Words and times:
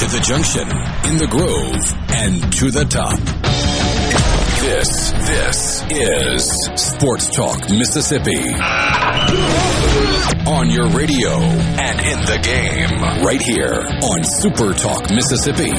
To 0.00 0.06
the 0.06 0.20
junction, 0.20 0.62
in 1.10 1.18
the 1.18 1.26
grove, 1.26 1.76
and 2.08 2.50
to 2.54 2.70
the 2.70 2.86
top. 2.86 3.18
This, 4.62 5.12
this 5.12 5.84
is 5.90 6.50
Sports 6.74 7.28
Talk 7.28 7.68
Mississippi. 7.68 8.54
On 10.48 10.70
your 10.70 10.88
radio 10.88 11.32
and 11.36 12.00
in 12.00 12.18
the 12.24 12.40
game, 12.42 12.98
right 13.22 13.42
here 13.42 13.86
on 14.02 14.24
Super 14.24 14.72
Talk 14.72 15.10
Mississippi. 15.10 15.70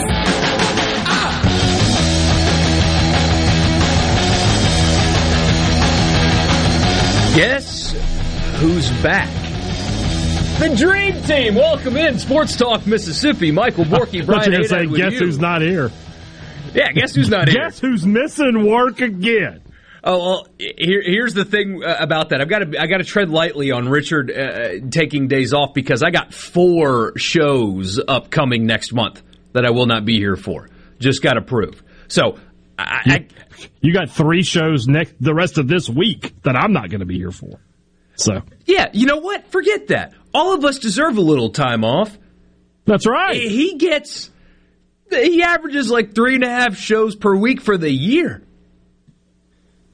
Guess 7.35 7.93
who's 8.59 8.91
back? 9.01 9.50
The 10.61 10.75
Dream 10.75 11.23
Team. 11.23 11.55
Welcome 11.55 11.97
in 11.97 12.19
Sports 12.19 12.55
Talk 12.55 12.85
Mississippi. 12.85 13.49
Michael 13.51 13.83
Borky, 13.85 14.23
Brian 14.23 14.51
You're 14.51 14.65
say, 14.65 14.85
guess 14.85 15.13
you. 15.13 15.17
who's 15.21 15.39
not 15.39 15.63
here? 15.63 15.89
Yeah, 16.75 16.91
guess 16.91 17.15
who's 17.15 17.29
not 17.29 17.49
here? 17.49 17.63
Guess 17.63 17.79
who's 17.79 18.05
missing 18.05 18.63
work 18.67 19.01
again? 19.01 19.63
Oh 20.03 20.19
well, 20.19 20.47
here, 20.59 21.01
here's 21.03 21.33
the 21.33 21.45
thing 21.45 21.83
uh, 21.83 21.95
about 21.99 22.29
that. 22.29 22.41
I've 22.41 22.47
got 22.47 22.59
to 22.59 22.79
I 22.79 22.85
got 22.85 22.97
to 22.97 23.03
tread 23.03 23.31
lightly 23.31 23.71
on 23.71 23.89
Richard 23.89 24.29
uh, 24.29 24.87
taking 24.91 25.27
days 25.27 25.51
off 25.51 25.73
because 25.73 26.03
I 26.03 26.11
got 26.11 26.31
four 26.31 27.17
shows 27.17 27.99
upcoming 28.07 28.67
next 28.67 28.93
month 28.93 29.23
that 29.53 29.65
I 29.65 29.71
will 29.71 29.87
not 29.87 30.05
be 30.05 30.19
here 30.19 30.35
for. 30.35 30.69
Just 30.99 31.23
got 31.23 31.33
to 31.33 31.41
prove. 31.41 31.81
So 32.07 32.37
I, 32.77 33.01
You, 33.07 33.13
I, 33.13 33.27
you 33.81 33.93
got 33.93 34.11
three 34.11 34.43
shows 34.43 34.85
next 34.87 35.15
the 35.19 35.33
rest 35.33 35.57
of 35.57 35.67
this 35.67 35.89
week 35.89 36.39
that 36.43 36.55
I'm 36.55 36.71
not 36.71 36.91
going 36.91 36.99
to 36.99 37.07
be 37.07 37.17
here 37.17 37.31
for. 37.31 37.59
So 38.13 38.43
yeah, 38.67 38.89
you 38.93 39.07
know 39.07 39.17
what? 39.17 39.47
Forget 39.47 39.87
that. 39.87 40.13
All 40.33 40.53
of 40.53 40.63
us 40.65 40.79
deserve 40.79 41.17
a 41.17 41.21
little 41.21 41.49
time 41.49 41.83
off. 41.83 42.17
that's 42.85 43.05
right. 43.07 43.35
He 43.35 43.77
gets 43.77 44.29
he 45.09 45.43
averages 45.43 45.89
like 45.89 46.15
three 46.15 46.35
and 46.35 46.43
a 46.43 46.49
half 46.49 46.77
shows 46.77 47.15
per 47.15 47.35
week 47.35 47.61
for 47.61 47.77
the 47.77 47.91
year. 47.91 48.43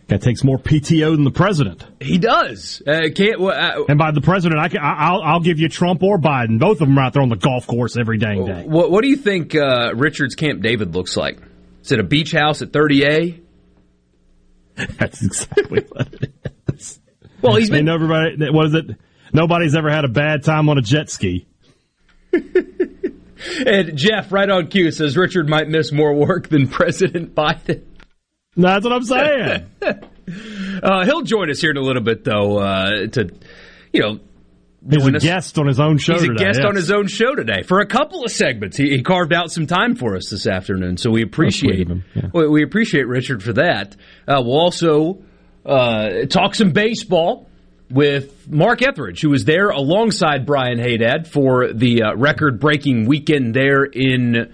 That 0.07 0.21
takes 0.21 0.41
more 0.43 0.57
PTO 0.57 1.15
than 1.15 1.25
the 1.25 1.31
president. 1.31 1.83
He 1.99 2.17
does. 2.17 2.81
Uh, 2.87 3.09
can't. 3.13 3.41
Uh, 3.41 3.83
And 3.89 3.97
by 3.97 4.11
the 4.11 4.21
president, 4.21 4.57
I 4.61 4.69
can, 4.69 4.79
I- 4.79 5.09
I'll, 5.09 5.21
I'll 5.21 5.39
give 5.41 5.59
you 5.59 5.67
Trump 5.67 6.01
or 6.01 6.17
Biden. 6.17 6.59
Both 6.59 6.79
of 6.79 6.87
them 6.87 6.97
are 6.97 7.01
out 7.01 7.13
there 7.13 7.21
on 7.23 7.27
the 7.27 7.35
golf 7.35 7.67
course 7.67 7.97
every 7.97 8.17
dang 8.17 8.45
day. 8.45 8.63
what, 8.65 8.89
what 8.89 9.01
do 9.01 9.09
you 9.09 9.17
think 9.17 9.53
uh, 9.53 9.91
Richard's 9.95 10.35
Camp 10.35 10.61
David 10.61 10.95
looks 10.95 11.17
like? 11.17 11.39
Is 11.83 11.91
it 11.91 11.99
a 11.99 12.03
beach 12.03 12.31
house 12.31 12.61
at 12.61 12.71
30A? 12.71 13.41
That's 14.75 15.23
exactly 15.25 15.83
what 15.89 16.13
it 16.13 16.31
is. 16.73 16.99
Well, 17.41 17.55
he's 17.55 17.69
been 17.69 17.79
And 17.79 17.89
everybody, 17.89 18.49
what 18.51 18.67
is 18.67 18.73
it? 18.75 18.85
Nobody's 19.33 19.75
ever 19.75 19.89
had 19.89 20.05
a 20.05 20.09
bad 20.09 20.43
time 20.43 20.69
on 20.69 20.77
a 20.77 20.81
jet 20.81 21.09
ski. 21.09 21.47
and 23.65 23.97
Jeff 23.97 24.31
right 24.31 24.49
on 24.49 24.67
cue 24.67 24.91
says 24.91 25.17
Richard 25.17 25.49
might 25.49 25.67
miss 25.67 25.91
more 25.91 26.13
work 26.13 26.49
than 26.49 26.67
President 26.69 27.35
Biden. 27.35 27.83
That's 28.55 28.83
what 28.83 28.93
I'm 28.93 29.03
saying. 29.03 29.69
Uh, 30.83 31.05
he'll 31.05 31.21
join 31.21 31.49
us 31.49 31.61
here 31.61 31.71
in 31.71 31.77
a 31.77 31.81
little 31.81 32.03
bit, 32.03 32.25
though, 32.25 32.57
uh, 32.57 33.07
to 33.07 33.33
you 33.93 34.01
know. 34.01 34.19
He's 34.89 35.07
a 35.07 35.15
us. 35.15 35.23
guest 35.23 35.57
on 35.57 35.67
his 35.67 35.79
own 35.79 35.97
show 35.97 36.13
He's 36.15 36.23
a 36.23 36.33
guest 36.33 36.59
yes. 36.59 36.65
on 36.65 36.75
his 36.75 36.91
own 36.91 37.07
show 37.07 37.33
today 37.33 37.63
for 37.63 37.79
a 37.79 37.85
couple 37.85 38.25
of 38.25 38.31
segments. 38.31 38.75
He, 38.75 38.89
he 38.89 39.03
carved 39.03 39.31
out 39.31 39.51
some 39.51 39.67
time 39.67 39.95
for 39.95 40.17
us 40.17 40.29
this 40.29 40.45
afternoon, 40.45 40.97
so 40.97 41.11
we 41.11 41.23
appreciate 41.23 41.87
him, 41.87 42.03
yeah. 42.13 42.23
we, 42.33 42.47
we 42.49 42.63
appreciate 42.63 43.07
Richard 43.07 43.41
for 43.41 43.53
that. 43.53 43.95
Uh, 44.27 44.41
we'll 44.43 44.59
also 44.59 45.23
uh, 45.65 46.25
talk 46.29 46.55
some 46.55 46.71
baseball 46.71 47.46
with 47.89 48.49
Mark 48.49 48.81
Etheridge, 48.81 49.21
who 49.21 49.29
was 49.29 49.45
there 49.45 49.69
alongside 49.69 50.45
Brian 50.45 50.77
Haydad 50.77 51.27
for 51.27 51.71
the 51.73 52.03
uh, 52.03 52.15
record-breaking 52.15 53.05
weekend 53.05 53.53
there 53.53 53.83
in 53.83 54.53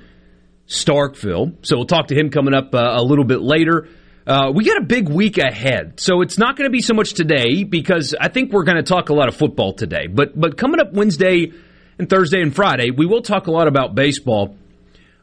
Starkville. 0.68 1.66
So 1.66 1.78
we'll 1.78 1.86
talk 1.86 2.08
to 2.08 2.16
him 2.16 2.30
coming 2.30 2.54
up 2.54 2.74
uh, 2.74 2.96
a 2.96 3.04
little 3.04 3.26
bit 3.26 3.42
later. 3.42 3.88
Uh, 4.26 4.52
we 4.54 4.64
got 4.64 4.78
a 4.78 4.86
big 4.86 5.10
week 5.10 5.38
ahead, 5.38 6.00
so 6.00 6.22
it's 6.22 6.38
not 6.38 6.56
going 6.56 6.68
to 6.68 6.72
be 6.72 6.82
so 6.82 6.94
much 6.94 7.14
today 7.14 7.64
because 7.66 8.16
I 8.20 8.30
think 8.30 8.54
we're 8.54 8.64
going 8.64 8.78
to 8.78 8.84
talk 8.84 9.10
a 9.10 9.14
lot 9.14 9.28
of 9.28 9.36
football 9.36 9.74
today. 9.74 10.08
But 10.08 10.40
but 10.40 10.58
coming 10.58 10.80
up 10.80 10.94
Wednesday 10.94 11.52
and 12.00 12.10
Thursday 12.10 12.42
and 12.42 12.56
Friday, 12.56 12.92
we 12.92 13.06
will 13.06 13.22
talk 13.22 13.48
a 13.48 13.52
lot 13.52 13.68
about 13.68 13.96
baseball. 13.96 14.56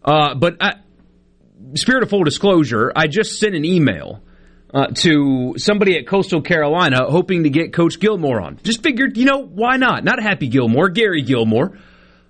Uh, 0.05 0.35
but 0.35 0.59
I, 0.61 0.75
spirit 1.75 2.03
of 2.03 2.11
full 2.11 2.25
disclosure, 2.25 2.93
I 2.95 3.07
just 3.07 3.39
sent 3.39 3.55
an 3.55 3.65
email 3.65 4.23
uh, 4.73 4.87
to 4.89 5.55
somebody 5.57 5.99
at 5.99 6.07
Coastal 6.07 6.43
Carolina 6.43 7.05
hoping 7.09 7.45
to 7.45 7.51
get 7.51 7.73
Coach 7.73 7.99
Gilmore 7.99 8.41
on. 8.41 8.59
Just 8.63 8.83
figured, 8.83 9.17
you 9.17 9.25
know, 9.25 9.39
why 9.43 9.77
not? 9.77 10.05
Not 10.05 10.23
Happy 10.23 10.49
Gilmore, 10.49 10.89
Gary 10.89 11.23
Gilmore, 11.23 11.79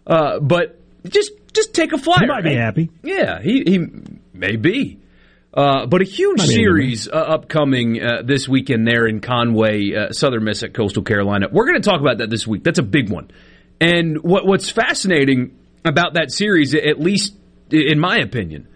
uh, 0.06 0.40
but 0.40 0.80
just 1.08 1.32
just 1.52 1.74
take 1.74 1.92
a 1.92 1.98
flyer. 1.98 2.20
He 2.20 2.26
might 2.26 2.44
be 2.44 2.54
happy. 2.54 2.90
Yeah, 3.02 3.40
he 3.40 3.64
he 3.66 3.86
may 4.32 4.56
be. 4.56 4.98
Uh, 5.52 5.86
but 5.86 6.00
a 6.00 6.04
huge 6.04 6.38
Might 6.38 6.46
series 6.46 7.08
uh, 7.08 7.16
upcoming 7.16 8.00
uh, 8.00 8.22
this 8.24 8.48
weekend 8.48 8.86
there 8.86 9.08
in 9.08 9.20
Conway, 9.20 9.92
uh, 9.92 10.12
Southern 10.12 10.44
Miss 10.44 10.62
at 10.62 10.74
Coastal 10.74 11.02
Carolina. 11.02 11.48
We're 11.50 11.66
going 11.66 11.82
to 11.82 11.88
talk 11.88 12.00
about 12.00 12.18
that 12.18 12.30
this 12.30 12.46
week. 12.46 12.62
That's 12.62 12.78
a 12.78 12.84
big 12.84 13.10
one. 13.10 13.32
And 13.80 14.22
what 14.22 14.46
what's 14.46 14.70
fascinating 14.70 15.58
about 15.84 16.14
that 16.14 16.30
series, 16.30 16.74
at 16.74 17.00
least 17.00 17.34
in 17.70 17.98
my 17.98 18.18
opinion, 18.18 18.68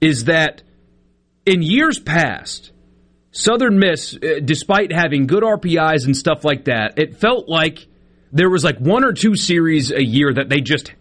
is 0.00 0.24
that 0.24 0.62
in 1.46 1.62
years 1.62 1.98
past, 1.98 2.70
Southern 3.32 3.78
Miss, 3.78 4.16
uh, 4.16 4.40
despite 4.44 4.92
having 4.92 5.26
good 5.26 5.42
RPIs 5.42 6.04
and 6.04 6.16
stuff 6.16 6.44
like 6.44 6.64
that, 6.64 6.98
it 6.98 7.16
felt 7.16 7.48
like 7.48 7.86
there 8.32 8.50
was 8.50 8.64
like 8.64 8.78
one 8.78 9.04
or 9.04 9.12
two 9.12 9.36
series 9.36 9.90
a 9.92 10.04
year 10.04 10.32
that 10.32 10.48
they 10.48 10.60
just 10.60 10.92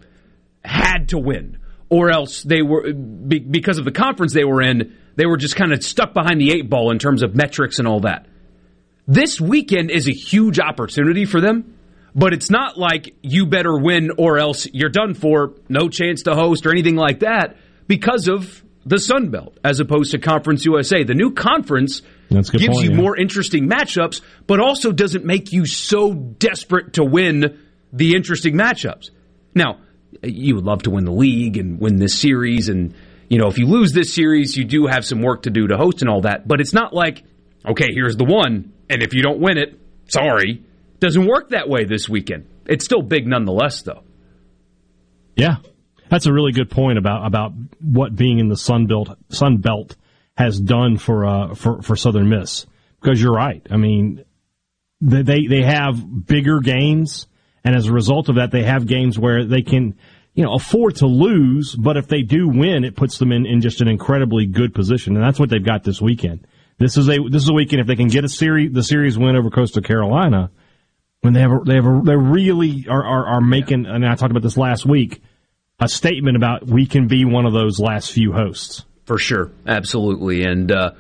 had 0.64 1.10
to 1.10 1.18
win, 1.18 1.58
or 1.90 2.12
else 2.12 2.44
they 2.44 2.62
were 2.62 2.92
because 2.94 3.78
of 3.78 3.86
the 3.86 3.92
conference 3.92 4.34
they 4.34 4.44
were 4.44 4.62
in, 4.62 4.96
they 5.16 5.26
were 5.26 5.38
just 5.38 5.56
kind 5.56 5.74
of 5.74 5.84
stuck 5.84 6.14
behind 6.14 6.40
the 6.40 6.52
eight 6.52 6.70
ball 6.70 6.92
in 6.92 7.00
terms 7.00 7.24
of 7.24 7.36
metrics 7.36 7.80
and 7.80 7.88
all 7.88 8.02
that. 8.02 8.28
This 9.08 9.42
weekend 9.42 9.90
is 9.90 10.08
a 10.08 10.14
huge 10.14 10.60
opportunity 10.60 11.26
for 11.26 11.42
them, 11.42 11.76
but 12.14 12.34
it's 12.34 12.52
not 12.52 12.78
like 12.78 13.16
you 13.24 13.48
better 13.48 13.76
win 13.76 14.12
or 14.18 14.38
else 14.38 14.68
you're 14.72 14.90
done 14.90 15.16
for, 15.16 15.56
no 15.68 15.90
chance 15.90 16.24
to 16.24 16.36
host 16.36 16.68
or 16.68 16.72
anything 16.72 16.96
like 16.96 17.22
that 17.22 17.58
because 17.88 18.28
of 18.28 18.64
the 18.90 18.98
Sun 18.98 19.30
Belt 19.30 19.56
as 19.64 19.80
opposed 19.80 20.12
to 20.12 20.18
Conference 20.18 20.66
USA. 20.66 21.04
The 21.04 21.14
new 21.14 21.32
conference 21.32 22.02
That's 22.32 22.50
a 22.50 22.54
good 22.54 22.62
gives 22.62 22.74
point, 22.74 22.86
you 22.86 22.92
yeah. 22.92 22.98
more 22.98 23.16
interesting 23.16 23.70
matchups, 23.70 24.22
but 24.48 24.60
also 24.60 24.92
doesn't 24.92 25.24
make 25.24 25.52
you 25.52 25.68
so 25.68 26.14
desperate 26.14 26.94
to 26.94 27.04
win 27.04 27.60
the 27.94 28.16
interesting 28.16 28.56
matchups. 28.56 29.12
Now, 29.54 29.82
you 30.24 30.56
would 30.56 30.66
love 30.66 30.84
to 30.84 30.90
win 30.90 31.06
the 31.06 31.12
league 31.12 31.58
and 31.58 31.80
win 31.80 31.98
this 31.98 32.20
series 32.20 32.68
and 32.68 32.96
you 33.30 33.38
know, 33.38 33.48
if 33.48 33.60
you 33.60 33.68
lose 33.68 33.92
this 33.92 34.12
series, 34.12 34.58
you 34.58 34.66
do 34.66 34.88
have 34.88 35.06
some 35.06 35.22
work 35.22 35.44
to 35.44 35.52
do 35.52 35.68
to 35.68 35.78
host 35.78 36.02
and 36.02 36.10
all 36.10 36.22
that, 36.22 36.48
but 36.48 36.60
it's 36.60 36.74
not 36.74 36.92
like 36.92 37.24
okay, 37.68 37.90
here's 37.94 38.18
the 38.18 38.26
one 38.26 38.74
and 38.90 39.04
if 39.04 39.14
you 39.14 39.22
don't 39.22 39.40
win 39.40 39.60
it, 39.60 39.80
sorry. 40.08 40.64
Doesn't 41.00 41.28
work 41.28 41.50
that 41.50 41.70
way 41.70 41.86
this 41.86 42.10
weekend. 42.10 42.48
It's 42.66 42.84
still 42.84 43.04
big 43.04 43.28
nonetheless 43.28 43.84
though. 43.84 44.04
Yeah, 45.36 45.58
that's 46.10 46.26
a 46.26 46.34
really 46.34 46.52
good 46.52 46.70
point 46.70 46.98
about 46.98 47.26
about 47.26 47.54
what 47.82 48.16
being 48.16 48.40
in 48.40 48.50
the 48.50 48.58
Sun 48.58 48.88
Belt 48.88 49.18
Sun 49.30 49.58
Belt 49.58 49.96
has 50.36 50.60
done 50.60 50.98
for 50.98 51.26
uh, 51.26 51.56
for 51.56 51.82
for 51.82 51.96
Southern 51.96 52.30
Miss. 52.30 52.66
Because 53.02 53.22
you're 53.22 53.34
right. 53.34 53.66
I 53.70 53.78
mean, 53.78 54.26
they 55.00 55.48
they, 55.48 55.64
have 55.64 56.26
bigger 56.26 56.60
games, 56.60 57.28
and 57.64 57.76
as 57.76 57.88
a 57.88 57.94
result 57.94 58.28
of 58.28 58.36
that, 58.36 58.52
they 58.52 58.64
have 58.64 58.86
games 58.88 59.18
where 59.18 59.46
they 59.46 59.62
can 59.62 59.98
you 60.34 60.44
know 60.44 60.54
afford 60.54 60.98
to 60.98 61.06
lose. 61.06 61.76
But 61.76 61.96
if 61.96 62.08
they 62.08 62.24
do 62.24 62.50
win, 62.50 62.84
it 62.84 62.96
puts 62.96 63.18
them 63.18 63.32
in 63.32 63.46
in 63.46 63.62
just 63.62 63.82
an 63.82 63.88
incredibly 63.88 64.48
good 64.48 64.74
position, 64.74 65.16
and 65.16 65.24
that's 65.24 65.40
what 65.40 65.50
they've 65.50 65.64
got 65.64 65.84
this 65.84 66.02
weekend. 66.02 66.46
This 66.78 66.98
is 66.98 67.08
a 67.08 67.18
this 67.30 67.44
is 67.44 67.50
a 67.50 67.54
weekend 67.54 67.82
if 67.82 67.88
they 67.88 67.96
can 67.96 68.08
get 68.08 68.26
a 68.26 68.30
series 68.30 68.74
the 68.74 68.84
series 68.84 69.18
win 69.18 69.36
over 69.36 69.50
Coastal 69.50 69.82
Carolina, 69.82 70.52
when 71.22 71.34
they 71.34 71.42
have 71.42 71.52
a, 71.52 71.60
they 71.66 71.76
have 71.76 71.86
a, 71.86 72.02
they 72.04 72.16
really 72.16 72.86
are, 72.90 73.06
are 73.06 73.28
are 73.28 73.42
making 73.42 73.86
and 73.86 74.06
I 74.06 74.16
talked 74.16 74.32
about 74.32 74.44
this 74.44 74.58
last 74.58 74.86
week 74.86 75.22
a 75.80 75.88
statement 75.88 76.36
about 76.36 76.66
we 76.66 76.86
can 76.86 77.08
be 77.08 77.26
one 77.26 77.46
of 77.46 77.54
those 77.54 77.80
last 77.80 78.12
few 78.12 78.32
hosts 78.32 78.84
for 79.06 79.18
sure, 79.18 79.52
absolutely, 79.66 80.44
and 80.44 80.72
uh, 80.72 80.92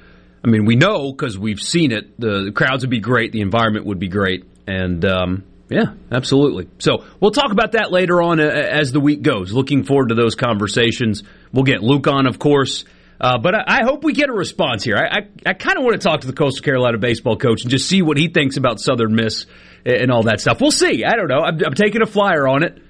I 0.43 0.47
mean 0.47 0.65
we 0.65 0.75
know 0.75 1.11
because 1.11 1.37
we've 1.37 1.61
seen 1.61 1.91
it. 1.91 2.19
The, 2.19 2.45
the, 2.45 2.51
crowds 2.51 2.83
would 2.83 2.89
be 2.89 2.99
great, 2.99 3.31
the 3.31 3.41
environment 3.41 3.85
would 3.85 3.99
be 3.99 4.07
great, 4.07 4.45
and 4.67 5.03
um, 5.05 5.43
yeah, 5.69 5.93
absolutely. 6.11 6.67
So 6.79 7.05
we'll 7.19 7.31
talk 7.31 7.51
about 7.51 7.73
that 7.73 7.91
later 7.91 8.21
on 8.21 8.39
uh, 8.39 8.45
as 8.45 8.91
the 8.91 8.99
week 8.99 9.21
goes. 9.21 9.53
Looking 9.53 9.83
forward 9.83 10.09
to 10.09 10.15
those 10.15 10.35
conversations. 10.35 11.23
We'll 11.53 11.65
get 11.65 11.83
Luke 11.83 12.07
on, 12.07 12.25
of 12.25 12.39
course. 12.39 12.85
Uh, 13.21 13.37
but 13.37 13.53
I, 13.53 13.63
I, 13.67 13.83
hope 13.83 14.05
we 14.05 14.13
get 14.13 14.29
a 14.29 14.33
response 14.33 14.81
here. 14.81 14.95
I, 14.95 15.19
I, 15.19 15.27
I 15.47 15.53
kind 15.53 15.77
of 15.77 15.83
want 15.83 15.99
to 16.01 16.07
talk 16.07 16.21
to 16.21 16.27
the 16.27 16.33
Coastal 16.33 16.63
Carolina 16.63 16.97
baseball 16.97 17.35
coach 17.35 17.63
and 17.63 17.69
just 17.69 17.87
see 17.89 18.01
what 18.01 18.17
he 18.17 18.29
thinks 18.29 18.55
about 18.55 18.79
Southern 18.79 19.13
Miss 19.13 19.45
and 19.85 20.09
all 20.09 20.23
that 20.23 20.39
stuff. 20.39 20.61
We'll 20.61 20.71
see. 20.71 21.03
I 21.03 21.17
don't 21.17 21.27
know. 21.27 21.41
I'm, 21.41 21.59
I'm 21.65 21.73
taking 21.73 22.01
a 22.01 22.05
flyer 22.05 22.47
on 22.47 22.63
it. 22.63 22.81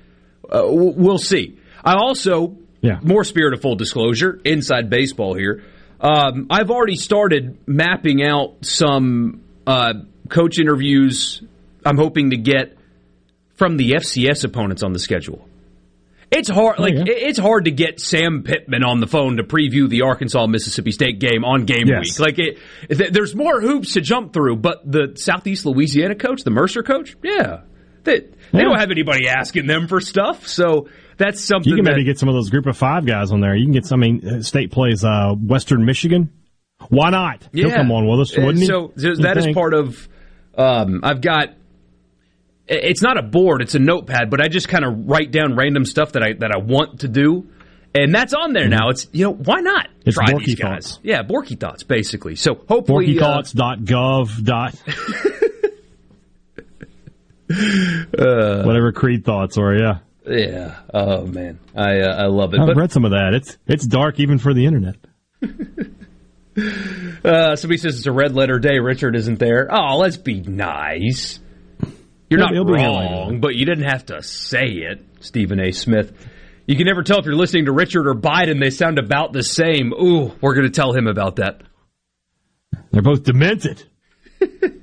Uh, 0.48 0.66
we'll 0.68 1.18
see. 1.18 1.59
I 1.84 1.96
also, 1.96 2.58
yeah. 2.81 3.00
more 3.02 3.24
spirit 3.24 3.54
of 3.54 3.62
full 3.62 3.76
disclosure, 3.76 4.40
inside 4.44 4.90
baseball 4.90 5.34
here. 5.34 5.64
Um, 6.00 6.48
I've 6.50 6.72
already 6.72 6.96
started 6.96 7.68
mapping 7.68 8.24
out 8.24 8.66
some 8.66 9.44
uh, 9.68 9.94
coach 10.30 10.60
interviews 10.60 11.42
I'm 11.86 11.98
hoping 11.98 12.31
to 12.31 12.38
get 12.38 12.78
from 13.56 13.78
the 13.78 13.92
FCS 13.92 14.44
opponents 14.44 14.84
on 14.84 14.94
the 14.94 15.00
schedule. 15.00 15.46
It's 16.31 16.48
hard, 16.48 16.76
oh, 16.78 16.84
like 16.84 16.94
yeah. 16.94 17.06
it's 17.08 17.40
hard 17.40 17.66
to 17.66 17.72
get 17.72 18.00
Sam 18.00 18.44
Pittman 18.44 18.84
on 18.84 19.00
the 19.00 19.08
phone 19.08 19.38
to 19.38 19.44
preview 19.44 19.90
the 19.90 20.04
Arkansas 20.04 20.46
Mississippi 20.46 20.92
State 20.92 21.20
game 21.20 21.44
on 21.44 21.66
game 21.66 21.88
yes. 21.88 22.02
week. 22.02 22.20
Like 22.20 22.40
it, 22.40 23.14
there's 23.14 23.36
more 23.36 23.60
hoops 23.60 23.94
to 23.94 24.02
jump 24.02 24.31
through. 24.31 24.58
But 24.58 24.90
the 24.90 25.14
Southeast 25.16 25.66
Louisiana 25.66 26.14
coach, 26.14 26.44
the 26.44 26.52
Mercer 26.52 26.84
coach, 26.84 27.18
yeah, 27.24 27.62
they, 28.04 28.19
they 28.19 28.28
yeah. 28.54 28.62
don't 28.63 28.80
have 28.80 28.92
anybody 28.92 29.28
asking 29.28 29.68
them 29.68 29.88
for 29.88 30.01
stuff. 30.01 30.48
So 30.48 30.90
that's 31.18 31.44
something 31.44 31.69
you 31.69 31.75
can 31.75 31.86
that, 31.86 31.92
maybe 31.92 32.04
get 32.04 32.19
some 32.19 32.30
of 32.30 32.36
those 32.36 32.50
group 32.50 32.66
of 32.66 32.78
five 32.78 33.06
guys 33.06 33.31
on 33.31 33.42
there. 33.42 33.56
You 33.56 33.66
can 33.66 33.74
get 33.74 33.86
some. 33.86 34.01
I 34.01 34.07
mean, 34.07 34.28
uh, 34.28 34.42
State 34.42 34.72
plays 34.72 35.04
uh, 35.04 35.34
Western 35.34 35.86
Michigan. 35.86 36.31
Why 36.90 37.10
not? 37.10 37.48
Yeah. 37.51 37.68
He'll 37.68 37.75
come 37.75 37.92
on 37.92 38.07
with 38.07 38.22
us, 38.22 38.38
wouldn't 38.38 38.60
he? 38.60 38.66
So, 38.66 38.94
so 38.96 39.16
that 39.16 39.38
is 39.38 39.48
part 39.54 39.74
of. 39.74 40.07
Um, 40.57 41.01
I've 41.04 41.22
got 41.22 41.50
it's 42.69 43.01
not 43.01 43.18
a 43.18 43.24
board, 43.24 43.62
it's 43.62 43.75
a 43.75 43.80
notepad, 43.80 44.30
but 44.30 44.42
I 44.42 44.48
just 44.48 44.69
kind 44.69 44.86
of 44.86 45.07
write 45.07 45.31
down 45.31 45.56
random 45.56 45.86
stuff 45.86 46.13
that 46.13 46.24
I 46.24 46.34
that 46.34 46.52
I 46.52 46.60
want 46.60 47.02
to 47.02 47.07
do. 47.07 47.50
And 47.95 48.13
that's 48.13 48.36
on 48.36 48.54
there 48.54 48.68
now. 48.68 48.90
It's 48.90 49.07
you 49.12 49.25
know 49.25 49.34
why 49.34 49.62
not 49.62 49.88
it's 50.06 50.16
try 50.16 50.28
Borky 50.28 50.45
these 50.45 50.56
guys? 50.56 50.92
Thoughts. 50.92 51.00
Yeah, 51.02 51.24
Borky 51.24 51.60
thoughts 51.60 51.84
basically. 51.84 52.36
So 52.36 52.54
hopefully 52.54 53.16
BorkyThoughts.gov. 53.16 54.44
Dot, 54.44 54.75
uh, 57.50 58.63
whatever 58.63 58.92
Creed 58.92 59.25
thoughts 59.25 59.57
are. 59.57 59.75
Yeah. 59.75 60.00
Yeah. 60.25 60.80
Oh 60.94 61.25
man, 61.25 61.60
I 61.75 62.01
uh, 62.01 62.24
I 62.24 62.28
love 62.28 62.54
it. 62.54 62.60
I've 62.60 62.68
but, 62.68 62.78
read 62.78 62.92
some 62.92 63.06
of 63.06 63.12
that. 63.12 63.34
It's 63.34 63.57
it's 63.68 63.88
dark 63.88 64.19
even 64.19 64.38
for 64.38 64.54
the 64.54 64.66
internet. 64.66 64.96
uh, 67.25 67.56
somebody 67.56 67.78
says 67.78 67.98
it's 67.98 68.06
a 68.06 68.12
red 68.12 68.36
letter 68.36 68.60
day. 68.60 68.80
Richard 68.80 69.16
isn't 69.16 69.40
there. 69.40 69.68
Oh, 69.72 69.98
let's 69.98 70.18
be 70.18 70.42
nice. 70.42 71.40
You're 72.30 72.40
not 72.40 72.54
wrong, 72.54 73.40
but 73.40 73.56
you 73.56 73.66
didn't 73.66 73.90
have 73.90 74.06
to 74.07 74.22
say 74.22 74.68
it, 74.68 75.04
Stephen 75.19 75.60
A. 75.60 75.72
Smith. 75.72 76.13
You 76.68 76.75
can 76.75 76.86
never 76.86 77.02
tell 77.02 77.18
if 77.18 77.25
you're 77.25 77.34
listening 77.34 77.66
to 77.66 77.72
Richard 77.72 78.07
or 78.07 78.13
Biden. 78.13 78.60
They 78.60 78.69
sound 78.69 79.00
about 79.00 79.34
the 79.34 79.42
same. 79.42 79.92
Ooh, 79.94 80.31
we're 80.40 80.54
going 80.54 80.68
to 80.68 80.72
tell 80.72 80.94
him 80.94 81.07
about 81.07 81.38
that. 81.38 81.63
They're 82.92 83.02
both 83.02 83.24
demented. 83.24 83.84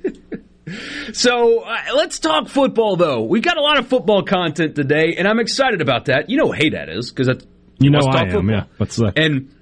so 1.13 1.63
uh, 1.63 1.77
let's 1.95 2.19
talk 2.19 2.47
football, 2.47 2.95
though. 2.95 3.23
We 3.23 3.41
got 3.41 3.57
a 3.57 3.61
lot 3.61 3.77
of 3.79 3.87
football 3.87 4.23
content 4.23 4.75
today, 4.75 5.15
and 5.17 5.27
I'm 5.27 5.39
excited 5.39 5.81
about 5.81 6.05
that. 6.05 6.29
You 6.29 6.37
know, 6.37 6.51
hey, 6.51 6.69
that 6.71 6.89
is 6.89 7.11
because 7.11 7.43
you 7.79 7.89
know 7.89 7.99
I 7.99 8.21
am. 8.21 8.29
Football. 8.31 8.51
Yeah, 8.51 8.63
what's 8.77 8.95
that? 8.97 9.17
And 9.17 9.53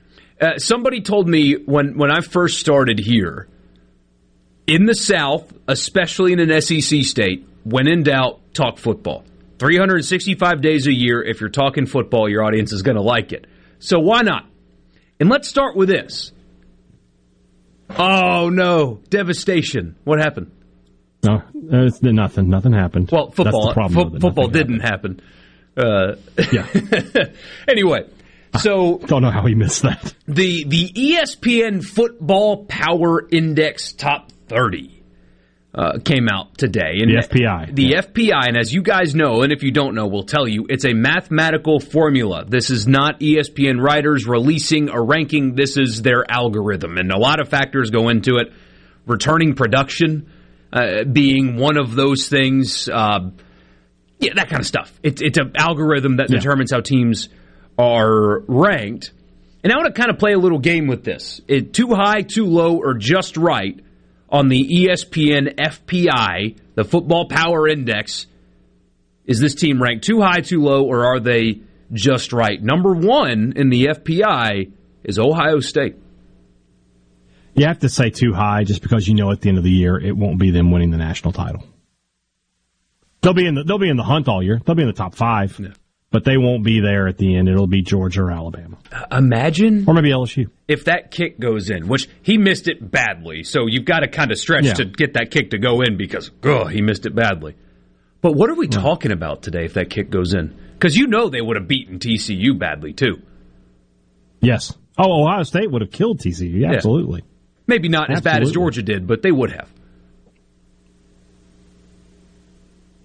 uh, 0.41 0.57
somebody 0.57 1.01
told 1.01 1.27
me 1.27 1.53
when 1.53 1.97
when 1.97 2.11
I 2.11 2.21
first 2.21 2.59
started 2.59 2.99
here 2.99 3.47
in 4.67 4.85
the 4.85 4.95
South, 4.95 5.53
especially 5.67 6.33
in 6.33 6.39
an 6.39 6.61
SEC 6.61 7.03
state, 7.03 7.47
when 7.63 7.87
in 7.87 8.03
doubt, 8.03 8.41
talk 8.53 8.77
football. 8.77 9.23
365 9.59 10.61
days 10.61 10.87
a 10.87 10.93
year. 10.93 11.23
If 11.23 11.39
you're 11.39 11.49
talking 11.49 11.85
football, 11.85 12.27
your 12.27 12.43
audience 12.43 12.73
is 12.73 12.81
going 12.81 12.97
to 12.97 13.01
like 13.01 13.31
it. 13.31 13.47
So 13.79 13.99
why 13.99 14.21
not? 14.21 14.45
And 15.19 15.29
let's 15.29 15.47
start 15.47 15.77
with 15.77 15.87
this. 15.87 16.31
Oh 17.89 18.49
no, 18.49 18.99
devastation! 19.09 19.95
What 20.03 20.19
happened? 20.19 20.51
No, 21.25 21.43
it's 21.53 22.01
nothing. 22.01 22.49
Nothing 22.49 22.73
happened. 22.73 23.09
Well, 23.11 23.31
football. 23.31 23.73
Fo- 23.73 24.19
football 24.19 24.47
didn't 24.47 24.81
happened. 24.81 25.21
happen. 25.21 25.35
Uh, 25.77 26.15
yeah. 26.51 26.67
anyway, 27.67 28.07
so 28.59 28.99
I 29.01 29.05
don't 29.05 29.21
know 29.21 29.31
how 29.31 29.45
he 29.45 29.55
missed 29.55 29.81
that. 29.83 30.13
The 30.27 30.63
the 30.63 30.89
ESPN 30.89 31.83
Football 31.83 32.65
Power 32.65 33.27
Index 33.29 33.93
Top 33.93 34.31
30 34.47 35.03
uh, 35.73 35.99
came 36.03 36.29
out 36.29 36.57
today. 36.57 36.99
And 37.01 37.11
the 37.11 37.27
FPI. 37.27 37.75
The 37.75 37.83
yeah. 37.83 38.01
FPI, 38.01 38.47
and 38.47 38.57
as 38.57 38.73
you 38.73 38.81
guys 38.81 39.13
know, 39.13 39.41
and 39.41 39.51
if 39.51 39.61
you 39.61 39.71
don't 39.71 39.93
know, 39.95 40.07
we'll 40.07 40.23
tell 40.23 40.47
you, 40.47 40.65
it's 40.69 40.85
a 40.85 40.93
mathematical 40.93 41.79
formula. 41.79 42.45
This 42.47 42.69
is 42.69 42.87
not 42.87 43.19
ESPN 43.19 43.81
writers 43.81 44.25
releasing 44.25 44.89
a 44.89 45.01
ranking. 45.01 45.55
This 45.55 45.77
is 45.77 46.01
their 46.01 46.23
algorithm, 46.29 46.97
and 46.97 47.11
a 47.11 47.17
lot 47.17 47.41
of 47.41 47.49
factors 47.49 47.89
go 47.89 48.09
into 48.09 48.37
it. 48.37 48.53
Returning 49.05 49.53
production 49.53 50.31
uh, 50.75 51.05
being 51.05 51.55
one 51.55 51.77
of 51.77 51.95
those 51.95 52.27
things. 52.27 52.89
Uh, 52.89 53.31
yeah, 54.19 54.33
that 54.35 54.49
kind 54.49 54.59
of 54.59 54.67
stuff. 54.67 54.91
It, 55.01 55.21
it's 55.21 55.37
an 55.37 55.53
algorithm 55.55 56.17
that 56.17 56.29
yeah. 56.29 56.37
determines 56.37 56.71
how 56.71 56.81
teams 56.81 57.29
are 57.77 58.41
ranked. 58.47 59.11
And 59.63 59.71
I 59.73 59.77
want 59.77 59.95
to 59.95 59.99
kind 59.99 60.11
of 60.11 60.19
play 60.19 60.33
a 60.33 60.37
little 60.37 60.59
game 60.59 60.87
with 60.87 61.03
this. 61.03 61.41
It, 61.47 61.73
too 61.73 61.93
high, 61.93 62.21
too 62.21 62.45
low, 62.45 62.77
or 62.77 62.93
just 62.93 63.37
right 63.37 63.79
on 64.29 64.49
the 64.49 64.61
ESPN 64.61 65.55
FPI, 65.55 66.57
the 66.75 66.83
Football 66.83 67.29
Power 67.29 67.67
Index. 67.67 68.27
Is 69.25 69.39
this 69.39 69.55
team 69.55 69.81
ranked 69.81 70.05
too 70.05 70.21
high, 70.21 70.41
too 70.41 70.61
low, 70.61 70.83
or 70.83 71.05
are 71.05 71.19
they 71.19 71.61
just 71.93 72.33
right? 72.33 72.61
Number 72.61 72.93
one 72.93 73.53
in 73.55 73.69
the 73.69 73.85
FPI 73.85 74.71
is 75.03 75.17
Ohio 75.17 75.61
State. 75.61 75.95
You 77.55 77.67
have 77.67 77.79
to 77.79 77.89
say 77.89 78.09
too 78.09 78.33
high 78.33 78.63
just 78.63 78.81
because 78.81 79.07
you 79.07 79.15
know 79.15 79.31
at 79.31 79.41
the 79.41 79.49
end 79.49 79.57
of 79.57 79.63
the 79.63 79.71
year 79.71 79.97
it 79.97 80.15
won't 80.15 80.39
be 80.39 80.51
them 80.51 80.71
winning 80.71 80.91
the 80.91 80.97
national 80.97 81.33
title. 81.33 81.63
They'll 83.21 83.33
be 83.33 83.47
in 83.47 83.55
the 83.55 83.63
they'll 83.63 83.79
be 83.79 83.89
in 83.89 83.97
the 83.97 84.03
hunt 84.03 84.27
all 84.27 84.43
year. 84.43 84.61
They'll 84.63 84.75
be 84.75 84.83
in 84.83 84.87
the 84.87 84.93
top 84.93 85.15
five. 85.15 85.59
Yeah 85.59 85.69
but 86.15 86.23
they 86.23 86.37
won't 86.37 86.63
be 86.63 86.79
there 86.79 87.09
at 87.09 87.17
the 87.17 87.35
end. 87.35 87.49
It'll 87.49 87.67
be 87.67 87.81
Georgia 87.81 88.21
or 88.21 88.31
Alabama. 88.31 88.77
Uh, 88.89 89.17
imagine, 89.17 89.83
or 89.85 89.93
maybe 89.93 90.11
LSU. 90.11 90.49
If 90.65 90.85
that 90.85 91.11
kick 91.11 91.37
goes 91.41 91.69
in, 91.69 91.89
which 91.89 92.07
he 92.21 92.37
missed 92.37 92.69
it 92.69 92.89
badly, 92.89 93.43
so 93.43 93.67
you've 93.67 93.83
got 93.83 93.99
to 93.99 94.07
kind 94.07 94.31
of 94.31 94.37
stretch 94.37 94.63
yeah. 94.63 94.73
to 94.75 94.85
get 94.85 95.15
that 95.15 95.29
kick 95.29 95.49
to 95.49 95.57
go 95.57 95.81
in 95.81 95.97
because 95.97 96.31
oh, 96.43 96.67
he 96.67 96.81
missed 96.81 97.05
it 97.05 97.13
badly. 97.13 97.57
But 98.21 98.31
what 98.31 98.49
are 98.49 98.55
we 98.55 98.67
right. 98.67 98.71
talking 98.71 99.11
about 99.11 99.43
today 99.43 99.65
if 99.65 99.73
that 99.73 99.89
kick 99.89 100.09
goes 100.09 100.33
in? 100.33 100.57
Because 100.71 100.95
you 100.95 101.07
know 101.07 101.27
they 101.27 101.41
would 101.41 101.57
have 101.57 101.67
beaten 101.67 101.99
TCU 101.99 102.57
badly 102.57 102.93
too. 102.93 103.21
Yes. 104.39 104.73
Oh, 104.97 105.25
Ohio 105.25 105.43
State 105.43 105.69
would 105.69 105.81
have 105.81 105.91
killed 105.91 106.19
TCU. 106.19 106.61
Yeah, 106.61 106.71
absolutely. 106.71 107.25
Maybe 107.67 107.89
not 107.89 108.09
absolutely. 108.09 108.15
as 108.15 108.21
bad 108.33 108.43
as 108.43 108.51
Georgia 108.51 108.83
did, 108.83 109.07
but 109.07 109.21
they 109.21 109.31
would 109.31 109.51
have. 109.51 109.69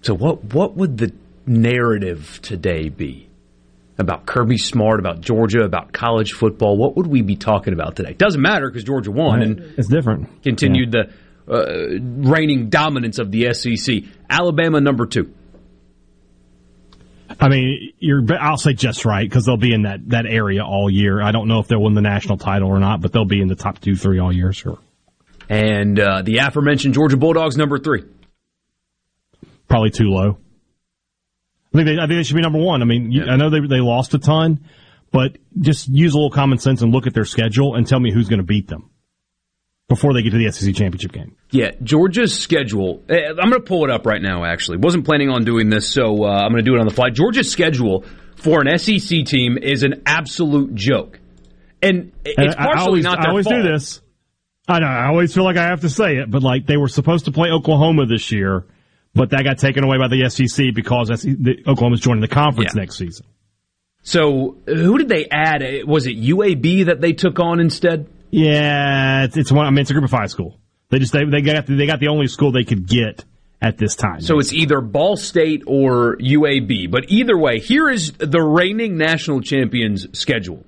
So 0.01 0.15
what? 0.15 0.43
What 0.53 0.75
would 0.75 0.97
the 0.97 1.13
narrative 1.45 2.39
today 2.41 2.89
be? 2.89 3.27
About 3.97 4.25
Kirby 4.25 4.57
Smart, 4.57 4.99
about 4.99 5.21
Georgia, 5.21 5.61
about 5.61 5.93
college 5.93 6.31
football? 6.31 6.75
What 6.75 6.95
would 6.95 7.05
we 7.05 7.21
be 7.21 7.35
talking 7.35 7.73
about 7.73 7.95
today? 7.95 8.13
Doesn't 8.13 8.41
matter 8.41 8.67
because 8.67 8.83
Georgia 8.83 9.11
won 9.11 9.39
right. 9.39 9.47
and 9.47 9.59
it's 9.77 9.87
different. 9.87 10.41
Continued 10.41 10.93
yeah. 10.93 11.03
the 11.03 11.53
uh, 11.53 11.99
reigning 12.29 12.69
dominance 12.69 13.19
of 13.19 13.31
the 13.31 13.53
SEC. 13.53 14.03
Alabama 14.27 14.81
number 14.81 15.05
two. 15.05 15.33
I 17.39 17.49
mean, 17.49 17.93
you're. 17.99 18.21
I'll 18.39 18.57
say 18.57 18.73
just 18.73 19.05
right 19.05 19.27
because 19.27 19.45
they'll 19.45 19.57
be 19.57 19.73
in 19.73 19.83
that 19.83 20.09
that 20.09 20.25
area 20.25 20.63
all 20.63 20.89
year. 20.89 21.21
I 21.21 21.31
don't 21.31 21.47
know 21.47 21.59
if 21.59 21.67
they'll 21.67 21.81
win 21.81 21.93
the 21.93 22.01
national 22.01 22.37
title 22.37 22.69
or 22.69 22.79
not, 22.79 23.01
but 23.01 23.11
they'll 23.11 23.25
be 23.25 23.41
in 23.41 23.47
the 23.47 23.55
top 23.55 23.79
two, 23.79 23.95
three 23.95 24.19
all 24.19 24.31
year, 24.31 24.53
sure. 24.53 24.79
And 25.49 25.99
uh, 25.99 26.21
the 26.21 26.37
aforementioned 26.37 26.93
Georgia 26.93 27.17
Bulldogs 27.17 27.57
number 27.57 27.79
three. 27.79 28.03
Probably 29.67 29.89
too 29.89 30.09
low. 30.09 30.37
I 31.73 31.77
think 31.77 31.85
they, 31.87 31.93
I 31.95 32.07
think 32.07 32.19
they 32.19 32.23
should 32.23 32.35
be 32.35 32.41
number 32.41 32.59
one. 32.59 32.81
I 32.81 32.85
mean, 32.85 33.11
yeah. 33.11 33.25
I 33.25 33.37
know 33.37 33.49
they 33.49 33.61
they 33.61 33.79
lost 33.79 34.13
a 34.13 34.19
ton, 34.19 34.65
but 35.11 35.37
just 35.59 35.87
use 35.87 36.13
a 36.13 36.17
little 36.17 36.31
common 36.31 36.59
sense 36.59 36.81
and 36.81 36.91
look 36.91 37.07
at 37.07 37.13
their 37.13 37.25
schedule 37.25 37.75
and 37.75 37.87
tell 37.87 37.99
me 37.99 38.11
who's 38.11 38.29
going 38.29 38.39
to 38.39 38.45
beat 38.45 38.67
them 38.67 38.90
before 39.91 40.13
they 40.13 40.21
get 40.21 40.29
to 40.29 40.37
the 40.37 40.49
SEC 40.49 40.73
championship 40.73 41.11
game. 41.11 41.35
Yeah, 41.49 41.71
Georgia's 41.83 42.33
schedule. 42.39 43.03
Eh, 43.09 43.27
I'm 43.27 43.49
going 43.49 43.51
to 43.51 43.59
pull 43.59 43.83
it 43.83 43.91
up 43.91 44.05
right 44.05 44.21
now. 44.21 44.45
Actually, 44.45 44.77
wasn't 44.77 45.03
planning 45.03 45.29
on 45.29 45.43
doing 45.43 45.69
this, 45.69 45.89
so 45.89 46.23
uh, 46.23 46.29
I'm 46.29 46.53
going 46.53 46.63
to 46.63 46.71
do 46.71 46.75
it 46.75 46.79
on 46.79 46.87
the 46.87 46.93
fly. 46.93 47.09
Georgia's 47.09 47.51
schedule 47.51 48.05
for 48.37 48.65
an 48.65 48.77
SEC 48.77 49.25
team 49.25 49.57
is 49.57 49.83
an 49.83 50.03
absolute 50.05 50.73
joke, 50.75 51.19
and 51.81 52.13
it's 52.23 52.55
partially 52.55 52.73
I 52.73 52.81
always, 52.81 53.03
not. 53.03 53.17
Their 53.17 53.27
I 53.27 53.29
always 53.31 53.45
fault. 53.45 53.63
do 53.63 53.69
this. 53.69 54.01
I 54.65 54.79
know. 54.79 54.87
I 54.87 55.07
always 55.07 55.33
feel 55.33 55.43
like 55.43 55.57
I 55.57 55.65
have 55.65 55.81
to 55.81 55.89
say 55.89 56.15
it, 56.15 56.31
but 56.31 56.41
like 56.41 56.65
they 56.65 56.77
were 56.77 56.87
supposed 56.87 57.25
to 57.25 57.33
play 57.33 57.49
Oklahoma 57.49 58.05
this 58.05 58.31
year, 58.31 58.63
but 59.13 59.31
that 59.31 59.43
got 59.43 59.57
taken 59.57 59.83
away 59.83 59.97
by 59.97 60.07
the 60.07 60.29
SEC 60.29 60.67
because 60.73 61.11
Oklahoma's 61.67 61.99
joining 61.99 62.21
the 62.21 62.29
conference 62.29 62.71
yeah. 62.73 62.79
next 62.79 62.97
season. 62.97 63.25
So 64.03 64.55
who 64.65 64.97
did 64.99 65.09
they 65.09 65.27
add? 65.29 65.63
Was 65.85 66.07
it 66.07 66.17
UAB 66.17 66.85
that 66.85 67.01
they 67.01 67.11
took 67.11 67.41
on 67.41 67.59
instead? 67.59 68.07
Yeah, 68.31 69.25
it's, 69.25 69.37
it's 69.37 69.51
one. 69.51 69.67
I 69.67 69.69
mean, 69.69 69.79
it's 69.79 69.91
a 69.91 69.93
group 69.93 70.05
of 70.05 70.11
five 70.11 70.31
school. 70.31 70.59
They 70.89 70.99
just 70.99 71.13
they, 71.13 71.25
they 71.25 71.41
got 71.41 71.67
they 71.67 71.85
got 71.85 71.99
the 71.99 72.07
only 72.07 72.27
school 72.27 72.51
they 72.51 72.63
could 72.63 72.87
get 72.87 73.23
at 73.61 73.77
this 73.77 73.95
time. 73.95 74.21
So 74.21 74.39
it's 74.39 74.53
either 74.53 74.81
Ball 74.81 75.17
State 75.17 75.63
or 75.67 76.17
UAB. 76.17 76.89
But 76.89 77.05
either 77.09 77.37
way, 77.37 77.59
here 77.59 77.89
is 77.89 78.13
the 78.13 78.41
reigning 78.41 78.97
national 78.97 79.41
champions 79.41 80.07
schedule. 80.17 80.65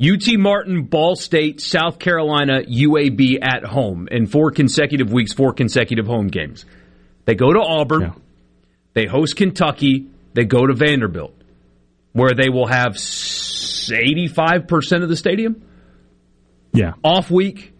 UT 0.00 0.38
Martin, 0.38 0.84
Ball 0.84 1.16
State, 1.16 1.60
South 1.60 1.98
Carolina, 1.98 2.62
UAB 2.62 3.38
at 3.42 3.64
home 3.64 4.08
in 4.10 4.26
four 4.26 4.52
consecutive 4.52 5.12
weeks, 5.12 5.32
four 5.32 5.52
consecutive 5.52 6.06
home 6.06 6.28
games. 6.28 6.64
They 7.24 7.34
go 7.34 7.52
to 7.52 7.60
Auburn, 7.60 8.02
yeah. 8.02 8.12
they 8.94 9.06
host 9.06 9.34
Kentucky, 9.34 10.06
they 10.34 10.44
go 10.44 10.66
to 10.66 10.72
Vanderbilt, 10.72 11.34
where 12.12 12.32
they 12.32 12.48
will 12.48 12.68
have 12.68 12.92
85% 12.92 15.02
of 15.02 15.08
the 15.08 15.16
stadium. 15.16 15.62
Yeah. 16.72 16.92
Off 17.02 17.30
week, 17.30 17.72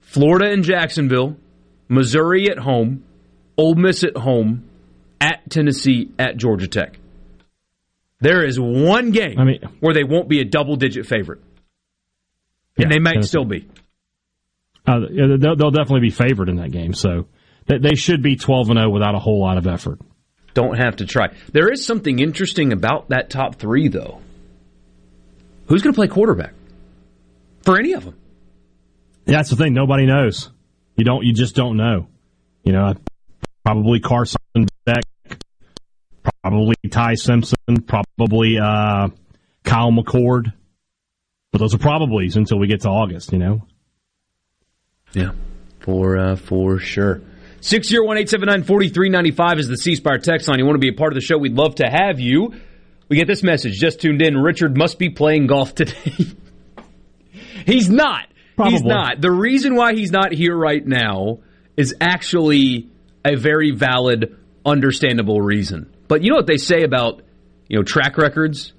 Florida 0.00 0.50
and 0.50 0.64
Jacksonville, 0.64 1.36
Missouri 1.88 2.50
at 2.50 2.58
home, 2.58 3.04
Ole 3.56 3.74
Miss 3.74 4.04
at 4.04 4.16
home, 4.16 4.68
at 5.20 5.48
Tennessee, 5.50 6.10
at 6.18 6.36
Georgia 6.36 6.68
Tech. 6.68 6.98
There 8.20 8.44
is 8.44 8.58
one 8.58 9.10
game 9.10 9.38
I 9.38 9.44
mean, 9.44 9.60
where 9.80 9.94
they 9.94 10.04
won't 10.04 10.28
be 10.28 10.40
a 10.40 10.44
double 10.44 10.76
digit 10.76 11.06
favorite. 11.06 11.40
And 12.78 12.84
yeah, 12.84 12.88
they 12.90 12.98
might 12.98 13.12
Tennessee. 13.12 13.28
still 13.28 13.44
be. 13.44 13.68
Uh, 14.86 15.00
they'll, 15.38 15.56
they'll, 15.56 15.70
definitely 15.70 16.00
be 16.00 16.10
favored 16.10 16.48
in 16.48 16.56
that 16.56 16.70
game. 16.70 16.94
So 16.94 17.26
they, 17.66 17.78
they 17.78 17.94
should 17.94 18.22
be 18.22 18.36
12 18.36 18.70
and 18.70 18.78
0 18.78 18.90
without 18.90 19.14
a 19.14 19.18
whole 19.18 19.40
lot 19.40 19.58
of 19.58 19.66
effort. 19.66 19.98
Don't 20.54 20.78
have 20.78 20.96
to 20.96 21.06
try. 21.06 21.34
There 21.52 21.70
is 21.70 21.84
something 21.84 22.18
interesting 22.18 22.72
about 22.72 23.10
that 23.10 23.28
top 23.28 23.56
three, 23.56 23.88
though. 23.88 24.20
Who's 25.66 25.82
going 25.82 25.92
to 25.92 25.98
play 25.98 26.08
quarterback 26.08 26.54
for 27.66 27.78
any 27.78 27.92
of 27.92 28.04
them? 28.04 28.16
Yeah, 29.26 29.38
that's 29.38 29.50
the 29.50 29.56
thing. 29.56 29.74
Nobody 29.74 30.06
knows. 30.06 30.50
You 30.96 31.04
don't. 31.04 31.24
You 31.24 31.34
just 31.34 31.54
don't 31.54 31.76
know. 31.76 32.06
You 32.62 32.72
know, 32.72 32.94
probably 33.64 34.00
Carson 34.00 34.38
Beck, 34.84 35.02
probably 36.42 36.76
Ty 36.90 37.14
Simpson, 37.14 37.56
probably 37.86 38.58
uh, 38.58 39.08
Kyle 39.64 39.90
McCord. 39.90 40.52
But 41.52 41.58
those 41.58 41.74
are 41.74 41.78
probablys 41.78 42.36
until 42.36 42.58
we 42.58 42.68
get 42.68 42.82
to 42.82 42.88
August. 42.88 43.32
You 43.32 43.38
know. 43.38 43.66
Yeah, 45.12 45.32
for 45.80 46.16
uh, 46.16 46.36
for 46.36 46.78
sure. 46.78 47.20
Six 47.60 47.88
zero 47.88 48.06
one 48.06 48.16
eight 48.16 48.28
seven 48.28 48.46
nine 48.46 48.62
forty 48.62 48.88
three 48.88 49.08
ninety 49.08 49.32
five 49.32 49.58
is 49.58 49.66
the 49.66 49.76
C 49.76 49.96
Spire 49.96 50.18
text 50.18 50.46
line. 50.46 50.60
You 50.60 50.66
want 50.66 50.76
to 50.76 50.80
be 50.80 50.90
a 50.90 50.96
part 50.96 51.12
of 51.12 51.16
the 51.16 51.20
show? 51.20 51.36
We'd 51.36 51.54
love 51.54 51.76
to 51.76 51.86
have 51.90 52.20
you. 52.20 52.54
We 53.08 53.16
get 53.16 53.26
this 53.26 53.42
message. 53.42 53.74
Just 53.74 54.00
tuned 54.00 54.22
in. 54.22 54.36
Richard 54.36 54.76
must 54.76 54.98
be 54.98 55.10
playing 55.10 55.48
golf 55.48 55.74
today. 55.74 55.94
he's 57.66 57.90
not. 57.90 58.26
Probably. 58.56 58.72
He's 58.72 58.82
not. 58.82 59.20
The 59.20 59.30
reason 59.30 59.74
why 59.74 59.94
he's 59.94 60.10
not 60.10 60.32
here 60.32 60.56
right 60.56 60.84
now 60.84 61.40
is 61.76 61.94
actually 62.00 62.88
a 63.24 63.36
very 63.36 63.72
valid, 63.72 64.36
understandable 64.64 65.40
reason. 65.40 65.92
But 66.08 66.22
you 66.22 66.30
know 66.30 66.36
what 66.36 66.46
they 66.46 66.56
say 66.56 66.82
about, 66.82 67.22
you 67.68 67.78
know, 67.78 67.82
track 67.82 68.16
records? 68.16 68.72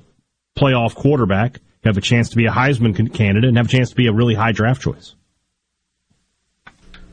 playoff 0.57 0.95
quarterback, 0.95 1.61
have 1.85 1.97
a 1.97 2.01
chance 2.01 2.31
to 2.31 2.37
be 2.37 2.47
a 2.47 2.51
Heisman 2.51 3.13
candidate, 3.13 3.49
and 3.49 3.57
have 3.57 3.67
a 3.67 3.71
chance 3.71 3.91
to 3.91 3.97
be 3.97 4.07
a 4.07 4.13
really 4.13 4.35
high 4.35 4.53
draft 4.53 4.83
choice. 4.83 5.15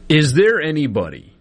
Is 0.09 0.33
there 0.33 0.59
anybody 0.61 1.33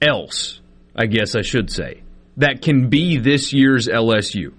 else, 0.00 0.60
I 0.94 1.06
guess 1.06 1.36
I 1.36 1.42
should 1.42 1.70
say, 1.70 2.02
that 2.36 2.62
can 2.62 2.88
be 2.88 3.18
this 3.18 3.52
year's 3.52 3.88
LSU? 3.88 4.52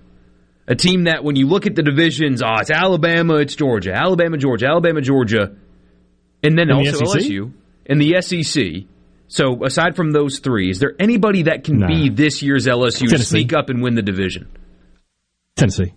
A 0.68 0.76
team 0.76 1.04
that, 1.04 1.24
when 1.24 1.36
you 1.36 1.48
look 1.48 1.68
at 1.68 1.76
the 1.76 1.84
divisions, 1.84 2.42
oh, 2.42 2.56
it's 2.60 2.72
Alabama, 2.72 3.36
it's 3.36 3.56
Georgia, 3.56 3.94
Alabama, 3.94 4.38
Georgia, 4.38 4.68
Alabama, 4.68 5.02
Georgia, 5.02 5.56
and 6.42 6.58
then 6.58 6.70
in 6.70 6.76
also 6.76 7.00
the 7.00 7.20
LSU 7.20 7.54
and 7.86 8.02
the 8.02 8.22
SEC. 8.22 8.88
So, 9.28 9.64
aside 9.64 9.96
from 9.96 10.12
those 10.12 10.40
three, 10.40 10.70
is 10.70 10.80
there 10.80 10.94
anybody 11.00 11.44
that 11.44 11.64
can 11.64 11.80
nah. 11.80 11.88
be 11.88 12.10
this 12.10 12.42
year's 12.42 12.66
LSU 12.66 13.10
Tennessee. 13.10 13.24
sneak 13.24 13.54
up 13.54 13.70
and 13.70 13.82
win 13.82 13.96
the 13.96 14.02
division? 14.02 14.50
Tennessee 15.56 15.94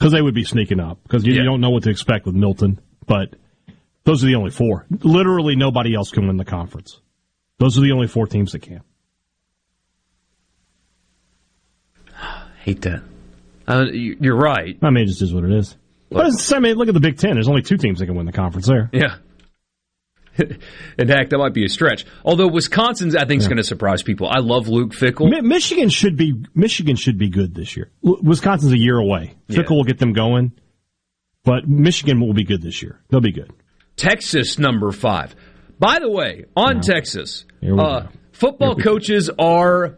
because 0.00 0.12
they 0.12 0.22
would 0.22 0.34
be 0.34 0.44
sneaking 0.44 0.80
up 0.80 0.98
because 1.02 1.26
you, 1.26 1.34
yeah. 1.34 1.40
you, 1.40 1.44
don't 1.44 1.60
know 1.60 1.68
what 1.68 1.82
to 1.82 1.90
expect 1.90 2.24
with 2.24 2.34
Milton. 2.34 2.80
But 3.06 3.34
those 4.04 4.24
are 4.24 4.26
the 4.26 4.36
only 4.36 4.50
four. 4.50 4.86
Literally, 4.90 5.56
nobody 5.56 5.94
else 5.94 6.10
can 6.10 6.26
win 6.26 6.38
the 6.38 6.44
conference. 6.44 6.98
Those 7.58 7.76
are 7.76 7.82
the 7.82 7.92
only 7.92 8.06
four 8.06 8.26
teams 8.26 8.52
that 8.52 8.62
can. 8.62 8.80
Hate 12.62 12.80
that. 12.82 13.02
Uh, 13.68 13.84
you're 13.92 14.36
right. 14.36 14.78
I 14.82 14.90
mean, 14.90 15.04
it 15.04 15.08
just 15.08 15.22
is 15.22 15.34
what 15.34 15.44
it 15.44 15.52
is. 15.52 15.76
Look. 16.08 16.24
But 16.24 16.56
I 16.56 16.60
mean, 16.60 16.76
look 16.76 16.88
at 16.88 16.94
the 16.94 17.00
Big 17.00 17.18
Ten. 17.18 17.34
There's 17.34 17.48
only 17.48 17.62
two 17.62 17.76
teams 17.76 17.98
that 17.98 18.06
can 18.06 18.16
win 18.16 18.26
the 18.26 18.32
conference 18.32 18.66
there. 18.66 18.88
Yeah. 18.92 19.16
In 20.98 21.08
fact, 21.08 21.30
that 21.30 21.38
might 21.38 21.54
be 21.54 21.64
a 21.64 21.68
stretch. 21.68 22.04
Although 22.24 22.48
Wisconsin's, 22.48 23.14
I 23.14 23.24
think, 23.24 23.40
is 23.40 23.44
yeah. 23.44 23.50
going 23.50 23.56
to 23.58 23.64
surprise 23.64 24.02
people. 24.02 24.28
I 24.28 24.38
love 24.38 24.68
Luke 24.68 24.92
Fickell. 24.92 25.30
Mi- 25.30 25.40
Michigan 25.40 25.88
should 25.88 26.16
be 26.16 26.34
Michigan 26.54 26.96
should 26.96 27.18
be 27.18 27.28
good 27.28 27.54
this 27.54 27.76
year. 27.76 27.90
Wisconsin's 28.02 28.72
a 28.72 28.78
year 28.78 28.96
away. 28.96 29.34
Fickell 29.48 29.70
yeah. 29.70 29.76
will 29.76 29.84
get 29.84 29.98
them 29.98 30.12
going, 30.12 30.52
but 31.44 31.68
Michigan 31.68 32.20
will 32.20 32.34
be 32.34 32.44
good 32.44 32.62
this 32.62 32.82
year. 32.82 33.00
They'll 33.08 33.20
be 33.20 33.32
good. 33.32 33.52
Texas 33.96 34.58
number 34.58 34.92
five. 34.92 35.34
By 35.78 35.98
the 35.98 36.10
way, 36.10 36.44
on 36.56 36.76
no. 36.76 36.80
Texas, 36.82 37.44
uh, 37.62 38.06
football 38.32 38.76
coaches 38.76 39.30
are 39.38 39.96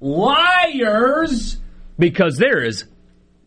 liars 0.00 1.58
because 1.98 2.36
there 2.36 2.62
is 2.62 2.84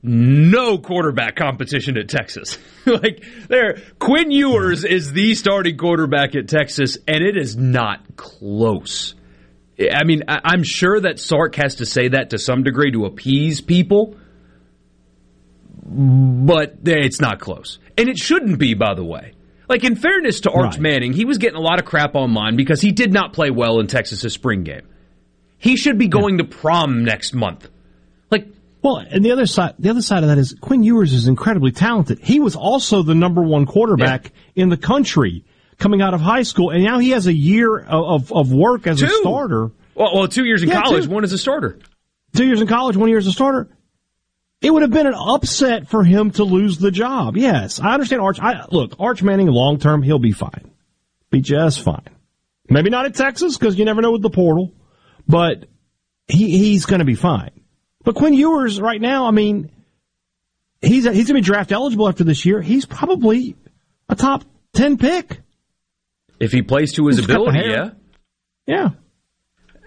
no 0.07 0.77
quarterback 0.77 1.35
competition 1.35 1.97
at 1.97 2.09
Texas. 2.09 2.57
like 2.85 3.23
there, 3.47 3.77
Quinn 3.99 4.29
Ewers 4.29 4.83
is 4.83 5.11
the 5.11 5.33
starting 5.35 5.77
quarterback 5.77 6.35
at 6.35 6.47
Texas, 6.47 6.97
and 7.07 7.23
it 7.23 7.35
is 7.35 7.55
not 7.57 8.15
close. 8.15 9.15
I 9.79 10.03
mean, 10.05 10.23
I'm 10.27 10.63
sure 10.63 11.01
that 11.01 11.19
Sark 11.19 11.55
has 11.55 11.75
to 11.75 11.85
say 11.85 12.09
that 12.09 12.29
to 12.29 12.37
some 12.37 12.63
degree 12.63 12.91
to 12.91 13.05
appease 13.05 13.61
people, 13.61 14.15
but 15.83 16.75
it's 16.85 17.19
not 17.19 17.39
close, 17.39 17.79
and 17.97 18.07
it 18.07 18.17
shouldn't 18.17 18.59
be, 18.59 18.73
by 18.73 18.93
the 18.93 19.03
way. 19.03 19.33
Like 19.67 19.83
in 19.83 19.95
fairness 19.95 20.41
to 20.41 20.51
Arch 20.51 20.73
right. 20.73 20.79
Manning, 20.79 21.13
he 21.13 21.25
was 21.25 21.39
getting 21.39 21.57
a 21.57 21.61
lot 21.61 21.79
of 21.79 21.85
crap 21.85 22.13
online 22.13 22.55
because 22.55 22.81
he 22.81 22.91
did 22.91 23.11
not 23.11 23.33
play 23.33 23.49
well 23.49 23.79
in 23.79 23.87
Texas's 23.87 24.31
spring 24.31 24.63
game. 24.63 24.87
He 25.57 25.75
should 25.75 25.97
be 25.97 26.07
going 26.07 26.37
yeah. 26.37 26.45
to 26.45 26.49
prom 26.49 27.03
next 27.03 27.33
month. 27.33 27.67
Well, 28.85 28.97
and 28.97 29.25
the 29.25 29.31
other 29.31 29.47
side, 29.47 29.73
the 29.79 29.89
other 29.89 30.03
side 30.03 30.21
of 30.21 30.29
that 30.29 30.37
is 30.37 30.55
Quinn 30.61 30.83
Ewers 30.83 31.11
is 31.11 31.27
incredibly 31.27 31.71
talented. 31.71 32.19
He 32.19 32.39
was 32.39 32.55
also 32.55 33.01
the 33.01 33.15
number 33.15 33.41
one 33.41 33.65
quarterback 33.65 34.31
yeah. 34.53 34.61
in 34.61 34.69
the 34.69 34.77
country 34.77 35.43
coming 35.79 36.03
out 36.03 36.13
of 36.13 36.21
high 36.21 36.43
school, 36.43 36.69
and 36.69 36.83
now 36.83 36.99
he 36.99 37.09
has 37.09 37.25
a 37.25 37.33
year 37.33 37.79
of 37.79 38.31
of 38.31 38.53
work 38.53 38.85
as 38.85 38.99
two. 38.99 39.07
a 39.07 39.09
starter. 39.09 39.71
Well, 39.95 40.13
well, 40.13 40.27
two 40.27 40.45
years 40.45 40.61
in 40.61 40.69
yeah, 40.69 40.83
college, 40.83 41.05
two. 41.05 41.09
one 41.09 41.23
as 41.23 41.33
a 41.33 41.39
starter. 41.39 41.79
Two 42.35 42.45
years 42.45 42.61
in 42.61 42.67
college, 42.67 42.95
one 42.95 43.09
year 43.09 43.17
as 43.17 43.25
a 43.25 43.31
starter. 43.31 43.75
It 44.61 44.69
would 44.69 44.83
have 44.83 44.91
been 44.91 45.07
an 45.07 45.15
upset 45.17 45.87
for 45.87 46.03
him 46.03 46.29
to 46.31 46.43
lose 46.43 46.77
the 46.77 46.91
job. 46.91 47.37
Yes, 47.37 47.79
I 47.79 47.91
understand 47.95 48.21
Arch. 48.21 48.39
I, 48.39 48.67
look, 48.69 48.97
Arch 48.99 49.23
Manning, 49.23 49.47
long 49.47 49.79
term, 49.79 50.03
he'll 50.03 50.19
be 50.19 50.31
fine, 50.31 50.71
be 51.31 51.41
just 51.41 51.81
fine. 51.81 52.07
Maybe 52.69 52.91
not 52.91 53.07
at 53.07 53.15
Texas 53.15 53.57
because 53.57 53.79
you 53.79 53.85
never 53.85 54.03
know 54.03 54.11
with 54.11 54.21
the 54.21 54.29
portal, 54.29 54.73
but 55.27 55.65
he 56.27 56.59
he's 56.59 56.85
going 56.85 56.99
to 56.99 57.05
be 57.05 57.15
fine. 57.15 57.49
But 58.05 58.15
Quinn 58.15 58.33
Ewers 58.33 58.79
right 58.79 59.01
now, 59.01 59.25
I 59.25 59.31
mean, 59.31 59.71
he's 60.79 61.03
he's 61.03 61.03
going 61.03 61.25
to 61.25 61.33
be 61.33 61.41
draft 61.41 61.71
eligible 61.71 62.07
after 62.07 62.23
this 62.23 62.45
year. 62.45 62.61
He's 62.61 62.85
probably 62.85 63.55
a 64.07 64.15
top 64.15 64.45
ten 64.73 64.97
pick 64.97 65.41
if 66.39 66.51
he 66.51 66.61
plays 66.61 66.93
to 66.93 67.07
his 67.07 67.19
ability. 67.19 67.59
Yeah, 67.65 67.89
yeah. 68.67 68.89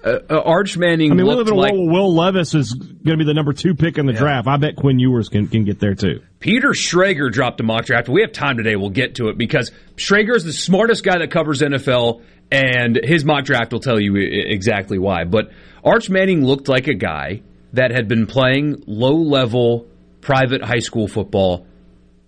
Uh, 0.02 0.18
uh, 0.30 0.40
Arch 0.40 0.76
Manning. 0.76 1.10
I 1.10 1.14
mean, 1.14 1.26
we 1.26 1.32
live 1.32 1.48
in 1.48 1.54
a 1.54 1.56
like, 1.56 1.72
Will 1.74 2.14
Levis 2.14 2.54
is 2.54 2.72
going 2.72 3.04
to 3.04 3.16
be 3.16 3.24
the 3.24 3.34
number 3.34 3.52
two 3.52 3.74
pick 3.74 3.98
in 3.98 4.06
the 4.06 4.12
yeah. 4.12 4.18
draft. 4.18 4.46
I 4.46 4.56
bet 4.56 4.76
Quinn 4.76 4.98
Ewers 5.00 5.28
can, 5.28 5.48
can 5.48 5.64
get 5.64 5.80
there 5.80 5.94
too. 5.96 6.22
Peter 6.38 6.68
Schrager 6.68 7.32
dropped 7.32 7.60
a 7.60 7.64
mock 7.64 7.86
draft. 7.86 8.08
We 8.08 8.20
have 8.20 8.32
time 8.32 8.58
today. 8.58 8.76
We'll 8.76 8.90
get 8.90 9.16
to 9.16 9.28
it 9.28 9.36
because 9.36 9.72
Schrager 9.96 10.36
is 10.36 10.44
the 10.44 10.52
smartest 10.52 11.02
guy 11.02 11.18
that 11.18 11.32
covers 11.32 11.62
NFL, 11.62 12.22
and 12.52 12.98
his 13.02 13.24
mock 13.24 13.44
draft 13.44 13.72
will 13.72 13.80
tell 13.80 13.98
you 14.00 14.16
exactly 14.16 14.98
why. 14.98 15.24
But 15.24 15.50
Arch 15.84 16.08
Manning 16.08 16.44
looked 16.44 16.68
like 16.68 16.86
a 16.86 16.94
guy 16.94 17.42
that 17.72 17.90
had 17.90 18.08
been 18.08 18.26
playing 18.26 18.82
low 18.86 19.14
level 19.14 19.86
private 20.20 20.62
high 20.62 20.78
school 20.78 21.08
football 21.08 21.66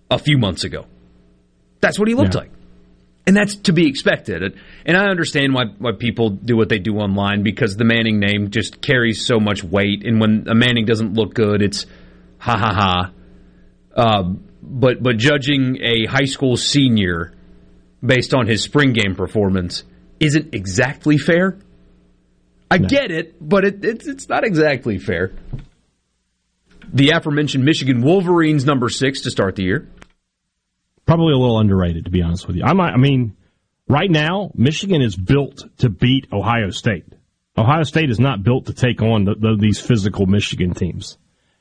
a 0.09 0.19
few 0.19 0.37
months 0.37 0.63
ago. 0.63 0.85
That's 1.79 1.97
what 1.97 2.07
he 2.07 2.13
looked 2.13 2.35
yeah. 2.35 2.41
like. 2.41 2.51
And 3.27 3.35
that's 3.35 3.55
to 3.55 3.73
be 3.73 3.87
expected. 3.87 4.57
And 4.85 4.97
I 4.97 5.05
understand 5.05 5.53
why, 5.53 5.65
why 5.77 5.91
people 5.97 6.31
do 6.31 6.57
what 6.57 6.69
they 6.69 6.79
do 6.79 6.95
online 6.97 7.43
because 7.43 7.77
the 7.77 7.85
Manning 7.85 8.19
name 8.19 8.49
just 8.49 8.81
carries 8.81 9.25
so 9.25 9.39
much 9.39 9.63
weight. 9.63 10.05
And 10.05 10.19
when 10.19 10.47
a 10.49 10.55
Manning 10.55 10.85
doesn't 10.85 11.13
look 11.13 11.33
good, 11.33 11.61
it's 11.61 11.85
ha 12.39 12.57
ha 12.57 12.73
ha. 12.73 13.11
Uh, 13.95 14.33
but 14.61 15.01
but 15.01 15.17
judging 15.17 15.77
a 15.81 16.05
high 16.07 16.25
school 16.25 16.57
senior 16.57 17.33
based 18.03 18.33
on 18.33 18.47
his 18.47 18.63
spring 18.63 18.93
game 18.93 19.15
performance 19.15 19.83
isn't 20.19 20.53
exactly 20.55 21.17
fair. 21.17 21.57
I 22.71 22.77
no. 22.77 22.87
get 22.87 23.11
it, 23.11 23.35
but 23.41 23.65
it, 23.65 23.83
it's 23.83 24.07
it's 24.07 24.29
not 24.29 24.45
exactly 24.45 24.97
fair. 24.97 25.33
The 26.93 27.09
aforementioned 27.09 27.65
Michigan 27.65 28.01
Wolverines, 28.01 28.65
number 28.65 28.87
six 28.87 29.21
to 29.21 29.31
start 29.31 29.57
the 29.57 29.63
year. 29.63 29.89
Probably 31.05 31.33
a 31.33 31.37
little 31.37 31.59
underrated, 31.59 32.05
to 32.05 32.11
be 32.11 32.21
honest 32.21 32.47
with 32.47 32.55
you. 32.55 32.63
I 32.63 32.71
might, 32.71 32.91
I 32.91 32.97
mean, 32.97 33.35
right 33.89 34.09
now 34.09 34.51
Michigan 34.55 35.01
is 35.01 35.17
built 35.17 35.63
to 35.79 35.89
beat 35.89 36.27
Ohio 36.31 36.69
State. 36.69 37.05
Ohio 37.57 37.83
State 37.83 38.09
is 38.09 38.19
not 38.19 38.41
built 38.41 38.67
to 38.67 38.73
take 38.73 39.01
on 39.01 39.25
the, 39.25 39.35
the, 39.35 39.57
these 39.59 39.79
physical 39.79 40.25
Michigan 40.25 40.73
teams, 40.73 41.17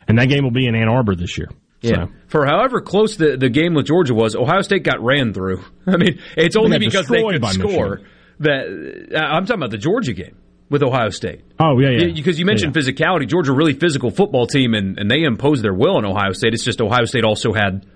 and 0.06 0.16
that 0.18 0.26
game 0.26 0.44
will 0.44 0.52
be 0.52 0.66
in 0.66 0.76
Ann 0.76 0.88
Arbor 0.88 1.16
this 1.16 1.36
year. 1.36 1.48
Yeah. 1.80 2.06
So. 2.06 2.12
For 2.28 2.46
however 2.46 2.80
close 2.80 3.16
the, 3.16 3.36
the 3.36 3.48
game 3.48 3.74
with 3.74 3.86
Georgia 3.86 4.14
was, 4.14 4.36
Ohio 4.36 4.60
State 4.60 4.84
got 4.84 5.02
ran 5.02 5.34
through. 5.34 5.64
I 5.88 5.96
mean, 5.96 6.20
it's 6.36 6.54
only 6.54 6.78
because 6.78 7.08
they 7.08 7.20
could 7.20 7.44
score 7.46 7.96
Michigan. 7.96 8.06
that. 8.40 9.08
Uh, 9.12 9.18
I'm 9.18 9.44
talking 9.44 9.60
about 9.60 9.72
the 9.72 9.78
Georgia 9.78 10.12
game 10.12 10.36
with 10.70 10.82
Ohio 10.82 11.10
State. 11.10 11.42
Oh 11.58 11.78
yeah, 11.78 11.90
yeah. 11.90 12.12
Because 12.14 12.38
you 12.38 12.46
mentioned 12.46 12.74
yeah, 12.74 12.82
yeah. 12.82 12.92
physicality. 12.92 13.28
Georgia, 13.28 13.52
really 13.52 13.74
physical 13.74 14.10
football 14.10 14.46
team, 14.46 14.72
and, 14.72 14.98
and 14.98 15.10
they 15.10 15.24
imposed 15.24 15.62
their 15.62 15.74
will 15.74 15.96
on 15.96 16.06
Ohio 16.06 16.32
State. 16.32 16.54
It's 16.54 16.64
just 16.64 16.80
Ohio 16.80 17.04
State 17.04 17.24
also 17.24 17.52
had 17.52 17.86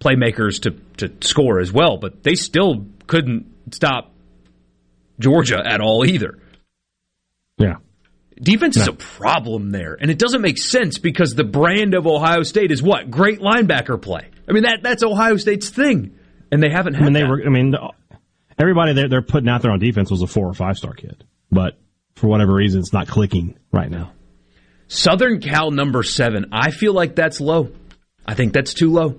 playmakers 0.00 0.60
to 0.62 0.72
to 0.98 1.26
score 1.26 1.60
as 1.60 1.72
well, 1.72 1.96
but 1.96 2.22
they 2.22 2.34
still 2.34 2.86
couldn't 3.06 3.46
stop 3.72 4.12
Georgia 5.18 5.62
at 5.64 5.80
all 5.80 6.04
either. 6.04 6.38
Yeah. 7.56 7.76
Defense 8.36 8.76
no. 8.76 8.82
is 8.82 8.88
a 8.88 8.92
problem 8.92 9.70
there, 9.70 9.96
and 9.98 10.10
it 10.10 10.18
doesn't 10.18 10.42
make 10.42 10.58
sense 10.58 10.98
because 10.98 11.34
the 11.34 11.44
brand 11.44 11.94
of 11.94 12.06
Ohio 12.06 12.42
State 12.42 12.72
is 12.72 12.82
what 12.82 13.10
great 13.10 13.38
linebacker 13.38 14.00
play. 14.02 14.28
I 14.48 14.52
mean 14.52 14.64
that 14.64 14.82
that's 14.82 15.04
Ohio 15.04 15.36
State's 15.36 15.70
thing, 15.70 16.18
and 16.50 16.60
they 16.60 16.68
haven't 16.68 16.94
had. 16.94 17.02
I 17.02 17.04
mean, 17.04 17.12
they 17.12 17.20
that. 17.20 17.28
were. 17.28 17.42
I 17.46 17.48
mean, 17.48 17.74
everybody 18.58 18.92
they're, 18.92 19.08
they're 19.08 19.22
putting 19.22 19.48
out 19.48 19.62
there 19.62 19.70
on 19.70 19.78
defense 19.78 20.10
was 20.10 20.20
a 20.20 20.26
four 20.26 20.48
or 20.48 20.52
five 20.52 20.76
star 20.76 20.94
kid, 20.94 21.22
but 21.52 21.78
for 22.16 22.28
whatever 22.28 22.54
reason, 22.54 22.80
it's 22.80 22.92
not 22.92 23.08
clicking 23.08 23.58
right 23.72 23.90
now. 23.90 24.12
Southern 24.88 25.40
Cal 25.40 25.70
number 25.70 26.02
seven. 26.02 26.46
I 26.52 26.70
feel 26.70 26.92
like 26.92 27.16
that's 27.16 27.40
low. 27.40 27.70
I 28.26 28.34
think 28.34 28.52
that's 28.52 28.74
too 28.74 28.92
low. 28.92 29.18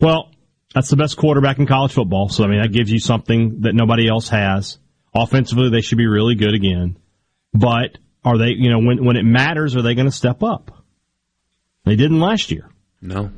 Well, 0.00 0.30
that's 0.74 0.90
the 0.90 0.96
best 0.96 1.16
quarterback 1.16 1.58
in 1.58 1.66
college 1.66 1.92
football. 1.92 2.28
So, 2.28 2.44
I 2.44 2.48
mean, 2.48 2.60
that 2.60 2.72
gives 2.72 2.90
you 2.90 2.98
something 2.98 3.60
that 3.60 3.74
nobody 3.74 4.08
else 4.08 4.28
has. 4.28 4.78
Offensively, 5.14 5.70
they 5.70 5.80
should 5.80 5.98
be 5.98 6.06
really 6.06 6.34
good 6.34 6.54
again. 6.54 6.98
But 7.52 7.98
are 8.24 8.36
they, 8.36 8.50
you 8.50 8.70
know, 8.70 8.80
when, 8.80 9.04
when 9.04 9.16
it 9.16 9.24
matters, 9.24 9.76
are 9.76 9.82
they 9.82 9.94
going 9.94 10.08
to 10.08 10.12
step 10.12 10.42
up? 10.42 10.84
They 11.84 11.96
didn't 11.96 12.20
last 12.20 12.50
year. 12.50 12.68
No. 13.00 13.30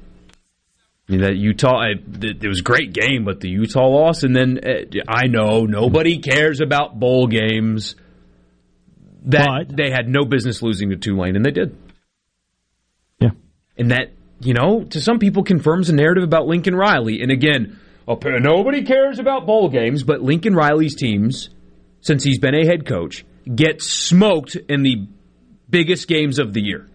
I 1.09 1.13
mean, 1.13 1.21
that 1.21 1.37
Utah, 1.37 1.83
it, 1.83 2.43
it 2.43 2.49
was 2.49 2.61
a 2.61 2.65
great 2.65 2.93
game, 2.93 3.25
but 3.25 3.41
the 3.41 3.49
Utah 3.49 3.87
loss, 3.87 4.23
and 4.23 4.35
then 4.35 4.59
uh, 4.59 5.03
I 5.07 5.27
know 5.27 5.67
nobody 5.67 6.19
cares 6.19 6.61
about 6.61 6.99
bowl 6.99 7.27
games 7.29 7.95
that 9.27 9.69
but, 9.69 9.77
they 9.77 9.91
had 9.91 10.09
no 10.09 10.25
business 10.25 10.63
losing 10.63 10.91
to 10.91 10.97
Tulane, 10.97 11.37
and 11.37 11.45
they 11.45 11.51
did. 11.51 11.77
Yeah. 13.21 13.31
And 13.77 13.91
that, 13.91 14.13
you 14.41 14.55
know, 14.55 14.85
to 14.85 15.01
some 15.01 15.19
people 15.19 15.43
confirms 15.43 15.91
a 15.91 15.95
narrative 15.95 16.25
about 16.25 16.47
Lincoln 16.47 16.75
Riley. 16.75 17.21
And 17.23 17.31
again, 17.31 17.79
nobody 18.07 18.85
cares 18.85 19.19
about 19.19 19.47
bowl 19.47 19.69
games, 19.69 20.03
but 20.03 20.23
Lincoln 20.23 20.55
Riley's 20.55 20.95
teams, 20.95 21.51
since 22.01 22.23
he's 22.23 22.39
been 22.39 22.55
a 22.55 22.65
head 22.65 22.87
coach, 22.87 23.25
get 23.53 23.83
smoked 23.83 24.57
in 24.57 24.83
the 24.83 25.09
biggest 25.69 26.09
games 26.09 26.39
of 26.39 26.53
the 26.53 26.63
year. 26.63 26.89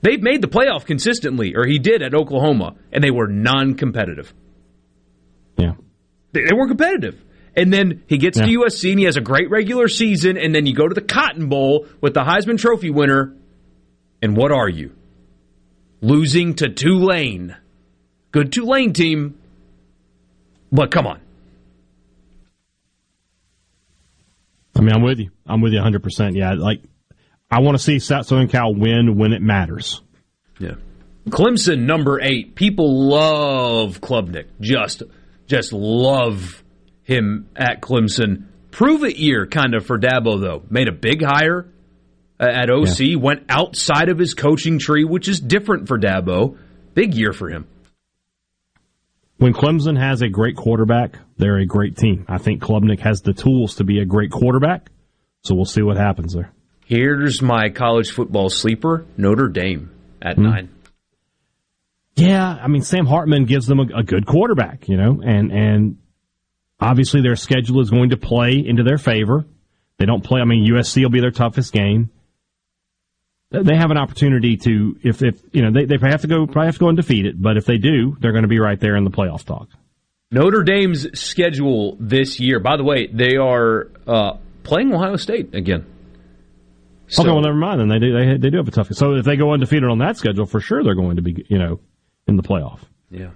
They've 0.00 0.22
made 0.22 0.42
the 0.42 0.48
playoff 0.48 0.86
consistently, 0.86 1.54
or 1.56 1.66
he 1.66 1.78
did 1.78 2.02
at 2.02 2.14
Oklahoma, 2.14 2.76
and 2.92 3.02
they 3.02 3.10
were 3.10 3.26
non 3.26 3.74
competitive. 3.74 4.32
Yeah. 5.56 5.72
They, 6.32 6.44
they 6.44 6.54
weren't 6.54 6.70
competitive. 6.70 7.22
And 7.58 7.72
then 7.72 8.04
he 8.06 8.18
gets 8.18 8.38
yeah. 8.38 8.46
to 8.46 8.52
USC 8.52 8.90
and 8.90 9.00
he 9.00 9.04
has 9.06 9.16
a 9.16 9.20
great 9.20 9.50
regular 9.50 9.88
season. 9.88 10.38
And 10.38 10.54
then 10.54 10.64
you 10.64 10.74
go 10.74 10.86
to 10.86 10.94
the 10.94 11.00
Cotton 11.00 11.48
Bowl 11.48 11.86
with 12.00 12.14
the 12.14 12.20
Heisman 12.20 12.56
Trophy 12.56 12.90
winner. 12.90 13.34
And 14.22 14.36
what 14.36 14.52
are 14.52 14.68
you? 14.68 14.94
Losing 16.00 16.54
to 16.54 16.68
Tulane. 16.68 17.56
Good 18.30 18.52
Tulane 18.52 18.92
team. 18.92 19.40
But 20.70 20.92
come 20.92 21.08
on. 21.08 21.20
I 24.76 24.80
mean, 24.80 24.92
I'm 24.94 25.02
with 25.02 25.18
you. 25.18 25.30
I'm 25.44 25.60
with 25.60 25.72
you 25.72 25.80
100%. 25.80 26.36
Yeah, 26.36 26.52
like, 26.52 26.82
I 27.50 27.60
want 27.60 27.76
to 27.76 27.82
see 27.82 27.98
Southern 27.98 28.46
Cal 28.46 28.72
win 28.72 29.18
when 29.18 29.32
it 29.32 29.42
matters. 29.42 30.00
Yeah. 30.60 30.74
Clemson, 31.28 31.80
number 31.80 32.20
eight. 32.22 32.54
People 32.54 33.08
love 33.08 34.00
Klubnik. 34.00 34.46
Just, 34.60 35.02
just 35.48 35.72
love 35.72 36.62
him 37.08 37.48
at 37.56 37.80
Clemson. 37.80 38.44
Prove 38.70 39.02
it 39.02 39.16
year 39.16 39.46
kind 39.46 39.74
of 39.74 39.86
for 39.86 39.98
Dabo 39.98 40.40
though. 40.40 40.62
Made 40.70 40.88
a 40.88 40.92
big 40.92 41.24
hire 41.24 41.66
at 42.38 42.70
OC. 42.70 43.00
Yeah. 43.00 43.16
Went 43.16 43.44
outside 43.48 44.10
of 44.10 44.18
his 44.18 44.34
coaching 44.34 44.78
tree, 44.78 45.04
which 45.04 45.26
is 45.26 45.40
different 45.40 45.88
for 45.88 45.98
Dabo. 45.98 46.58
Big 46.94 47.14
year 47.14 47.32
for 47.32 47.48
him. 47.48 47.66
When 49.38 49.54
Clemson 49.54 49.98
has 49.98 50.20
a 50.20 50.28
great 50.28 50.56
quarterback, 50.56 51.16
they're 51.36 51.58
a 51.58 51.66
great 51.66 51.96
team. 51.96 52.26
I 52.28 52.38
think 52.38 52.60
Klubnik 52.60 53.00
has 53.00 53.22
the 53.22 53.32
tools 53.32 53.76
to 53.76 53.84
be 53.84 54.00
a 54.00 54.04
great 54.04 54.30
quarterback. 54.30 54.90
So 55.44 55.54
we'll 55.54 55.64
see 55.64 55.82
what 55.82 55.96
happens 55.96 56.34
there. 56.34 56.52
Here's 56.84 57.40
my 57.40 57.70
college 57.70 58.10
football 58.10 58.50
sleeper, 58.50 59.06
Notre 59.16 59.48
Dame 59.48 59.90
at 60.20 60.36
mm-hmm. 60.36 60.42
nine. 60.42 60.74
Yeah, 62.16 62.58
I 62.60 62.66
mean 62.66 62.82
Sam 62.82 63.06
Hartman 63.06 63.44
gives 63.44 63.66
them 63.66 63.78
a, 63.78 64.00
a, 64.00 64.02
good 64.02 64.26
quarterback, 64.26 64.88
you 64.88 64.96
know, 64.96 65.20
and 65.24 65.52
and 65.52 65.98
Obviously, 66.80 67.22
their 67.22 67.36
schedule 67.36 67.80
is 67.80 67.90
going 67.90 68.10
to 68.10 68.16
play 68.16 68.64
into 68.64 68.82
their 68.82 68.98
favor. 68.98 69.44
They 69.98 70.06
don't 70.06 70.22
play. 70.22 70.40
I 70.40 70.44
mean, 70.44 70.70
USC 70.70 71.02
will 71.02 71.10
be 71.10 71.20
their 71.20 71.32
toughest 71.32 71.72
game. 71.72 72.10
they 73.50 73.76
have 73.76 73.90
an 73.90 73.96
opportunity 73.96 74.56
to 74.58 74.96
if 75.02 75.22
if 75.22 75.40
you 75.52 75.62
know 75.62 75.72
they 75.72 75.86
they 75.86 75.98
have 76.08 76.20
to 76.22 76.28
go 76.28 76.46
probably 76.46 76.66
have 76.66 76.74
to 76.74 76.80
go 76.80 76.88
undefeated, 76.88 77.42
but 77.42 77.56
if 77.56 77.66
they 77.66 77.78
do, 77.78 78.16
they're 78.20 78.32
going 78.32 78.42
to 78.42 78.48
be 78.48 78.60
right 78.60 78.78
there 78.78 78.96
in 78.96 79.04
the 79.04 79.10
playoff 79.10 79.44
talk. 79.44 79.68
Notre 80.30 80.62
Dame's 80.62 81.18
schedule 81.18 81.96
this 81.98 82.38
year. 82.38 82.60
By 82.60 82.76
the 82.76 82.84
way, 82.84 83.06
they 83.06 83.36
are 83.36 83.90
uh, 84.06 84.34
playing 84.62 84.92
Ohio 84.92 85.16
State 85.16 85.54
again. 85.54 85.86
So, 87.08 87.22
okay, 87.22 87.30
well, 87.32 87.40
never 87.40 87.56
mind. 87.56 87.80
Then 87.80 87.88
they 87.88 87.98
do 87.98 88.12
they, 88.12 88.36
they 88.36 88.50
do 88.50 88.58
have 88.58 88.68
a 88.68 88.70
tough. 88.70 88.92
So 88.92 89.14
if 89.14 89.24
they 89.24 89.36
go 89.36 89.52
undefeated 89.52 89.88
on 89.88 89.98
that 89.98 90.18
schedule, 90.18 90.44
for 90.44 90.60
sure 90.60 90.84
they're 90.84 90.94
going 90.94 91.16
to 91.16 91.22
be 91.22 91.44
you 91.48 91.58
know 91.58 91.80
in 92.26 92.36
the 92.36 92.42
playoff. 92.42 92.80
Yeah. 93.10 93.30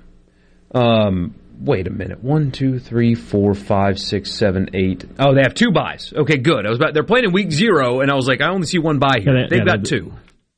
Um, 0.75 1.35
wait 1.65 1.87
a 1.87 1.91
minute. 1.91 2.23
One, 2.23 2.51
two, 2.51 2.79
three, 2.79 3.15
four, 3.15 3.55
five, 3.55 3.99
six, 3.99 4.33
seven, 4.33 4.71
eight. 4.75 5.05
Oh, 5.19 5.35
they 5.35 5.43
have 5.43 5.55
two 5.55 5.71
buys. 5.71 6.13
Okay, 6.15 6.37
good. 6.37 6.67
I 6.67 6.71
was 6.71 6.79
about. 6.79 6.95
They're 6.95 7.05
playing 7.05 7.27
in 7.27 7.33
week 7.33 7.53
zero, 7.53 8.01
and 8.01 8.11
I 8.11 8.15
was 8.15 8.27
like, 8.27 8.41
I 8.41 8.51
only 8.51 8.67
see 8.67 8.79
one 8.79 8.99
buy 8.99 9.21
here. 9.21 9.37
Yeah, 9.37 9.47
they, 9.49 9.57
have 9.59 9.67
yeah, 9.67 9.77
got 9.77 9.85
two. 9.85 10.13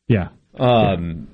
Yeah. 0.09 0.29
Um, 0.59 1.29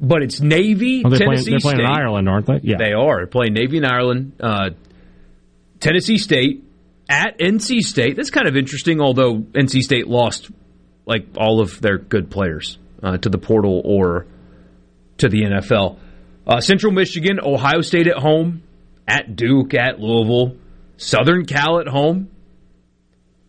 but 0.00 0.22
it's 0.22 0.40
Navy, 0.40 1.02
oh, 1.04 1.10
they're 1.10 1.18
Tennessee 1.18 1.58
playing, 1.58 1.60
they're 1.60 1.60
playing 1.60 1.80
in 1.80 1.86
Ireland, 1.86 2.28
aren't 2.28 2.46
they? 2.46 2.60
Yeah, 2.62 2.76
they 2.78 2.92
are 2.92 3.18
they're 3.18 3.26
playing 3.26 3.52
Navy 3.52 3.78
in 3.78 3.84
Ireland. 3.84 4.32
Uh, 4.40 4.70
Tennessee 5.78 6.18
State 6.18 6.64
at 7.08 7.38
NC 7.38 7.80
State. 7.80 8.16
That's 8.16 8.30
kind 8.30 8.48
of 8.48 8.56
interesting. 8.56 9.00
Although 9.00 9.38
NC 9.38 9.82
State 9.82 10.06
lost 10.06 10.50
like 11.06 11.26
all 11.36 11.60
of 11.60 11.80
their 11.80 11.98
good 11.98 12.30
players 12.30 12.78
uh, 13.02 13.18
to 13.18 13.28
the 13.28 13.38
portal 13.38 13.82
or 13.84 14.26
to 15.18 15.28
the 15.28 15.42
NFL. 15.42 15.98
Uh, 16.46 16.60
Central 16.60 16.92
Michigan, 16.92 17.38
Ohio 17.42 17.80
State 17.80 18.06
at 18.06 18.16
home, 18.16 18.62
at 19.06 19.36
Duke, 19.36 19.74
at 19.74 20.00
Louisville, 20.00 20.56
Southern 20.96 21.46
Cal 21.46 21.80
at 21.80 21.88
home. 21.88 22.30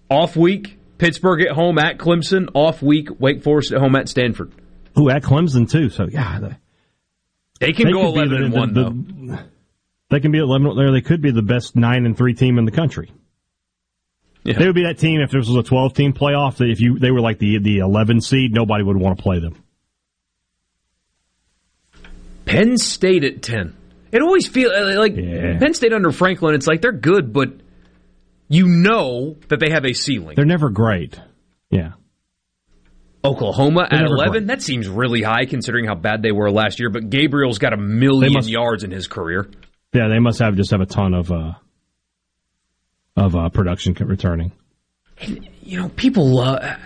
Off 0.10 0.36
week, 0.36 0.78
Pittsburgh 0.98 1.42
at 1.42 1.52
home 1.52 1.78
at 1.78 1.98
Clemson. 1.98 2.50
Off 2.54 2.82
week, 2.82 3.08
Wake 3.20 3.44
Forest 3.44 3.72
at 3.72 3.80
home 3.80 3.96
at 3.96 4.10
Stanford. 4.10 4.52
Who 4.96 5.10
at 5.10 5.24
Clemson 5.24 5.70
too. 5.70 5.90
So 5.90 6.08
yeah, 6.10 6.40
they, 6.40 6.56
they 7.60 7.74
can 7.74 7.86
they 7.86 7.94
go 7.94 8.08
eleven 8.08 8.30
the, 8.30 8.46
and 8.46 8.54
one 8.54 8.74
the, 8.74 8.84
though. 8.84 9.44
They 10.10 10.20
can 10.20 10.32
be 10.32 10.40
eleven. 10.40 10.76
There, 10.76 10.92
they 10.92 11.02
could 11.02 11.22
be 11.22 11.32
the 11.32 11.42
best 11.42 11.76
nine 11.76 12.06
and 12.06 12.18
three 12.18 12.34
team 12.34 12.58
in 12.58 12.66
the 12.66 12.72
country. 12.72 13.12
Yeah. 14.44 14.58
They 14.58 14.66
would 14.66 14.76
be 14.76 14.84
that 14.84 14.98
team 14.98 15.22
if 15.22 15.32
this 15.32 15.48
was 15.48 15.56
a 15.56 15.64
twelve 15.64 15.94
team 15.94 16.14
playoff. 16.14 16.58
That 16.58 16.70
if 16.70 16.82
you 16.82 17.00
they 17.00 17.12
were 17.12 17.22
like 17.22 17.40
the 17.40 17.60
the 17.60 17.78
eleven 17.78 18.20
seed, 18.20 18.54
nobody 18.54 18.84
would 18.84 18.98
want 18.98 19.18
to 19.18 19.24
play 19.24 19.40
them. 19.40 19.64
Penn 22.46 22.78
State 22.78 23.24
at 23.24 23.42
ten. 23.42 23.78
It 24.12 24.21
always 24.21 24.47
feels 24.47 24.71
uh, 24.74 24.95
like 24.97 25.15
yeah. 25.15 25.58
Penn 25.60 25.74
State 25.74 25.93
under 25.93 26.12
Franklin. 26.12 26.56
It's 26.56 26.67
like 26.67 26.82
they're 26.82 26.91
good, 26.91 27.32
but 27.32 27.50
you 28.47 28.67
know 28.67 29.38
that 29.47 29.60
they 29.60 29.69
have 29.69 29.86
a 29.86 29.93
ceiling. 29.93 30.36
They're 30.36 30.45
never 30.45 30.69
great. 30.69 31.19
Yeah. 31.69 31.93
Oklahoma 33.24 33.88
at 33.89 34.04
11. 34.04 34.47
That 34.47 34.62
seems 34.62 34.89
really 34.89 35.21
high 35.21 35.45
considering 35.45 35.86
how 35.86 35.95
bad 35.95 36.24
they 36.24 36.32
were 36.32 36.52
last 36.52 36.80
year, 36.80 36.89
but 36.89 37.10
Gabriel's 37.10 37.60
got 37.60 37.71
a 37.71 37.78
million 37.78 38.34
must, 38.34 38.50
yards 38.50 38.84
in 38.84 38.91
his 38.91 39.08
career. 39.08 39.50
Yeah, 39.93 40.08
they 40.08 40.19
must 40.19 40.39
have 40.39 40.56
just 40.56 40.71
have 40.71 40.82
a 40.82 40.86
ton 40.86 41.13
of 41.13 41.32
uh, 41.32 41.54
of 43.15 43.36
uh, 43.36 43.50
production 43.50 43.93
returning. 43.93 44.52
And, 45.19 45.47
you 45.62 45.80
know, 45.80 45.89
people 45.89 46.39
uh, 46.39 46.78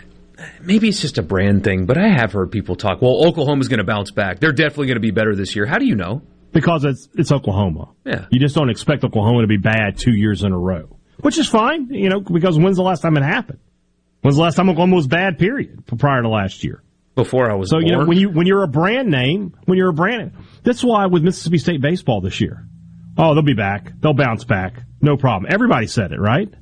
maybe 0.61 0.89
it's 0.89 1.01
just 1.01 1.17
a 1.17 1.23
brand 1.23 1.63
thing, 1.63 1.85
but 1.85 1.97
I 1.97 2.09
have 2.09 2.33
heard 2.33 2.51
people 2.51 2.75
talk, 2.75 3.01
well, 3.01 3.25
Oklahoma's 3.25 3.67
going 3.67 3.79
to 3.79 3.85
bounce 3.85 4.11
back. 4.11 4.39
They're 4.39 4.51
definitely 4.51 4.87
going 4.87 4.97
to 4.97 5.01
be 5.01 5.11
better 5.11 5.35
this 5.35 5.55
year. 5.55 5.65
How 5.65 5.77
do 5.77 5.85
you 5.85 5.95
know? 5.95 6.21
Because 6.55 6.85
it's 6.85 7.07
it's 7.15 7.31
Oklahoma. 7.31 7.91
Yeah. 8.05 8.25
You 8.31 8.39
just 8.39 8.55
don't 8.55 8.69
expect 8.71 9.03
Oklahoma 9.03 9.41
to 9.41 9.47
be 9.47 9.57
bad 9.57 9.97
2 9.99 10.11
years 10.11 10.41
in 10.41 10.51
a 10.51 10.57
row, 10.57 10.97
which 11.19 11.37
is 11.37 11.47
fine, 11.47 11.89
you 11.91 12.09
know, 12.09 12.21
because 12.21 12.57
when's 12.57 12.77
the 12.77 12.83
last 12.83 13.01
time 13.01 13.17
it 13.17 13.23
happened? 13.23 13.59
When's 14.21 14.37
the 14.37 14.41
last 14.41 14.55
time 14.55 14.69
Oklahoma 14.69 14.95
was 14.95 15.05
bad? 15.05 15.37
Period. 15.37 15.85
Prior 15.99 16.23
to 16.23 16.29
last 16.29 16.63
year. 16.63 16.81
Before 17.13 17.51
I 17.51 17.55
was 17.55 17.69
so 17.69 17.75
born. 17.77 17.85
you 17.85 17.91
know 17.91 18.05
when 18.05 18.17
you 18.17 18.29
when 18.29 18.47
you're 18.47 18.63
a 18.63 18.67
brand 18.67 19.09
name 19.09 19.55
when 19.65 19.77
you're 19.77 19.89
a 19.89 19.93
brand 19.93 20.33
that's 20.63 20.83
why 20.83 21.05
with 21.05 21.23
Mississippi 21.23 21.59
State 21.59 21.81
baseball 21.81 22.19
this 22.19 22.41
year 22.41 22.67
oh 23.17 23.33
they'll 23.33 23.41
be 23.41 23.53
back 23.53 23.93
they'll 24.01 24.13
bounce 24.13 24.43
back 24.43 24.81
no 24.99 25.15
problem 25.15 25.49
everybody 25.49 25.87
said 25.87 26.11
it 26.11 26.19
right 26.19 26.53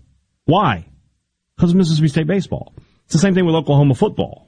why 0.46 0.86
because 1.56 1.72
of 1.72 1.78
Mississippi 1.78 2.08
State 2.08 2.28
baseball 2.28 2.76
it's 3.06 3.14
the 3.14 3.20
same 3.20 3.34
thing 3.34 3.48
with 3.48 3.56
Oklahoma 3.56 3.96
football 3.96 4.43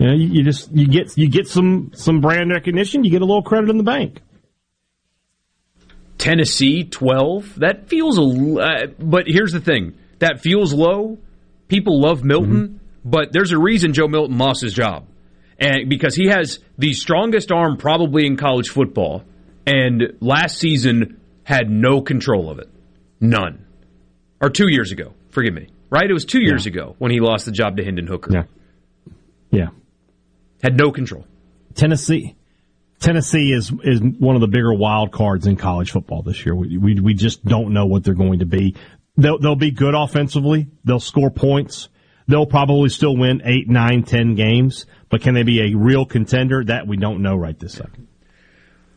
you 0.00 0.06
know 0.06 0.14
you, 0.14 0.26
you 0.28 0.42
just 0.42 0.72
you 0.72 0.88
get 0.88 1.16
you 1.16 1.28
get 1.28 1.46
some 1.46 1.92
some 1.94 2.20
brand 2.20 2.50
recognition 2.50 3.04
you 3.04 3.10
get 3.10 3.22
a 3.22 3.24
little 3.24 3.42
credit 3.42 3.70
in 3.70 3.76
the 3.76 3.84
bank 3.84 4.20
Tennessee 6.18 6.82
12 6.84 7.60
that 7.60 7.88
feels 7.88 8.18
a 8.18 8.22
uh, 8.22 8.86
but 8.98 9.24
here's 9.26 9.52
the 9.52 9.60
thing 9.60 9.94
that 10.18 10.40
feels 10.40 10.74
low 10.74 11.18
People 11.70 12.00
love 12.00 12.24
Milton, 12.24 12.68
mm-hmm. 12.68 13.08
but 13.08 13.32
there's 13.32 13.52
a 13.52 13.58
reason 13.58 13.92
Joe 13.94 14.08
Milton 14.08 14.36
lost 14.36 14.60
his 14.60 14.74
job. 14.74 15.06
And 15.56 15.88
because 15.88 16.16
he 16.16 16.26
has 16.26 16.58
the 16.78 16.94
strongest 16.94 17.52
arm 17.52 17.76
probably 17.76 18.26
in 18.26 18.36
college 18.36 18.70
football 18.70 19.22
and 19.64 20.14
last 20.20 20.58
season 20.58 21.20
had 21.44 21.70
no 21.70 22.02
control 22.02 22.50
of 22.50 22.58
it. 22.58 22.68
None. 23.20 23.64
Or 24.40 24.50
2 24.50 24.68
years 24.68 24.90
ago, 24.90 25.14
forgive 25.28 25.54
me. 25.54 25.68
Right? 25.90 26.10
It 26.10 26.12
was 26.12 26.24
2 26.24 26.42
years 26.42 26.66
yeah. 26.66 26.72
ago 26.72 26.96
when 26.98 27.12
he 27.12 27.20
lost 27.20 27.44
the 27.44 27.52
job 27.52 27.76
to 27.76 27.84
Hendon 27.84 28.08
Hooker. 28.08 28.32
Yeah. 28.32 28.42
Yeah. 29.52 29.68
Had 30.62 30.76
no 30.76 30.92
control. 30.92 31.26
Tennessee 31.74 32.36
Tennessee 33.00 33.52
is 33.52 33.72
is 33.82 34.00
one 34.00 34.34
of 34.34 34.42
the 34.42 34.48
bigger 34.48 34.74
wild 34.74 35.10
cards 35.10 35.46
in 35.46 35.56
college 35.56 35.90
football 35.90 36.22
this 36.22 36.44
year. 36.44 36.54
We, 36.54 36.76
we 36.76 37.00
we 37.00 37.14
just 37.14 37.44
don't 37.44 37.72
know 37.72 37.86
what 37.86 38.04
they're 38.04 38.14
going 38.14 38.40
to 38.40 38.46
be. 38.46 38.76
They'll, 39.16 39.38
they'll 39.38 39.56
be 39.56 39.70
good 39.70 39.94
offensively. 39.94 40.68
They'll 40.84 41.00
score 41.00 41.30
points. 41.30 41.88
They'll 42.28 42.46
probably 42.46 42.90
still 42.90 43.16
win 43.16 43.42
eight, 43.44 43.68
nine, 43.68 44.04
ten 44.04 44.34
games. 44.34 44.86
But 45.08 45.22
can 45.22 45.34
they 45.34 45.42
be 45.42 45.72
a 45.72 45.76
real 45.76 46.04
contender? 46.04 46.62
That 46.62 46.86
we 46.86 46.98
don't 46.98 47.22
know 47.22 47.36
right 47.36 47.58
this 47.58 47.72
second. 47.72 48.06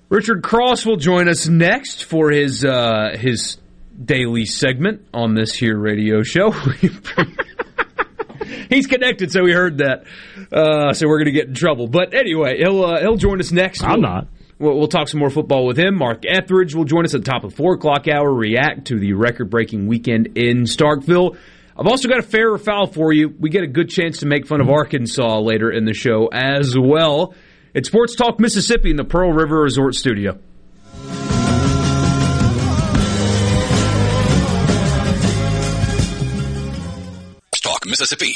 Richard 0.10 0.44
Cross 0.44 0.86
will 0.86 0.98
join 0.98 1.30
us 1.30 1.48
next 1.48 2.04
for 2.04 2.30
his 2.30 2.66
uh, 2.66 3.16
his 3.18 3.58
daily 4.04 4.46
segment 4.46 5.08
on 5.14 5.34
this 5.34 5.56
here 5.56 5.78
radio 5.78 6.24
show. 6.24 6.52
He's 8.70 8.88
connected, 8.88 9.32
so 9.32 9.44
we 9.44 9.54
heard 9.54 9.78
that. 9.78 10.04
Uh, 10.54 10.94
so 10.94 11.08
we're 11.08 11.18
going 11.18 11.26
to 11.26 11.32
get 11.32 11.48
in 11.48 11.56
trouble. 11.56 11.88
But 11.88 12.14
anyway, 12.14 12.58
he'll 12.60 12.84
uh, 12.84 13.00
he'll 13.00 13.18
join 13.18 13.40
us 13.40 13.52
next. 13.52 13.84
I'm 13.84 14.02
not. 14.02 14.28
We'll, 14.60 14.78
we'll, 14.78 14.88
talk 14.88 15.08
some 15.08 15.20
more 15.20 15.32
football 15.32 15.66
with 15.66 15.78
him. 15.78 15.96
Mark 15.96 16.24
Etheridge 16.28 16.76
will 16.76 16.86
join 16.86 17.06
us 17.06 17.16
at 17.16 17.24
the 17.24 17.32
top 17.32 17.44
of 17.44 17.56
four 17.56 17.74
o'clock 17.74 18.08
hour, 18.08 18.32
react 18.32 18.86
to 18.86 19.00
the 19.00 19.14
record 19.14 19.50
breaking 19.50 19.88
weekend 19.88 20.38
in 20.38 20.64
Starkville. 20.64 21.38
I've 21.76 21.88
also 21.88 22.08
got 22.08 22.20
a 22.20 22.24
fair 22.24 22.52
or 22.52 22.60
foul 22.60 22.86
for 22.86 23.12
you. 23.12 23.34
We 23.40 23.50
get 23.50 23.64
a 23.64 23.68
good 23.68 23.90
chance 23.90 24.20
to 24.20 24.28
make 24.28 24.46
fun 24.46 24.62
of 24.62 24.70
Arkansas 24.70 25.40
later 25.40 25.72
in 25.72 25.86
the 25.86 25.94
show 25.94 26.30
as 26.32 26.78
well. 26.78 27.34
It's 27.74 27.88
Sports 27.88 28.16
Talk 28.16 28.40
Mississippi 28.40 28.92
in 28.92 28.96
the 28.96 29.04
Pearl 29.04 29.34
River 29.34 29.62
Resort 29.62 29.96
Studio. 29.96 30.38
Talk 37.64 37.88
Mississippi. 37.88 38.36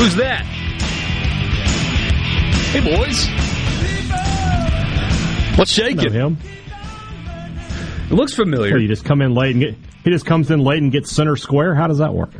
Who's 0.00 0.16
that? 0.16 0.46
Hey, 2.72 2.80
boys. 2.80 3.28
What's 5.58 5.70
shaking? 5.70 6.10
him. 6.10 6.38
It 8.10 8.14
looks 8.14 8.32
familiar. 8.32 8.78
you 8.78 8.88
just 8.88 9.04
come 9.04 9.20
in 9.20 9.34
late 9.34 9.50
and 9.50 9.60
get. 9.60 9.74
He 10.02 10.10
just 10.10 10.24
comes 10.24 10.50
in 10.50 10.60
late 10.60 10.80
and 10.82 10.90
gets 10.90 11.14
center 11.14 11.36
square. 11.36 11.74
How 11.74 11.86
does 11.86 11.98
that 11.98 12.14
work? 12.14 12.30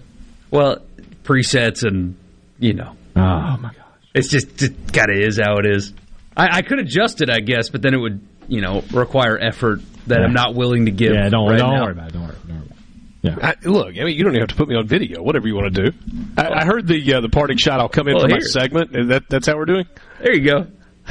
Well, 0.51 0.79
presets 1.23 1.87
and 1.87 2.17
you 2.59 2.73
know. 2.73 2.97
Oh 3.15 3.59
my 3.59 3.75
gosh! 3.75 3.85
It's 4.15 4.29
just 4.29 4.63
it 4.63 4.95
kind 4.95 5.11
of 5.11 5.19
is 5.19 5.39
how 5.39 5.59
it 5.59 5.67
is. 5.67 5.93
I, 6.35 6.61
I, 6.61 6.63
could 6.63 6.79
adjust 6.79 7.21
it, 7.21 7.29
I 7.29 7.41
guess, 7.41 7.69
but 7.69 7.83
then 7.83 7.93
it 7.93 7.99
would 7.99 8.27
you 8.49 8.63
know 8.63 8.83
require 8.91 9.37
effort 9.37 9.81
that 10.07 10.21
yeah. 10.21 10.25
I'm 10.25 10.33
not 10.33 10.55
willing 10.55 10.87
to 10.87 10.93
give. 10.93 11.13
Yeah, 11.13 11.29
don't, 11.29 11.51
right 11.51 11.59
don't 11.59 11.75
now. 11.75 11.83
worry 11.83 11.93
about 11.93 12.09
it. 12.09 12.13
Don't 12.15 12.23
worry. 12.23 12.37
Don't 12.49 12.61
worry. 12.61 12.80
Yeah. 13.23 13.37
I, 13.43 13.69
look, 13.69 13.89
I 13.89 14.05
mean, 14.05 14.17
you 14.17 14.25
don't 14.25 14.33
even 14.33 14.41
have 14.41 14.49
to 14.49 14.55
put 14.55 14.69
me 14.69 14.77
on 14.77 14.87
video. 14.87 15.23
Whatever 15.23 15.47
you 15.47 15.55
want 15.55 15.75
to 15.75 15.91
do. 15.91 15.99
I, 16.39 16.63
I 16.63 16.65
heard 16.65 16.87
the 16.87 17.15
uh, 17.15 17.21
the 17.21 17.29
parting 17.29 17.59
shot. 17.59 17.81
I'll 17.81 17.89
come 17.89 18.09
in 18.09 18.15
well, 18.15 18.25
for 18.25 18.29
here. 18.29 18.39
my 18.39 18.47
segment. 18.47 18.93
That 19.09 19.29
that's 19.29 19.47
how 19.47 19.57
we're 19.57 19.67
doing. 19.67 19.87
There 20.21 20.35
you 20.35 20.45
go. 20.45 20.67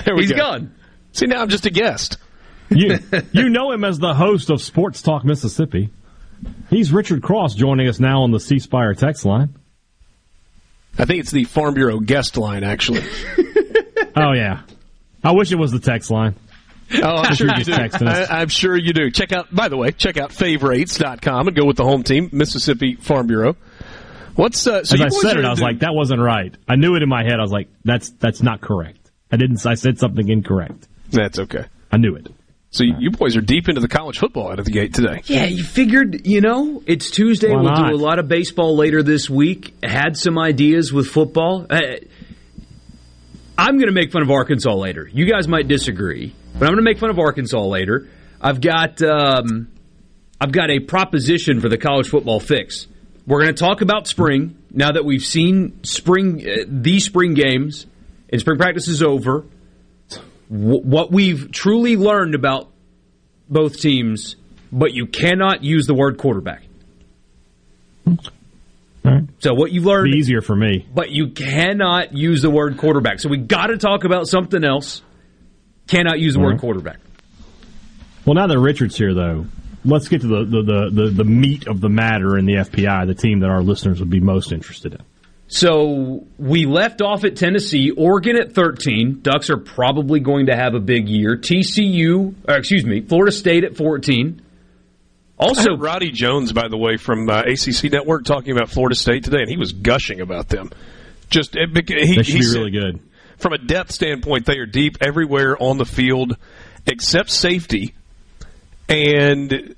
There 0.06 0.16
we 0.16 0.22
He's 0.22 0.32
go. 0.32 0.38
gone. 0.38 0.76
See, 1.12 1.28
now 1.28 1.42
I'm 1.42 1.50
just 1.50 1.66
a 1.66 1.70
guest. 1.70 2.18
You 2.70 3.00
you 3.32 3.50
know 3.50 3.72
him 3.72 3.84
as 3.84 4.00
the 4.00 4.14
host 4.14 4.50
of 4.50 4.62
Sports 4.62 5.02
Talk 5.02 5.24
Mississippi. 5.26 5.90
He's 6.70 6.92
Richard 6.92 7.22
Cross 7.22 7.56
joining 7.56 7.88
us 7.88 8.00
now 8.00 8.22
on 8.22 8.32
the 8.32 8.40
C 8.40 8.60
Spire 8.60 8.94
text 8.94 9.26
line. 9.26 9.56
I 10.98 11.06
think 11.06 11.20
it's 11.20 11.32
the 11.32 11.44
Farm 11.46 11.74
Bureau 11.74 12.00
guest 12.00 12.38
line, 12.38 12.64
actually. 12.64 13.04
oh 14.16 14.34
yeah, 14.34 14.62
I 15.24 15.32
wish 15.32 15.52
it 15.52 15.56
was 15.58 15.72
the 15.72 15.80
text 15.80 16.12
line. 16.12 16.36
Oh, 16.92 17.18
I'm 17.18 17.36
sure 17.36 17.48
you 17.56 17.64
do. 17.64 17.74
I, 17.74 18.42
am 18.42 18.48
sure 18.48 18.76
you 18.76 18.94
do. 18.94 19.12
Check 19.12 19.32
out, 19.32 19.54
by 19.54 19.70
the 19.70 19.78
way, 19.78 19.92
check 19.92 20.18
out 20.18 20.32
favorites.com 20.32 21.48
and 21.48 21.56
go 21.56 21.66
with 21.66 21.78
the 21.78 21.84
home 21.84 22.04
team, 22.04 22.30
Mississippi 22.32 22.96
Farm 22.96 23.28
Bureau. 23.28 23.56
What's 24.36 24.66
uh, 24.66 24.84
so 24.84 24.96
As 24.96 25.02
I 25.02 25.10
said 25.10 25.38
it, 25.38 25.46
I 25.46 25.50
was 25.50 25.62
like, 25.62 25.80
that 25.80 25.94
wasn't 25.94 26.22
right. 26.22 26.56
I 26.68 26.76
knew 26.76 26.96
it 26.96 27.04
in 27.04 27.10
my 27.10 27.24
head. 27.24 27.40
I 27.40 27.42
was 27.42 27.52
like, 27.52 27.68
that's 27.84 28.10
that's 28.12 28.42
not 28.42 28.62
correct. 28.62 29.12
I 29.32 29.38
didn't. 29.38 29.66
I 29.66 29.74
said 29.74 30.00
something 30.00 30.28
incorrect. 30.28 30.88
That's 31.10 31.40
okay. 31.40 31.66
I 31.92 31.98
knew 31.98 32.16
it. 32.16 32.28
So 32.72 32.84
you, 32.84 32.94
you 33.00 33.12
boys 33.12 33.36
are 33.36 33.42
deep 33.42 33.68
into 33.68 33.82
the 33.82 33.88
college 33.88 34.20
football 34.20 34.52
out 34.52 34.60
of 34.60 34.66
the 34.66 34.72
gate 34.72 34.94
today. 34.94 35.22
Yeah, 35.26 35.46
you 35.46 35.64
figured, 35.64 36.28
you 36.28 36.40
know, 36.40 36.84
it's 36.86 37.10
Tuesday. 37.10 37.50
Why 37.50 37.62
we'll 37.62 37.72
not? 37.72 37.90
do 37.90 37.96
a 37.96 37.98
lot 37.98 38.20
of 38.20 38.28
baseball 38.28 38.76
later 38.76 39.02
this 39.02 39.30
week. 39.30 39.74
Had 39.84 40.16
some 40.16 40.38
ideas 40.38 40.94
with 40.94 41.08
football. 41.08 41.66
Uh, 41.68 41.82
I'm 43.58 43.76
going 43.76 43.88
to 43.88 43.92
make 43.92 44.12
fun 44.12 44.22
of 44.22 44.30
Arkansas 44.30 44.74
later. 44.74 45.10
You 45.12 45.26
guys 45.26 45.48
might 45.48 45.68
disagree, 45.68 46.36
but 46.54 46.64
I'm 46.64 46.74
going 46.74 46.78
to 46.78 46.82
make 46.84 47.00
fun 47.00 47.10
of 47.10 47.20
Arkansas 47.20 47.62
later. 47.62 48.08
I've 48.42 48.62
got 48.62 49.02
um, 49.02 49.70
I've 50.40 50.52
got 50.52 50.70
a 50.70 50.80
proposition 50.80 51.60
for 51.62 51.70
the 51.70 51.78
college 51.78 52.10
football 52.10 52.40
fix. 52.40 52.88
We're 53.28 53.42
going 53.42 53.54
to 53.54 53.60
talk 53.60 53.82
about 53.82 54.08
spring 54.08 54.58
now 54.72 54.92
that 54.92 55.06
we've 55.06 55.24
seen 55.24 55.84
spring 55.84 56.46
uh, 56.48 56.64
these 56.68 57.06
spring 57.06 57.34
games 57.34 57.86
and 58.30 58.40
spring 58.40 58.58
practice 58.58 58.88
is 58.88 59.04
over 59.04 59.46
what 60.50 61.12
we've 61.12 61.52
truly 61.52 61.96
learned 61.96 62.34
about 62.34 62.72
both 63.48 63.80
teams, 63.80 64.36
but 64.72 64.94
you 64.94 65.06
cannot 65.06 65.64
use 65.64 65.86
the 65.86 65.94
word 65.94 66.18
quarterback. 66.18 66.64
Right. 69.04 69.24
So 69.40 69.54
what 69.54 69.72
you've 69.72 69.86
learned 69.86 70.12
Be 70.12 70.18
easier 70.18 70.42
for 70.42 70.56
me, 70.56 70.88
but 70.94 71.12
you 71.12 71.30
cannot 71.30 72.14
use 72.14 72.42
the 72.42 72.50
word 72.50 72.78
quarterback. 72.78 73.20
So 73.20 73.30
we 73.30 73.38
got 73.38 73.68
to 73.68 73.78
talk 73.78 74.04
about 74.04 74.28
something 74.28 74.64
else. 74.64 75.02
Cannot 75.90 76.20
use 76.20 76.36
the 76.36 76.40
word 76.40 76.60
quarterback. 76.60 76.98
Well, 78.26 78.36
now 78.36 78.48
that 78.48 78.60
Richard's 78.60 78.96
here, 78.96 79.14
though, 79.16 79.48
let's 79.84 80.08
get 80.08 80.22
to 80.22 80.28
the, 80.28 80.46
the, 80.46 80.62
the, 80.62 80.90
the, 80.92 81.10
the 81.10 81.24
meat 81.24 81.68
of 81.68 81.82
the 81.82 81.90
matter 81.90 82.38
in 82.38 82.46
the 82.46 82.54
FPI, 82.54 83.08
the 83.08 83.16
team 83.16 83.40
that 83.40 83.50
our 83.50 83.64
listeners 83.64 84.00
would 84.00 84.10
be 84.10 84.20
most 84.20 84.52
interested 84.52 84.94
in. 84.94 85.02
So 85.48 86.28
we 86.38 86.68
left 86.68 87.02
off 87.02 87.24
at 87.24 87.36
Tennessee, 87.36 87.90
Oregon 87.90 88.40
at 88.40 88.54
13. 88.54 89.22
Ducks 89.24 89.50
are 89.50 89.58
probably 89.58 90.20
going 90.20 90.46
to 90.46 90.56
have 90.56 90.76
a 90.76 90.80
big 90.80 91.10
year. 91.10 91.38
TCU, 91.38 92.36
excuse 92.48 92.86
me, 92.86 93.02
Florida 93.02 93.32
State 93.32 93.64
at 93.64 93.76
14. 93.76 94.44
Also, 95.40 95.72
Roddy 95.78 96.12
Jones, 96.12 96.54
by 96.54 96.68
the 96.68 96.78
way, 96.78 96.98
from 96.98 97.28
uh, 97.28 97.42
ACC 97.42 97.92
Network, 97.92 98.26
talking 98.26 98.52
about 98.52 98.70
Florida 98.70 98.96
State 98.96 99.24
today, 99.24 99.40
and 99.40 99.50
he 99.50 99.58
was 99.58 99.74
gushing 99.74 100.22
about 100.22 100.50
them. 100.50 100.70
Just 101.32 101.56
he, 101.56 101.66
they 101.66 102.22
should 102.22 102.40
be 102.40 102.60
really 102.60 102.72
good. 102.72 103.00
From 103.40 103.54
a 103.54 103.58
depth 103.58 103.92
standpoint, 103.92 104.46
they 104.46 104.58
are 104.58 104.66
deep 104.66 104.98
everywhere 105.02 105.62
on 105.62 105.78
the 105.78 105.86
field 105.86 106.36
except 106.86 107.30
safety. 107.30 107.94
And 108.88 109.76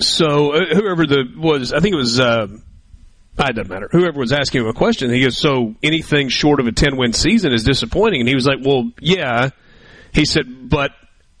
so, 0.00 0.52
uh, 0.52 0.74
whoever 0.74 1.06
the 1.06 1.24
was, 1.36 1.72
I 1.72 1.80
think 1.80 1.94
it 1.94 1.98
was. 1.98 2.18
Uh, 2.18 2.48
it 3.36 3.56
doesn't 3.56 3.68
matter. 3.68 3.88
Whoever 3.90 4.20
was 4.20 4.32
asking 4.32 4.62
him 4.62 4.68
a 4.68 4.72
question, 4.72 5.12
he 5.12 5.22
goes, 5.22 5.36
"So 5.38 5.74
anything 5.82 6.28
short 6.28 6.60
of 6.60 6.66
a 6.66 6.72
ten 6.72 6.96
win 6.96 7.12
season 7.12 7.52
is 7.52 7.64
disappointing." 7.64 8.20
And 8.20 8.28
he 8.28 8.34
was 8.34 8.46
like, 8.46 8.58
"Well, 8.62 8.90
yeah." 9.00 9.50
He 10.12 10.24
said, 10.24 10.68
"But 10.68 10.92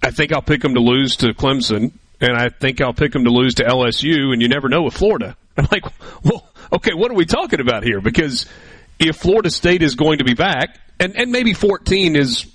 I 0.02 0.10
think 0.10 0.32
I'll 0.32 0.42
pick 0.42 0.64
him 0.64 0.74
to 0.74 0.80
lose 0.80 1.16
to 1.16 1.34
Clemson, 1.34 1.92
and 2.20 2.36
I 2.36 2.48
think 2.48 2.80
I'll 2.80 2.92
pick 2.92 3.14
him 3.14 3.24
to 3.24 3.30
lose 3.30 3.54
to 3.54 3.64
LSU, 3.64 4.32
and 4.32 4.42
you 4.42 4.48
never 4.48 4.68
know 4.68 4.82
with 4.82 4.94
Florida." 4.94 5.36
I'm 5.56 5.68
like, 5.70 5.84
"Well, 6.22 6.48
okay, 6.72 6.94
what 6.94 7.10
are 7.10 7.14
we 7.14 7.26
talking 7.26 7.60
about 7.60 7.84
here?" 7.84 8.00
Because 8.00 8.46
if 8.98 9.16
Florida 9.16 9.50
State 9.50 9.82
is 9.82 9.94
going 9.94 10.18
to 10.18 10.24
be 10.24 10.34
back, 10.34 10.78
and 10.98 11.16
and 11.16 11.30
maybe 11.30 11.54
14 11.54 12.16
is 12.16 12.46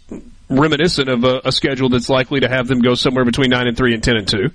reminiscent 0.50 1.10
of 1.10 1.24
a, 1.24 1.42
a 1.46 1.52
schedule 1.52 1.90
that's 1.90 2.10
likely 2.10 2.40
to 2.40 2.50
have 2.50 2.68
them 2.68 2.82
go 2.82 2.96
somewhere 2.96 3.26
between 3.26 3.50
nine 3.50 3.68
and 3.68 3.78
three 3.78 3.94
and 3.94 4.04
ten 4.04 4.16
and 4.16 4.28
two. 4.28 4.50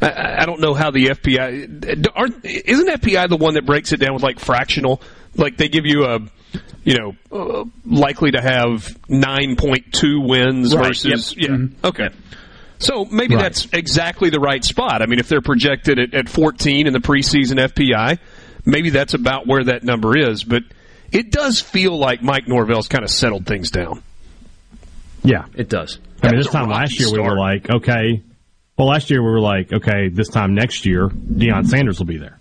I, 0.00 0.42
I 0.42 0.46
don't 0.46 0.60
know 0.60 0.74
how 0.74 0.90
the 0.90 1.06
FPI 1.06 2.06
aren't 2.14 2.44
isn't 2.44 2.88
FPI 2.88 3.28
the 3.28 3.36
one 3.36 3.54
that 3.54 3.66
breaks 3.66 3.92
it 3.92 3.98
down 3.98 4.14
with 4.14 4.22
like 4.22 4.40
fractional, 4.40 5.00
like 5.36 5.56
they 5.56 5.68
give 5.68 5.86
you 5.86 6.04
a 6.04 6.20
you 6.84 6.98
know, 6.98 7.16
uh, 7.30 7.64
likely 7.86 8.32
to 8.32 8.40
have 8.40 8.98
9.2 9.08 10.26
wins 10.26 10.74
right. 10.74 10.86
versus. 10.86 11.34
Yep. 11.36 11.48
Yeah. 11.48 11.56
Mm-hmm. 11.56 11.86
Okay. 11.86 12.08
So 12.78 13.04
maybe 13.04 13.36
right. 13.36 13.42
that's 13.42 13.68
exactly 13.72 14.30
the 14.30 14.40
right 14.40 14.64
spot. 14.64 15.02
I 15.02 15.06
mean, 15.06 15.20
if 15.20 15.28
they're 15.28 15.40
projected 15.40 15.98
at, 16.00 16.14
at 16.14 16.28
14 16.28 16.86
in 16.86 16.92
the 16.92 16.98
preseason 16.98 17.64
FPI, 17.64 18.18
maybe 18.64 18.90
that's 18.90 19.14
about 19.14 19.46
where 19.46 19.62
that 19.64 19.84
number 19.84 20.18
is. 20.18 20.42
But 20.42 20.64
it 21.12 21.30
does 21.30 21.60
feel 21.60 21.96
like 21.96 22.22
Mike 22.22 22.48
Norvell's 22.48 22.88
kind 22.88 23.04
of 23.04 23.10
settled 23.10 23.46
things 23.46 23.70
down. 23.70 24.02
Yeah, 25.22 25.44
it 25.54 25.68
does. 25.68 25.98
I 26.22 26.30
mean, 26.30 26.38
this 26.38 26.48
time 26.48 26.68
last 26.68 26.98
year 26.98 27.08
start. 27.08 27.22
we 27.22 27.28
were 27.28 27.38
like, 27.38 27.70
okay, 27.70 28.22
well, 28.76 28.88
last 28.88 29.10
year 29.10 29.22
we 29.22 29.30
were 29.30 29.40
like, 29.40 29.72
okay, 29.72 30.08
this 30.08 30.28
time 30.28 30.54
next 30.54 30.86
year, 30.86 31.08
Deion 31.08 31.66
Sanders 31.66 31.98
will 31.98 32.06
be 32.06 32.18
there. 32.18 32.40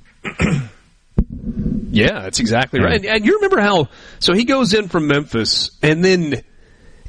yeah, 1.91 2.21
that's 2.21 2.39
exactly 2.39 2.79
right. 2.79 2.95
And, 2.95 3.05
and 3.05 3.25
you 3.25 3.35
remember 3.35 3.59
how? 3.59 3.89
So 4.19 4.33
he 4.33 4.45
goes 4.45 4.73
in 4.73 4.87
from 4.87 5.07
Memphis, 5.07 5.71
and 5.83 6.03
then 6.03 6.41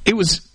it 0.04 0.16
was 0.16 0.48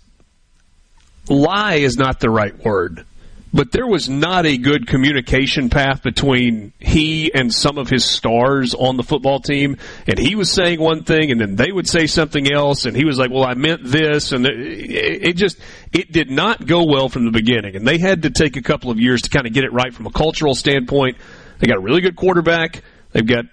lie 1.28 1.74
is 1.74 1.96
not 1.96 2.20
the 2.20 2.30
right 2.30 2.56
word 2.64 3.04
but 3.52 3.72
there 3.72 3.86
was 3.86 4.08
not 4.08 4.44
a 4.44 4.58
good 4.58 4.86
communication 4.86 5.70
path 5.70 6.02
between 6.02 6.72
he 6.78 7.32
and 7.32 7.52
some 7.52 7.78
of 7.78 7.88
his 7.88 8.04
stars 8.04 8.74
on 8.74 8.96
the 8.96 9.02
football 9.02 9.40
team. 9.40 9.78
And 10.06 10.18
he 10.18 10.34
was 10.34 10.50
saying 10.50 10.80
one 10.80 11.04
thing, 11.04 11.30
and 11.30 11.40
then 11.40 11.56
they 11.56 11.72
would 11.72 11.88
say 11.88 12.06
something 12.06 12.52
else, 12.52 12.84
and 12.84 12.96
he 12.96 13.04
was 13.04 13.18
like, 13.18 13.30
"Well, 13.30 13.44
I 13.44 13.54
meant 13.54 13.84
this," 13.84 14.32
and 14.32 14.46
it 14.46 15.34
just 15.36 15.58
it 15.92 16.12
did 16.12 16.30
not 16.30 16.66
go 16.66 16.84
well 16.84 17.08
from 17.08 17.24
the 17.24 17.30
beginning. 17.30 17.74
And 17.74 17.86
they 17.86 17.98
had 17.98 18.22
to 18.22 18.30
take 18.30 18.56
a 18.56 18.62
couple 18.62 18.90
of 18.90 19.00
years 19.00 19.22
to 19.22 19.30
kind 19.30 19.46
of 19.46 19.52
get 19.52 19.64
it 19.64 19.72
right 19.72 19.94
from 19.94 20.06
a 20.06 20.12
cultural 20.12 20.54
standpoint. 20.54 21.16
They 21.58 21.66
got 21.66 21.78
a 21.78 21.82
really 21.82 22.02
good 22.02 22.16
quarterback. 22.16 22.82
They've 23.12 23.26
got, 23.26 23.46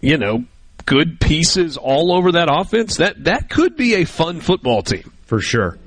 you 0.00 0.18
know, 0.18 0.44
good 0.84 1.20
pieces 1.20 1.76
all 1.76 2.12
over 2.12 2.32
that 2.32 2.48
offense. 2.50 2.96
That 2.96 3.24
that 3.24 3.48
could 3.48 3.76
be 3.76 3.94
a 3.94 4.04
fun 4.04 4.40
football 4.40 4.82
team 4.82 5.12
for 5.26 5.40
sure. 5.40 5.78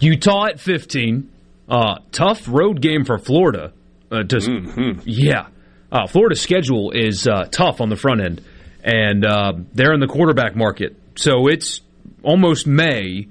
Utah 0.00 0.46
at 0.46 0.58
fifteen. 0.58 1.30
Uh, 1.68 1.98
tough 2.12 2.46
road 2.48 2.80
game 2.80 3.04
for 3.04 3.18
Florida. 3.18 3.72
Uh, 4.10 4.22
to, 4.22 4.36
mm-hmm. 4.36 5.00
Yeah. 5.04 5.48
Uh, 5.90 6.06
Florida's 6.06 6.40
schedule 6.40 6.90
is 6.92 7.26
uh, 7.26 7.46
tough 7.50 7.80
on 7.80 7.88
the 7.88 7.96
front 7.96 8.20
end, 8.20 8.44
and 8.82 9.24
uh, 9.24 9.52
they're 9.72 9.94
in 9.94 10.00
the 10.00 10.06
quarterback 10.06 10.54
market. 10.54 10.96
So 11.16 11.48
it's 11.48 11.80
almost 12.22 12.66
May, 12.66 13.28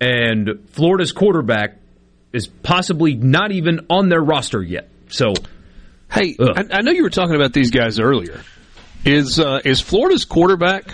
and 0.00 0.68
Florida's 0.70 1.12
quarterback 1.12 1.78
is 2.32 2.48
possibly 2.48 3.14
not 3.14 3.52
even 3.52 3.86
on 3.88 4.08
their 4.08 4.20
roster 4.20 4.62
yet. 4.62 4.88
So, 5.08 5.34
hey, 6.12 6.36
I, 6.38 6.64
I, 6.72 6.80
know 6.82 6.90
you 6.90 7.04
were 7.04 7.10
talking 7.10 7.36
about 7.36 7.52
these 7.52 7.70
guys 7.70 8.00
earlier. 8.00 8.40
Is 9.04 9.38
uh, 9.38 9.60
is 9.64 9.80
Florida's 9.80 10.24
quarterback 10.24 10.92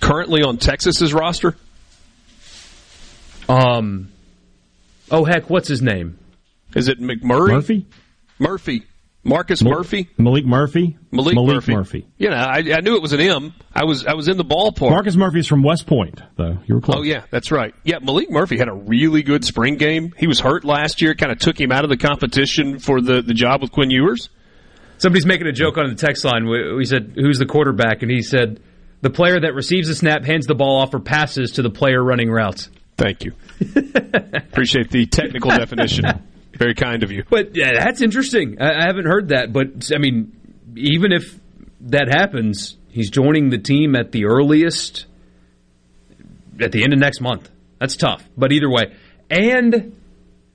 currently 0.00 0.42
on 0.42 0.58
Texas's 0.58 1.14
roster? 1.14 1.56
Um, 3.48 4.12
Oh 5.10 5.24
heck, 5.24 5.48
what's 5.50 5.68
his 5.68 5.82
name? 5.82 6.18
Is 6.74 6.88
it 6.88 7.00
McMurray? 7.00 7.48
Murphy. 7.48 7.86
Murphy. 8.38 8.86
Marcus 9.26 9.62
Murphy. 9.62 10.08
Maalik 10.18 10.44
Murphy. 10.44 10.96
Maalik, 11.12 11.34
Maalik 11.34 11.54
Murphy. 11.54 11.74
Murphy. 11.74 12.06
You 12.16 12.30
know, 12.30 12.36
I, 12.36 12.58
I, 12.58 12.80
knew 12.80 12.94
it 12.94 13.02
was 13.02 13.12
an 13.12 13.20
M. 13.20 13.54
I 13.74 13.84
was 13.84 14.06
I 14.06 14.14
was 14.14 14.28
in 14.28 14.36
the 14.36 14.44
ballpark. 14.44 14.90
Marcus 14.90 15.16
Murphy's 15.16 15.48
from 15.48 15.64
West 15.64 15.86
Point, 15.86 16.22
though. 16.36 16.58
You 16.66 16.76
were 16.76 16.80
close. 16.80 16.98
Oh 16.98 17.02
yeah, 17.02 17.24
that's 17.30 17.50
right. 17.50 17.74
Yeah, 17.82 17.98
Maalik 17.98 18.30
Murphy 18.30 18.56
had 18.56 18.68
a 18.68 18.74
really 18.74 19.24
good 19.24 19.44
spring 19.44 19.78
game. 19.78 20.14
He 20.16 20.28
was 20.28 20.38
hurt 20.38 20.64
last 20.64 21.02
year, 21.02 21.14
kind 21.16 21.32
of 21.32 21.38
took 21.38 21.60
him 21.60 21.72
out 21.72 21.82
of 21.82 21.90
the 21.90 21.96
competition 21.96 22.78
for 22.78 23.00
the, 23.00 23.20
the 23.20 23.34
job 23.34 23.62
with 23.62 23.72
Quinn 23.72 23.90
Ewers. 23.90 24.28
Somebody's 24.98 25.26
making 25.26 25.48
a 25.48 25.52
joke 25.52 25.76
on 25.76 25.88
the 25.88 25.96
text 25.96 26.24
line. 26.24 26.46
We, 26.46 26.74
we 26.74 26.84
said, 26.84 27.14
"Who's 27.16 27.38
the 27.38 27.46
quarterback?" 27.46 28.02
And 28.02 28.10
he 28.10 28.22
said, 28.22 28.60
"The 29.00 29.10
player 29.10 29.40
that 29.40 29.54
receives 29.54 29.88
the 29.88 29.96
snap 29.96 30.24
hands 30.24 30.46
the 30.46 30.54
ball 30.54 30.80
off 30.80 30.94
or 30.94 31.00
passes 31.00 31.52
to 31.52 31.62
the 31.62 31.70
player 31.70 32.02
running 32.02 32.30
routes." 32.30 32.70
Thank 32.96 33.24
you. 33.24 33.32
Appreciate 33.60 34.90
the 34.90 35.06
technical 35.06 35.50
definition. 35.50 36.04
Very 36.54 36.74
kind 36.74 37.02
of 37.02 37.12
you. 37.12 37.24
But 37.28 37.54
yeah, 37.54 37.84
that's 37.84 38.00
interesting. 38.00 38.60
I, 38.60 38.84
I 38.84 38.86
haven't 38.86 39.06
heard 39.06 39.28
that. 39.28 39.52
But 39.52 39.90
I 39.94 39.98
mean, 39.98 40.32
even 40.76 41.12
if 41.12 41.38
that 41.82 42.08
happens, 42.08 42.76
he's 42.90 43.10
joining 43.10 43.50
the 43.50 43.58
team 43.58 43.94
at 43.94 44.12
the 44.12 44.24
earliest 44.26 45.06
at 46.60 46.72
the 46.72 46.82
end 46.82 46.94
of 46.94 46.98
next 46.98 47.20
month. 47.20 47.50
That's 47.78 47.96
tough. 47.96 48.24
But 48.36 48.52
either 48.52 48.70
way, 48.70 48.94
and 49.28 49.94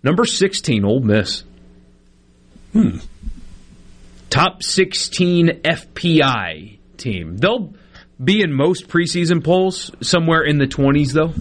number 0.02 0.26
sixteen, 0.26 0.84
Ole 0.84 1.02
Miss. 1.02 1.44
Hmm. 2.74 2.98
Top 4.32 4.64
sixteen 4.64 5.62
FPI 5.64 6.80
team. 6.98 7.38
They'll 7.38 7.74
be 8.24 8.42
in 8.42 8.52
most 8.52 8.88
preseason 8.88 9.44
polls 9.44 9.92
somewhere 10.02 10.42
in 10.42 10.58
the 10.58 10.68
twenties, 10.68 11.14
though 11.14 11.34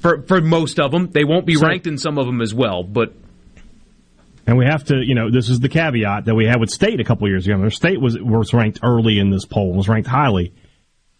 for 0.00 0.22
for 0.22 0.40
most 0.40 0.80
of 0.80 0.90
them. 0.90 1.10
They 1.10 1.24
won't 1.24 1.46
be 1.46 1.54
so, 1.54 1.66
ranked 1.66 1.86
in 1.86 1.98
some 1.98 2.18
of 2.18 2.26
them 2.26 2.40
as 2.40 2.52
well, 2.52 2.82
but. 2.82 3.14
And 4.46 4.58
we 4.58 4.64
have 4.64 4.82
to, 4.84 4.96
you 4.96 5.14
know, 5.14 5.30
this 5.30 5.48
is 5.48 5.60
the 5.60 5.68
caveat 5.68 6.24
that 6.24 6.34
we 6.34 6.44
had 6.44 6.58
with 6.58 6.70
State 6.70 6.98
a 6.98 7.04
couple 7.04 7.28
years 7.28 7.46
ago. 7.46 7.60
Their 7.60 7.70
State 7.70 8.00
was 8.00 8.18
was 8.18 8.52
ranked 8.52 8.80
early 8.82 9.18
in 9.18 9.30
this 9.30 9.44
poll, 9.44 9.74
was 9.74 9.88
ranked 9.88 10.08
highly. 10.08 10.52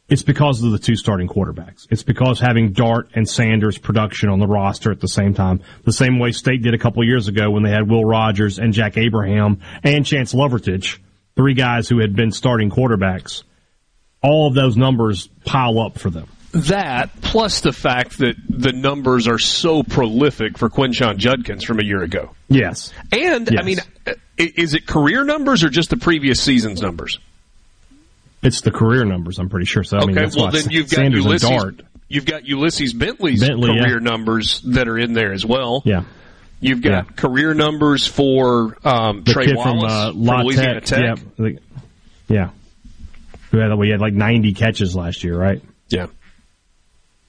It's 0.08 0.24
because 0.24 0.60
of 0.64 0.72
the 0.72 0.78
two 0.78 0.96
starting 0.96 1.28
quarterbacks. 1.28 1.86
It's 1.88 2.02
because 2.02 2.40
having 2.40 2.72
Dart 2.72 3.10
and 3.14 3.28
Sanders 3.28 3.78
production 3.78 4.28
on 4.28 4.40
the 4.40 4.46
roster 4.48 4.90
at 4.90 4.98
the 4.98 5.06
same 5.06 5.34
time. 5.34 5.60
The 5.84 5.92
same 5.92 6.18
way 6.18 6.32
State 6.32 6.62
did 6.62 6.74
a 6.74 6.78
couple 6.78 7.04
years 7.04 7.28
ago 7.28 7.48
when 7.52 7.62
they 7.62 7.70
had 7.70 7.88
Will 7.88 8.04
Rogers 8.04 8.58
and 8.58 8.72
Jack 8.72 8.96
Abraham 8.96 9.60
and 9.84 10.04
Chance 10.04 10.34
Lovertich, 10.34 10.98
three 11.36 11.54
guys 11.54 11.88
who 11.88 12.00
had 12.00 12.16
been 12.16 12.32
starting 12.32 12.70
quarterbacks. 12.70 13.44
All 14.20 14.48
of 14.48 14.54
those 14.54 14.76
numbers 14.76 15.28
pile 15.44 15.78
up 15.78 15.96
for 15.96 16.10
them. 16.10 16.26
That 16.52 17.10
plus 17.22 17.60
the 17.60 17.72
fact 17.72 18.18
that 18.18 18.34
the 18.48 18.72
numbers 18.72 19.28
are 19.28 19.38
so 19.38 19.82
prolific 19.84 20.58
for 20.58 20.68
Quinshon 20.68 21.16
Judkins 21.16 21.62
from 21.64 21.78
a 21.78 21.84
year 21.84 22.02
ago. 22.02 22.30
Yes. 22.48 22.92
And 23.12 23.48
yes. 23.48 23.60
I 23.60 23.62
mean, 23.64 23.78
is 24.36 24.74
it 24.74 24.86
career 24.86 25.24
numbers 25.24 25.62
or 25.62 25.68
just 25.68 25.90
the 25.90 25.96
previous 25.96 26.42
season's 26.42 26.82
numbers? 26.82 27.20
It's 28.42 28.62
the 28.62 28.70
career 28.72 29.04
numbers, 29.04 29.38
I'm 29.38 29.48
pretty 29.48 29.66
sure. 29.66 29.84
So 29.84 29.98
I 29.98 30.00
okay, 30.00 30.06
mean, 30.06 30.14
that's 30.16 30.36
well 30.36 30.50
then 30.50 30.70
you've 30.70 30.90
got 30.90 31.12
Ulysses. 31.12 31.48
Dart. 31.48 31.82
You've 32.08 32.24
got 32.26 32.44
Ulysses 32.46 32.94
Bentley's 32.94 33.46
Bentley, 33.46 33.68
career 33.78 33.98
yeah. 33.98 34.10
numbers 34.10 34.60
that 34.62 34.88
are 34.88 34.98
in 34.98 35.12
there 35.12 35.32
as 35.32 35.46
well. 35.46 35.82
Yeah. 35.84 36.02
You've 36.60 36.82
got 36.82 36.90
Yeah. 36.90 37.02
career 37.14 37.54
numbers 37.54 38.06
for 38.06 38.76
um, 38.84 39.22
The 39.22 39.32
Trey 39.32 39.52
Wallace 39.54 40.12
from, 40.12 40.24
uh, 40.24 40.36
from 40.36 40.46
Louisiana 40.46 40.80
Tech. 40.80 41.00
Yeah. 41.00 41.14
The- 41.36 41.58
yeah. 42.28 42.50
Had, 43.52 43.74
we 43.78 43.90
had 43.90 44.00
like 44.00 44.14
90 44.14 44.54
catches 44.54 44.96
last 44.96 45.22
year, 45.22 45.36
right? 45.38 45.62
Yeah. 45.88 46.06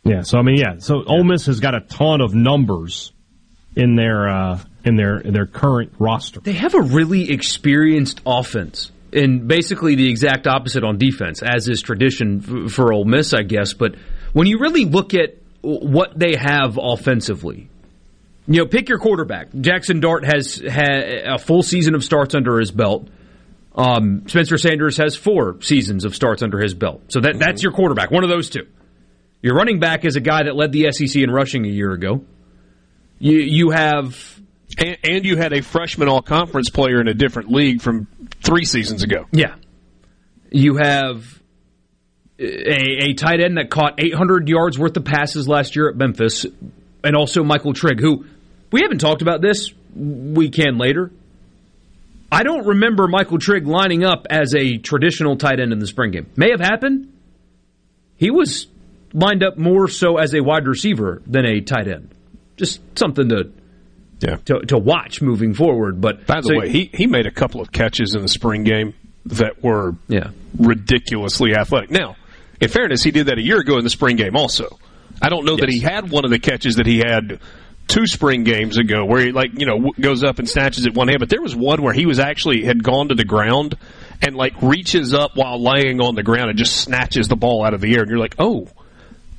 Yeah. 0.03 0.21
So 0.21 0.39
I 0.39 0.41
mean, 0.41 0.57
yeah. 0.57 0.77
So 0.79 1.03
Ole 1.03 1.23
Miss 1.23 1.45
has 1.45 1.59
got 1.59 1.75
a 1.75 1.81
ton 1.81 2.21
of 2.21 2.33
numbers 2.33 3.13
in 3.75 3.95
their 3.95 4.29
uh, 4.29 4.59
in 4.83 4.95
their 4.95 5.17
in 5.19 5.33
their 5.33 5.45
current 5.45 5.93
roster. 5.99 6.39
They 6.39 6.53
have 6.53 6.73
a 6.73 6.81
really 6.81 7.31
experienced 7.31 8.21
offense, 8.25 8.91
and 9.13 9.47
basically 9.47 9.95
the 9.95 10.09
exact 10.09 10.47
opposite 10.47 10.83
on 10.83 10.97
defense, 10.97 11.41
as 11.43 11.67
is 11.67 11.81
tradition 11.81 12.69
for 12.69 12.93
Ole 12.93 13.05
Miss, 13.05 13.33
I 13.33 13.43
guess. 13.43 13.73
But 13.73 13.95
when 14.33 14.47
you 14.47 14.59
really 14.59 14.85
look 14.85 15.13
at 15.13 15.37
what 15.61 16.17
they 16.17 16.35
have 16.35 16.79
offensively, 16.81 17.69
you 18.47 18.57
know, 18.57 18.65
pick 18.65 18.89
your 18.89 18.97
quarterback. 18.97 19.49
Jackson 19.59 19.99
Dart 19.99 20.25
has 20.25 20.55
had 20.55 21.03
a 21.25 21.37
full 21.37 21.63
season 21.63 21.95
of 21.95 22.03
starts 22.03 22.33
under 22.33 22.59
his 22.59 22.71
belt. 22.71 23.07
Um, 23.75 24.27
Spencer 24.27 24.57
Sanders 24.57 24.97
has 24.97 25.15
four 25.15 25.61
seasons 25.61 26.03
of 26.03 26.15
starts 26.15 26.41
under 26.41 26.59
his 26.59 26.73
belt. 26.73 27.03
So 27.09 27.21
that 27.21 27.39
that's 27.39 27.63
your 27.63 27.71
quarterback, 27.71 28.11
one 28.11 28.23
of 28.23 28.29
those 28.29 28.49
two. 28.49 28.67
Your 29.41 29.55
running 29.55 29.79
back 29.79 30.05
is 30.05 30.15
a 30.15 30.19
guy 30.19 30.43
that 30.43 30.55
led 30.55 30.71
the 30.71 30.91
SEC 30.91 31.21
in 31.21 31.31
rushing 31.31 31.65
a 31.65 31.69
year 31.69 31.91
ago. 31.91 32.23
You 33.19 33.37
you 33.39 33.69
have 33.71 34.15
And, 34.77 34.97
and 35.03 35.25
you 35.25 35.37
had 35.37 35.53
a 35.53 35.61
freshman 35.61 36.07
all 36.07 36.21
conference 36.21 36.69
player 36.69 37.01
in 37.01 37.07
a 37.07 37.13
different 37.13 37.51
league 37.51 37.81
from 37.81 38.07
three 38.43 38.65
seasons 38.65 39.03
ago. 39.03 39.25
Yeah. 39.31 39.55
You 40.51 40.77
have 40.77 41.41
a, 42.39 43.09
a 43.09 43.13
tight 43.13 43.39
end 43.41 43.57
that 43.57 43.69
caught 43.69 43.95
800 44.03 44.47
yards 44.47 44.77
worth 44.77 44.95
of 44.97 45.05
passes 45.05 45.47
last 45.47 45.75
year 45.75 45.89
at 45.89 45.95
Memphis, 45.95 46.45
and 47.03 47.15
also 47.15 47.43
Michael 47.43 47.73
Trigg, 47.73 47.99
who 47.99 48.25
we 48.71 48.81
haven't 48.81 48.99
talked 48.99 49.21
about 49.21 49.41
this. 49.41 49.71
We 49.93 50.49
can 50.49 50.77
later. 50.77 51.11
I 52.31 52.43
don't 52.43 52.65
remember 52.65 53.07
Michael 53.07 53.39
Trigg 53.39 53.67
lining 53.67 54.05
up 54.05 54.25
as 54.29 54.55
a 54.55 54.77
traditional 54.77 55.35
tight 55.35 55.59
end 55.59 55.73
in 55.73 55.79
the 55.79 55.87
spring 55.87 56.11
game. 56.11 56.27
May 56.37 56.51
have 56.51 56.61
happened. 56.61 57.11
He 58.15 58.31
was 58.31 58.67
lined 59.13 59.43
up 59.43 59.57
more 59.57 59.87
so 59.87 60.17
as 60.17 60.33
a 60.33 60.41
wide 60.41 60.67
receiver 60.67 61.21
than 61.27 61.45
a 61.45 61.61
tight 61.61 61.87
end. 61.87 62.09
Just 62.57 62.79
something 62.97 63.29
to 63.29 63.51
Yeah. 64.19 64.37
to, 64.45 64.59
to 64.67 64.77
watch 64.77 65.21
moving 65.21 65.53
forward. 65.53 65.99
But 66.01 66.25
By 66.27 66.41
the 66.41 66.47
so- 66.47 66.57
way, 66.59 66.69
he, 66.69 66.89
he 66.93 67.07
made 67.07 67.25
a 67.25 67.31
couple 67.31 67.61
of 67.61 67.71
catches 67.71 68.13
in 68.15 68.21
the 68.21 68.27
spring 68.27 68.63
game 68.63 68.93
that 69.25 69.63
were 69.63 69.95
yeah. 70.07 70.29
ridiculously 70.57 71.55
athletic. 71.55 71.91
Now, 71.91 72.15
in 72.59 72.69
fairness, 72.69 73.03
he 73.03 73.11
did 73.11 73.27
that 73.27 73.37
a 73.37 73.41
year 73.41 73.59
ago 73.59 73.77
in 73.77 73.83
the 73.83 73.89
spring 73.89 74.15
game 74.15 74.35
also. 74.35 74.79
I 75.21 75.29
don't 75.29 75.45
know 75.45 75.55
that 75.57 75.69
he 75.69 75.79
had 75.79 76.09
one 76.09 76.25
of 76.25 76.31
the 76.31 76.39
catches 76.39 76.75
that 76.77 76.85
he 76.87 76.99
had 76.99 77.39
two 77.87 78.07
spring 78.07 78.43
games 78.43 78.77
ago 78.77 79.05
where 79.05 79.21
he 79.25 79.31
like, 79.31 79.51
you 79.59 79.65
know, 79.65 79.91
goes 79.99 80.23
up 80.23 80.39
and 80.39 80.47
snatches 80.49 80.85
it 80.85 80.93
one 80.95 81.07
hand, 81.07 81.19
but 81.19 81.29
there 81.29 81.41
was 81.41 81.55
one 81.55 81.81
where 81.81 81.93
he 81.93 82.05
was 82.05 82.19
actually 82.19 82.63
had 82.63 82.83
gone 82.83 83.09
to 83.09 83.15
the 83.15 83.25
ground 83.25 83.75
and 84.21 84.35
like 84.35 84.53
reaches 84.61 85.13
up 85.13 85.35
while 85.35 85.61
laying 85.61 85.99
on 86.01 86.15
the 86.15 86.23
ground 86.23 86.49
and 86.49 86.57
just 86.57 86.77
snatches 86.77 87.27
the 87.27 87.35
ball 87.35 87.63
out 87.65 87.73
of 87.73 87.81
the 87.81 87.93
air 87.95 88.01
and 88.01 88.09
you're 88.09 88.19
like, 88.19 88.35
"Oh, 88.39 88.67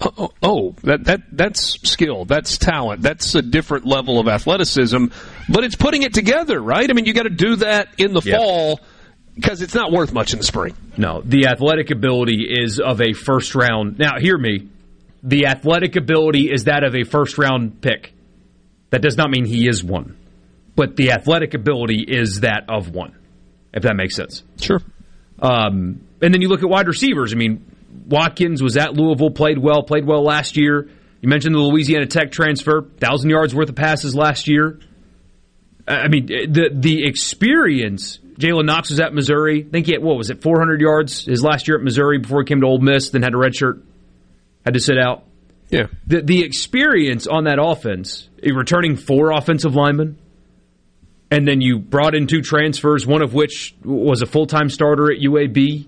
oh, 0.03 0.33
oh, 0.43 0.75
that 0.85 1.05
that 1.05 1.23
that's 1.33 1.79
skill, 1.89 2.25
that's 2.25 2.59
talent, 2.59 3.03
that's 3.03 3.35
a 3.35 3.43
different 3.43 3.87
level 3.87 4.19
of 4.19 4.29
athleticism, 4.29 5.07
but 5.49 5.65
it's 5.65 5.77
putting 5.77 6.03
it 6.03 6.15
together, 6.15 6.61
right? 6.61 6.89
I 6.89 6.93
mean, 6.93 7.05
you 7.07 7.13
got 7.13 7.25
to 7.25 7.31
do 7.31 7.57
that 7.57 7.89
in 7.99 8.13
the 8.13 8.23
Yeah. 8.25 8.39
fall 8.39 8.81
because 9.35 9.63
it's 9.63 9.75
not 9.75 9.93
worth 9.93 10.13
much 10.13 10.33
in 10.33 10.39
the 10.39 10.45
spring. 10.45 10.75
No, 10.97 11.23
the 11.25 11.47
athletic 11.47 11.91
ability 11.91 12.47
is 12.51 12.79
of 12.81 13.01
a 13.01 13.13
first 13.13 13.55
round. 13.55 13.99
Now, 13.99 14.19
hear 14.19 14.37
me. 14.37 14.69
The 15.23 15.47
athletic 15.47 15.95
ability 15.97 16.51
is 16.53 16.65
that 16.65 16.83
of 16.83 16.95
a 16.97 17.05
first 17.05 17.39
round 17.39 17.81
pick. 17.81 18.13
That 18.91 19.03
does 19.03 19.17
not 19.17 19.31
mean 19.31 19.45
he 19.47 19.69
is 19.69 19.83
one, 19.83 20.17
but 20.77 20.97
the 20.97 21.13
athletic 21.13 21.55
ability 21.55 22.05
is 22.07 22.41
that 22.41 22.65
of 22.69 22.91
one, 22.91 23.15
if 23.73 23.85
that 23.85 23.95
makes 23.97 24.15
sense. 24.17 24.43
Sure. 24.61 24.81
Um, 25.41 26.01
and 26.21 26.35
then 26.35 26.41
you 26.43 26.49
look 26.49 26.63
at 26.63 26.69
wide 26.69 26.89
receivers. 26.89 27.33
I 27.33 27.37
mean, 27.37 27.65
Watkins 28.13 28.63
was 28.63 28.77
at 28.77 28.95
Louisville, 28.95 29.31
played 29.31 29.59
well, 29.59 29.83
played 29.83 30.07
well 30.07 30.23
last 30.23 30.57
year. 30.57 30.89
You 31.23 31.29
mentioned 31.29 31.55
the 31.55 31.61
Louisiana 31.61 32.07
Tech 32.07 32.31
transfer, 32.31 32.83
thousand 32.99 33.31
yards 33.31 33.55
worth 33.55 33.71
of 33.71 33.75
passes 33.75 34.15
last 34.15 34.49
year. 34.49 34.79
I 35.89 36.09
mean, 36.09 36.27
the 36.27 36.71
the 36.73 37.07
experience. 37.07 38.19
Jalen 38.39 38.65
Knox 38.65 38.91
was 38.91 38.99
at 38.99 39.13
Missouri. 39.15 39.65
I 39.67 39.71
think 39.71 39.87
he 39.87 39.93
had, 39.93 40.03
what 40.03 40.17
was 40.17 40.31
it, 40.31 40.43
400 40.43 40.81
yards 40.81 41.27
his 41.27 41.43
last 41.43 41.69
year 41.69 41.77
at 41.77 41.85
Missouri 41.85 42.19
before 42.19 42.41
he 42.41 42.47
came 42.47 42.61
to 42.63 42.67
Ole 42.67 42.79
Miss, 42.79 43.11
then 43.11 43.23
had 43.23 43.35
a 43.35 43.37
red 43.37 43.55
shirt, 43.55 43.85
had 44.65 44.75
to 44.75 44.81
sit 44.81 44.99
out. 44.99 45.25
Yeah. 45.69 45.87
The 46.07 46.23
the 46.23 46.45
experience 46.45 47.27
on 47.27 47.45
that 47.45 47.59
offense, 47.61 48.29
eh, 48.43 48.51
returning 48.55 48.97
four 48.97 49.33
offensive 49.33 49.75
linemen, 49.75 50.19
and 51.31 51.49
then 51.49 51.63
you 51.63 51.79
brought 51.79 52.15
in 52.15 52.27
two 52.27 52.43
transfers, 52.43 53.07
one 53.07 53.23
of 53.23 53.33
which 53.33 53.75
was 53.83 54.21
a 54.21 54.27
full 54.27 54.47
time 54.47 54.69
starter 54.69 55.11
at 55.11 55.19
UAB. 55.19 55.87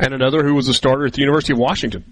And 0.00 0.14
another 0.14 0.44
who 0.44 0.54
was 0.54 0.68
a 0.68 0.74
starter 0.74 1.06
at 1.06 1.12
the 1.12 1.20
University 1.20 1.52
of 1.52 1.58
Washington. 1.58 2.04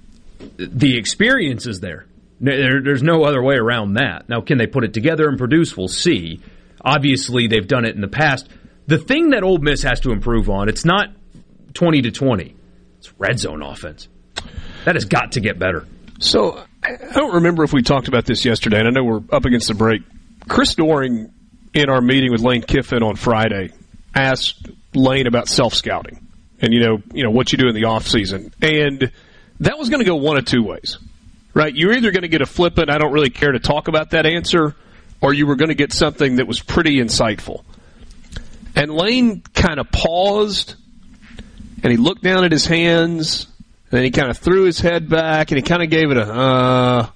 the 0.59 0.97
experience 0.99 1.67
is 1.67 1.81
there. 1.81 2.07
There- 2.41 2.83
There's 2.83 3.03
no 3.03 3.25
other 3.25 3.43
way 3.43 3.57
around 3.57 3.95
that. 3.95 4.29
Now, 4.29 4.41
can 4.43 4.59
they 4.59 4.67
put 4.67 4.85
it 4.85 4.93
together 4.93 5.29
and 5.29 5.39
produce? 5.39 5.77
We'll 5.77 5.89
see. 5.89 6.41
Obviously, 6.85 7.47
they've 7.47 7.67
done 7.67 7.85
it 7.85 7.95
in 7.95 8.01
the 8.01 8.09
past. 8.09 8.49
The 8.87 8.99
thing 8.99 9.31
that 9.31 9.43
Ole 9.43 9.59
Miss 9.59 9.83
has 9.83 10.01
to 10.01 10.11
improve 10.13 10.49
on, 10.51 10.69
it's 10.69 10.85
not 10.85 11.09
20 11.75 12.03
to 12.03 12.11
20. 12.11 12.55
It's 12.99 13.13
red 13.19 13.39
zone 13.39 13.63
offense. 13.63 14.09
That 14.85 14.95
has 14.95 15.05
got 15.07 15.33
to 15.33 15.41
get 15.41 15.59
better. 15.59 15.87
So 16.19 16.63
I 16.85 16.91
I 16.93 17.15
don't 17.15 17.35
remember 17.37 17.65
if 17.65 17.73
we 17.73 17.83
talked 17.83 18.09
about 18.09 18.25
this 18.27 18.45
yesterday, 18.45 18.79
and 18.79 18.87
I 18.89 18.91
know 18.91 19.05
we're 19.05 19.23
up 19.33 19.45
against 19.47 19.69
the 19.69 19.75
break. 19.75 20.03
Chris 20.49 20.75
Doring, 20.75 21.31
in 21.75 21.89
our 21.91 22.01
meeting 22.01 22.31
with 22.31 22.43
Lane 22.43 22.63
Kiffin 22.63 23.03
on 23.03 23.17
Friday, 23.17 23.71
asked 24.15 24.69
Lane 24.95 25.27
about 25.27 25.49
self 25.49 25.75
scouting 25.75 26.26
and 26.61 26.73
you 26.73 26.81
know 26.81 27.03
you 27.13 27.23
know 27.23 27.31
what 27.31 27.53
you 27.53 27.59
do 27.59 27.69
in 27.69 27.75
the 27.75 27.85
off 27.85 28.07
season, 28.07 28.53
and 28.63 29.11
that 29.61 29.79
was 29.79 29.89
going 29.89 30.01
to 30.01 30.07
go 30.07 30.17
one 30.17 30.37
of 30.37 30.45
two 30.45 30.63
ways, 30.63 30.99
right? 31.55 31.75
You're 31.75 31.93
either 31.93 32.11
going 32.11 32.23
to 32.23 32.29
get 32.29 32.43
a 32.43 32.47
flippant, 32.47 32.91
I 32.91 32.99
don't 32.99 33.13
really 33.13 33.31
care 33.31 33.53
to 33.53 33.59
talk 33.59 33.89
about 33.89 34.11
that 34.11 34.27
answer, 34.27 34.75
or 35.21 35.33
you 35.33 35.47
were 35.47 35.57
going 35.57 35.69
to 35.69 35.75
get 35.75 35.93
something 35.93 36.37
that 36.37 36.47
was 36.47 36.61
pretty 36.61 36.97
insightful. 36.97 37.65
And 38.75 38.91
Lane 38.91 39.43
kind 39.55 39.81
of 39.81 39.91
paused, 39.91 40.75
and 41.83 41.91
he 41.91 41.97
looked 41.97 42.23
down 42.23 42.45
at 42.45 42.53
his 42.53 42.67
hands, 42.67 43.47
and 43.91 44.05
he 44.05 44.11
kind 44.11 44.29
of 44.29 44.37
threw 44.37 44.65
his 44.65 44.81
head 44.81 45.09
back, 45.09 45.51
and 45.51 45.57
he 45.57 45.63
kind 45.63 45.83
of 45.83 45.89
gave 45.89 46.11
it 46.11 46.19
a, 46.19 46.23
uh, 46.23 47.07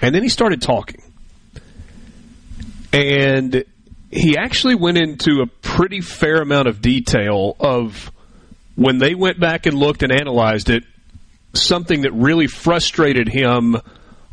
and 0.00 0.14
then 0.14 0.22
he 0.22 0.28
started 0.28 0.62
talking. 0.62 1.02
And 2.92 3.64
he 4.10 4.36
actually 4.36 4.74
went 4.74 4.98
into 4.98 5.42
a 5.42 5.46
pretty 5.46 6.00
fair 6.00 6.42
amount 6.42 6.68
of 6.68 6.80
detail 6.80 7.56
of 7.60 8.12
when 8.80 8.96
they 8.96 9.14
went 9.14 9.38
back 9.38 9.66
and 9.66 9.76
looked 9.76 10.02
and 10.02 10.10
analyzed 10.10 10.70
it, 10.70 10.84
something 11.52 12.00
that 12.02 12.12
really 12.12 12.46
frustrated 12.46 13.28
him 13.28 13.76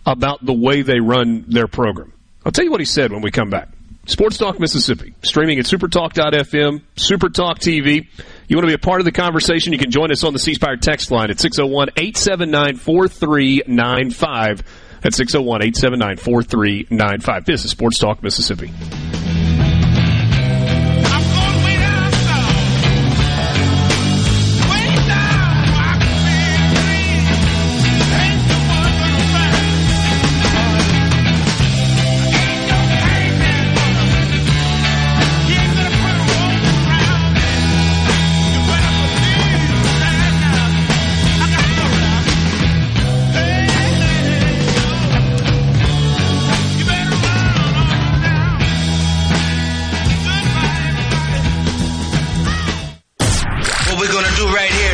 about 0.06 0.46
the 0.46 0.54
way 0.54 0.84
they 0.84 1.02
run 1.02 1.44
their 1.50 1.68
program. 1.68 2.14
I'll 2.46 2.54
tell 2.54 2.64
you 2.64 2.72
what 2.72 2.80
he 2.80 2.86
said 2.86 3.12
when 3.12 3.22
we 3.22 3.30
come 3.30 3.50
back. 3.50 3.68
Sports 4.06 4.38
Talk 4.38 4.58
Mississippi, 4.58 5.14
streaming 5.22 5.60
at 5.60 5.66
supertalk.fm, 5.66 6.82
Supertalk 6.96 7.58
TV. 7.58 8.08
You 8.48 8.56
want 8.56 8.64
to 8.64 8.68
be 8.68 8.74
a 8.74 8.78
part 8.78 9.02
of 9.02 9.06
the 9.06 9.12
conversation? 9.12 9.74
You 9.74 9.80
can 9.80 9.92
join 9.92 10.14
us 10.14 10.24
on 10.24 10.32
the 10.32 10.40
C 10.40 10.54
Spire 10.54 10.78
text 10.78 11.12
line 11.12 11.30
at 11.30 11.42
601 11.42 11.90
879 11.98 12.78
4395. 12.78 14.64
That's 15.02 15.18
601 15.18 15.62
879 15.62 16.18
4395. 16.24 17.44
This 17.44 17.66
is 17.66 17.72
Sports 17.72 18.00
Talk 18.00 18.24
Mississippi. 18.24 18.72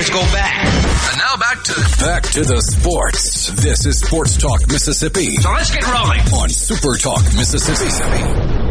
Right 0.04 0.16
here 0.16 0.22
is 0.22 0.26
go 0.26 0.34
back. 0.34 0.66
And 1.12 1.18
now 1.18 1.38
back 1.38 1.64
to 1.64 1.74
back 2.00 2.24
to 2.24 2.44
the 2.44 2.62
sports. 2.62 3.52
This 3.62 3.86
is 3.86 4.00
Sports 4.00 4.38
Talk 4.38 4.68
Mississippi. 4.68 5.36
So 5.38 5.52
let's 5.52 5.72
get 5.72 5.86
rolling 5.86 6.22
on 6.34 6.50
Super 6.50 6.98
Talk 6.98 7.24
Mississippi. 7.36 8.63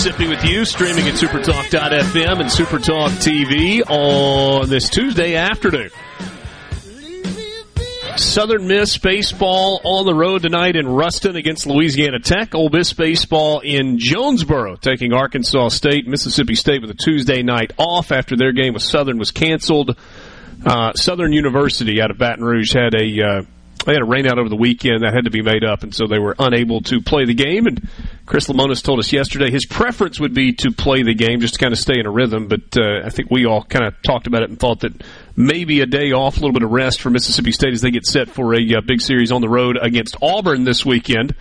Mississippi 0.00 0.28
with 0.28 0.42
you, 0.46 0.64
streaming 0.64 1.06
at 1.08 1.14
supertalk.fm 1.16 2.40
and 2.40 2.48
supertalk 2.48 3.10
TV 3.20 3.82
on 3.86 4.66
this 4.66 4.88
Tuesday 4.88 5.36
afternoon. 5.36 5.90
Southern 8.16 8.66
Miss 8.66 8.96
baseball 8.96 9.78
on 9.84 10.06
the 10.06 10.14
road 10.14 10.40
tonight 10.40 10.74
in 10.76 10.88
Ruston 10.88 11.36
against 11.36 11.66
Louisiana 11.66 12.18
Tech. 12.18 12.54
Ole 12.54 12.70
Miss 12.70 12.94
baseball 12.94 13.60
in 13.60 13.98
Jonesboro 13.98 14.76
taking 14.76 15.12
Arkansas 15.12 15.68
State, 15.68 16.06
Mississippi 16.06 16.54
State 16.54 16.80
with 16.80 16.90
a 16.90 16.94
Tuesday 16.94 17.42
night 17.42 17.72
off 17.76 18.10
after 18.10 18.38
their 18.38 18.52
game 18.52 18.72
with 18.72 18.82
Southern 18.82 19.18
was 19.18 19.32
canceled. 19.32 19.98
Uh, 20.64 20.94
Southern 20.94 21.34
University 21.34 22.00
out 22.00 22.10
of 22.10 22.16
Baton 22.16 22.42
Rouge 22.42 22.72
had 22.72 22.94
a 22.94 23.22
uh, 23.22 23.42
they 23.86 23.94
had 23.94 24.02
a 24.02 24.06
rainout 24.06 24.38
over 24.38 24.48
the 24.48 24.56
weekend 24.56 25.02
that 25.02 25.14
had 25.14 25.24
to 25.24 25.30
be 25.30 25.42
made 25.42 25.64
up, 25.64 25.82
and 25.82 25.94
so 25.94 26.06
they 26.06 26.18
were 26.18 26.34
unable 26.38 26.82
to 26.82 27.00
play 27.00 27.24
the 27.24 27.34
game. 27.34 27.66
And 27.66 27.88
Chris 28.26 28.48
Lemonis 28.48 28.82
told 28.82 28.98
us 28.98 29.12
yesterday 29.12 29.50
his 29.50 29.64
preference 29.66 30.20
would 30.20 30.34
be 30.34 30.52
to 30.54 30.70
play 30.70 31.02
the 31.02 31.14
game 31.14 31.40
just 31.40 31.54
to 31.54 31.60
kind 31.60 31.72
of 31.72 31.78
stay 31.78 31.98
in 31.98 32.06
a 32.06 32.10
rhythm. 32.10 32.46
But 32.48 32.76
uh, 32.76 33.00
I 33.04 33.10
think 33.10 33.30
we 33.30 33.46
all 33.46 33.64
kind 33.64 33.86
of 33.86 33.94
talked 34.02 34.26
about 34.26 34.42
it 34.42 34.50
and 34.50 34.58
thought 34.58 34.80
that 34.80 34.92
maybe 35.34 35.80
a 35.80 35.86
day 35.86 36.12
off, 36.12 36.36
a 36.36 36.40
little 36.40 36.52
bit 36.52 36.62
of 36.62 36.70
rest 36.70 37.00
for 37.00 37.10
Mississippi 37.10 37.52
State 37.52 37.72
as 37.72 37.80
they 37.80 37.90
get 37.90 38.04
set 38.04 38.28
for 38.28 38.54
a 38.54 38.58
uh, 38.58 38.80
big 38.86 39.00
series 39.00 39.32
on 39.32 39.40
the 39.40 39.48
road 39.48 39.78
against 39.80 40.16
Auburn 40.20 40.64
this 40.64 40.84
weekend 40.84 41.34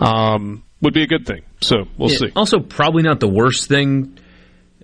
um, 0.00 0.62
would 0.82 0.94
be 0.94 1.02
a 1.02 1.06
good 1.06 1.26
thing. 1.26 1.42
So 1.60 1.84
we'll 1.96 2.10
Yeah, 2.10 2.18
see. 2.18 2.32
Also, 2.36 2.60
probably 2.60 3.02
not 3.02 3.20
the 3.20 3.28
worst 3.28 3.68
thing 3.68 4.18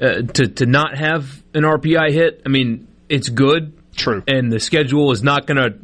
uh, 0.00 0.22
to 0.22 0.48
to 0.48 0.66
not 0.66 0.96
have 0.96 1.42
an 1.52 1.64
RPI 1.64 2.10
hit. 2.12 2.42
I 2.46 2.48
mean, 2.48 2.88
it's 3.08 3.28
good. 3.28 3.74
True. 3.94 4.22
And 4.26 4.50
the 4.50 4.58
schedule 4.58 5.12
is 5.12 5.22
not 5.22 5.46
going 5.46 5.58
to, 5.58 5.78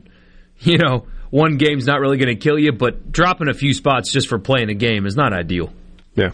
you 0.60 0.78
know, 0.78 1.06
one 1.30 1.56
game's 1.56 1.86
not 1.86 2.00
really 2.00 2.16
going 2.16 2.28
to 2.28 2.36
kill 2.42 2.58
you, 2.58 2.72
but 2.72 3.12
dropping 3.12 3.48
a 3.48 3.54
few 3.54 3.74
spots 3.74 4.12
just 4.12 4.28
for 4.28 4.38
playing 4.38 4.70
a 4.70 4.74
game 4.74 5.06
is 5.06 5.16
not 5.16 5.32
ideal. 5.32 5.72
Yeah. 6.14 6.30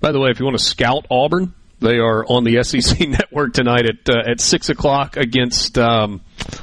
By 0.00 0.12
the 0.12 0.20
way, 0.20 0.30
if 0.30 0.38
you 0.38 0.44
want 0.46 0.58
to 0.58 0.64
scout 0.64 1.06
Auburn, 1.10 1.54
they 1.80 1.98
are 1.98 2.24
on 2.26 2.44
the 2.44 2.62
SEC 2.62 3.00
network 3.08 3.52
tonight 3.54 3.86
at 3.86 4.08
uh, 4.08 4.30
at 4.30 4.40
six 4.40 4.68
o'clock 4.68 5.16
against 5.16 5.78
um, 5.78 6.20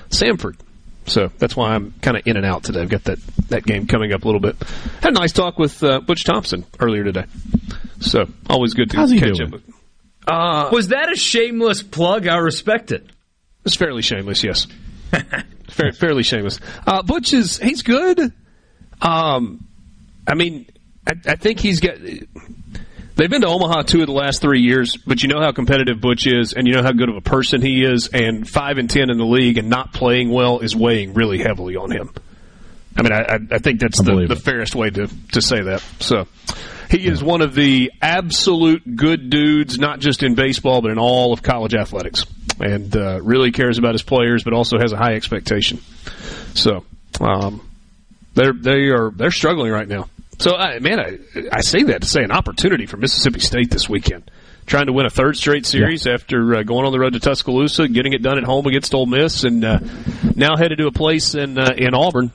Samford. 0.10 0.56
So 1.06 1.30
that's 1.38 1.56
why 1.56 1.74
I'm 1.74 1.94
kind 2.02 2.16
of 2.18 2.26
in 2.26 2.38
and 2.38 2.46
out 2.46 2.64
today. 2.64 2.82
I've 2.82 2.90
got 2.90 3.04
that, 3.06 3.20
that 3.50 3.66
game 3.66 3.88
coming 3.88 4.14
up 4.14 4.24
a 4.24 4.26
little 4.26 4.40
bit. 4.40 4.56
Had 5.02 5.12
a 5.12 5.20
nice 5.20 5.34
talk 5.34 5.60
with 5.60 5.84
uh, 5.84 6.00
Butch 6.00 6.24
Thompson 6.24 6.66
earlier 6.80 7.04
today. 7.04 7.26
So 8.00 8.26
always 8.50 8.74
good 8.74 8.90
to 8.92 8.98
How's 8.98 9.12
he 9.12 9.20
catch 9.20 9.36
doing? 9.38 9.48
up 9.48 9.52
with. 9.52 9.64
Uh, 10.26 10.70
Was 10.72 10.88
that 10.90 11.12
a 11.12 11.16
shameless 11.18 11.84
plug? 11.84 12.28
I 12.28 12.38
respect 12.38 12.94
it. 12.94 13.06
It's 13.66 13.76
fairly 13.76 14.02
shameless, 14.02 14.44
yes. 14.46 14.68
Fair, 15.74 15.92
fairly 15.92 16.24
shameless. 16.24 16.60
Uh, 16.86 17.02
Butch 17.02 17.34
is 17.34 17.58
he's 17.58 17.82
good. 17.82 18.32
Um, 19.02 19.68
I 20.28 20.36
mean, 20.36 20.68
I, 21.08 21.14
I 21.26 21.36
think 21.36 21.60
he's 21.60 21.80
got. 21.80 21.98
They've 23.16 23.30
been 23.30 23.42
to 23.42 23.48
Omaha 23.48 23.84
two 23.84 24.02
of 24.02 24.08
the 24.08 24.14
last 24.14 24.42
three 24.42 24.62
years, 24.62 24.98
but 24.98 25.22
you 25.22 25.30
know 25.30 25.40
how 25.40 25.52
competitive 25.52 26.00
Butch 26.02 26.26
is, 26.26 26.54
and 26.54 26.68
you 26.68 26.74
know 26.74 26.84
how 26.84 26.92
good 26.92 27.10
of 27.10 27.16
a 27.16 27.22
person 27.22 27.62
he 27.62 27.84
is, 27.84 28.08
and 28.08 28.48
five 28.48 28.78
and 28.78 28.90
ten 28.90 29.10
in 29.10 29.18
the 29.18 29.26
league 29.26 29.58
and 29.58 29.70
not 29.70 29.94
playing 29.94 30.30
well 30.30 30.60
is 30.60 30.76
weighing 30.76 31.14
really 31.14 31.38
heavily 31.40 31.76
on 31.76 31.92
him. 31.92 32.12
I 32.96 33.02
mean, 33.02 33.12
I, 33.12 33.40
I 33.52 33.58
think 33.58 33.80
that's 33.80 34.00
the, 34.02 34.28
the 34.28 34.36
fairest 34.36 34.76
way 34.76 34.92
to, 34.92 35.10
to 35.32 35.42
say 35.42 35.62
that. 35.62 35.84
So, 36.00 36.28
he 36.94 37.08
is 37.08 37.24
one 37.24 37.42
of 37.42 37.56
the 37.56 37.92
absolute 38.02 38.96
good 38.96 39.30
dudes, 39.30 39.80
not 39.80 40.00
just 40.00 40.22
in 40.22 40.36
baseball, 40.36 40.82
but 40.82 40.92
in 40.92 41.00
all 41.00 41.34
of 41.34 41.42
college 41.42 41.74
athletics, 41.74 42.26
and 42.60 42.96
uh, 42.96 43.20
really 43.22 43.52
cares 43.52 43.80
about 43.80 43.94
his 43.94 44.04
players, 44.04 44.44
but 44.44 44.54
also 44.54 44.78
has 44.78 44.92
a 44.92 44.98
high 44.98 45.14
expectation. 45.14 45.80
So, 46.54 46.86
um, 47.20 47.68
they're 48.36 48.54
they 48.54 48.90
are 48.90 49.10
they're 49.10 49.32
struggling 49.32 49.72
right 49.72 49.88
now. 49.88 50.08
So, 50.38 50.56
I, 50.56 50.80
man, 50.80 51.00
I, 51.00 51.20
I 51.52 51.62
say 51.62 51.84
that 51.84 52.02
to 52.02 52.08
say 52.08 52.24
an 52.24 52.32
opportunity 52.32 52.86
for 52.86 52.98
Mississippi 52.98 53.40
State 53.40 53.70
this 53.70 53.90
weekend, 53.90 54.30
trying 54.66 54.86
to 54.86 54.94
win 54.94 55.06
a 55.06 55.10
third 55.10 55.36
straight 55.36 55.66
series 55.66 56.06
after 56.08 56.56
uh, 56.56 56.64
going 56.64 56.86
on 56.86 56.92
the 56.92 57.00
road 57.00 57.14
to 57.14 57.20
Tuscaloosa, 57.20 57.88
getting 57.88 58.14
it 58.14 58.22
done 58.22 58.38
at 58.38 58.44
home 58.44 58.68
against 58.68 58.94
Ole 58.94 59.06
Miss, 59.08 59.44
and 59.44 59.66
uh, 59.66 59.80
now 60.36 60.56
headed 60.58 60.78
to 60.78 60.88
a 60.88 60.92
place 60.92 61.34
in 61.34 61.58
uh, 61.58 61.72
in 61.76 61.96
Auburn. 61.96 62.32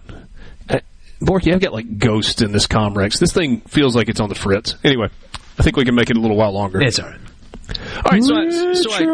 Borky, 1.21 1.53
I've 1.53 1.61
got 1.61 1.73
like 1.73 1.99
ghosts 1.99 2.43
in 2.43 2.53
this 2.53 2.67
Comrex. 2.67 3.19
This 3.19 3.33
thing 3.33 3.61
feels 3.63 3.97
like 3.97 4.09
it's 4.09 4.21
on 4.21 4.29
the 4.29 4.35
fritz. 4.35 4.77
Anyway, 4.85 5.09
I 5.59 5.63
think 5.63 5.77
we 5.77 5.85
can 5.85 5.95
make 5.95 6.11
it 6.11 6.17
a 6.17 6.21
little 6.21 6.37
while 6.37 6.53
longer. 6.53 6.81
It's 6.81 6.99
all 6.99 7.09
right. 7.09 7.21
All 8.05 8.13
right, 8.13 8.23
so 8.23 8.35
I, 8.35 8.73
so 8.73 8.91
I 8.93 9.05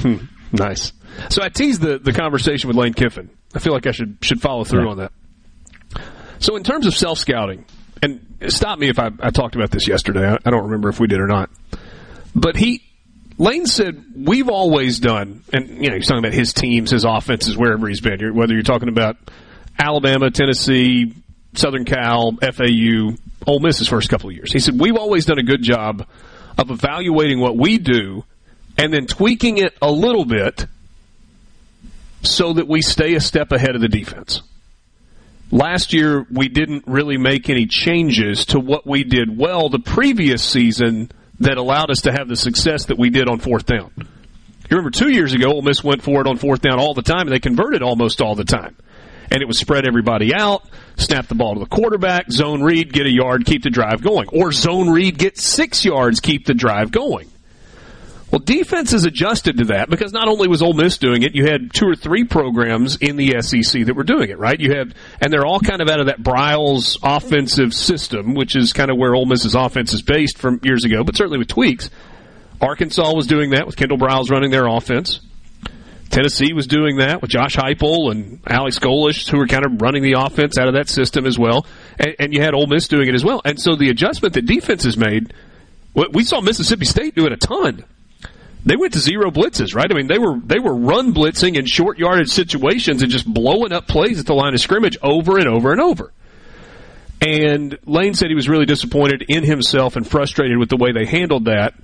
Hmm, 0.00 0.16
nice. 0.52 0.92
So 1.28 1.42
I 1.42 1.48
teased 1.48 1.80
the, 1.80 1.98
the 1.98 2.12
conversation 2.12 2.68
with 2.68 2.76
Lane 2.76 2.94
Kiffin. 2.94 3.30
I 3.54 3.58
feel 3.58 3.72
like 3.72 3.86
I 3.86 3.90
should 3.90 4.18
should 4.22 4.40
follow 4.40 4.64
through 4.64 4.84
Yeah. 4.84 4.90
on 4.90 4.96
that. 4.98 5.12
So 6.38 6.56
in 6.56 6.62
terms 6.62 6.86
of 6.86 6.94
self 6.94 7.18
scouting, 7.18 7.64
and 8.02 8.26
stop 8.48 8.78
me 8.78 8.88
if 8.88 8.98
I, 8.98 9.10
I 9.20 9.30
talked 9.30 9.56
about 9.56 9.70
this 9.70 9.88
yesterday. 9.88 10.26
I, 10.26 10.38
I 10.44 10.50
don't 10.50 10.64
remember 10.64 10.88
if 10.88 11.00
we 11.00 11.06
did 11.08 11.20
or 11.20 11.26
not. 11.26 11.50
But 12.34 12.56
he 12.56 12.82
Lane 13.38 13.66
said 13.66 14.04
we've 14.14 14.48
always 14.48 15.00
done, 15.00 15.42
and 15.52 15.82
you 15.82 15.88
know 15.90 15.96
he's 15.96 16.06
talking 16.06 16.24
about 16.24 16.32
his 16.34 16.52
teams, 16.52 16.90
his 16.92 17.04
offenses, 17.04 17.56
wherever 17.56 17.88
he's 17.88 18.00
been. 18.00 18.34
Whether 18.34 18.54
you're 18.54 18.62
talking 18.62 18.88
about 18.88 19.16
Alabama, 19.80 20.30
Tennessee, 20.30 21.14
Southern 21.54 21.84
Cal, 21.84 22.32
FAU, 22.32 23.16
Ole 23.46 23.60
Miss's 23.60 23.88
first 23.88 24.08
couple 24.08 24.28
of 24.28 24.36
years. 24.36 24.52
He 24.52 24.58
said 24.58 24.78
we've 24.78 24.96
always 24.96 25.24
done 25.24 25.38
a 25.38 25.42
good 25.42 25.62
job 25.62 26.06
of 26.58 26.70
evaluating 26.70 27.40
what 27.40 27.56
we 27.56 27.78
do 27.78 28.24
and 28.76 28.92
then 28.92 29.06
tweaking 29.06 29.58
it 29.58 29.76
a 29.80 29.90
little 29.90 30.24
bit 30.24 30.66
so 32.22 32.52
that 32.52 32.68
we 32.68 32.82
stay 32.82 33.14
a 33.14 33.20
step 33.20 33.52
ahead 33.52 33.74
of 33.74 33.80
the 33.80 33.88
defense. 33.88 34.42
Last 35.50 35.92
year, 35.92 36.26
we 36.30 36.48
didn't 36.48 36.84
really 36.86 37.16
make 37.16 37.50
any 37.50 37.66
changes 37.66 38.46
to 38.46 38.60
what 38.60 38.86
we 38.86 39.02
did 39.02 39.36
well 39.36 39.68
the 39.68 39.80
previous 39.80 40.44
season 40.44 41.10
that 41.40 41.56
allowed 41.56 41.90
us 41.90 42.02
to 42.02 42.12
have 42.12 42.28
the 42.28 42.36
success 42.36 42.86
that 42.86 42.98
we 42.98 43.10
did 43.10 43.28
on 43.28 43.40
fourth 43.40 43.66
down. 43.66 43.90
You 43.96 44.76
remember 44.76 44.90
two 44.90 45.10
years 45.10 45.32
ago, 45.32 45.50
Ole 45.50 45.62
Miss 45.62 45.82
went 45.82 46.02
for 46.02 46.20
it 46.20 46.28
on 46.28 46.36
fourth 46.36 46.60
down 46.60 46.78
all 46.78 46.94
the 46.94 47.02
time, 47.02 47.22
and 47.22 47.32
they 47.32 47.40
converted 47.40 47.82
almost 47.82 48.20
all 48.20 48.36
the 48.36 48.44
time. 48.44 48.76
And 49.30 49.42
it 49.42 49.46
was 49.46 49.58
spread 49.58 49.86
everybody 49.86 50.34
out, 50.34 50.64
snap 50.96 51.28
the 51.28 51.36
ball 51.36 51.54
to 51.54 51.60
the 51.60 51.66
quarterback, 51.66 52.30
zone 52.30 52.62
read, 52.62 52.92
get 52.92 53.06
a 53.06 53.10
yard, 53.10 53.46
keep 53.46 53.62
the 53.62 53.70
drive 53.70 54.02
going. 54.02 54.28
Or 54.32 54.50
zone 54.50 54.90
read, 54.90 55.18
get 55.18 55.38
six 55.38 55.84
yards, 55.84 56.20
keep 56.20 56.46
the 56.46 56.54
drive 56.54 56.90
going. 56.90 57.30
Well, 58.30 58.38
defense 58.38 58.92
has 58.92 59.04
adjusted 59.04 59.58
to 59.58 59.64
that 59.66 59.90
because 59.90 60.12
not 60.12 60.28
only 60.28 60.46
was 60.46 60.62
Ole 60.62 60.72
Miss 60.72 60.98
doing 60.98 61.24
it, 61.24 61.34
you 61.34 61.46
had 61.46 61.72
two 61.72 61.86
or 61.88 61.96
three 61.96 62.22
programs 62.22 62.96
in 62.96 63.16
the 63.16 63.42
SEC 63.42 63.86
that 63.86 63.94
were 63.94 64.04
doing 64.04 64.30
it, 64.30 64.38
right? 64.38 64.58
You 64.58 64.72
had, 64.72 64.94
and 65.20 65.32
they're 65.32 65.44
all 65.44 65.58
kind 65.58 65.82
of 65.82 65.88
out 65.88 65.98
of 65.98 66.06
that 66.06 66.22
Briles 66.22 66.96
offensive 67.02 67.74
system, 67.74 68.34
which 68.34 68.54
is 68.54 68.72
kind 68.72 68.88
of 68.90 68.96
where 68.96 69.16
Ole 69.16 69.26
Miss's 69.26 69.56
offense 69.56 69.92
is 69.92 70.02
based 70.02 70.38
from 70.38 70.60
years 70.62 70.84
ago, 70.84 71.02
but 71.02 71.16
certainly 71.16 71.38
with 71.38 71.48
tweaks. 71.48 71.90
Arkansas 72.60 73.14
was 73.14 73.26
doing 73.26 73.50
that 73.50 73.66
with 73.66 73.74
Kendal 73.76 73.98
Briles 73.98 74.30
running 74.30 74.52
their 74.52 74.66
offense. 74.66 75.20
Tennessee 76.10 76.52
was 76.52 76.66
doing 76.66 76.96
that 76.96 77.22
with 77.22 77.30
Josh 77.30 77.56
Heupel 77.56 78.10
and 78.10 78.40
Alex 78.46 78.78
Golesh, 78.78 79.28
who 79.30 79.38
were 79.38 79.46
kind 79.46 79.64
of 79.64 79.80
running 79.80 80.02
the 80.02 80.14
offense 80.18 80.58
out 80.58 80.68
of 80.68 80.74
that 80.74 80.88
system 80.88 81.24
as 81.26 81.38
well. 81.38 81.64
And, 81.98 82.16
and 82.18 82.34
you 82.34 82.40
had 82.42 82.52
Ole 82.52 82.66
Miss 82.66 82.88
doing 82.88 83.08
it 83.08 83.14
as 83.14 83.24
well. 83.24 83.40
And 83.44 83.60
so 83.60 83.76
the 83.76 83.90
adjustment 83.90 84.34
that 84.34 84.44
defense 84.46 84.82
has 84.84 84.96
made, 84.96 85.32
we- 85.94 86.08
we 86.12 86.24
saw 86.24 86.40
Mississippi 86.40 86.84
State 86.84 87.14
do 87.14 87.26
it 87.26 87.32
a 87.32 87.36
ton 87.36 87.84
they 88.62 88.76
went 88.76 88.92
to 88.92 88.98
zero 88.98 89.30
blitzes, 89.30 89.74
right? 89.74 89.90
I 89.90 89.94
mean, 89.94 90.06
they 90.06 90.18
were 90.18 90.38
they 90.44 90.58
were 90.58 90.74
run 90.74 91.14
blitzing 91.14 91.56
in 91.56 91.64
short 91.64 91.98
yardage 91.98 92.28
situations 92.28 93.00
and 93.00 93.10
just 93.10 93.26
blowing 93.26 93.72
up 93.72 93.86
plays 93.88 94.20
at 94.20 94.26
the 94.26 94.34
line 94.34 94.52
of 94.52 94.60
scrimmage 94.60 94.98
over 95.02 95.38
and 95.38 95.48
over 95.48 95.72
and 95.72 95.80
over. 95.80 96.12
And 97.22 97.78
Lane 97.86 98.14
said 98.14 98.28
he 98.28 98.34
was 98.34 98.48
really 98.48 98.66
disappointed 98.66 99.24
in 99.28 99.44
himself 99.44 99.96
and 99.96 100.06
frustrated 100.06 100.58
with 100.58 100.68
the 100.68 100.76
way 100.76 100.92
they 100.92 101.06
handled 101.06 101.46
that 101.46 101.74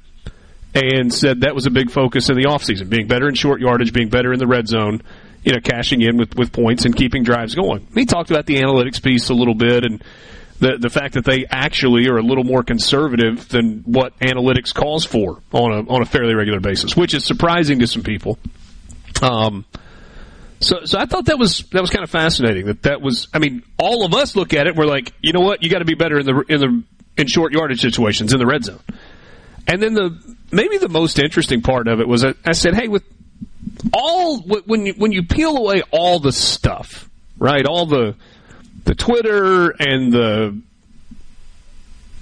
and 0.77 1.13
said 1.13 1.41
that 1.41 1.55
was 1.55 1.67
a 1.67 1.71
big 1.71 1.91
focus 1.91 2.29
in 2.29 2.37
the 2.37 2.45
offseason, 2.45 2.89
being 2.89 3.09
better 3.09 3.29
in 3.29 3.35
short 3.35 3.61
yardage, 3.61 3.93
being 3.93 4.09
better 4.11 4.33
in 4.33 4.39
the 4.39 4.47
red 4.47 4.69
zone, 4.69 5.03
you 5.43 5.53
know, 5.53 5.61
cashing 5.61 6.03
in 6.03 6.17
with, 6.17 6.37
with 6.37 6.53
points 6.53 6.85
and 6.85 6.95
keeping 6.95 7.25
drives 7.25 7.55
going. 7.55 7.87
He 7.95 8.05
talked 8.05 8.31
about 8.31 8.47
the 8.47 8.57
analytics 8.57 9.03
piece 9.03 9.31
a 9.31 9.35
little 9.35 9.55
bit 9.55 9.85
and 9.85 10.05
the 10.59 10.77
the 10.79 10.91
fact 10.91 11.15
that 11.15 11.25
they 11.25 11.45
actually 11.51 12.09
are 12.09 12.17
a 12.17 12.23
little 12.23 12.45
more 12.45 12.63
conservative 12.63 13.49
than 13.49 13.81
what 13.85 14.19
analytics 14.21 14.73
calls 14.73 15.05
for 15.05 15.43
on 15.53 15.73
a 15.73 15.91
on 15.91 16.03
a 16.03 16.07
fairly 16.07 16.35
regular 16.35 16.61
basis, 16.61 16.97
which 16.97 17.13
is 17.15 17.25
surprising 17.25 17.79
to 17.81 17.87
some 17.87 18.03
people. 18.03 18.39
Um, 19.23 19.65
So, 20.59 20.87
so 20.87 20.99
I 20.99 21.05
thought 21.05 21.27
that 21.27 21.39
was 21.39 21.65
that 21.73 21.83
was 21.83 21.91
kind 21.91 22.03
of 22.03 22.11
fascinating. 22.11 22.67
That 22.67 22.83
that 22.85 23.03
was. 23.03 23.29
I 23.35 23.39
mean, 23.39 23.63
all 23.79 24.07
of 24.07 24.15
us 24.15 24.35
look 24.37 24.55
at 24.55 24.67
it. 24.67 24.75
We're 24.75 24.87
like, 24.87 25.13
you 25.21 25.33
know 25.33 25.41
what? 25.43 25.63
You 25.63 25.69
got 25.69 25.81
to 25.81 25.85
be 25.85 25.95
better 25.95 26.19
in 26.19 26.25
the 26.25 26.45
in 26.49 26.61
the 26.61 26.83
in 27.19 27.27
short 27.27 27.53
yardage 27.53 27.83
situations 27.83 28.33
in 28.33 28.39
the 28.39 28.47
red 28.47 28.65
zone. 28.65 28.81
And 29.67 29.83
then 29.83 29.93
the 29.93 30.36
maybe 30.53 30.79
the 30.79 30.89
most 30.89 31.19
interesting 31.19 31.63
part 31.63 31.89
of 31.89 32.01
it 32.01 32.09
was 32.09 32.25
I, 32.25 32.53
said, 32.53 32.75
hey, 32.75 32.89
with 32.89 33.05
all 33.93 34.41
when 34.41 34.87
you 34.87 34.95
when 34.95 35.13
you 35.13 35.23
peel 35.23 35.57
away 35.57 35.83
all 35.91 36.19
the 36.19 36.33
stuff, 36.33 37.09
right? 37.39 37.65
All 37.67 37.87
the 37.87 38.17
the 38.85 38.95
Twitter 38.95 39.71
and 39.71 40.13
the 40.13 40.61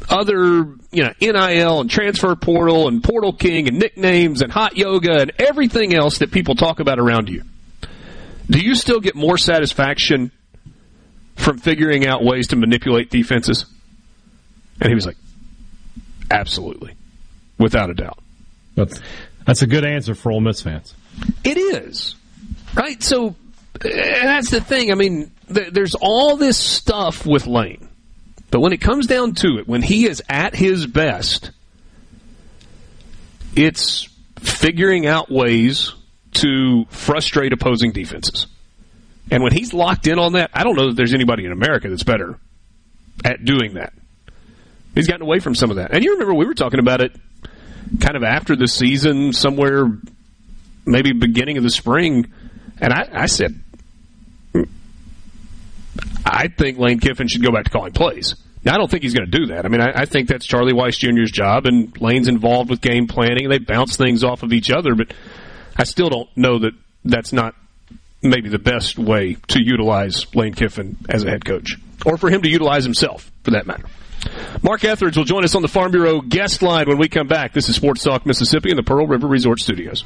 other, 0.08 0.74
you 0.90 1.02
know, 1.02 1.12
NIL 1.20 1.80
and 1.80 1.90
transfer 1.90 2.34
portal 2.36 2.88
and 2.88 3.02
portal 3.02 3.32
king 3.32 3.68
and 3.68 3.78
nicknames 3.78 4.42
and 4.42 4.52
hot 4.52 4.76
yoga 4.76 5.20
and 5.20 5.32
everything 5.38 5.94
else 5.94 6.18
that 6.18 6.30
people 6.30 6.54
talk 6.54 6.80
about 6.80 6.98
around 6.98 7.28
you. 7.28 7.42
Do 8.48 8.58
you 8.58 8.74
still 8.74 9.00
get 9.00 9.14
more 9.14 9.38
satisfaction 9.38 10.30
from 11.36 11.58
figuring 11.58 12.06
out 12.06 12.22
ways 12.22 12.48
to 12.48 12.56
manipulate 12.56 13.10
defenses? 13.10 13.64
And 14.80 14.88
he 14.88 14.94
was 14.94 15.06
like, 15.06 15.16
absolutely, 16.30 16.94
without 17.64 17.90
a 17.90 17.94
doubt. 17.94 18.18
That's, 18.76 19.00
that's 19.44 19.62
a 19.62 19.66
good 19.66 19.84
answer 19.84 20.14
for 20.14 20.30
Ole 20.30 20.40
Miss 20.40 20.62
fans. 20.62 20.94
It 21.42 21.58
is. 21.58 22.14
Right? 22.74 23.02
So, 23.02 23.34
that's 23.80 24.50
the 24.50 24.60
thing. 24.60 24.92
I 24.92 24.94
mean, 24.94 25.32
th- 25.52 25.72
there's 25.72 25.94
all 25.94 26.36
this 26.36 26.56
stuff 26.56 27.26
with 27.26 27.46
Lane. 27.46 27.88
But 28.50 28.60
when 28.60 28.72
it 28.72 28.80
comes 28.80 29.06
down 29.06 29.34
to 29.36 29.58
it, 29.58 29.66
when 29.66 29.82
he 29.82 30.06
is 30.06 30.22
at 30.28 30.54
his 30.54 30.86
best, 30.86 31.50
it's 33.56 34.08
figuring 34.38 35.06
out 35.06 35.30
ways 35.30 35.92
to 36.34 36.84
frustrate 36.90 37.52
opposing 37.52 37.92
defenses. 37.92 38.46
And 39.30 39.42
when 39.42 39.52
he's 39.52 39.72
locked 39.72 40.06
in 40.06 40.18
on 40.18 40.34
that, 40.34 40.50
I 40.52 40.64
don't 40.64 40.76
know 40.76 40.88
that 40.88 40.96
there's 40.96 41.14
anybody 41.14 41.46
in 41.46 41.52
America 41.52 41.88
that's 41.88 42.02
better 42.02 42.38
at 43.24 43.44
doing 43.44 43.74
that. 43.74 43.92
He's 44.94 45.08
gotten 45.08 45.22
away 45.22 45.40
from 45.40 45.54
some 45.54 45.70
of 45.70 45.76
that. 45.76 45.92
And 45.92 46.04
you 46.04 46.12
remember 46.12 46.34
we 46.34 46.46
were 46.46 46.54
talking 46.54 46.78
about 46.78 47.00
it 47.00 47.12
kind 48.00 48.16
of 48.16 48.22
after 48.22 48.56
the 48.56 48.68
season, 48.68 49.32
somewhere 49.32 49.90
maybe 50.86 51.12
beginning 51.12 51.56
of 51.56 51.62
the 51.62 51.70
spring, 51.70 52.32
and 52.80 52.92
I, 52.92 53.08
I 53.12 53.26
said, 53.26 53.54
hmm, 54.52 54.64
I 56.24 56.48
think 56.48 56.78
Lane 56.78 57.00
Kiffin 57.00 57.28
should 57.28 57.42
go 57.42 57.52
back 57.52 57.64
to 57.64 57.70
calling 57.70 57.92
plays. 57.92 58.34
Now, 58.64 58.74
I 58.74 58.78
don't 58.78 58.90
think 58.90 59.02
he's 59.02 59.14
going 59.14 59.30
to 59.30 59.38
do 59.38 59.46
that. 59.46 59.66
I 59.66 59.68
mean, 59.68 59.82
I, 59.82 59.92
I, 59.94 60.04
think 60.06 60.26
that's 60.26 60.46
Charlie 60.46 60.72
Weis 60.72 60.98
Jr.'s 60.98 61.30
job, 61.30 61.66
and 61.66 62.00
Lane's 62.00 62.28
involved 62.28 62.70
with 62.70 62.80
game 62.80 63.06
planning, 63.06 63.44
and 63.44 63.52
they 63.52 63.58
bounce 63.58 63.96
things 63.96 64.24
off 64.24 64.42
of 64.42 64.52
each 64.52 64.70
other, 64.70 64.94
but 64.94 65.12
I 65.76 65.84
still 65.84 66.08
don't 66.08 66.34
know 66.36 66.58
that 66.60 66.72
that's 67.04 67.32
not 67.32 67.54
maybe 68.22 68.48
the 68.48 68.58
best 68.58 68.98
way 68.98 69.36
to 69.48 69.62
utilize 69.62 70.34
Lane 70.34 70.54
Kiffin 70.54 70.96
as 71.10 71.24
a 71.24 71.30
head 71.30 71.44
coach, 71.44 71.76
or 72.06 72.16
for 72.16 72.30
him 72.30 72.40
to 72.42 72.48
utilize 72.48 72.84
himself, 72.84 73.30
for 73.42 73.50
that 73.50 73.66
matter. 73.66 73.84
Mark 74.62 74.84
Etheridge 74.84 75.16
will 75.16 75.24
join 75.24 75.44
us 75.44 75.54
on 75.54 75.62
the 75.62 75.68
Farm 75.68 75.90
Bureau 75.92 76.20
guest 76.20 76.62
line 76.62 76.88
when 76.88 76.98
we 76.98 77.08
come 77.08 77.28
back. 77.28 77.52
This 77.52 77.68
is 77.68 77.76
Sports 77.76 78.02
Talk 78.02 78.26
Mississippi 78.26 78.70
in 78.70 78.76
the 78.76 78.82
Pearl 78.82 79.06
River 79.06 79.26
Resort 79.26 79.60
Studios. 79.60 80.04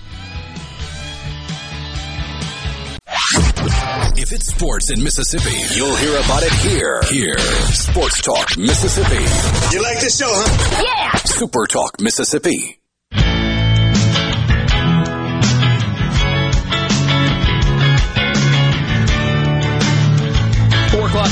If 4.21 4.33
it's 4.33 4.47
sports 4.47 4.91
in 4.91 5.03
Mississippi, 5.03 5.57
you'll 5.75 5.97
hear 5.97 6.17
about 6.19 6.43
it 6.43 6.53
here. 6.55 7.01
Here. 7.09 7.39
Sports 7.73 8.21
Talk 8.21 8.59
Mississippi. 8.59 9.75
You 9.75 9.83
like 9.83 10.01
this 10.01 10.19
show, 10.19 10.27
huh? 10.29 10.83
Yeah! 10.83 11.17
Super 11.19 11.67
Talk 11.67 12.01
Mississippi. 12.01 12.78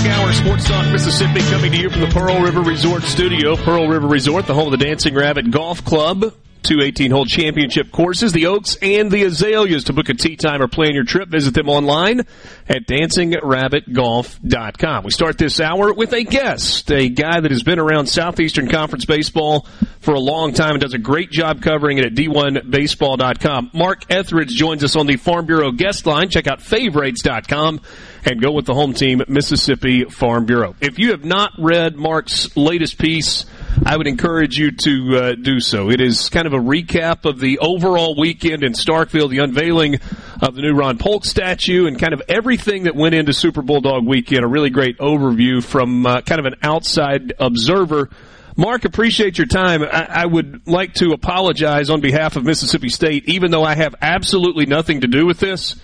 Hour, 0.09 0.33
Sports 0.33 0.69
Talk 0.69 0.91
Mississippi, 0.93 1.41
coming 1.51 1.73
to 1.73 1.79
you 1.79 1.91
from 1.91 2.01
the 2.01 2.07
Pearl 2.09 2.41
River 2.41 2.61
Resort 2.61 3.03
Studio. 3.03 3.57
Pearl 3.57 3.89
River 3.89 4.07
Resort, 4.07 4.47
the 4.47 4.55
home 4.55 4.73
of 4.73 4.79
the 4.79 4.85
Dancing 4.85 5.15
Rabbit 5.15 5.51
Golf 5.51 5.85
Club 5.85 6.33
two 6.67 6.83
18 6.83 7.13
hole 7.13 7.25
championship 7.25 7.93
courses, 7.93 8.33
the 8.33 8.47
Oaks 8.47 8.77
and 8.83 9.09
the 9.11 9.23
Azaleas. 9.23 9.85
To 9.85 9.93
book 9.93 10.09
a 10.09 10.15
tee 10.15 10.35
time 10.37 10.61
or 10.61 10.67
plan 10.67 10.95
your 10.95 11.05
trip, 11.05 11.29
visit 11.29 11.55
them 11.55 11.69
online 11.69 12.27
at 12.69 12.89
dancingrabbitgolf.com. 12.89 15.05
We 15.05 15.13
start 15.13 15.39
this 15.39 15.61
hour 15.61 15.93
with 15.93 16.13
a 16.13 16.25
guest, 16.25 16.91
a 16.91 17.09
guy 17.09 17.39
that 17.39 17.53
has 17.53 17.63
been 17.63 17.79
around 17.79 18.07
Southeastern 18.07 18.69
Conference 18.69 19.05
baseball 19.05 19.69
for 20.01 20.15
a 20.15 20.21
long 20.21 20.53
time 20.53 20.73
and 20.73 20.81
does 20.81 20.95
a 20.95 20.99
great 20.99 21.31
job 21.31 21.63
covering 21.63 21.99
it 21.99 22.05
at 22.05 22.15
d1baseball.com. 22.15 23.71
Mark 23.73 24.11
Etheridge 24.11 24.57
joins 24.57 24.83
us 24.83 24.97
on 24.97 25.07
the 25.07 25.15
Farm 25.17 25.47
Bureau 25.47 25.71
guest 25.71 26.05
line. 26.05 26.29
Check 26.29 26.49
out 26.49 26.61
favorites.com 26.61 27.81
and 28.27 28.43
go 28.43 28.51
with 28.51 28.67
the 28.67 28.75
home 28.75 28.93
team, 28.93 29.23
Mississippi 29.29 30.05
Farm 30.05 30.47
Bureau. 30.47 30.75
If 30.81 30.99
you 30.99 31.13
have 31.13 31.25
not 31.25 31.53
read 31.59 31.95
Mark's 31.97 32.57
latest 32.57 32.99
piece, 32.99 33.47
I 33.85 33.97
would 33.97 34.09
encourage 34.09 34.59
you 34.59 34.73
to 34.73 35.17
uh, 35.17 35.35
do 35.35 35.61
so. 35.61 35.91
It 35.91 36.01
is 36.01 36.29
kind 36.29 36.47
of 36.47 36.53
a 36.53 36.59
recap 36.59 37.25
of 37.25 37.39
the 37.39 37.61
overall 37.61 38.17
weekend 38.19 38.65
in 38.65 38.73
Starkville, 38.73 39.31
the 39.31 39.39
unveiling 39.39 40.01
of 40.43 40.57
the 40.57 40.63
new 40.63 40.75
Ron 40.75 40.99
Polk 40.99 41.25
statue, 41.25 41.87
and 41.87 41.99
kind 41.99 42.13
of 42.13 42.23
everything 42.29 42.85
that 42.85 42.97
went 42.97 43.15
into 43.15 43.33
Super 43.33 43.63
Bulldog 43.63 44.05
weekend. 44.05 44.45
A 44.45 44.49
really 44.49 44.71
great 44.71 44.99
overview 44.99 45.63
from 45.63 46.05
uh, 46.05 46.21
kind 46.23 46.41
of 46.41 46.47
an 46.47 46.57
outside 46.63 47.33
observer. 47.39 48.11
Mark, 48.57 48.85
appreciate 48.85 49.39
your 49.39 49.47
time. 49.47 49.85
I, 49.85 50.09
I, 50.23 50.27
would 50.27 50.67
like 50.67 50.95
to 50.95 51.11
apologize 51.11 51.91
on 51.91 52.01
behalf 52.01 52.37
of 52.37 52.45
Mississippi 52.45 52.89
State, 52.89 53.29
even 53.29 53.51
though 53.51 53.63
I 53.63 53.75
have 53.75 53.95
absolutely 54.01 54.65
nothing 54.65 55.03
to 55.03 55.07
do 55.07 55.27
with 55.27 55.39
this 55.39 55.77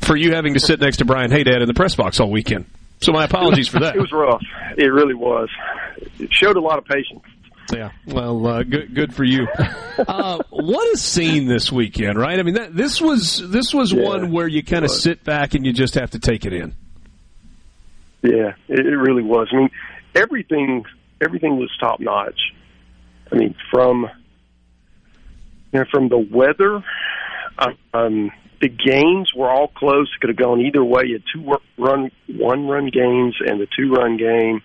for 0.00 0.16
you 0.16 0.34
having 0.34 0.54
to 0.54 0.60
sit 0.60 0.80
next 0.80 0.98
to 0.98 1.04
Brian 1.04 1.30
Haydad 1.30 1.60
in 1.60 1.66
the 1.66 1.74
press 1.74 1.94
box 1.94 2.20
all 2.20 2.30
weekend. 2.30 2.66
So 3.00 3.12
my 3.12 3.24
apologies 3.24 3.68
for 3.68 3.80
that. 3.80 3.96
it 3.96 4.00
was 4.00 4.12
rough. 4.12 4.42
It 4.76 4.86
really 4.86 5.14
was. 5.14 5.48
It 6.18 6.32
showed 6.32 6.56
a 6.56 6.60
lot 6.60 6.78
of 6.78 6.84
patience. 6.84 7.22
Yeah. 7.72 7.90
Well, 8.06 8.46
uh, 8.46 8.62
good 8.62 8.94
good 8.94 9.14
for 9.14 9.24
you. 9.24 9.46
Uh, 9.98 10.38
what 10.50 10.92
a 10.92 10.98
scene 10.98 11.46
this 11.46 11.72
weekend, 11.72 12.18
right? 12.18 12.38
I 12.38 12.42
mean, 12.42 12.56
that, 12.56 12.76
this 12.76 13.00
was 13.00 13.38
this 13.48 13.72
was 13.72 13.94
yeah, 13.94 14.02
one 14.02 14.30
where 14.30 14.46
you 14.46 14.62
kind 14.62 14.84
of 14.84 14.90
sit 14.90 15.24
back 15.24 15.54
and 15.54 15.64
you 15.64 15.72
just 15.72 15.94
have 15.94 16.10
to 16.10 16.18
take 16.18 16.44
it 16.44 16.52
in. 16.52 16.74
Yeah, 18.22 18.52
it, 18.68 18.80
it 18.80 18.96
really 18.96 19.22
was. 19.22 19.48
I 19.50 19.56
mean, 19.56 19.70
everything 20.14 20.84
everything 21.22 21.56
was 21.56 21.70
top 21.80 21.98
notch. 21.98 22.38
I 23.32 23.36
mean, 23.36 23.54
from 23.70 24.06
you 25.72 25.78
know, 25.78 25.86
from 25.90 26.10
the 26.10 26.18
weather, 26.18 26.84
um, 27.94 28.30
the 28.66 28.90
games 28.90 29.32
were 29.32 29.48
all 29.48 29.68
close. 29.68 30.12
Could 30.20 30.30
have 30.30 30.36
gone 30.36 30.60
either 30.60 30.82
way. 30.82 31.04
You 31.06 31.14
had 31.14 31.24
two 31.32 31.58
run, 31.78 32.10
one 32.26 32.66
run 32.66 32.86
games 32.88 33.36
and 33.40 33.60
the 33.60 33.68
two 33.76 33.92
run 33.92 34.16
game. 34.16 34.60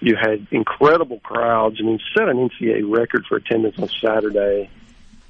You 0.00 0.16
had 0.16 0.46
incredible 0.52 1.18
crowds. 1.20 1.78
I 1.80 1.84
mean, 1.84 1.98
set 2.16 2.28
an 2.28 2.48
NCAA 2.48 2.82
record 2.88 3.26
for 3.26 3.36
attendance 3.36 3.78
on 3.78 3.88
Saturday. 3.88 4.70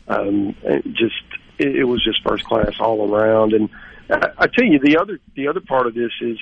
Um, 0.09 0.55
just 0.93 1.23
it, 1.59 1.77
it 1.77 1.85
was 1.85 2.05
just 2.05 2.23
first 2.23 2.45
class 2.45 2.75
all 2.81 3.15
around. 3.15 3.55
And 3.55 3.71
I, 4.11 4.29
I 4.39 4.47
tell 4.47 4.65
you, 4.65 4.79
the 4.79 4.99
other 4.99 5.19
the 5.35 5.49
other 5.49 5.61
part 5.61 5.87
of 5.87 5.95
this 5.95 6.13
is 6.21 6.39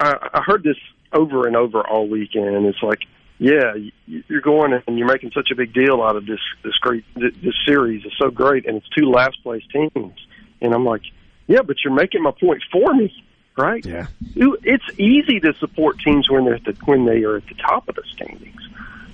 I, 0.00 0.28
I 0.34 0.42
heard 0.42 0.64
this 0.64 0.78
over 1.12 1.46
and 1.46 1.56
over 1.56 1.86
all 1.86 2.08
weekend. 2.08 2.66
It's 2.66 2.82
like 2.82 3.00
yeah, 3.38 3.74
you're 4.06 4.40
going 4.40 4.80
and 4.86 4.98
you're 4.98 5.06
making 5.06 5.32
such 5.34 5.50
a 5.52 5.54
big 5.54 5.74
deal 5.74 6.02
out 6.02 6.16
of 6.16 6.26
this 6.26 6.40
this 6.64 6.74
great 6.80 7.04
this 7.14 7.54
series 7.66 8.04
is 8.04 8.12
so 8.18 8.30
great, 8.30 8.66
and 8.66 8.76
it's 8.76 8.88
two 8.90 9.10
last 9.10 9.42
place 9.42 9.62
teams, 9.72 10.14
and 10.62 10.74
I'm 10.74 10.84
like, 10.84 11.02
yeah, 11.46 11.60
but 11.62 11.76
you're 11.84 11.94
making 11.94 12.22
my 12.22 12.30
point 12.30 12.62
for 12.72 12.94
me, 12.94 13.12
right? 13.56 13.84
Yeah, 13.84 14.06
it's 14.34 14.98
easy 14.98 15.40
to 15.40 15.52
support 15.58 15.98
teams 16.00 16.30
when 16.30 16.44
they're 16.46 16.54
at 16.54 16.64
the, 16.64 16.76
when 16.86 17.04
they 17.04 17.24
are 17.24 17.36
at 17.36 17.46
the 17.46 17.54
top 17.54 17.88
of 17.88 17.94
the 17.96 18.04
standings, 18.14 18.62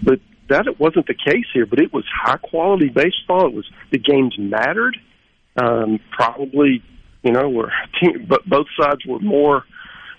but 0.02 0.20
that 0.48 0.78
wasn't 0.78 1.06
the 1.08 1.14
case 1.14 1.46
here. 1.52 1.66
But 1.66 1.80
it 1.80 1.92
was 1.92 2.04
high 2.12 2.36
quality 2.36 2.90
baseball. 2.90 3.46
It 3.46 3.54
was 3.54 3.68
the 3.90 3.98
games 3.98 4.36
mattered. 4.38 4.96
Um, 5.56 6.00
probably, 6.10 6.82
you 7.22 7.32
know, 7.32 7.68
team, 8.00 8.24
but 8.28 8.48
both 8.48 8.68
sides 8.78 9.04
were 9.04 9.18
more 9.18 9.64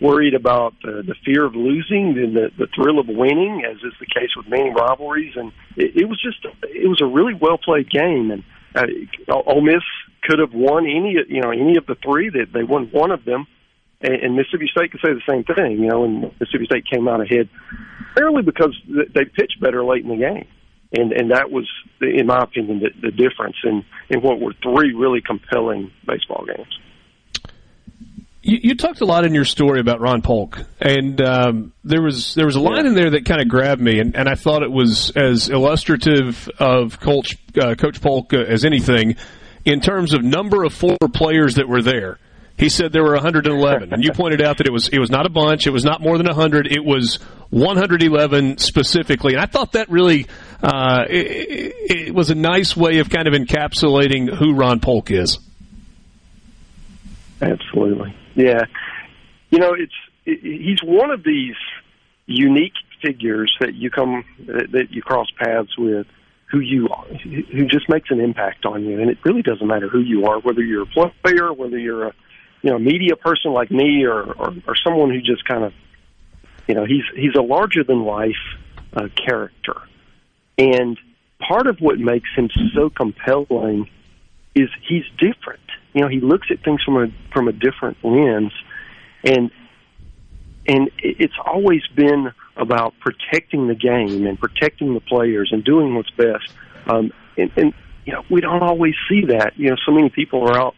worried 0.04 0.34
about 0.34 0.74
uh, 0.84 1.01
the 1.01 1.16
fear 1.26 1.45
of 1.45 1.56
losing 1.56 2.14
than 2.14 2.34
the, 2.34 2.51
the 2.58 2.68
thrill 2.76 2.99
of 2.99 3.08
winning, 3.08 3.64
as 3.66 3.78
is 3.78 3.93
the 3.99 4.06
case 4.06 4.36
with 4.36 4.47
many 4.47 4.70
rivalries. 4.70 5.34
And 5.36 5.54
it, 5.78 5.95
it 5.95 6.06
was 6.10 6.22
just 6.22 6.45
it 6.64 6.88
was 6.88 7.01
a 7.01 7.06
really 7.06 7.34
well 7.34 7.58
played 7.58 7.89
game, 7.89 8.30
and 8.30 8.43
uh, 8.76 9.34
Ole 9.47 9.62
Miss 9.62 9.84
could 10.24 10.39
have 10.39 10.54
won 10.54 10.86
any 10.86 11.16
you 11.30 11.41
know 11.41 11.51
any 11.51 11.78
of 11.78 11.86
the 11.86 11.95
three. 12.04 12.30
That 12.30 12.47
they 12.54 12.64
won 12.64 12.89
one 12.91 13.12
of 13.12 13.24
them, 13.24 13.47
and, 14.01 14.14
and 14.14 14.36
Mississippi 14.36 14.70
State 14.70 14.91
could 14.91 15.01
say 15.04 15.14
the 15.14 15.22
same 15.28 15.43
thing. 15.45 15.80
You 15.80 15.89
know, 15.89 16.04
and 16.04 16.22
Mississippi 16.39 16.66
State 16.66 16.86
came 16.91 17.08
out 17.08 17.22
ahead 17.22 17.47
fairly 18.16 18.43
because 18.43 18.76
they 18.88 19.26
pitched 19.26 19.60
better 19.62 19.84
late 19.84 20.04
in 20.04 20.10
the 20.10 20.18
game. 20.18 20.47
And 20.91 21.12
and 21.14 21.32
that 21.32 21.49
was, 21.49 21.68
in 22.01 22.28
my 22.28 22.43
opinion, 22.43 22.82
the, 22.82 22.89
the 23.01 23.12
difference 23.12 23.56
in 23.64 23.86
in 24.10 24.22
what 24.22 24.39
were 24.39 24.54
three 24.62 24.93
really 24.93 25.22
compelling 25.22 25.91
baseball 26.06 26.45
games. 26.45 26.68
You, 28.45 28.59
you, 28.61 28.75
talked 28.75 28.99
a 28.99 29.05
lot 29.05 29.25
in 29.25 29.33
your 29.33 29.45
story 29.45 29.79
about 29.79 30.01
Ron 30.01 30.21
Polk, 30.21 30.59
and 30.81 31.21
um, 31.21 31.73
there 31.85 32.01
was 32.01 32.35
there 32.35 32.45
was 32.45 32.57
a 32.57 32.59
line 32.59 32.83
yeah. 32.83 32.89
in 32.89 32.95
there 32.95 33.09
that 33.11 33.23
kind 33.23 33.41
of 33.41 33.47
grabbed 33.47 33.81
me, 33.81 33.99
and, 33.99 34.17
and 34.17 34.27
I 34.27 34.35
thought 34.35 34.63
it 34.63 34.71
was 34.71 35.11
as 35.11 35.49
illustrative 35.49 36.49
of 36.59 36.99
Coach 36.99 37.37
uh, 37.57 37.75
Coach 37.75 38.01
Polk 38.01 38.33
uh, 38.33 38.39
as 38.39 38.65
anything 38.65 39.15
in 39.63 39.79
terms 39.79 40.13
of 40.13 40.23
number 40.23 40.65
of 40.65 40.73
four 40.73 40.97
players 41.13 41.55
that 41.55 41.69
were 41.69 41.81
there. 41.81 42.19
he 42.57 42.67
said 42.67 42.91
there 42.91 43.03
were 43.03 43.13
111, 43.13 43.93
and 43.93 44.03
you 44.03 44.11
pointed 44.13 44.41
out 44.41 44.57
that 44.57 44.67
it 44.67 44.73
was 44.73 44.89
it 44.89 44.99
was 44.99 45.09
not 45.09 45.25
a 45.25 45.29
bunch, 45.29 45.65
it 45.65 45.71
was 45.71 45.85
not 45.85 46.01
more 46.01 46.17
than 46.17 46.27
100, 46.27 46.67
it 46.69 46.83
was 46.83 47.19
111 47.49 48.57
specifically, 48.57 49.35
and 49.35 49.41
I 49.41 49.45
thought 49.45 49.71
that 49.71 49.89
really 49.89 50.27
uh, 50.61 51.05
it, 51.09 52.07
it, 52.07 52.13
was 52.13 52.29
a 52.29 52.35
nice 52.35 52.75
way 52.75 52.99
of 52.99 53.09
kind 53.09 53.27
of 53.27 53.33
encapsulating 53.33 54.33
who 54.35 54.53
Ron 54.53 54.81
Polk 54.81 55.11
is. 55.11 55.39
Absolutely, 57.41 58.15
yeah. 58.36 58.65
You 59.49 59.59
know, 59.59 59.73
it's 59.73 59.93
it, 60.25 60.39
he's 60.41 60.81
one 60.84 61.11
of 61.11 61.23
these 61.23 61.55
unique 62.25 62.73
figures 63.01 63.55
that 63.59 63.75
you 63.75 63.89
come 63.89 64.23
that, 64.47 64.88
you 64.91 65.01
cross 65.01 65.27
paths 65.38 65.77
with 65.77 66.07
who 66.49 66.59
you 66.59 66.88
are, 66.89 67.05
who 67.05 67.65
just 67.65 67.89
makes 67.89 68.09
an 68.11 68.19
impact 68.19 68.65
on 68.65 68.84
you. 68.84 69.01
And 69.01 69.09
it 69.09 69.17
really 69.25 69.41
doesn't 69.41 69.65
matter 69.65 69.89
who 69.89 69.99
you 69.99 70.25
are, 70.27 70.39
whether 70.39 70.61
you're 70.61 70.84
a 70.84 71.11
player, 71.23 71.51
whether 71.51 71.77
you're 71.77 72.07
a 72.07 72.13
you 72.61 72.71
know 72.71 72.79
media 72.79 73.15
person 73.15 73.51
like 73.51 73.71
me, 73.71 74.05
or 74.05 74.23
or, 74.23 74.53
or 74.67 74.75
someone 74.84 75.09
who 75.09 75.21
just 75.21 75.45
kind 75.45 75.63
of 75.63 75.73
you 76.67 76.75
know 76.75 76.86
he's 76.86 77.03
he's 77.15 77.36
a 77.38 77.41
larger 77.41 77.84
than 77.84 78.03
life 78.03 78.36
uh, 78.95 79.07
character, 79.15 79.81
and 80.57 80.97
part 81.39 81.67
of 81.67 81.79
what 81.79 81.99
makes 81.99 82.29
him 82.36 82.49
so 82.73 82.89
compelling 82.89 83.89
is 84.55 84.69
he's 84.88 85.03
different. 85.17 85.59
You 85.93 86.01
know, 86.01 86.07
he 86.07 86.19
looks 86.19 86.47
at 86.49 86.63
things 86.63 86.81
from 86.83 86.97
a 86.97 87.07
from 87.31 87.47
a 87.47 87.51
different 87.51 87.97
lens, 88.03 88.51
and 89.23 89.51
and 90.67 90.89
it's 90.97 91.35
always 91.45 91.81
been 91.95 92.31
about 92.55 92.93
protecting 92.99 93.67
the 93.67 93.75
game 93.75 94.25
and 94.25 94.39
protecting 94.39 94.93
the 94.93 95.01
players 95.01 95.49
and 95.51 95.63
doing 95.63 95.95
what's 95.95 96.11
best. 96.11 96.53
Um, 96.87 97.11
and, 97.37 97.51
and 97.57 97.73
you 98.05 98.13
know, 98.13 98.23
we 98.29 98.41
don't 98.41 98.63
always 98.63 98.95
see 99.09 99.25
that. 99.25 99.53
You 99.57 99.71
know, 99.71 99.75
so 99.85 99.91
many 99.91 100.09
people 100.09 100.47
are 100.49 100.57
out 100.57 100.75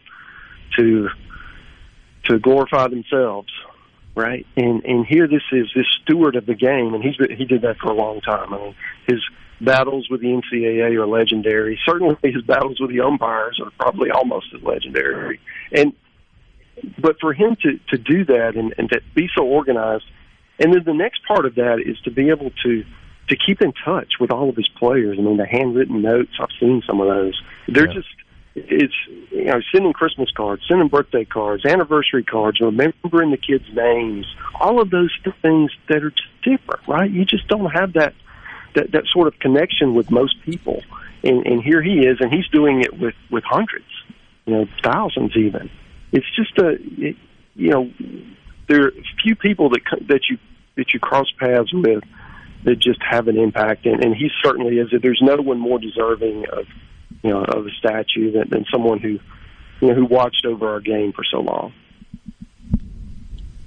to 0.76 1.08
to 2.24 2.38
glorify 2.38 2.88
themselves, 2.88 3.52
right? 4.14 4.46
And 4.56 4.84
and 4.84 5.06
here 5.06 5.28
this 5.28 5.42
is 5.52 5.68
this 5.74 5.86
steward 6.02 6.36
of 6.36 6.46
the 6.46 6.54
game, 6.54 6.94
and 6.94 7.02
he's 7.02 7.16
he 7.36 7.44
did 7.44 7.62
that 7.62 7.78
for 7.78 7.90
a 7.90 7.94
long 7.94 8.20
time. 8.20 8.52
I 8.52 8.58
mean, 8.58 8.74
his 9.06 9.20
battles 9.60 10.08
with 10.10 10.20
the 10.20 10.28
NCAA 10.28 10.94
are 10.94 11.06
legendary. 11.06 11.78
Certainly, 11.84 12.16
his 12.22 12.42
battles 12.42 12.80
with 12.80 12.90
the 12.90 13.00
umpires 13.00 13.60
are 13.62 13.70
probably 13.78 14.10
almost 14.10 14.46
as 14.54 14.62
legendary. 14.62 15.40
And 15.72 15.92
but 16.98 17.16
for 17.20 17.32
him 17.32 17.56
to 17.62 17.78
to 17.88 17.98
do 17.98 18.24
that 18.26 18.56
and, 18.56 18.74
and 18.78 18.90
to 18.90 19.00
be 19.14 19.28
so 19.34 19.44
organized, 19.44 20.04
and 20.58 20.74
then 20.74 20.84
the 20.84 20.94
next 20.94 21.24
part 21.26 21.46
of 21.46 21.54
that 21.56 21.80
is 21.84 21.98
to 22.00 22.10
be 22.10 22.30
able 22.30 22.50
to 22.64 22.84
to 23.28 23.36
keep 23.36 23.60
in 23.60 23.72
touch 23.84 24.14
with 24.20 24.30
all 24.30 24.48
of 24.48 24.56
his 24.56 24.68
players. 24.68 25.18
I 25.18 25.22
mean, 25.22 25.36
the 25.36 25.46
handwritten 25.46 26.02
notes 26.02 26.32
I've 26.38 26.48
seen 26.60 26.82
some 26.86 27.00
of 27.00 27.08
those. 27.08 27.40
They're 27.68 27.88
yeah. 27.88 27.94
just 27.94 28.08
it's 28.56 28.94
you 29.30 29.44
know 29.44 29.60
sending 29.72 29.92
Christmas 29.92 30.30
cards, 30.30 30.62
sending 30.68 30.88
birthday 30.88 31.24
cards, 31.24 31.64
anniversary 31.64 32.24
cards, 32.24 32.60
remembering 32.60 33.30
the 33.30 33.36
kids' 33.36 33.66
names, 33.72 34.26
all 34.58 34.80
of 34.80 34.90
those 34.90 35.10
things 35.42 35.70
that 35.88 36.02
are 36.02 36.10
just 36.10 36.28
different, 36.42 36.86
right? 36.88 37.10
You 37.10 37.24
just 37.24 37.48
don't 37.48 37.70
have 37.70 37.94
that 37.94 38.14
that 38.76 38.92
that 38.92 39.04
sort 39.12 39.26
of 39.26 39.38
connection 39.40 39.94
with 39.94 40.10
most 40.10 40.40
people, 40.42 40.82
and 41.24 41.44
and 41.46 41.62
here 41.62 41.82
he 41.82 42.06
is, 42.06 42.18
and 42.20 42.32
he's 42.32 42.46
doing 42.48 42.82
it 42.82 42.98
with 42.98 43.14
with 43.30 43.44
hundreds, 43.44 43.90
you 44.46 44.54
know, 44.54 44.66
thousands 44.82 45.36
even 45.36 45.68
it's 46.12 46.26
just 46.34 46.56
a 46.58 46.78
it, 46.98 47.16
you 47.54 47.70
know 47.70 47.90
there 48.68 48.86
are 48.86 48.92
few 49.22 49.36
people 49.36 49.70
that 49.70 49.82
that 50.08 50.20
you 50.30 50.38
that 50.76 50.92
you 50.92 51.00
cross 51.00 51.26
paths 51.38 51.72
with 51.72 52.02
that 52.64 52.78
just 52.78 53.00
have 53.02 53.28
an 53.28 53.38
impact, 53.38 53.86
and, 53.86 54.02
and 54.02 54.14
he 54.14 54.28
certainly 54.42 54.78
is. 54.78 54.88
There's 55.00 55.22
no 55.22 55.36
one 55.36 55.58
more 55.58 55.78
deserving 55.78 56.46
of 56.52 56.66
you 57.22 57.30
know 57.30 57.44
of 57.44 57.66
a 57.66 57.70
statue 57.78 58.32
than, 58.32 58.48
than 58.50 58.64
someone 58.72 58.98
who 58.98 59.18
you 59.80 59.88
know 59.88 59.94
who 59.94 60.06
watched 60.06 60.44
over 60.46 60.68
our 60.68 60.80
game 60.80 61.12
for 61.12 61.24
so 61.24 61.40
long. 61.40 61.72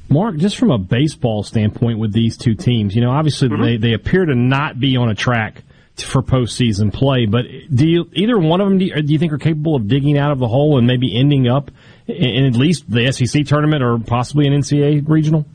Mark, 0.10 0.38
just 0.38 0.58
from 0.58 0.72
a 0.72 0.78
baseball 0.78 1.44
standpoint 1.44 2.00
with 2.00 2.14
these 2.14 2.38
two 2.38 2.56
teams, 2.56 2.96
you 2.96 3.02
know, 3.02 3.12
obviously 3.12 3.50
mm-hmm. 3.50 3.64
they, 3.64 3.78
they 3.78 3.94
appear 3.94 4.26
to 4.26 4.36
not 4.36 4.80
be 4.80 4.98
on 4.98 5.10
a 5.10 5.16
track 5.16 5.64
for 5.98 6.22
postseason 6.22 6.94
play, 6.94 7.26
but 7.26 7.46
do 7.74 7.88
you, 7.88 8.10
either 8.14 8.38
one 8.38 8.62
of 8.62 8.70
them 8.70 8.78
do 8.78 8.86
you, 8.86 9.02
do 9.02 9.12
you 9.12 9.20
think 9.20 9.34
are 9.34 9.38
capable 9.38 9.76
of 9.76 9.88
digging 9.88 10.18
out 10.18 10.32
of 10.32 10.40
the 10.40 10.48
hole 10.48 10.78
and 10.78 10.88
maybe 10.88 11.18
ending 11.18 11.48
up 11.48 11.72
in 12.08 12.46
at 12.46 12.54
least 12.54 12.90
the 12.90 13.12
SEC 13.12 13.46
tournament 13.46 13.84
or 13.84 14.00
possibly 14.00 14.48
an 14.48 14.54
NCAA 14.54 15.08
regional? 15.08 15.46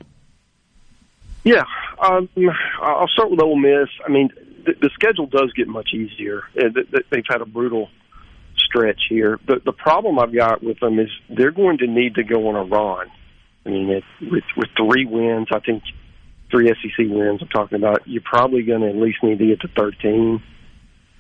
Yeah, 1.45 1.65
um, 1.99 2.29
I'll 2.81 3.09
start 3.09 3.31
with 3.31 3.41
Ole 3.41 3.57
Miss. 3.57 3.89
I 4.07 4.11
mean, 4.11 4.31
the, 4.65 4.73
the 4.81 4.91
schedule 4.95 5.27
does 5.27 5.53
get 5.55 5.69
much 5.69 5.91
easier. 5.93 6.43
They've 6.55 7.25
had 7.29 7.41
a 7.41 7.47
brutal 7.47 7.89
stretch 8.57 9.03
here. 9.09 9.39
The, 9.47 9.61
the 9.65 9.73
problem 9.73 10.19
I've 10.19 10.35
got 10.35 10.63
with 10.63 10.81
them 10.81 10.99
is 10.99 11.09
they're 11.29 11.51
going 11.51 11.79
to 11.79 11.87
need 11.87 12.15
to 12.17 12.25
go 12.25 12.49
on 12.49 12.57
a 12.57 12.65
run. 12.65 13.09
I 13.67 13.71
mean, 13.71 13.91
it, 13.91 14.05
with, 14.21 14.45
with 14.57 14.69
three 14.77 15.05
wins, 15.05 15.49
I 15.53 15.61
think 15.61 15.83
three 16.51 16.69
SEC 16.69 17.07
wins. 17.09 17.43
I'm 17.43 17.49
talking 17.49 17.77
about. 17.77 18.07
You're 18.07 18.23
probably 18.23 18.62
going 18.62 18.83
to 18.83 18.89
at 18.89 18.97
least 18.97 19.23
need 19.23 19.39
to 19.39 19.47
get 19.47 19.61
to 19.61 19.69
13. 19.69 20.43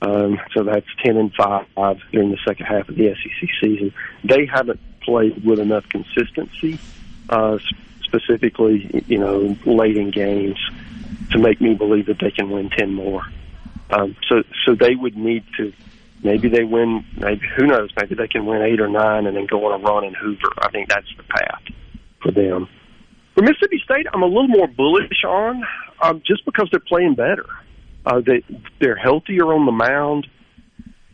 Um, 0.02 0.38
so 0.52 0.64
that's 0.64 0.86
10 1.02 1.16
and 1.16 1.32
5 1.34 1.66
during 2.12 2.30
the 2.30 2.38
second 2.46 2.66
half 2.66 2.88
of 2.88 2.96
the 2.96 3.14
SEC 3.14 3.48
season. 3.60 3.94
They 4.22 4.46
haven't 4.46 4.80
played 5.00 5.44
with 5.44 5.58
enough 5.58 5.88
consistency, 5.88 6.78
uh, 7.30 7.58
specifically, 8.02 9.04
you 9.06 9.18
know, 9.18 9.56
late 9.64 9.96
in 9.96 10.10
games, 10.10 10.58
to 11.30 11.38
make 11.38 11.60
me 11.60 11.74
believe 11.74 12.06
that 12.06 12.18
they 12.20 12.30
can 12.30 12.50
win 12.50 12.68
10 12.70 12.92
more. 12.92 13.22
Um, 13.90 14.14
so, 14.28 14.42
so 14.66 14.74
they 14.74 14.94
would 14.94 15.16
need 15.16 15.44
to. 15.56 15.72
Maybe 16.22 16.48
they 16.48 16.64
win. 16.64 17.04
Maybe 17.16 17.46
who 17.56 17.66
knows? 17.66 17.90
Maybe 17.96 18.14
they 18.14 18.28
can 18.28 18.46
win 18.46 18.62
eight 18.62 18.80
or 18.80 18.88
nine 18.88 19.26
and 19.26 19.36
then 19.36 19.46
go 19.46 19.64
on 19.66 19.80
a 19.80 19.84
run 19.84 20.04
in 20.04 20.14
Hoover. 20.14 20.52
I 20.58 20.70
think 20.70 20.88
that's 20.88 21.08
the 21.16 21.22
path 21.22 21.62
for 22.24 22.32
them. 22.32 22.68
For 23.34 23.42
Mississippi 23.42 23.80
State, 23.84 24.06
I'm 24.12 24.22
a 24.22 24.26
little 24.26 24.48
more 24.48 24.68
bullish 24.68 25.24
on, 25.26 25.62
um, 26.00 26.22
just 26.26 26.44
because 26.44 26.68
they're 26.70 26.80
playing 26.80 27.14
better. 27.14 27.46
Uh, 28.06 28.20
they 28.24 28.44
they're 28.80 28.96
healthier 28.96 29.52
on 29.52 29.66
the 29.66 29.72
mound. 29.72 30.26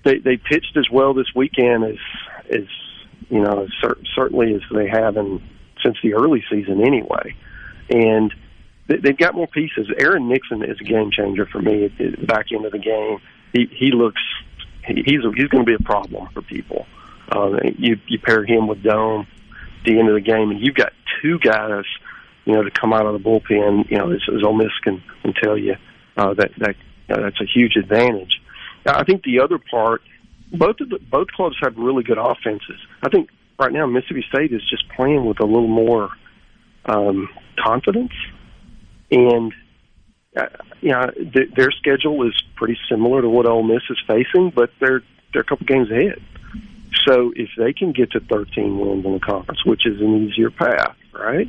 They 0.05 0.19
they 0.19 0.37
pitched 0.37 0.77
as 0.77 0.89
well 0.91 1.15
this 1.15 1.29
weekend 1.35 1.85
as 1.85 1.99
as 2.51 2.67
you 3.29 3.41
know 3.41 3.69
cer- 3.81 3.99
certainly 4.15 4.55
as 4.55 4.63
they 4.75 4.89
have 4.89 5.17
in 5.17 5.43
since 5.85 5.97
the 6.03 6.15
early 6.15 6.45
season 6.51 6.85
anyway, 6.85 7.35
and 7.89 8.35
they, 8.89 8.97
they've 8.97 9.17
got 9.17 9.35
more 9.35 9.47
pieces. 9.47 9.89
Aaron 9.99 10.29
Nixon 10.29 10.63
is 10.63 10.79
a 10.81 10.85
game 10.85 11.11
changer 11.11 11.47
for 11.47 11.63
me 11.63 11.87
at 11.87 11.97
the 11.97 12.27
back 12.27 12.47
end 12.53 12.67
of 12.67 12.73
the 12.73 12.79
game. 12.79 13.19
He 13.53 13.67
he 13.73 13.93
looks 13.93 14.23
he, 14.87 14.95
he's 15.07 15.21
he's 15.37 15.49
going 15.49 15.65
to 15.65 15.71
be 15.71 15.75
a 15.75 15.85
problem 15.85 16.29
for 16.35 16.43
people. 16.43 16.87
Uh, 17.31 17.53
you 17.79 17.99
you 18.09 18.19
pair 18.19 18.45
him 18.45 18.67
with 18.67 18.83
Dohm 18.83 19.21
at 19.21 19.27
the 19.85 19.99
end 19.99 20.09
of 20.09 20.15
the 20.15 20.21
game, 20.21 20.51
and 20.51 20.61
you've 20.61 20.75
got 20.75 20.93
two 21.23 21.39
guys, 21.39 21.85
you 22.45 22.55
know, 22.55 22.63
to 22.63 22.71
come 22.71 22.93
out 22.93 23.07
of 23.07 23.13
the 23.13 23.19
bullpen. 23.19 23.91
You 23.91 23.99
know, 23.99 24.11
as, 24.11 24.21
as 24.29 24.43
Ole 24.43 24.55
Miss 24.55 24.73
can 24.83 25.03
can 25.23 25.35
tell 25.43 25.57
you 25.57 25.77
uh, 26.17 26.35
that 26.35 26.51
that 26.59 26.77
uh, 27.11 27.21
that's 27.21 27.41
a 27.41 27.47
huge 27.47 27.77
advantage. 27.77 28.41
I 28.87 29.05
think 29.05 29.25
the 29.25 29.41
other 29.41 29.59
part, 29.59 30.03
both 30.53 30.81
of 30.81 30.89
the 30.89 30.99
both 30.99 31.29
clubs 31.29 31.57
have 31.63 31.77
really 31.77 32.03
good 32.03 32.19
offenses. 32.19 32.81
I 33.03 33.09
think 33.09 33.31
right 33.59 33.73
now 33.73 33.87
Mississippi 33.87 34.25
State 34.29 34.53
is 34.53 34.63
just 34.69 34.89
playing 34.97 35.25
with 35.27 35.41
a 35.41 35.47
little 35.47 35.69
more 35.69 36.11
um, 36.87 37.29
confidence, 37.59 38.13
and 39.11 39.53
uh, 40.37 40.47
you 40.81 40.91
know 40.91 41.11
th- 41.11 41.55
their 41.55 41.71
schedule 41.73 42.27
is 42.27 42.43
pretty 42.57 42.79
similar 42.89 43.23
to 43.23 43.29
what 43.29 43.47
Ole 43.47 43.63
Miss 43.63 43.83
is 43.91 43.99
facing, 44.07 44.51
but 44.51 44.71
they're 44.81 45.03
they're 45.33 45.43
a 45.43 45.45
couple 45.45 45.67
games 45.67 45.91
ahead. 45.91 46.21
So 47.07 47.33
if 47.35 47.49
they 47.57 47.73
can 47.73 47.93
get 47.93 48.13
to 48.13 48.21
13 48.21 48.79
wins 48.79 49.05
in 49.05 49.13
the 49.15 49.21
conference, 49.21 49.65
which 49.65 49.87
is 49.87 50.01
an 50.01 50.29
easier 50.29 50.51
path, 50.51 50.97
right? 51.13 51.49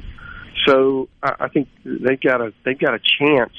So 0.67 1.09
I, 1.23 1.35
I 1.41 1.47
think 1.49 1.67
they've 1.83 2.19
got 2.19 2.41
a 2.41 2.53
they've 2.63 2.77
got 2.77 2.93
a 2.93 2.99
chance 2.99 3.53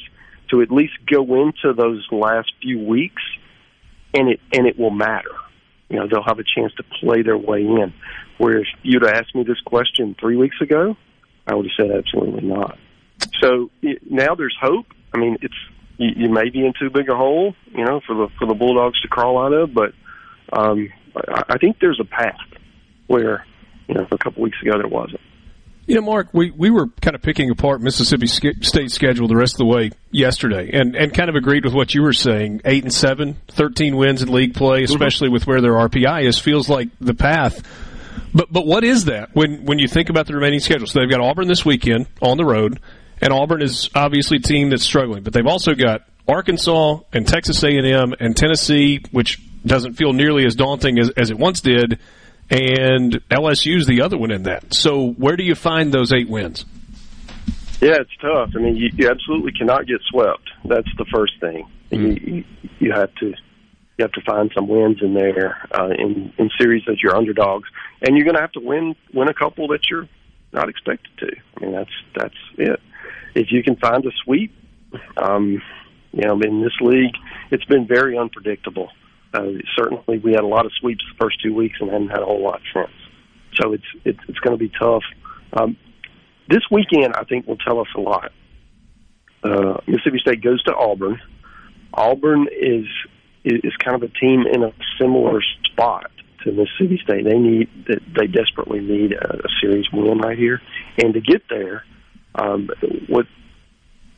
to 0.50 0.62
at 0.62 0.70
least 0.70 0.94
go 1.10 1.22
into 1.42 1.72
those 1.74 2.06
last 2.12 2.52
few 2.60 2.78
weeks, 2.78 3.22
and 4.14 4.30
it 4.30 4.40
and 4.52 4.66
it 4.66 4.78
will 4.78 4.90
matter. 4.90 5.34
You 5.88 5.98
know, 5.98 6.08
they'll 6.08 6.24
have 6.24 6.38
a 6.38 6.44
chance 6.44 6.72
to 6.74 6.84
play 7.00 7.22
their 7.22 7.36
way 7.36 7.60
in. 7.60 7.92
Whereas 8.38 8.66
you'd 8.82 9.02
have 9.02 9.12
asked 9.12 9.34
me 9.34 9.44
this 9.44 9.60
question 9.60 10.16
three 10.18 10.36
weeks 10.36 10.56
ago, 10.60 10.96
I 11.46 11.54
would 11.54 11.66
have 11.66 11.86
said 11.86 11.96
absolutely 11.96 12.48
not. 12.48 12.78
So 13.42 13.70
it, 13.82 14.10
now 14.10 14.34
there's 14.34 14.56
hope. 14.60 14.86
I 15.12 15.18
mean, 15.18 15.36
it's 15.42 15.54
you, 15.98 16.10
you 16.16 16.28
may 16.30 16.48
be 16.48 16.64
in 16.64 16.72
too 16.78 16.90
big 16.90 17.08
a 17.10 17.16
hole, 17.16 17.54
you 17.72 17.84
know, 17.84 18.00
for 18.06 18.14
the 18.14 18.28
for 18.38 18.46
the 18.46 18.54
Bulldogs 18.54 19.00
to 19.02 19.08
crawl 19.08 19.38
out 19.38 19.52
of, 19.52 19.74
but 19.74 19.92
um, 20.52 20.90
I, 21.16 21.42
I 21.50 21.58
think 21.58 21.78
there's 21.80 22.00
a 22.00 22.04
path 22.04 22.38
where 23.06 23.46
you 23.88 23.94
know 23.94 24.06
a 24.10 24.18
couple 24.18 24.42
weeks 24.42 24.58
ago 24.62 24.72
there 24.78 24.88
wasn't. 24.88 25.20
You 25.86 25.96
know, 25.96 26.02
Mark, 26.02 26.28
we, 26.32 26.52
we 26.52 26.70
were 26.70 26.86
kind 27.00 27.16
of 27.16 27.22
picking 27.22 27.50
apart 27.50 27.80
Mississippi 27.80 28.28
State 28.28 28.92
schedule 28.92 29.26
the 29.26 29.36
rest 29.36 29.54
of 29.54 29.58
the 29.58 29.66
way 29.66 29.90
yesterday, 30.12 30.70
and, 30.72 30.94
and 30.94 31.12
kind 31.12 31.28
of 31.28 31.34
agreed 31.34 31.64
with 31.64 31.74
what 31.74 31.92
you 31.92 32.02
were 32.02 32.12
saying. 32.12 32.60
Eight 32.64 32.84
and 32.84 32.92
seven, 32.92 33.36
13 33.48 33.96
wins 33.96 34.22
in 34.22 34.30
league 34.30 34.54
play, 34.54 34.82
mm-hmm. 34.82 34.92
especially 34.92 35.26
mm-hmm. 35.26 35.34
with 35.34 35.46
where 35.48 35.60
their 35.60 35.72
RPI 35.72 36.24
is, 36.24 36.38
feels 36.38 36.68
like 36.68 36.88
the 37.00 37.14
path. 37.14 37.66
But 38.32 38.52
but 38.52 38.64
what 38.64 38.84
is 38.84 39.06
that 39.06 39.34
when 39.34 39.64
when 39.64 39.78
you 39.78 39.88
think 39.88 40.08
about 40.08 40.26
the 40.26 40.34
remaining 40.34 40.60
schedule? 40.60 40.86
So 40.86 41.00
they've 41.00 41.10
got 41.10 41.20
Auburn 41.20 41.48
this 41.48 41.64
weekend 41.64 42.06
on 42.20 42.36
the 42.36 42.44
road, 42.44 42.80
and 43.20 43.32
Auburn 43.32 43.60
is 43.60 43.90
obviously 43.94 44.36
a 44.36 44.40
team 44.40 44.70
that's 44.70 44.84
struggling. 44.84 45.22
But 45.22 45.32
they've 45.32 45.46
also 45.46 45.74
got 45.74 46.02
Arkansas 46.28 47.00
and 47.12 47.26
Texas 47.26 47.62
A 47.64 47.68
and 47.68 47.86
M 47.86 48.14
and 48.20 48.36
Tennessee, 48.36 49.00
which 49.10 49.40
doesn't 49.64 49.94
feel 49.94 50.12
nearly 50.12 50.44
as 50.44 50.54
daunting 50.54 50.98
as, 50.98 51.10
as 51.10 51.30
it 51.30 51.38
once 51.38 51.60
did 51.60 51.98
and 52.52 53.12
LSU's 53.30 53.86
the 53.86 54.02
other 54.02 54.18
one 54.18 54.30
in 54.30 54.42
that. 54.42 54.74
So 54.74 55.08
where 55.12 55.36
do 55.36 55.42
you 55.42 55.54
find 55.54 55.92
those 55.92 56.12
eight 56.12 56.28
wins? 56.28 56.66
Yeah, 57.80 57.96
it's 58.00 58.14
tough. 58.20 58.50
I 58.54 58.58
mean, 58.60 58.76
you, 58.76 58.90
you 58.94 59.08
absolutely 59.08 59.52
cannot 59.52 59.86
get 59.86 60.00
swept. 60.10 60.50
That's 60.64 60.88
the 60.98 61.06
first 61.12 61.32
thing. 61.40 61.66
Mm-hmm. 61.90 62.28
You, 62.28 62.44
you 62.78 62.92
have 62.92 63.12
to 63.16 63.34
you 63.98 64.04
have 64.04 64.12
to 64.12 64.20
find 64.22 64.50
some 64.54 64.68
wins 64.68 64.98
in 65.02 65.14
there 65.14 65.66
uh, 65.72 65.88
in 65.88 66.32
in 66.38 66.50
series 66.58 66.84
that 66.86 66.98
you're 67.02 67.16
underdogs, 67.16 67.68
and 68.02 68.16
you're 68.16 68.24
going 68.24 68.36
to 68.36 68.40
have 68.40 68.52
to 68.52 68.60
win 68.60 68.94
win 69.12 69.28
a 69.28 69.34
couple 69.34 69.68
that 69.68 69.90
you're 69.90 70.08
not 70.52 70.68
expected 70.68 71.10
to. 71.18 71.36
I 71.56 71.60
mean, 71.60 71.72
that's 71.72 71.90
that's 72.14 72.34
it. 72.56 72.80
If 73.34 73.48
you 73.50 73.62
can 73.62 73.76
find 73.76 74.04
a 74.06 74.10
sweep, 74.24 74.54
um, 75.16 75.60
you 76.12 76.22
know, 76.26 76.38
in 76.40 76.62
this 76.62 76.78
league, 76.80 77.14
it's 77.50 77.64
been 77.64 77.86
very 77.86 78.16
unpredictable. 78.16 78.90
Uh, 79.34 79.52
certainly, 79.76 80.18
we 80.18 80.32
had 80.32 80.44
a 80.44 80.46
lot 80.46 80.66
of 80.66 80.72
sweeps 80.80 81.02
the 81.12 81.24
first 81.24 81.40
two 81.42 81.54
weeks 81.54 81.76
and 81.80 81.90
haven't 81.90 82.08
had 82.08 82.20
a 82.20 82.24
whole 82.24 82.42
lot 82.42 82.60
since. 82.74 82.90
So 83.60 83.72
it's 83.72 83.84
it's, 84.04 84.18
it's 84.28 84.38
going 84.38 84.56
to 84.56 84.62
be 84.62 84.72
tough. 84.78 85.02
Um, 85.52 85.76
this 86.48 86.62
weekend, 86.70 87.14
I 87.14 87.24
think, 87.24 87.46
will 87.46 87.56
tell 87.56 87.80
us 87.80 87.88
a 87.96 88.00
lot. 88.00 88.32
Uh, 89.42 89.78
Mississippi 89.86 90.18
State 90.18 90.42
goes 90.42 90.62
to 90.64 90.74
Auburn. 90.74 91.20
Auburn 91.94 92.46
is 92.50 92.86
is 93.44 93.74
kind 93.84 93.96
of 93.96 94.02
a 94.02 94.12
team 94.20 94.44
in 94.52 94.62
a 94.62 94.72
similar 95.00 95.40
spot 95.64 96.10
to 96.44 96.52
Mississippi 96.52 97.00
State. 97.02 97.24
They 97.24 97.38
need 97.38 97.68
they 97.86 98.26
desperately 98.26 98.80
need 98.80 99.12
a, 99.12 99.36
a 99.36 99.48
series 99.60 99.86
win 99.92 100.18
right 100.18 100.38
here, 100.38 100.60
and 101.02 101.14
to 101.14 101.20
get 101.20 101.42
there, 101.48 101.84
um, 102.34 102.68
what 103.08 103.26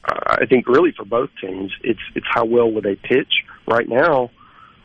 I 0.04 0.46
think 0.46 0.68
really 0.68 0.92
for 0.92 1.04
both 1.04 1.30
teams, 1.40 1.72
it's 1.82 2.00
it's 2.14 2.26
how 2.28 2.44
well 2.44 2.70
will 2.70 2.82
they 2.82 2.96
pitch 2.96 3.32
right 3.66 3.88
now. 3.88 4.30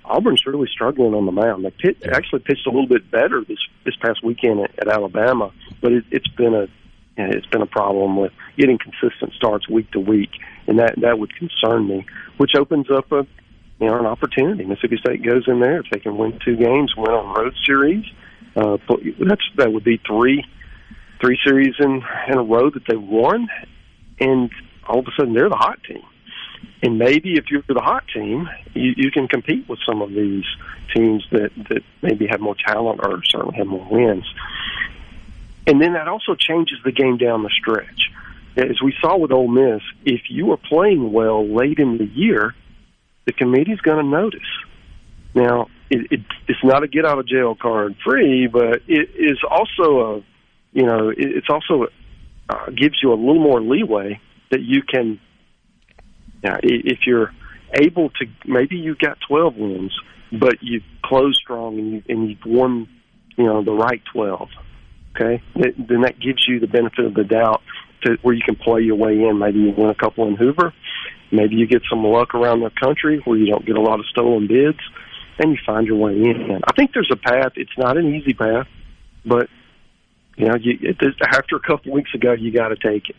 Auburn's 0.10 0.46
really 0.46 0.68
struggling 0.72 1.14
on 1.14 1.26
the 1.26 1.32
mound. 1.32 1.64
They 1.64 1.72
pitch, 1.72 2.02
actually 2.12 2.40
pitched 2.40 2.66
a 2.66 2.72
little 2.72 2.88
bit 2.88 3.10
better 3.12 3.44
this 3.48 3.60
this 3.86 3.96
past 4.02 4.24
weekend 4.24 4.60
at, 4.62 4.72
at 4.80 4.88
Alabama, 4.88 5.52
but 5.82 5.92
it, 5.92 6.06
it's 6.12 6.28
been 6.30 6.56
a 6.56 6.68
it's 7.16 7.46
been 7.48 7.62
a 7.62 7.68
problem 7.68 8.18
with 8.18 8.32
getting 8.58 8.78
consistent 8.78 9.34
starts 9.34 9.70
week 9.70 9.92
to 9.92 10.00
week, 10.00 10.30
and 10.68 10.80
that 10.80 10.96
that 11.02 11.20
would 11.20 11.34
concern 11.36 11.88
me. 11.88 12.06
Which 12.38 12.52
opens 12.58 12.90
up 12.90 13.12
a 13.12 13.28
you 13.80 13.88
know 13.88 14.00
an 14.00 14.06
opportunity. 14.06 14.66
Mississippi 14.66 14.98
State 14.98 15.24
goes 15.24 15.44
in 15.48 15.60
there 15.60 15.80
if 15.80 15.86
they 15.92 16.00
can 16.00 16.18
win 16.18 16.40
two 16.44 16.56
games, 16.56 16.94
win 16.98 17.12
on 17.12 17.36
road 17.36 17.56
series. 17.66 18.06
Uh, 18.56 18.78
that's 19.20 19.44
that 19.58 19.72
would 19.72 19.84
be 19.84 20.02
three 20.08 20.44
three 21.22 21.38
series 21.46 21.76
in 21.80 22.02
in 22.30 22.38
a 22.38 22.44
row 22.44 22.70
that 22.70 22.84
they 22.88 22.96
won, 22.96 23.48
and 24.20 24.50
all 24.88 25.00
of 25.00 25.06
a 25.06 25.12
sudden 25.18 25.34
they're 25.34 25.50
the 25.50 25.56
hot 25.56 25.80
team. 25.84 26.04
And 26.82 26.98
maybe 26.98 27.34
if 27.34 27.46
you're 27.52 27.64
the 27.68 27.82
hot 27.82 28.04
team, 28.14 28.50
you, 28.74 28.94
you 28.96 29.12
can 29.12 29.28
compete 29.28 29.68
with 29.68 29.80
some 29.86 30.02
of 30.02 30.10
these 30.10 30.46
teams 30.96 31.26
that 31.32 31.52
that 31.70 31.84
maybe 32.02 32.28
have 32.28 32.40
more 32.40 32.56
talent 32.66 33.02
or 33.04 33.22
certainly 33.26 33.58
have 33.58 33.68
more 33.68 33.88
wins. 33.90 34.26
And 35.68 35.82
then 35.82 35.94
that 35.94 36.08
also 36.08 36.36
changes 36.36 36.78
the 36.84 36.92
game 36.92 37.18
down 37.18 37.44
the 37.44 37.52
stretch. 37.60 38.10
As 38.58 38.82
we 38.82 38.94
saw 39.02 39.18
with 39.18 39.32
Ole 39.32 39.48
Miss, 39.48 39.82
if 40.04 40.22
you 40.30 40.52
are 40.52 40.58
playing 40.58 41.12
well 41.12 41.48
late 41.48 41.80
in 41.80 41.98
the 41.98 42.06
year, 42.08 42.56
the 43.26 43.34
committee's 43.34 43.80
going 43.82 44.04
to 44.04 44.10
notice. 44.10 44.50
Now, 45.36 45.68
it, 45.90 46.12
it, 46.12 46.22
it's 46.48 46.64
not 46.64 46.84
a 46.84 46.88
get 46.88 47.06
out 47.06 47.20
of 47.20 47.28
jail 47.28 47.56
card 47.56 47.96
free, 48.04 48.48
but 48.48 48.82
it 48.88 49.10
is 49.16 49.38
also 49.50 50.18
a, 50.18 50.24
you 50.74 50.86
know, 50.86 51.10
it, 51.10 51.18
it's 51.20 51.50
also 51.50 51.88
uh, 52.50 52.70
gives 52.72 52.98
you 53.04 53.14
a 53.14 53.16
little 53.16 53.42
more 53.42 53.62
leeway 53.62 54.20
that 54.50 54.62
you 54.62 54.82
can, 54.82 55.20
yeah, 56.44 56.58
if 56.64 57.00
you're 57.06 57.34
able 57.74 58.10
to, 58.10 58.26
maybe 58.46 58.78
you 58.78 58.96
got 58.96 59.18
12 59.28 59.56
wins, 59.56 59.94
but 60.32 60.62
you 60.62 60.82
close 61.04 61.38
strong 61.38 61.78
and 61.78 61.92
you 61.92 62.04
and 62.08 62.30
you've 62.30 62.46
won, 62.46 62.88
you 63.38 63.46
know, 63.46 63.64
the 63.64 63.72
right 63.72 64.02
12. 64.14 64.50
Okay, 65.16 65.42
then 65.56 66.02
that 66.02 66.20
gives 66.20 66.48
you 66.48 66.60
the 66.60 66.68
benefit 66.68 67.06
of 67.06 67.14
the 67.14 67.24
doubt 67.24 67.62
to 68.04 68.18
where 68.22 68.34
you 68.34 68.42
can 68.46 68.56
play 68.56 68.82
your 68.82 68.96
way 68.96 69.20
in. 69.20 69.40
Maybe 69.40 69.60
you 69.60 69.72
win 69.72 69.90
a 69.90 69.96
couple 69.96 70.28
in 70.28 70.36
Hoover, 70.36 70.74
maybe 71.32 71.56
you 71.56 71.68
get 71.68 71.82
some 71.90 72.04
luck 72.04 72.36
around 72.36 72.62
the 72.62 72.70
country 72.70 73.22
where 73.26 73.38
you 73.38 73.48
don't 73.48 73.66
get 73.66 73.76
a 73.76 73.82
lot 73.82 74.00
of 74.00 74.06
stolen 74.06 74.48
bids, 74.48 74.80
and 75.40 75.52
you 75.52 75.58
find 75.66 75.88
your 75.88 75.98
way 75.98 76.14
in. 76.14 76.62
I 76.66 76.74
think 76.74 76.94
there's 76.94 77.12
a 77.12 77.18
path. 77.18 77.54
It's 77.56 77.78
not 77.78 77.98
an 77.98 78.14
easy 78.16 78.34
path, 78.34 78.68
but 79.26 79.50
you 80.38 80.46
know, 80.48 80.56
you, 80.56 80.78
it, 80.82 80.98
after 81.34 81.58
a 81.58 81.60
couple 81.60 81.92
weeks 81.92 82.14
ago, 82.14 82.32
you 82.32 82.52
got 82.52 82.70
to 82.70 82.76
take 82.76 83.10
it. 83.10 83.16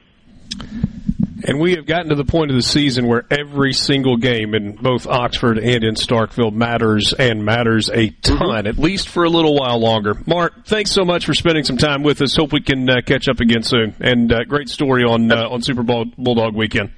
And 1.45 1.61
we 1.61 1.73
have 1.77 1.87
gotten 1.87 2.09
to 2.11 2.15
the 2.15 2.25
point 2.25 2.51
of 2.51 2.57
the 2.57 2.63
season 2.63 3.07
where 3.07 3.25
every 3.31 3.73
single 3.73 4.17
game 4.17 4.55
in 4.55 4.73
both 4.73 5.07
Oxford 5.07 5.59
and 5.59 5.85
in 5.85 5.95
Starkville 5.95 6.53
matters 6.53 7.13
and 7.13 7.45
matters 7.45 7.89
a 7.91 8.11
ton, 8.11 8.39
mm-hmm. 8.39 8.67
at 8.67 8.79
least 8.79 9.09
for 9.09 9.25
a 9.25 9.31
little 9.31 9.55
while 9.55 9.79
longer. 9.79 10.15
Mark, 10.27 10.67
thanks 10.67 10.91
so 10.91 11.05
much 11.05 11.27
for 11.27 11.35
spending 11.35 11.65
some 11.65 11.77
time 11.77 12.03
with 12.03 12.21
us. 12.23 12.37
Hope 12.37 12.53
we 12.53 12.61
can 12.61 12.89
uh, 12.89 13.01
catch 13.05 13.29
up 13.29 13.41
again 13.41 13.63
soon. 13.63 13.95
And 14.01 14.33
uh, 14.33 14.45
great 14.45 14.69
story 14.69 15.05
on 15.05 15.31
uh, 15.31 15.49
on 15.49 15.63
Super 15.63 15.83
Bowl 15.83 16.07
Bulldog 16.19 16.55
weekend. 16.55 16.91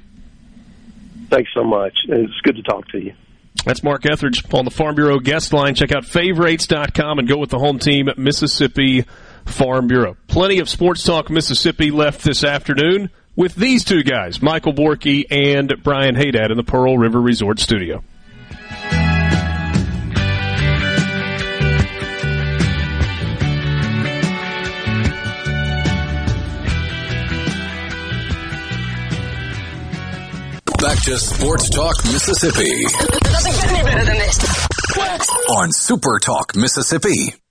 Thanks 1.30 1.50
so 1.54 1.64
much. 1.64 1.96
It's 2.08 2.40
good 2.42 2.56
to 2.56 2.62
talk 2.62 2.88
to 2.88 2.98
you. 2.98 3.14
That's 3.64 3.82
Mark 3.82 4.04
Etheridge 4.06 4.44
on 4.52 4.64
the 4.64 4.70
Farm 4.70 4.94
Bureau 4.96 5.18
guest 5.18 5.52
line. 5.52 5.74
Check 5.74 5.92
out 5.92 6.04
favorites.com 6.04 7.18
and 7.18 7.28
go 7.28 7.38
with 7.38 7.50
the 7.50 7.58
home 7.58 7.78
team, 7.78 8.08
Mississippi 8.16 9.04
Farm 9.46 9.86
Bureau. 9.86 10.16
Plenty 10.26 10.58
of 10.58 10.68
Sports 10.68 11.04
Talk 11.04 11.30
Mississippi 11.30 11.90
left 11.90 12.22
this 12.22 12.44
afternoon 12.44 13.10
with 13.36 13.54
these 13.54 13.84
two 13.84 14.02
guys, 14.02 14.42
Michael 14.42 14.72
Borky 14.72 15.24
and 15.30 15.72
Brian 15.82 16.14
Haydad 16.14 16.50
in 16.50 16.56
the 16.56 16.64
Pearl 16.64 16.98
River 16.98 17.20
Resort 17.20 17.58
Studio. 17.58 18.02
Back 30.82 31.00
to 31.04 31.16
Sports 31.16 31.70
Talk 31.70 31.94
Mississippi. 32.06 32.84
Doesn't 33.22 33.52
get 33.52 33.70
any 33.70 33.82
better 33.84 34.04
than 34.04 34.18
this. 34.18 34.66
On 35.48 35.70
Super 35.70 36.18
Talk 36.18 36.56
Mississippi. 36.56 37.41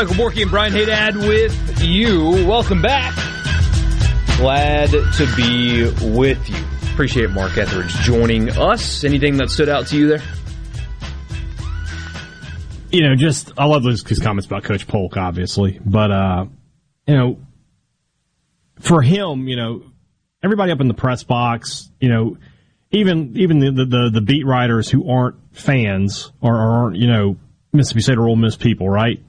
Michael 0.00 0.14
Borky 0.14 0.40
and 0.40 0.50
Brian 0.50 0.72
Haydad 0.72 1.28
with 1.28 1.82
you. 1.84 2.46
Welcome 2.48 2.80
back. 2.80 3.14
Glad 4.38 4.88
to 4.88 5.36
be 5.36 5.84
with 6.14 6.48
you. 6.48 6.56
Appreciate 6.94 7.28
Mark 7.28 7.58
Etheridge 7.58 7.92
joining 7.96 8.48
us. 8.48 9.04
Anything 9.04 9.36
that 9.36 9.50
stood 9.50 9.68
out 9.68 9.88
to 9.88 9.98
you 9.98 10.08
there? 10.08 10.22
You 12.90 13.10
know, 13.10 13.14
just 13.14 13.52
I 13.58 13.66
love 13.66 13.84
his, 13.84 14.02
his 14.08 14.20
comments 14.20 14.46
about 14.46 14.64
Coach 14.64 14.88
Polk, 14.88 15.18
obviously, 15.18 15.78
but 15.84 16.10
uh, 16.10 16.46
you 17.06 17.14
know, 17.14 17.38
for 18.78 19.02
him, 19.02 19.48
you 19.48 19.56
know, 19.56 19.82
everybody 20.42 20.72
up 20.72 20.80
in 20.80 20.88
the 20.88 20.94
press 20.94 21.24
box, 21.24 21.90
you 22.00 22.08
know, 22.08 22.38
even 22.90 23.36
even 23.36 23.58
the 23.58 23.84
the, 23.84 24.10
the 24.14 24.22
beat 24.22 24.46
writers 24.46 24.88
who 24.88 25.10
aren't 25.10 25.36
fans 25.52 26.32
or 26.40 26.56
aren't 26.56 26.96
you 26.96 27.06
know 27.06 27.36
Mississippi 27.74 28.00
State 28.00 28.16
or 28.16 28.26
Ole 28.26 28.36
Miss 28.36 28.56
people, 28.56 28.88
right? 28.88 29.20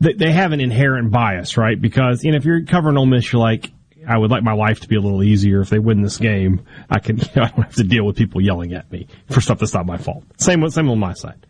They, 0.00 0.12
they 0.12 0.32
have 0.32 0.52
an 0.52 0.60
inherent 0.60 1.10
bias, 1.10 1.56
right? 1.56 1.80
Because 1.80 2.24
you 2.24 2.32
know, 2.32 2.36
if 2.36 2.44
you're 2.44 2.64
covering 2.64 2.96
Ole 2.96 3.06
Miss, 3.06 3.32
you're 3.32 3.40
like, 3.40 3.72
I 4.06 4.16
would 4.16 4.30
like 4.30 4.42
my 4.42 4.52
life 4.52 4.80
to 4.80 4.88
be 4.88 4.96
a 4.96 5.00
little 5.00 5.22
easier 5.22 5.60
if 5.60 5.70
they 5.70 5.78
win 5.78 6.02
this 6.02 6.18
game. 6.18 6.62
I 6.88 6.98
can, 6.98 7.18
you 7.18 7.24
know, 7.36 7.42
I 7.42 7.48
don't 7.48 7.62
have 7.62 7.74
to 7.76 7.84
deal 7.84 8.04
with 8.04 8.16
people 8.16 8.40
yelling 8.40 8.72
at 8.72 8.90
me 8.90 9.08
for 9.30 9.40
stuff 9.40 9.58
that's 9.58 9.74
not 9.74 9.86
my 9.86 9.98
fault. 9.98 10.24
Same 10.38 10.60
with, 10.60 10.72
same 10.72 10.88
on 10.88 10.98
my 10.98 11.14
side. 11.14 11.46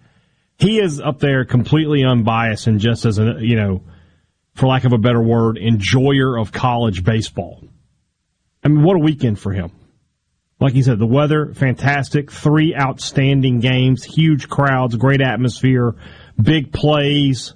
He 0.58 0.80
is 0.80 1.00
up 1.00 1.20
there 1.20 1.44
completely 1.44 2.04
unbiased 2.04 2.66
and 2.66 2.80
just 2.80 3.04
as 3.04 3.18
a, 3.18 3.36
you 3.38 3.54
know, 3.54 3.84
for 4.54 4.66
lack 4.66 4.84
of 4.84 4.92
a 4.92 4.98
better 4.98 5.22
word, 5.22 5.56
enjoyer 5.56 6.36
of 6.36 6.50
college 6.50 7.04
baseball. 7.04 7.62
I 8.64 8.68
mean, 8.68 8.82
what 8.82 8.96
a 8.96 9.00
weekend 9.00 9.38
for 9.38 9.52
him. 9.52 9.70
Like 10.60 10.72
he 10.72 10.82
said, 10.82 10.98
the 10.98 11.06
weather, 11.06 11.54
fantastic. 11.54 12.32
Three 12.32 12.74
outstanding 12.74 13.60
games, 13.60 14.02
huge 14.02 14.48
crowds, 14.48 14.96
great 14.96 15.20
atmosphere, 15.20 15.94
big 16.42 16.72
plays 16.72 17.54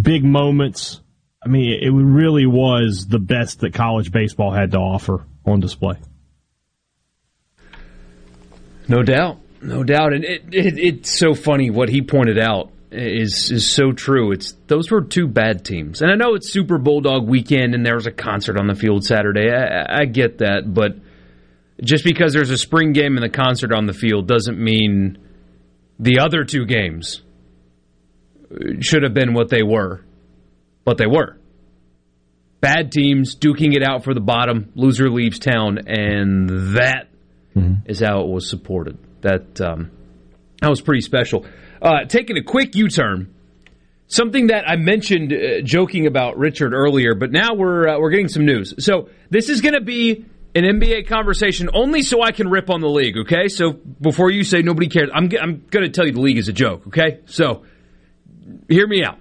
big 0.00 0.24
moments. 0.24 1.00
I 1.44 1.48
mean, 1.48 1.78
it 1.80 1.90
really 1.90 2.46
was 2.46 3.06
the 3.08 3.18
best 3.18 3.60
that 3.60 3.74
college 3.74 4.10
baseball 4.10 4.52
had 4.52 4.72
to 4.72 4.78
offer 4.78 5.24
on 5.44 5.60
display. 5.60 5.96
No 8.88 9.02
doubt. 9.02 9.38
No 9.62 9.82
doubt. 9.82 10.12
And 10.12 10.24
it, 10.24 10.42
it, 10.52 10.78
it's 10.78 11.10
so 11.10 11.34
funny 11.34 11.70
what 11.70 11.88
he 11.88 12.02
pointed 12.02 12.38
out 12.38 12.70
is 12.90 13.50
is 13.50 13.68
so 13.68 13.92
true. 13.92 14.32
It's 14.32 14.52
those 14.68 14.90
were 14.90 15.02
two 15.02 15.26
bad 15.26 15.64
teams, 15.64 16.02
and 16.02 16.10
I 16.10 16.14
know 16.14 16.34
it's 16.34 16.50
Super 16.50 16.78
Bulldog 16.78 17.28
weekend, 17.28 17.74
and 17.74 17.84
there 17.84 17.96
was 17.96 18.06
a 18.06 18.12
concert 18.12 18.58
on 18.58 18.68
the 18.68 18.74
field 18.74 19.04
Saturday. 19.04 19.50
I, 19.50 20.02
I 20.02 20.04
get 20.04 20.38
that, 20.38 20.72
but 20.72 20.96
just 21.82 22.04
because 22.04 22.32
there's 22.32 22.50
a 22.50 22.58
spring 22.58 22.92
game 22.92 23.16
and 23.16 23.24
the 23.24 23.28
concert 23.28 23.72
on 23.72 23.86
the 23.86 23.92
field 23.92 24.28
doesn't 24.28 24.58
mean 24.58 25.18
the 25.98 26.20
other 26.20 26.44
two 26.44 26.64
games 26.64 27.22
should 28.80 29.02
have 29.02 29.14
been 29.14 29.34
what 29.34 29.48
they 29.48 29.62
were, 29.62 30.04
but 30.84 30.98
they 30.98 31.06
were. 31.06 31.38
Bad 32.60 32.90
teams 32.90 33.36
duking 33.36 33.74
it 33.74 33.82
out 33.82 34.04
for 34.04 34.14
the 34.14 34.20
bottom. 34.20 34.72
Loser 34.74 35.10
leaves 35.10 35.38
town, 35.38 35.78
and 35.86 36.48
that 36.76 37.08
mm-hmm. 37.54 37.86
is 37.86 38.00
how 38.00 38.22
it 38.22 38.28
was 38.28 38.48
supported. 38.48 38.98
That 39.20 39.60
um, 39.60 39.90
that 40.60 40.68
was 40.70 40.80
pretty 40.80 41.02
special. 41.02 41.46
Uh, 41.82 42.04
taking 42.06 42.38
a 42.38 42.42
quick 42.42 42.74
U-turn, 42.74 43.34
something 44.08 44.48
that 44.48 44.68
I 44.68 44.76
mentioned 44.76 45.32
uh, 45.32 45.60
joking 45.62 46.06
about 46.06 46.38
Richard 46.38 46.72
earlier, 46.72 47.14
but 47.14 47.30
now 47.30 47.54
we're 47.54 47.88
uh, 47.88 47.98
we're 48.00 48.10
getting 48.10 48.28
some 48.28 48.46
news. 48.46 48.74
So 48.84 49.10
this 49.30 49.48
is 49.48 49.60
going 49.60 49.74
to 49.74 49.82
be 49.82 50.24
an 50.54 50.64
NBA 50.64 51.06
conversation 51.06 51.68
only 51.74 52.02
so 52.02 52.22
I 52.22 52.32
can 52.32 52.48
rip 52.48 52.70
on 52.70 52.80
the 52.80 52.88
league. 52.88 53.18
Okay, 53.18 53.48
so 53.48 53.72
before 53.72 54.30
you 54.30 54.42
say 54.42 54.62
nobody 54.62 54.88
cares, 54.88 55.10
I'm 55.12 55.28
I'm 55.40 55.64
going 55.70 55.84
to 55.84 55.90
tell 55.90 56.06
you 56.06 56.12
the 56.12 56.20
league 56.20 56.38
is 56.38 56.48
a 56.48 56.54
joke. 56.54 56.86
Okay, 56.86 57.20
so 57.26 57.64
hear 58.68 58.86
me 58.86 59.04
out. 59.04 59.18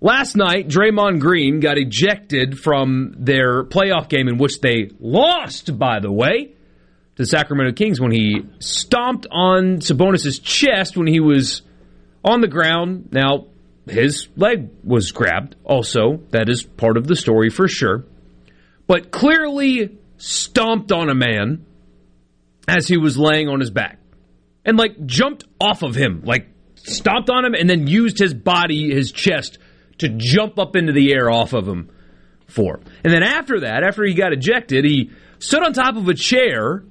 Last 0.00 0.36
night, 0.36 0.68
Draymond 0.68 1.18
Green 1.18 1.58
got 1.58 1.76
ejected 1.76 2.58
from 2.58 3.14
their 3.18 3.64
playoff 3.64 4.08
game 4.08 4.28
in 4.28 4.38
which 4.38 4.60
they 4.60 4.90
lost, 5.00 5.76
by 5.76 5.98
the 5.98 6.12
way 6.12 6.52
to 7.16 7.22
the 7.22 7.26
Sacramento 7.26 7.72
Kings 7.72 8.00
when 8.00 8.12
he 8.12 8.44
stomped 8.60 9.26
on 9.28 9.78
Sabonis' 9.78 10.40
chest 10.40 10.96
when 10.96 11.08
he 11.08 11.18
was 11.18 11.62
on 12.24 12.40
the 12.40 12.46
ground. 12.46 13.08
Now, 13.10 13.46
his 13.88 14.28
leg 14.36 14.70
was 14.84 15.10
grabbed, 15.10 15.56
also. 15.64 16.20
That 16.30 16.48
is 16.48 16.62
part 16.62 16.96
of 16.96 17.08
the 17.08 17.16
story 17.16 17.50
for 17.50 17.66
sure. 17.66 18.04
But 18.86 19.10
clearly 19.10 19.98
stomped 20.16 20.92
on 20.92 21.08
a 21.08 21.14
man 21.14 21.66
as 22.68 22.86
he 22.86 22.96
was 22.96 23.18
laying 23.18 23.48
on 23.48 23.58
his 23.58 23.70
back 23.70 23.98
and, 24.64 24.78
like, 24.78 25.04
jumped 25.04 25.42
off 25.60 25.82
of 25.82 25.96
him, 25.96 26.22
like, 26.24 26.48
stomped 26.88 27.30
on 27.30 27.44
him 27.44 27.54
and 27.54 27.68
then 27.68 27.86
used 27.86 28.18
his 28.18 28.34
body, 28.34 28.94
his 28.94 29.12
chest, 29.12 29.58
to 29.98 30.08
jump 30.08 30.58
up 30.58 30.76
into 30.76 30.92
the 30.92 31.12
air 31.12 31.30
off 31.30 31.52
of 31.52 31.66
him 31.66 31.90
for. 32.46 32.80
And 33.04 33.12
then 33.12 33.22
after 33.22 33.60
that, 33.60 33.82
after 33.84 34.04
he 34.04 34.14
got 34.14 34.32
ejected, 34.32 34.84
he 34.84 35.10
stood 35.38 35.62
on 35.62 35.72
top 35.72 35.96
of 35.96 36.08
a 36.08 36.14
chair 36.14 36.84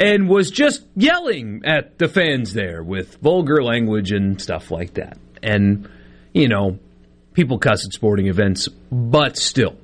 and 0.00 0.28
was 0.28 0.50
just 0.50 0.84
yelling 0.94 1.62
at 1.64 1.98
the 1.98 2.08
fans 2.08 2.52
there 2.52 2.82
with 2.82 3.16
vulgar 3.16 3.62
language 3.62 4.12
and 4.12 4.40
stuff 4.40 4.70
like 4.70 4.94
that. 4.94 5.18
And, 5.42 5.88
you 6.32 6.48
know, 6.48 6.78
people 7.34 7.58
cuss 7.58 7.84
at 7.84 7.92
sporting 7.92 8.28
events, 8.28 8.68
but 8.90 9.36
still. 9.36 9.76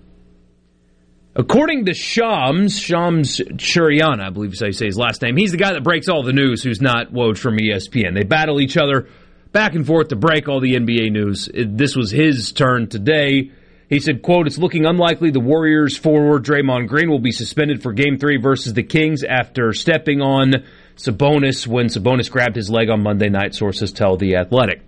According 1.36 1.86
to 1.86 1.94
Shams, 1.94 2.78
Shams 2.78 3.38
Charania, 3.38 4.20
I 4.20 4.30
believe 4.30 4.52
is 4.52 4.60
how 4.60 4.66
you 4.66 4.72
say 4.72 4.86
his 4.86 4.96
last 4.96 5.20
name, 5.20 5.36
he's 5.36 5.50
the 5.50 5.56
guy 5.56 5.72
that 5.72 5.82
breaks 5.82 6.08
all 6.08 6.22
the 6.22 6.32
news 6.32 6.62
who's 6.62 6.80
not 6.80 7.12
Woj 7.12 7.36
from 7.38 7.56
ESPN. 7.56 8.14
They 8.14 8.22
battle 8.22 8.60
each 8.60 8.76
other 8.76 9.08
back 9.54 9.74
and 9.74 9.86
forth 9.86 10.08
to 10.08 10.16
break 10.16 10.48
all 10.48 10.60
the 10.60 10.74
NBA 10.74 11.10
news. 11.10 11.48
This 11.54 11.96
was 11.96 12.10
his 12.10 12.52
turn 12.52 12.88
today 12.88 13.50
he 13.88 14.00
said, 14.00 14.22
quote, 14.22 14.46
it's 14.46 14.58
looking 14.58 14.86
unlikely 14.86 15.30
the 15.30 15.40
Warriors 15.40 15.96
forward 15.96 16.44
Draymond 16.44 16.88
Green 16.88 17.10
will 17.10 17.18
be 17.18 17.32
suspended 17.32 17.82
for 17.82 17.92
game 17.92 18.18
three 18.18 18.38
versus 18.38 18.72
the 18.72 18.82
Kings 18.82 19.22
after 19.22 19.72
stepping 19.72 20.20
on 20.20 20.64
Sabonis 20.96 21.66
when 21.66 21.86
Sabonis 21.86 22.30
grabbed 22.30 22.56
his 22.56 22.70
leg 22.70 22.88
on 22.88 23.02
Monday 23.02 23.28
night, 23.28 23.54
sources 23.54 23.92
tell 23.92 24.16
The 24.16 24.36
Athletic. 24.36 24.82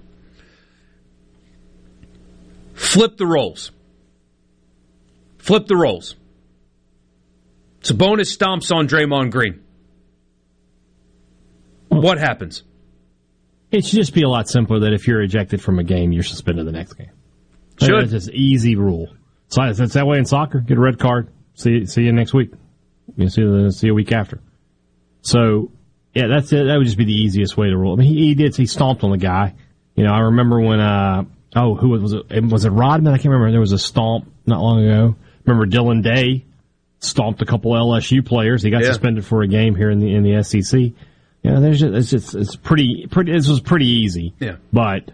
Flip 2.74 3.16
the 3.16 3.26
roles. 3.26 3.70
Flip 5.38 5.66
the 5.66 5.76
roles. 5.76 6.16
Sabonis 7.82 8.36
stomps 8.36 8.74
on 8.74 8.88
Draymond 8.88 9.30
Green. 9.30 9.62
What 11.88 12.18
happens? 12.18 12.62
It 13.70 13.84
should 13.84 13.96
just 13.96 14.14
be 14.14 14.22
a 14.22 14.28
lot 14.28 14.48
simpler 14.48 14.80
that 14.80 14.92
if 14.92 15.06
you're 15.06 15.22
ejected 15.22 15.60
from 15.60 15.78
a 15.78 15.84
game, 15.84 16.12
you're 16.12 16.22
suspended 16.22 16.66
the 16.66 16.72
next 16.72 16.94
game. 16.94 17.10
Should. 17.80 18.04
It's 18.04 18.12
just 18.12 18.30
easy 18.30 18.76
rule. 18.76 19.08
So 19.48 19.62
it's 19.62 19.94
that 19.94 20.06
way 20.06 20.18
in 20.18 20.24
soccer. 20.24 20.60
Get 20.60 20.78
a 20.78 20.80
red 20.80 20.98
card. 20.98 21.28
See 21.54 21.86
see 21.86 22.02
you 22.02 22.12
next 22.12 22.34
week. 22.34 22.52
You 23.16 23.28
see 23.28 23.42
the 23.42 23.70
see 23.72 23.88
a 23.88 23.94
week 23.94 24.12
after. 24.12 24.40
So 25.22 25.70
yeah, 26.14 26.26
that's 26.28 26.52
it. 26.52 26.64
That 26.64 26.76
would 26.76 26.86
just 26.86 26.98
be 26.98 27.04
the 27.04 27.12
easiest 27.12 27.56
way 27.56 27.68
to 27.68 27.76
rule. 27.76 27.92
I 27.92 27.96
mean, 27.96 28.08
he, 28.08 28.28
he 28.28 28.34
did. 28.34 28.56
He 28.56 28.66
stomped 28.66 29.04
on 29.04 29.10
the 29.10 29.18
guy. 29.18 29.54
You 29.94 30.04
know, 30.04 30.12
I 30.12 30.20
remember 30.20 30.60
when. 30.60 30.80
uh 30.80 31.24
Oh, 31.54 31.74
who 31.74 31.88
was 31.88 32.12
it? 32.12 32.44
Was 32.44 32.66
it 32.66 32.70
Rodman? 32.70 33.14
I 33.14 33.16
can't 33.16 33.32
remember. 33.32 33.50
There 33.50 33.60
was 33.60 33.72
a 33.72 33.78
stomp 33.78 34.30
not 34.44 34.60
long 34.60 34.84
ago. 34.84 35.16
Remember 35.46 35.66
Dylan 35.66 36.02
Day 36.02 36.44
stomped 36.98 37.40
a 37.40 37.46
couple 37.46 37.72
LSU 37.72 38.24
players. 38.24 38.62
He 38.62 38.70
got 38.70 38.82
yeah. 38.82 38.88
suspended 38.88 39.24
for 39.24 39.42
a 39.42 39.48
game 39.48 39.74
here 39.74 39.90
in 39.90 39.98
the 39.98 40.14
in 40.14 40.22
the 40.22 40.42
SEC. 40.42 40.92
Know, 41.45 41.61
there's 41.61 41.78
just 41.78 41.95
it's 41.95 42.11
just 42.11 42.34
it's 42.34 42.57
pretty 42.57 43.07
pretty. 43.11 43.32
This 43.32 43.49
was 43.49 43.61
pretty 43.61 43.87
easy. 43.87 44.34
Yeah, 44.41 44.57
but 44.72 45.11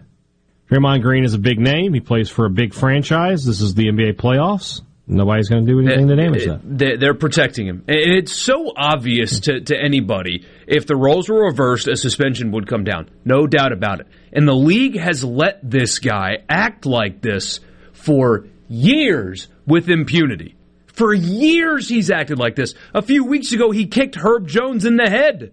Draymond 0.71 1.03
Green 1.03 1.25
is 1.25 1.35
a 1.35 1.39
big 1.39 1.59
name. 1.59 1.93
He 1.93 1.99
plays 1.99 2.29
for 2.29 2.45
a 2.45 2.49
big 2.49 2.73
franchise. 2.73 3.45
This 3.45 3.61
is 3.61 3.75
the 3.75 3.85
NBA 3.85 4.13
playoffs. 4.13 4.81
Nobody's 5.05 5.49
going 5.49 5.65
to 5.65 5.71
do 5.71 5.79
anything 5.79 6.07
to 6.07 6.15
damage 6.15 6.45
that. 6.45 6.99
They're 6.99 7.13
protecting 7.13 7.67
him. 7.67 7.83
And 7.87 7.97
it's 7.97 8.31
so 8.31 8.71
obvious 8.75 9.41
to, 9.41 9.59
to 9.59 9.77
anybody 9.77 10.45
if 10.65 10.87
the 10.87 10.95
roles 10.95 11.27
were 11.27 11.45
reversed, 11.45 11.89
a 11.89 11.97
suspension 11.97 12.51
would 12.51 12.67
come 12.67 12.85
down. 12.85 13.09
No 13.25 13.45
doubt 13.45 13.73
about 13.73 13.99
it. 13.99 14.07
And 14.31 14.47
the 14.47 14.55
league 14.55 14.97
has 14.97 15.21
let 15.23 15.59
this 15.61 15.99
guy 15.99 16.37
act 16.47 16.85
like 16.85 17.21
this 17.21 17.59
for 17.91 18.47
years 18.69 19.49
with 19.67 19.89
impunity. 19.89 20.55
For 20.87 21.13
years 21.13 21.89
he's 21.89 22.09
acted 22.09 22.39
like 22.39 22.55
this. 22.55 22.73
A 22.93 23.01
few 23.01 23.25
weeks 23.25 23.51
ago, 23.51 23.71
he 23.71 23.87
kicked 23.87 24.15
Herb 24.15 24.47
Jones 24.47 24.85
in 24.85 24.95
the 24.95 25.09
head. 25.09 25.51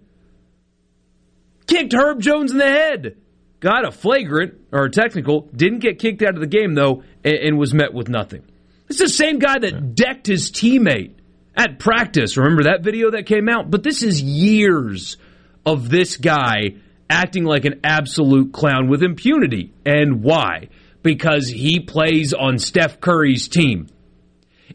Kicked 1.71 1.93
Herb 1.93 2.21
Jones 2.21 2.51
in 2.51 2.59
the 2.59 2.67
head 2.67 3.17
got 3.61 3.87
a 3.87 3.93
flagrant 3.93 4.55
or 4.73 4.87
a 4.87 4.91
technical, 4.91 5.43
didn't 5.55 5.79
get 5.79 6.01
kicked 6.01 6.21
out 6.21 6.35
of 6.35 6.41
the 6.41 6.49
game 6.49 6.75
though, 6.75 7.05
and, 7.23 7.35
and 7.37 7.59
was 7.59 7.73
met 7.73 7.95
with 7.95 8.09
nothing. 8.09 8.43
It's 8.89 8.99
the 8.99 9.09
same 9.09 9.39
guy 9.39 9.61
that 9.61 9.95
decked 9.95 10.27
his 10.27 10.51
teammate 10.51 11.13
at 11.57 11.79
practice. 11.79 12.37
Remember 12.37 12.65
that 12.65 12.83
video 12.83 13.13
that 13.13 13.27
came 13.27 13.49
out? 13.49 13.71
But 13.71 13.85
this 13.85 14.03
is 14.03 14.21
years 14.21 15.17
of 15.65 15.89
this 15.89 16.17
guy 16.17 16.75
acting 17.09 17.45
like 17.45 17.65
an 17.65 17.81
absolute 17.85 18.53
clown 18.53 18.89
with 18.89 19.05
impunity. 19.05 19.73
And 19.87 20.25
why? 20.25 20.71
Because 21.05 21.49
he 21.49 21.79
plays 21.79 22.35
on 22.35 22.59
Steph 22.59 23.01
Curry's 23.01 23.47
team. 23.47 23.87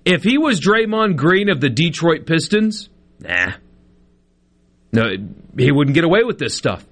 If 0.06 0.24
he 0.24 0.38
was 0.38 0.62
Draymond 0.62 1.18
Green 1.18 1.50
of 1.50 1.60
the 1.60 1.70
Detroit 1.70 2.26
Pistons, 2.26 2.88
nah. 3.20 3.54
No, 4.96 5.12
he 5.58 5.72
wouldn't 5.72 5.94
get 5.94 6.04
away 6.04 6.24
with 6.24 6.38
this 6.38 6.56
stuff 6.56 6.86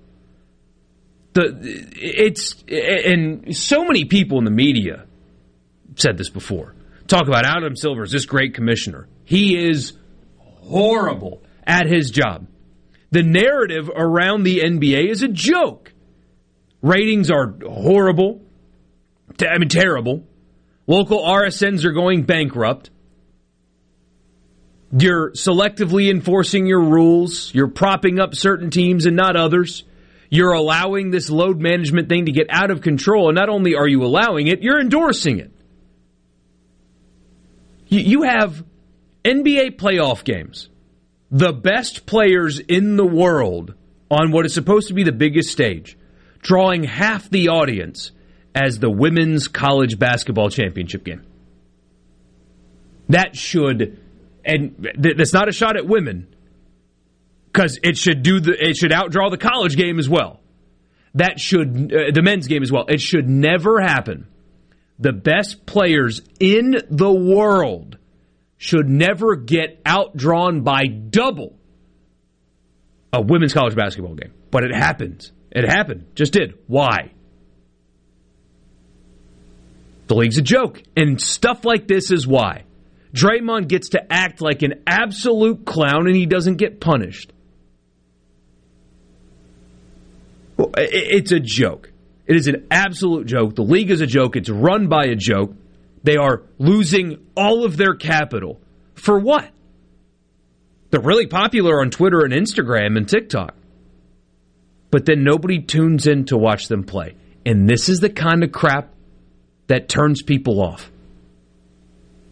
the 1.34 1.88
it's 1.96 2.64
and 2.68 3.56
so 3.56 3.84
many 3.86 4.06
people 4.06 4.38
in 4.38 4.46
the 4.46 4.52
media 4.52 5.06
said 5.96 6.18
this 6.18 6.30
before. 6.30 6.74
Talk 7.08 7.28
about 7.28 7.46
Adam 7.46 7.76
Silver 7.76 8.04
as 8.04 8.12
this 8.12 8.26
great 8.26 8.54
commissioner. 8.54 9.08
He 9.26 9.70
is 9.70 9.94
horrible 10.38 11.44
at 11.66 11.86
his 11.86 12.12
job. 12.12 12.48
The 13.12 13.24
narrative 13.24 13.90
around 13.94 14.44
the 14.44 14.60
NBA 14.60 15.10
is 15.10 15.22
a 15.22 15.28
joke. 15.28 15.94
Ratings 16.82 17.30
are 17.30 17.54
horrible. 17.66 18.42
I 19.40 19.58
mean, 19.58 19.70
terrible. 19.70 20.24
Local 20.88 21.20
RSNs 21.20 21.86
are 21.86 21.92
going 21.92 22.24
bankrupt. 22.24 22.90
You're 24.96 25.32
selectively 25.32 26.12
enforcing 26.12 26.68
your 26.68 26.82
rules. 26.82 27.54
You're 27.54 27.68
propping 27.68 28.20
up 28.20 28.36
certain 28.36 28.70
teams 28.70 29.06
and 29.06 29.16
not 29.16 29.36
others. 29.36 29.84
You're 30.30 30.52
allowing 30.52 31.10
this 31.10 31.30
load 31.30 31.60
management 31.60 32.10
thing 32.10 32.26
to 32.26 32.32
get 32.32 32.48
out 32.50 32.70
of 32.70 32.82
control. 32.82 33.30
And 33.30 33.36
not 33.36 33.50
only 33.50 33.76
are 33.76 33.88
you 33.88 34.04
allowing 34.04 34.48
it, 34.48 34.62
you're 34.62 34.80
endorsing 34.80 35.40
it. 35.40 35.52
You 37.88 38.24
have 38.24 38.64
NBA 39.24 39.78
playoff 39.78 40.24
games, 40.24 40.70
the 41.32 41.54
best 41.54 42.06
players 42.06 42.60
in 42.60 42.96
the 42.96 43.06
world 43.06 43.74
on 44.10 44.32
what 44.32 44.46
is 44.46 44.54
supposed 44.54 44.88
to 44.90 44.94
be 44.94 45.04
the 45.04 45.12
biggest 45.12 45.50
stage, 45.50 45.98
drawing 46.42 46.84
half 46.84 47.30
the 47.30 47.50
audience 47.50 48.12
as 48.56 48.80
the 48.80 48.90
women's 48.90 49.48
college 49.48 49.98
basketball 49.98 50.50
championship 50.50 51.04
game. 51.04 51.24
That 53.10 53.36
should, 53.36 54.03
and 54.46 54.90
that's 54.98 55.34
not 55.34 55.50
a 55.50 55.52
shot 55.52 55.78
at 55.78 55.88
women 55.88 56.34
because 57.52 57.80
it 57.84 57.98
should 57.98 58.24
do 58.24 58.40
the 58.40 58.54
it 58.54 58.76
should 58.76 58.92
outdraw 58.92 59.30
the 59.30 59.38
college 59.38 59.76
game 59.76 60.00
as 60.00 60.10
well. 60.10 60.40
That 61.16 61.40
should 61.40 61.94
uh, 61.94 62.12
the 62.14 62.22
men's 62.24 62.48
game 62.48 62.64
as 62.64 62.72
well. 62.72 62.86
It 62.88 63.02
should 63.02 63.30
never 63.30 63.80
happen. 63.80 64.28
The 65.00 65.14
best 65.14 65.66
players 65.66 66.22
in 66.40 66.76
the 66.90 67.12
world 67.12 67.98
should 68.58 68.90
never 68.90 69.36
get 69.36 69.84
outdrawn 69.84 70.64
by 70.64 70.86
double 70.88 71.56
a 73.12 73.22
women's 73.22 73.54
college 73.54 73.76
basketball 73.76 74.16
game. 74.16 74.34
But 74.50 74.64
it 74.64 74.74
happens. 74.74 75.32
It 75.52 75.70
happened. 75.70 76.08
Just 76.16 76.34
did. 76.34 76.58
Why? 76.68 77.12
The 80.08 80.16
league's 80.16 80.38
a 80.38 80.42
joke. 80.42 80.82
And 80.98 81.22
stuff 81.22 81.64
like 81.64 81.88
this 81.88 82.12
is 82.12 82.26
why. 82.26 82.64
Draymond 83.14 83.68
gets 83.68 83.90
to 83.90 84.12
act 84.12 84.42
like 84.42 84.64
an 84.64 84.84
absolute 84.88 85.66
clown 85.66 86.08
and 86.08 86.16
he 86.16 86.26
doesn't 86.26 86.56
get 86.56 86.80
punished. 86.80 87.32
It's 90.78 91.32
a 91.32 91.40
joke. 91.40 91.92
It 92.26 92.36
is 92.36 92.48
an 92.48 92.68
absolute 92.72 93.28
joke. 93.28 93.56
The 93.56 93.64
league 93.64 93.92
is 93.92 94.02
a 94.02 94.08
joke. 94.08 94.36
It's 94.36 94.50
run 94.50 94.88
by 94.88 95.06
a 95.06 95.16
joke. 95.16 95.54
They 96.04 96.16
are 96.16 96.44
losing 96.58 97.26
all 97.36 97.66
of 97.66 97.78
their 97.78 97.96
capital. 97.96 98.60
For 98.96 99.20
what? 99.20 99.50
They're 100.90 101.02
really 101.02 101.28
popular 101.28 101.82
on 101.82 101.90
Twitter 101.90 102.22
and 102.22 102.34
Instagram 102.34 102.98
and 102.98 103.08
TikTok. 103.08 103.56
But 104.92 105.06
then 105.06 105.24
nobody 105.24 105.60
tunes 105.60 106.08
in 106.08 106.26
to 106.26 106.38
watch 106.38 106.68
them 106.68 106.84
play. 106.84 107.16
And 107.46 107.68
this 107.68 107.90
is 107.90 108.00
the 108.00 108.10
kind 108.10 108.44
of 108.44 108.52
crap 108.52 108.94
that 109.68 109.90
turns 109.90 110.22
people 110.22 110.62
off. 110.62 110.92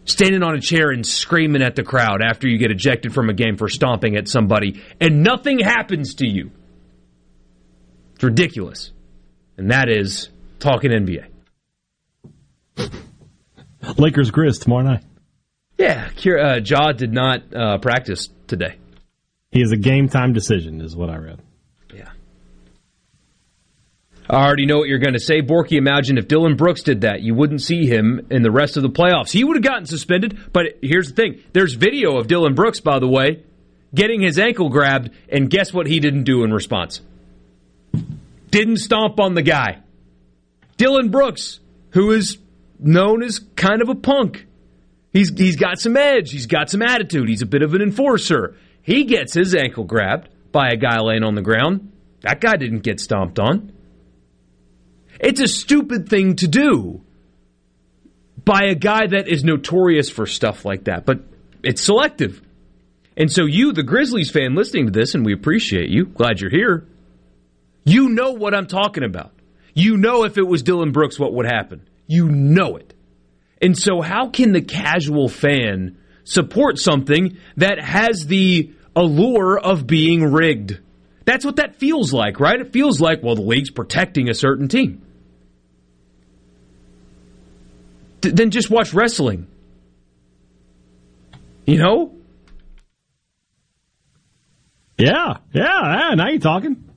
Standing 0.04 0.42
on 0.42 0.54
a 0.54 0.60
chair 0.60 0.90
and 0.90 1.06
screaming 1.06 1.62
at 1.62 1.76
the 1.76 1.84
crowd 1.84 2.22
after 2.22 2.48
you 2.48 2.58
get 2.58 2.70
ejected 2.70 3.14
from 3.14 3.30
a 3.30 3.32
game 3.32 3.56
for 3.56 3.68
stomping 3.68 4.16
at 4.16 4.28
somebody 4.28 4.82
and 5.00 5.22
nothing 5.22 5.60
happens 5.60 6.14
to 6.16 6.26
you. 6.26 6.50
It's 8.14 8.24
ridiculous. 8.24 8.90
And 9.56 9.70
that 9.70 9.88
is 9.88 10.28
talking 10.58 10.90
NBA. 10.90 11.26
Lakers 13.96 14.30
Grizz 14.30 14.60
tomorrow 14.60 14.84
night. 14.84 15.04
Yeah, 15.78 16.10
uh, 16.26 16.60
Ja 16.64 16.92
did 16.92 17.12
not 17.12 17.54
uh, 17.54 17.78
practice 17.78 18.28
today. 18.46 18.76
He 19.50 19.60
is 19.60 19.72
a 19.72 19.76
game 19.76 20.08
time 20.08 20.32
decision, 20.32 20.80
is 20.80 20.96
what 20.96 21.10
I 21.10 21.16
read. 21.16 21.40
I 24.32 24.46
already 24.46 24.64
know 24.64 24.78
what 24.78 24.88
you're 24.88 24.98
going 24.98 25.12
to 25.12 25.20
say. 25.20 25.42
Borky, 25.42 25.76
imagine 25.76 26.16
if 26.16 26.26
Dillon 26.26 26.56
Brooks 26.56 26.82
did 26.82 27.02
that. 27.02 27.20
You 27.20 27.34
wouldn't 27.34 27.60
see 27.60 27.86
him 27.86 28.26
in 28.30 28.42
the 28.42 28.50
rest 28.50 28.78
of 28.78 28.82
the 28.82 28.88
playoffs. 28.88 29.30
He 29.30 29.44
would 29.44 29.56
have 29.56 29.62
gotten 29.62 29.84
suspended, 29.84 30.38
but 30.54 30.78
here's 30.80 31.08
the 31.08 31.14
thing 31.14 31.42
there's 31.52 31.74
video 31.74 32.16
of 32.16 32.28
Dillon 32.28 32.54
Brooks, 32.54 32.80
by 32.80 32.98
the 32.98 33.06
way, 33.06 33.42
getting 33.94 34.22
his 34.22 34.38
ankle 34.38 34.70
grabbed, 34.70 35.10
and 35.28 35.50
guess 35.50 35.74
what 35.74 35.86
he 35.86 36.00
didn't 36.00 36.24
do 36.24 36.44
in 36.44 36.52
response? 36.52 37.02
Didn't 38.50 38.78
stomp 38.78 39.20
on 39.20 39.34
the 39.34 39.42
guy. 39.42 39.82
Dillon 40.78 41.10
Brooks, 41.10 41.60
who 41.90 42.12
is 42.12 42.38
known 42.78 43.22
as 43.22 43.38
kind 43.38 43.82
of 43.82 43.90
a 43.90 43.94
punk. 43.94 44.46
He's 45.12 45.28
he's 45.28 45.56
got 45.56 45.78
some 45.78 45.94
edge. 45.94 46.30
He's 46.30 46.46
got 46.46 46.70
some 46.70 46.80
attitude. 46.80 47.28
He's 47.28 47.42
a 47.42 47.46
bit 47.46 47.60
of 47.60 47.74
an 47.74 47.82
enforcer. 47.82 48.56
He 48.80 49.04
gets 49.04 49.34
his 49.34 49.54
ankle 49.54 49.84
grabbed 49.84 50.30
by 50.52 50.70
a 50.70 50.76
guy 50.76 51.00
laying 51.00 51.22
on 51.22 51.34
the 51.34 51.42
ground. 51.42 51.92
That 52.22 52.40
guy 52.40 52.56
didn't 52.56 52.80
get 52.80 52.98
stomped 52.98 53.38
on. 53.38 53.71
It's 55.22 55.40
a 55.40 55.46
stupid 55.46 56.08
thing 56.08 56.36
to 56.36 56.48
do 56.48 57.00
by 58.44 58.64
a 58.64 58.74
guy 58.74 59.06
that 59.06 59.28
is 59.28 59.44
notorious 59.44 60.10
for 60.10 60.26
stuff 60.26 60.64
like 60.64 60.84
that, 60.84 61.06
but 61.06 61.20
it's 61.62 61.80
selective. 61.80 62.42
And 63.16 63.30
so 63.30 63.44
you, 63.44 63.72
the 63.72 63.84
Grizzlies 63.84 64.32
fan 64.32 64.56
listening 64.56 64.86
to 64.86 64.92
this, 64.92 65.14
and 65.14 65.24
we 65.24 65.32
appreciate 65.32 65.90
you, 65.90 66.06
glad 66.06 66.40
you're 66.40 66.50
here. 66.50 66.88
You 67.84 68.08
know 68.08 68.32
what 68.32 68.52
I'm 68.52 68.66
talking 68.66 69.04
about. 69.04 69.32
You 69.74 69.96
know 69.96 70.24
if 70.24 70.38
it 70.38 70.46
was 70.46 70.62
Dillon 70.62 70.90
Brooks 70.90 71.18
what 71.18 71.34
would 71.34 71.46
happen. 71.46 71.88
You 72.08 72.28
know 72.28 72.76
it. 72.76 72.92
And 73.60 73.78
so, 73.78 74.00
how 74.00 74.28
can 74.28 74.52
the 74.52 74.60
casual 74.60 75.28
fan 75.28 75.98
support 76.24 76.78
something 76.78 77.38
that 77.56 77.80
has 77.80 78.26
the 78.26 78.72
allure 78.96 79.56
of 79.56 79.86
being 79.86 80.32
rigged? 80.32 80.80
That's 81.24 81.44
what 81.44 81.56
that 81.56 81.76
feels 81.76 82.12
like, 82.12 82.40
right? 82.40 82.60
It 82.60 82.72
feels 82.72 83.00
like, 83.00 83.22
well, 83.22 83.36
the 83.36 83.42
league's 83.42 83.70
protecting 83.70 84.28
a 84.28 84.34
certain 84.34 84.66
team. 84.66 85.02
Then 88.22 88.50
just 88.50 88.70
watch 88.70 88.94
wrestling. 88.94 89.46
You 91.66 91.78
know? 91.78 92.14
Yeah, 94.98 95.38
yeah, 95.52 95.64
yeah 96.10 96.14
now 96.14 96.28
you're 96.28 96.38
talking. 96.38 96.90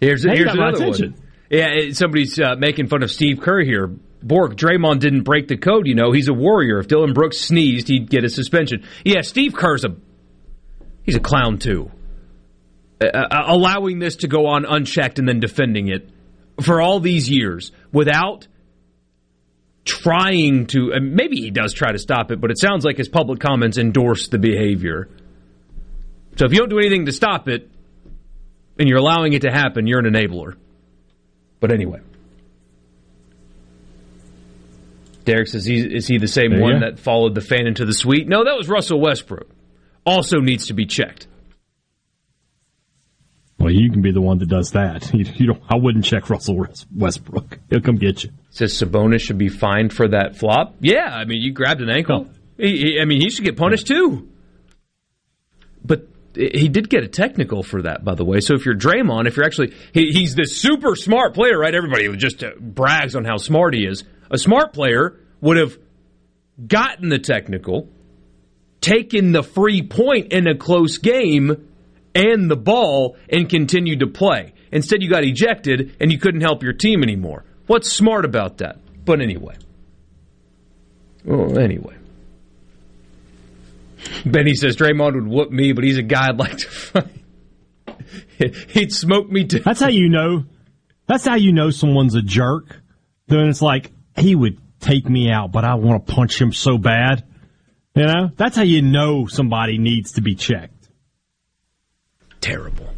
Here's, 0.00 0.24
now 0.24 0.34
here's 0.34 0.52
another 0.52 0.88
one. 0.88 1.14
Yeah, 1.50 1.90
somebody's 1.92 2.38
uh, 2.38 2.56
making 2.56 2.88
fun 2.88 3.02
of 3.02 3.10
Steve 3.10 3.40
Kerr 3.40 3.62
here. 3.62 3.90
Bork, 4.22 4.56
Draymond 4.56 5.00
didn't 5.00 5.22
break 5.22 5.48
the 5.48 5.56
code, 5.56 5.86
you 5.86 5.94
know. 5.94 6.10
He's 6.10 6.28
a 6.28 6.32
warrior. 6.32 6.78
If 6.78 6.88
Dillon 6.88 7.12
Brooks 7.12 7.38
sneezed, 7.38 7.88
he'd 7.88 8.08
get 8.08 8.24
a 8.24 8.30
suspension. 8.30 8.84
Yeah, 9.04 9.20
Steve 9.20 9.54
Kerr's 9.54 9.84
a 9.84 9.96
he's 11.02 11.16
a 11.16 11.20
clown 11.20 11.58
too. 11.58 11.90
Uh, 13.00 13.06
uh, 13.06 13.44
allowing 13.48 13.98
this 13.98 14.16
to 14.16 14.28
go 14.28 14.46
on 14.46 14.64
unchecked 14.64 15.18
and 15.18 15.28
then 15.28 15.40
defending 15.40 15.88
it 15.88 16.08
for 16.62 16.80
all 16.80 17.00
these 17.00 17.28
years 17.28 17.70
without 17.92 18.46
trying 19.84 20.66
to 20.66 20.92
maybe 21.00 21.36
he 21.36 21.50
does 21.50 21.74
try 21.74 21.92
to 21.92 21.98
stop 21.98 22.30
it, 22.30 22.40
but 22.40 22.50
it 22.50 22.58
sounds 22.58 22.84
like 22.84 22.96
his 22.96 23.08
public 23.08 23.40
comments 23.40 23.78
endorse 23.78 24.28
the 24.28 24.38
behavior. 24.38 25.08
So 26.36 26.46
if 26.46 26.52
you 26.52 26.58
don't 26.58 26.70
do 26.70 26.78
anything 26.78 27.06
to 27.06 27.12
stop 27.12 27.48
it 27.48 27.70
and 28.78 28.88
you're 28.88 28.98
allowing 28.98 29.34
it 29.34 29.42
to 29.42 29.50
happen, 29.50 29.86
you're 29.86 30.00
an 30.00 30.12
enabler. 30.12 30.56
But 31.60 31.72
anyway. 31.72 32.00
Derek 35.24 35.48
says, 35.48 35.66
is 35.68 36.06
he 36.06 36.18
the 36.18 36.28
same 36.28 36.50
There 36.50 36.60
one 36.60 36.80
that 36.80 36.98
followed 36.98 37.34
the 37.34 37.40
fan 37.40 37.66
into 37.66 37.86
the 37.86 37.94
suite? 37.94 38.28
No, 38.28 38.44
that 38.44 38.56
was 38.56 38.68
Russell 38.68 39.00
Westbrook. 39.00 39.48
Also 40.04 40.40
needs 40.40 40.66
to 40.66 40.74
be 40.74 40.84
checked. 40.84 41.26
Well, 43.64 43.72
you 43.72 43.90
can 43.90 44.02
be 44.02 44.12
the 44.12 44.20
one 44.20 44.38
that 44.38 44.48
does 44.50 44.72
that. 44.72 45.10
You, 45.14 45.24
you 45.36 45.46
don't. 45.46 45.62
I 45.70 45.76
wouldn't 45.76 46.04
check 46.04 46.28
Russell 46.28 46.66
Westbrook. 46.94 47.58
He'll 47.70 47.80
come 47.80 47.96
get 47.96 48.22
you. 48.22 48.30
Says 48.50 48.74
Sabonis 48.74 49.20
should 49.20 49.38
be 49.38 49.48
fined 49.48 49.92
for 49.92 50.06
that 50.08 50.36
flop. 50.36 50.74
Yeah, 50.80 51.06
I 51.06 51.24
mean, 51.24 51.40
you 51.40 51.52
grabbed 51.52 51.80
an 51.80 51.88
ankle. 51.88 52.28
He, 52.58 52.76
he- 52.76 53.00
I 53.00 53.06
mean, 53.06 53.20
he 53.22 53.30
should 53.30 53.44
get 53.44 53.56
punished 53.56 53.86
too. 53.86 54.28
But 55.82 56.08
he 56.34 56.68
did 56.68 56.90
get 56.90 57.04
a 57.04 57.08
technical 57.08 57.62
for 57.62 57.82
that, 57.82 58.04
by 58.04 58.14
the 58.14 58.24
way. 58.24 58.40
So 58.40 58.54
if 58.54 58.66
you're 58.66 58.76
Draymond, 58.76 59.26
if 59.28 59.36
you're 59.36 59.46
actually, 59.46 59.72
he, 59.92 60.10
he's 60.12 60.34
this 60.34 60.56
super 60.60 60.94
smart 60.96 61.32
player, 61.34 61.58
right? 61.58 61.74
Everybody 61.74 62.14
just 62.16 62.42
uh, 62.44 62.50
brags 62.60 63.14
on 63.16 63.24
how 63.24 63.36
smart 63.38 63.72
he 63.74 63.86
is. 63.86 64.04
A 64.30 64.36
smart 64.38 64.72
player 64.74 65.18
would 65.40 65.56
have 65.56 65.78
gotten 66.66 67.08
the 67.08 67.18
technical, 67.18 67.88
taken 68.80 69.32
the 69.32 69.42
free 69.42 69.82
point 69.82 70.32
in 70.32 70.46
a 70.48 70.56
close 70.56 70.98
game 70.98 71.68
and 72.14 72.50
the 72.50 72.56
ball 72.56 73.16
and 73.28 73.48
continued 73.48 74.00
to 74.00 74.06
play. 74.06 74.52
Instead, 74.70 75.02
you 75.02 75.10
got 75.10 75.24
ejected 75.24 75.96
and 76.00 76.10
you 76.10 76.18
couldn't 76.18 76.40
help 76.40 76.62
your 76.62 76.72
team 76.72 77.02
anymore. 77.02 77.44
What's 77.66 77.92
smart 77.92 78.24
about 78.24 78.58
that? 78.58 78.78
But 79.04 79.20
anyway. 79.20 79.56
Well, 81.24 81.58
anyway. 81.58 81.96
Benny 84.26 84.54
says 84.54 84.76
Draymond 84.76 85.14
would 85.14 85.26
whoop 85.26 85.50
me, 85.50 85.72
but 85.72 85.84
he's 85.84 85.98
a 85.98 86.02
guy 86.02 86.28
I'd 86.28 86.38
like 86.38 86.58
to 86.58 86.68
fight. 86.68 87.06
He'd 88.68 88.92
smoke 88.92 89.30
me 89.30 89.44
too. 89.44 89.60
That's 89.60 89.80
how 89.80 89.88
you 89.88 90.08
know. 90.08 90.44
That's 91.06 91.24
how 91.24 91.36
you 91.36 91.52
know 91.52 91.70
someone's 91.70 92.14
a 92.14 92.22
jerk. 92.22 92.80
Then 93.28 93.48
it's 93.48 93.62
like 93.62 93.92
he 94.16 94.34
would 94.34 94.58
take 94.80 95.08
me 95.08 95.30
out, 95.30 95.52
but 95.52 95.64
I 95.64 95.74
want 95.76 96.06
to 96.06 96.12
punch 96.12 96.40
him 96.40 96.52
so 96.52 96.78
bad. 96.78 97.24
You 97.94 98.06
know, 98.06 98.30
that's 98.36 98.56
how 98.56 98.62
you 98.62 98.82
know 98.82 99.26
somebody 99.26 99.78
needs 99.78 100.12
to 100.12 100.20
be 100.20 100.34
checked. 100.34 100.73
Terrible. 102.44 102.90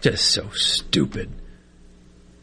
Just 0.00 0.30
so 0.30 0.48
stupid. 0.54 1.30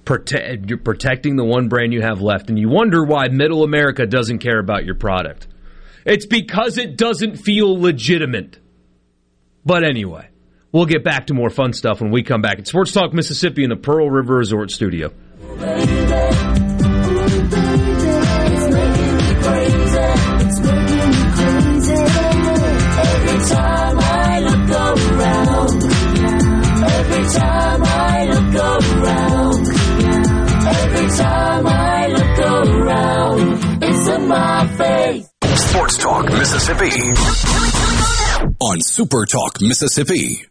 Prote- 0.06 0.70
you're 0.70 0.78
protecting 0.78 1.36
the 1.36 1.44
one 1.44 1.70
brand 1.70 1.92
you 1.92 2.04
have 2.04 2.22
left, 2.22 2.50
and 2.50 2.60
you 2.60 2.70
wonder 2.70 3.04
why 3.04 3.30
middle 3.30 3.64
America 3.64 4.06
doesn't 4.06 4.40
care 4.40 4.60
about 4.60 4.86
your 4.86 4.94
product. 4.94 5.48
It's 6.06 6.28
because 6.28 6.78
it 6.78 6.98
doesn't 6.98 7.38
feel 7.38 7.80
legitimate. 7.80 8.60
But 9.66 9.84
anyway, 9.84 10.30
we'll 10.72 10.86
get 10.86 11.04
back 11.04 11.28
to 11.28 11.34
more 11.34 11.50
fun 11.50 11.74
stuff 11.74 12.00
when 12.00 12.12
we 12.12 12.22
come 12.22 12.44
back 12.44 12.60
at 12.60 12.68
Sports 12.68 12.92
Talk 12.92 13.12
Mississippi 13.12 13.64
in 13.64 13.72
the 13.72 13.76
Pearl 13.76 14.12
River 14.12 14.36
Resort 14.36 14.70
Studio. 14.70 15.12
Every 15.60 16.51
Sports 35.62 35.98
Talk 35.98 36.26
Mississippi. 36.26 36.92
On 38.60 38.82
Super 38.82 39.26
Talk 39.26 39.62
Mississippi. 39.62 40.51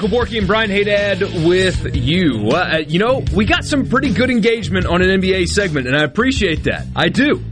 Michael 0.00 0.18
Borky 0.18 0.38
and 0.38 0.46
Brian 0.46 0.70
Haydad 0.70 1.46
with 1.46 1.94
you. 1.94 2.48
Uh, 2.52 2.78
you 2.88 2.98
know, 2.98 3.22
we 3.34 3.44
got 3.44 3.64
some 3.66 3.86
pretty 3.86 4.14
good 4.14 4.30
engagement 4.30 4.86
on 4.86 5.02
an 5.02 5.20
NBA 5.20 5.46
segment, 5.46 5.86
and 5.86 5.94
I 5.94 6.04
appreciate 6.04 6.64
that. 6.64 6.86
I 6.96 7.10
do. 7.10 7.44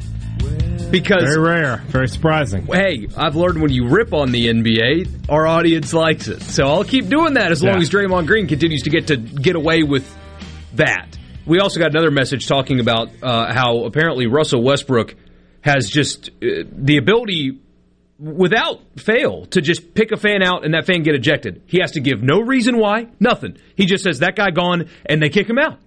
Because 0.90 1.24
very 1.24 1.38
rare, 1.38 1.76
very 1.88 2.09
surprising. 2.09 2.64
Hey, 2.64 3.07
I've 3.18 3.36
learned 3.36 3.61
when 3.61 3.70
you 3.70 3.88
rip 3.90 4.14
on 4.14 4.32
the 4.32 4.46
NBA, 4.49 5.28
our 5.28 5.46
audience 5.46 5.92
likes 5.92 6.28
it. 6.28 6.40
So 6.40 6.64
I'll 6.68 6.84
keep 6.84 7.09
doing 7.11 7.34
that 7.34 7.51
as 7.53 7.62
long 7.62 7.74
Yeah. 7.74 7.80
as 7.82 7.90
Draymond 7.90 8.26
Green 8.26 8.46
continues 8.46 8.80
to 8.84 8.88
get 8.90 9.09
to 9.09 9.18
get 9.18 9.55
away 9.55 9.82
with 9.82 10.11
that. 10.76 11.18
We 11.44 11.59
also 11.61 11.78
got 11.80 11.90
another 11.90 12.11
message 12.11 12.46
talking 12.46 12.80
about 12.80 13.11
uh, 13.22 13.53
how 13.53 13.84
apparently 13.84 14.26
Russell 14.26 14.62
Westbrook 14.62 15.14
has 15.61 15.90
just 15.90 16.30
uh, 16.42 16.64
the 16.72 16.96
ability 16.96 17.59
without 18.19 18.81
fail 18.99 19.47
to 19.47 19.61
just 19.61 19.95
pick 19.95 20.11
a 20.12 20.16
fan 20.16 20.43
out 20.43 20.64
and 20.64 20.75
that 20.75 20.87
fan 20.87 21.03
get 21.03 21.14
ejected. 21.14 21.62
He 21.66 21.81
has 21.81 21.93
to 21.93 22.01
give 22.01 22.23
no 22.23 22.41
reason 22.41 22.79
why, 22.79 23.07
nothing. 23.21 23.59
He 23.77 23.87
just 23.87 24.03
says 24.05 24.19
that 24.21 24.35
guy 24.37 24.51
gone 24.51 24.89
and 25.07 25.23
they 25.23 25.29
kick 25.29 25.49
him 25.49 25.59
out. 25.59 25.79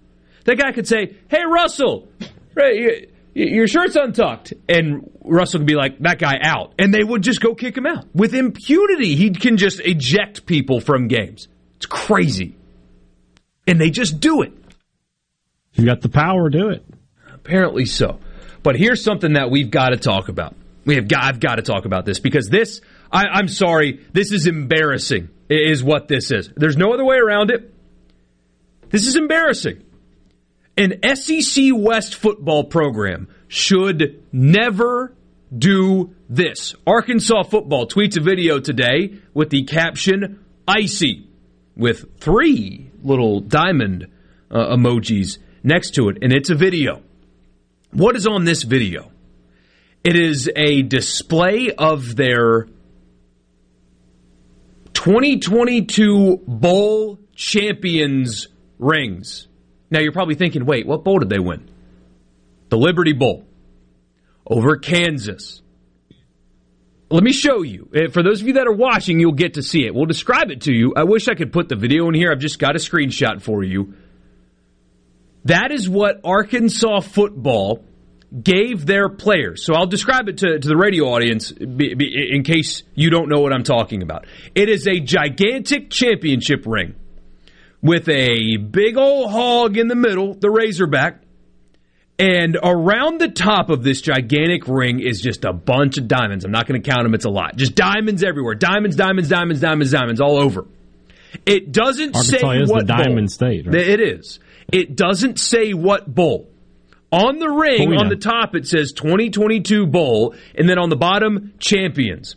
That 0.45 0.57
guy 0.57 0.71
could 0.71 0.87
say, 0.87 1.15
"Hey 1.29 1.43
Russell, 1.47 2.07
right, 2.55 2.75
y- 2.75 3.05
y- 3.35 3.43
your 3.43 3.67
shirt's 3.67 3.95
untucked," 3.95 4.53
and 4.69 5.09
Russell 5.23 5.59
could 5.59 5.67
be 5.67 5.75
like, 5.75 5.99
"That 5.99 6.19
guy 6.19 6.39
out," 6.41 6.73
and 6.79 6.93
they 6.93 7.03
would 7.03 7.21
just 7.21 7.41
go 7.41 7.53
kick 7.53 7.77
him 7.77 7.85
out 7.85 8.05
with 8.15 8.33
impunity. 8.33 9.15
He 9.15 9.29
can 9.31 9.57
just 9.57 9.79
eject 9.81 10.45
people 10.45 10.79
from 10.79 11.07
games. 11.07 11.47
It's 11.77 11.85
crazy, 11.85 12.55
and 13.67 13.79
they 13.79 13.89
just 13.91 14.19
do 14.19 14.41
it. 14.41 14.53
You 15.73 15.85
got 15.85 16.01
the 16.01 16.09
power, 16.09 16.49
to 16.49 16.57
do 16.57 16.69
it. 16.69 16.83
Apparently 17.33 17.85
so. 17.85 18.19
But 18.63 18.75
here's 18.77 19.03
something 19.03 19.33
that 19.33 19.49
we've 19.51 19.69
got 19.71 19.89
to 19.89 19.97
talk 19.97 20.27
about. 20.29 20.55
We 20.85 20.95
have 20.95 21.07
got, 21.07 21.23
I've 21.23 21.39
got 21.39 21.55
to 21.55 21.61
talk 21.61 21.85
about 21.85 22.05
this 22.05 22.19
because 22.19 22.49
this, 22.49 22.81
I, 23.11 23.25
I'm 23.27 23.47
sorry, 23.47 24.05
this 24.13 24.31
is 24.31 24.47
embarrassing, 24.47 25.29
is 25.49 25.83
what 25.83 26.07
this 26.07 26.31
is. 26.31 26.49
There's 26.55 26.77
no 26.77 26.93
other 26.93 27.05
way 27.05 27.17
around 27.17 27.51
it. 27.51 27.73
This 28.89 29.07
is 29.07 29.15
embarrassing. 29.15 29.83
An 30.77 31.15
SEC 31.15 31.65
West 31.73 32.15
football 32.15 32.63
program 32.63 33.27
should 33.47 34.23
never 34.31 35.15
do 35.55 36.15
this. 36.29 36.75
Arkansas 36.87 37.43
football 37.43 37.87
tweets 37.87 38.17
a 38.17 38.21
video 38.21 38.59
today 38.59 39.19
with 39.33 39.49
the 39.49 39.63
caption 39.63 40.43
icy 40.67 41.27
with 41.75 42.19
three 42.19 42.91
little 43.03 43.39
diamond 43.41 44.07
uh, 44.49 44.75
emojis 44.75 45.37
next 45.63 45.91
to 45.95 46.09
it, 46.09 46.17
and 46.21 46.31
it's 46.31 46.49
a 46.49 46.55
video. 46.55 47.01
What 47.91 48.15
is 48.15 48.25
on 48.25 48.45
this 48.45 48.63
video? 48.63 49.11
It 50.03 50.15
is 50.15 50.49
a 50.55 50.81
display 50.81 51.71
of 51.77 52.15
their 52.15 52.67
2022 54.93 56.37
Bowl 56.47 57.19
champions 57.35 58.47
rings. 58.79 59.47
Now 59.91 59.99
you're 59.99 60.11
probably 60.11 60.35
thinking, 60.35 60.65
wait, 60.65 60.87
what 60.87 61.03
bowl 61.03 61.19
did 61.19 61.29
they 61.29 61.39
win? 61.39 61.69
The 62.69 62.77
Liberty 62.77 63.13
Bowl 63.13 63.45
over 64.47 64.77
Kansas. 64.77 65.61
Let 67.11 67.23
me 67.23 67.33
show 67.33 67.61
you. 67.61 67.89
Uh, 67.93 68.09
For 68.09 68.23
those 68.23 68.41
of 68.41 68.47
you 68.47 68.53
that 68.53 68.67
are 68.67 68.73
watching, 68.73 69.19
you'll 69.19 69.33
get 69.33 69.55
to 69.55 69.63
see 69.63 69.85
it. 69.85 69.93
We'll 69.93 70.05
describe 70.05 70.49
it 70.49 70.61
to 70.61 70.73
you. 70.73 70.93
I 70.95 71.03
wish 71.03 71.27
I 71.27 71.35
could 71.35 71.51
put 71.51 71.67
the 71.67 71.75
video 71.75 72.07
in 72.07 72.13
here. 72.15 72.31
I've 72.31 72.39
just 72.39 72.57
got 72.57 72.75
a 72.75 72.79
screenshot 72.79 73.41
for 73.41 73.63
you. 73.63 73.95
That 75.45 75.71
is 75.71 75.89
what 75.89 76.21
Arkansas 76.23 77.01
football 77.01 77.83
gave 78.39 78.85
their 78.85 79.09
players. 79.09 79.65
So 79.65 79.73
I'll 79.73 79.87
describe 79.87 80.29
it 80.29 80.37
to, 80.37 80.59
to 80.59 80.67
the 80.67 80.77
radio 80.77 81.05
audience 81.05 81.51
be, 81.51 81.93
be, 81.93 82.29
in 82.31 82.43
case 82.43 82.83
you 82.95 83.09
don't 83.09 83.29
know 83.29 83.39
what 83.39 83.51
I'm 83.51 83.63
talking 83.63 84.01
about. 84.01 84.25
It 84.55 84.69
is 84.69 84.87
a 84.87 84.99
gigantic 84.99 85.89
championship 85.89 86.65
ring 86.65 86.95
with 87.81 88.07
a 88.07 88.57
big 88.57 88.97
old 88.97 89.31
hog 89.31 89.77
in 89.77 89.87
the 89.87 89.95
middle, 89.95 90.33
the 90.33 90.49
Razorback. 90.49 91.21
And 92.19 92.55
around 92.61 93.19
the 93.19 93.29
top 93.29 93.71
of 93.71 93.83
this 93.83 93.99
gigantic 93.99 94.67
ring 94.67 94.99
is 94.99 95.21
just 95.21 95.43
a 95.43 95.51
bunch 95.51 95.97
of 95.97 96.07
diamonds. 96.07 96.45
I'm 96.45 96.51
not 96.51 96.67
going 96.67 96.81
to 96.81 96.87
count 96.87 97.03
them, 97.03 97.15
it's 97.15 97.25
a 97.25 97.31
lot. 97.31 97.55
Just 97.55 97.73
diamonds 97.73 98.23
everywhere. 98.23 98.53
Diamonds, 98.53 98.95
diamonds, 98.95 99.27
diamonds, 99.27 99.59
diamonds, 99.59 99.91
diamonds 99.91 100.21
all 100.21 100.41
over. 100.41 100.67
It 101.45 101.71
doesn't 101.71 102.15
Arkansas 102.15 102.39
say 102.39 102.57
is 102.59 102.67
the 102.67 102.73
what 102.73 102.87
bowl. 102.87 102.97
diamond 102.97 103.31
state, 103.31 103.65
right? 103.65 103.75
It 103.75 103.99
is. 103.99 104.39
It 104.71 104.95
doesn't 104.95 105.39
say 105.39 105.73
what 105.73 106.13
bowl. 106.13 106.50
On 107.11 107.39
the 107.39 107.49
ring, 107.49 107.93
on 107.97 108.07
the 108.07 108.15
top, 108.15 108.55
it 108.55 108.65
says 108.67 108.93
2022 108.93 109.85
bowl, 109.85 110.33
and 110.55 110.69
then 110.69 110.79
on 110.79 110.89
the 110.89 110.95
bottom, 110.95 111.53
champions. 111.59 112.35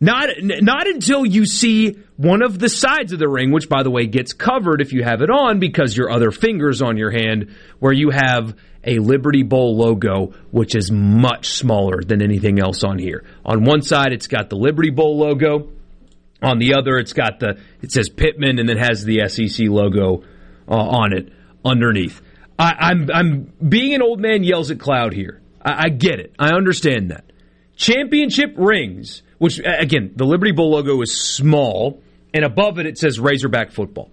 Not, 0.00 0.30
n- 0.30 0.60
not 0.62 0.86
until 0.86 1.26
you 1.26 1.44
see 1.46 1.98
one 2.16 2.42
of 2.42 2.58
the 2.58 2.68
sides 2.68 3.12
of 3.12 3.18
the 3.18 3.28
ring, 3.28 3.50
which 3.52 3.68
by 3.68 3.82
the 3.82 3.90
way 3.90 4.06
gets 4.06 4.32
covered 4.32 4.80
if 4.80 4.92
you 4.92 5.02
have 5.02 5.20
it 5.20 5.30
on 5.30 5.58
because 5.58 5.96
your 5.96 6.10
other 6.10 6.30
finger's 6.30 6.80
on 6.80 6.96
your 6.96 7.10
hand, 7.10 7.54
where 7.78 7.92
you 7.92 8.10
have 8.10 8.56
a 8.84 8.98
Liberty 9.00 9.42
Bowl 9.42 9.76
logo, 9.76 10.32
which 10.50 10.74
is 10.74 10.90
much 10.90 11.48
smaller 11.48 12.00
than 12.02 12.22
anything 12.22 12.58
else 12.58 12.84
on 12.84 12.98
here. 12.98 13.24
On 13.44 13.64
one 13.64 13.82
side, 13.82 14.12
it's 14.12 14.28
got 14.28 14.48
the 14.48 14.56
Liberty 14.56 14.90
Bowl 14.90 15.18
logo. 15.18 15.70
On 16.42 16.58
the 16.58 16.74
other, 16.74 16.96
it's 16.96 17.12
got 17.12 17.40
the 17.40 17.58
it 17.82 17.90
says 17.90 18.08
Pittman 18.08 18.58
and 18.58 18.68
then 18.68 18.76
has 18.76 19.04
the 19.04 19.28
SEC 19.28 19.66
logo 19.68 20.22
uh, 20.68 20.74
on 20.74 21.12
it 21.12 21.32
underneath. 21.64 22.20
I, 22.58 22.74
I'm 22.78 23.10
I'm 23.12 23.52
being 23.68 23.94
an 23.94 24.02
old 24.02 24.20
man 24.20 24.42
yells 24.42 24.70
at 24.70 24.80
cloud 24.80 25.12
here. 25.12 25.42
I, 25.62 25.84
I 25.84 25.88
get 25.88 26.20
it. 26.20 26.34
I 26.38 26.54
understand 26.54 27.10
that. 27.10 27.24
Championship 27.76 28.54
rings, 28.56 29.22
which 29.38 29.60
again, 29.64 30.12
the 30.16 30.24
Liberty 30.24 30.52
Bowl 30.52 30.70
logo 30.70 31.00
is 31.02 31.20
small, 31.20 32.02
and 32.32 32.44
above 32.44 32.78
it 32.78 32.86
it 32.86 32.98
says 32.98 33.20
Razorback 33.20 33.72
football. 33.72 34.10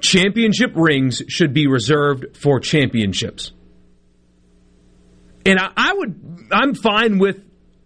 Championship 0.00 0.72
rings 0.74 1.22
should 1.28 1.52
be 1.52 1.66
reserved 1.66 2.36
for 2.36 2.60
championships. 2.60 3.52
And 5.44 5.58
I, 5.58 5.70
I 5.76 5.92
would, 5.94 6.48
I'm 6.52 6.74
fine 6.74 7.18
with 7.18 7.42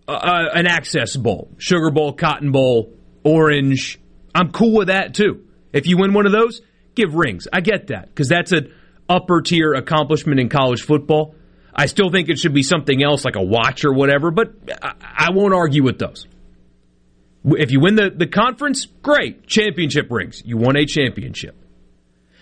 uh, 0.06 0.12
uh, 0.12 0.48
an 0.54 0.66
access 0.66 1.16
bowl, 1.16 1.50
sugar 1.58 1.90
bowl, 1.90 2.12
cotton 2.12 2.52
bowl, 2.52 2.92
orange. 3.24 3.98
I'm 4.34 4.52
cool 4.52 4.74
with 4.76 4.88
that 4.88 5.14
too. 5.14 5.46
If 5.72 5.86
you 5.86 5.96
win 5.96 6.12
one 6.12 6.26
of 6.26 6.32
those, 6.32 6.60
give 6.94 7.14
rings. 7.14 7.48
I 7.52 7.60
get 7.60 7.88
that 7.88 8.08
because 8.08 8.28
that's 8.28 8.52
an 8.52 8.72
upper 9.08 9.40
tier 9.42 9.74
accomplishment 9.74 10.40
in 10.40 10.48
college 10.48 10.82
football. 10.82 11.34
I 11.74 11.86
still 11.86 12.10
think 12.10 12.28
it 12.28 12.38
should 12.38 12.54
be 12.54 12.62
something 12.62 13.02
else 13.02 13.24
like 13.24 13.36
a 13.36 13.42
watch 13.42 13.84
or 13.84 13.92
whatever, 13.92 14.30
but 14.30 14.54
I, 14.80 14.94
I 15.02 15.30
won't 15.30 15.54
argue 15.54 15.82
with 15.82 15.98
those. 15.98 16.26
If 17.44 17.72
you 17.72 17.80
win 17.80 17.96
the, 17.96 18.10
the 18.10 18.26
conference, 18.26 18.86
great. 19.02 19.46
Championship 19.46 20.10
rings. 20.10 20.42
You 20.44 20.56
won 20.56 20.76
a 20.76 20.86
championship. 20.86 21.56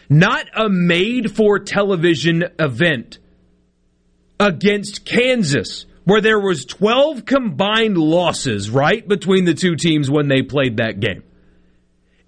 Not 0.09 0.47
a 0.55 0.68
made 0.68 1.34
for 1.34 1.59
television 1.59 2.44
event 2.59 3.18
against 4.39 5.05
Kansas 5.05 5.86
where 6.05 6.20
there 6.20 6.39
was 6.39 6.64
12 6.64 7.24
combined 7.24 7.97
losses 7.97 8.70
right 8.70 9.06
between 9.06 9.44
the 9.44 9.55
two 9.55 9.76
teams 9.76 10.10
when 10.10 10.28
they 10.28 10.43
played 10.43 10.76
that 10.78 11.01
game. 11.01 11.22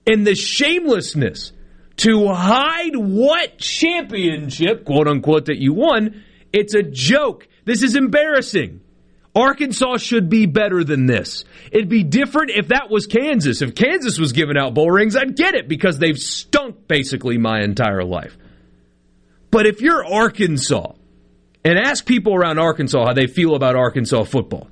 And 0.06 0.26
the 0.26 0.34
shamelessness 0.34 1.52
to 1.96 2.28
hide 2.28 2.96
what 2.96 3.58
championship, 3.58 4.84
quote 4.84 5.08
unquote, 5.08 5.46
that 5.46 5.58
you 5.58 5.72
won, 5.72 6.24
it's 6.52 6.74
a 6.74 6.82
joke. 6.82 7.48
This 7.64 7.82
is 7.82 7.96
embarrassing. 7.96 8.80
Arkansas 9.34 9.96
should 9.96 10.28
be 10.28 10.46
better 10.46 10.84
than 10.84 11.06
this. 11.06 11.44
It'd 11.72 11.88
be 11.88 12.04
different 12.04 12.50
if 12.50 12.68
that 12.68 12.88
was 12.88 13.06
Kansas. 13.06 13.62
If 13.62 13.74
Kansas 13.74 14.18
was 14.18 14.32
giving 14.32 14.56
out 14.56 14.74
bowl 14.74 14.90
rings, 14.90 15.16
I'd 15.16 15.36
get 15.36 15.54
it 15.54 15.68
because 15.68 15.98
they've 15.98 16.18
stunk 16.18 16.86
basically 16.86 17.36
my 17.36 17.62
entire 17.62 18.04
life. 18.04 18.36
But 19.50 19.66
if 19.66 19.80
you're 19.80 20.04
Arkansas, 20.04 20.92
and 21.64 21.78
ask 21.78 22.04
people 22.04 22.34
around 22.34 22.58
Arkansas 22.58 23.06
how 23.06 23.14
they 23.14 23.26
feel 23.26 23.54
about 23.54 23.74
Arkansas 23.74 24.24
football. 24.24 24.68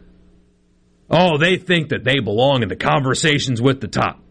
Oh, 1.11 1.39
they 1.39 1.57
think 1.57 1.89
that 1.89 2.05
they 2.05 2.21
belong 2.21 2.63
in 2.63 2.69
the 2.69 2.77
conversations 2.77 3.61
with 3.61 3.81
the 3.81 3.89
top. 3.89 4.22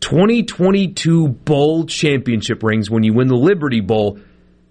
2022 0.00 1.28
Bowl 1.28 1.86
championship 1.86 2.62
rings 2.62 2.90
when 2.90 3.02
you 3.02 3.12
win 3.12 3.28
the 3.28 3.36
Liberty 3.36 3.80
Bowl. 3.80 4.18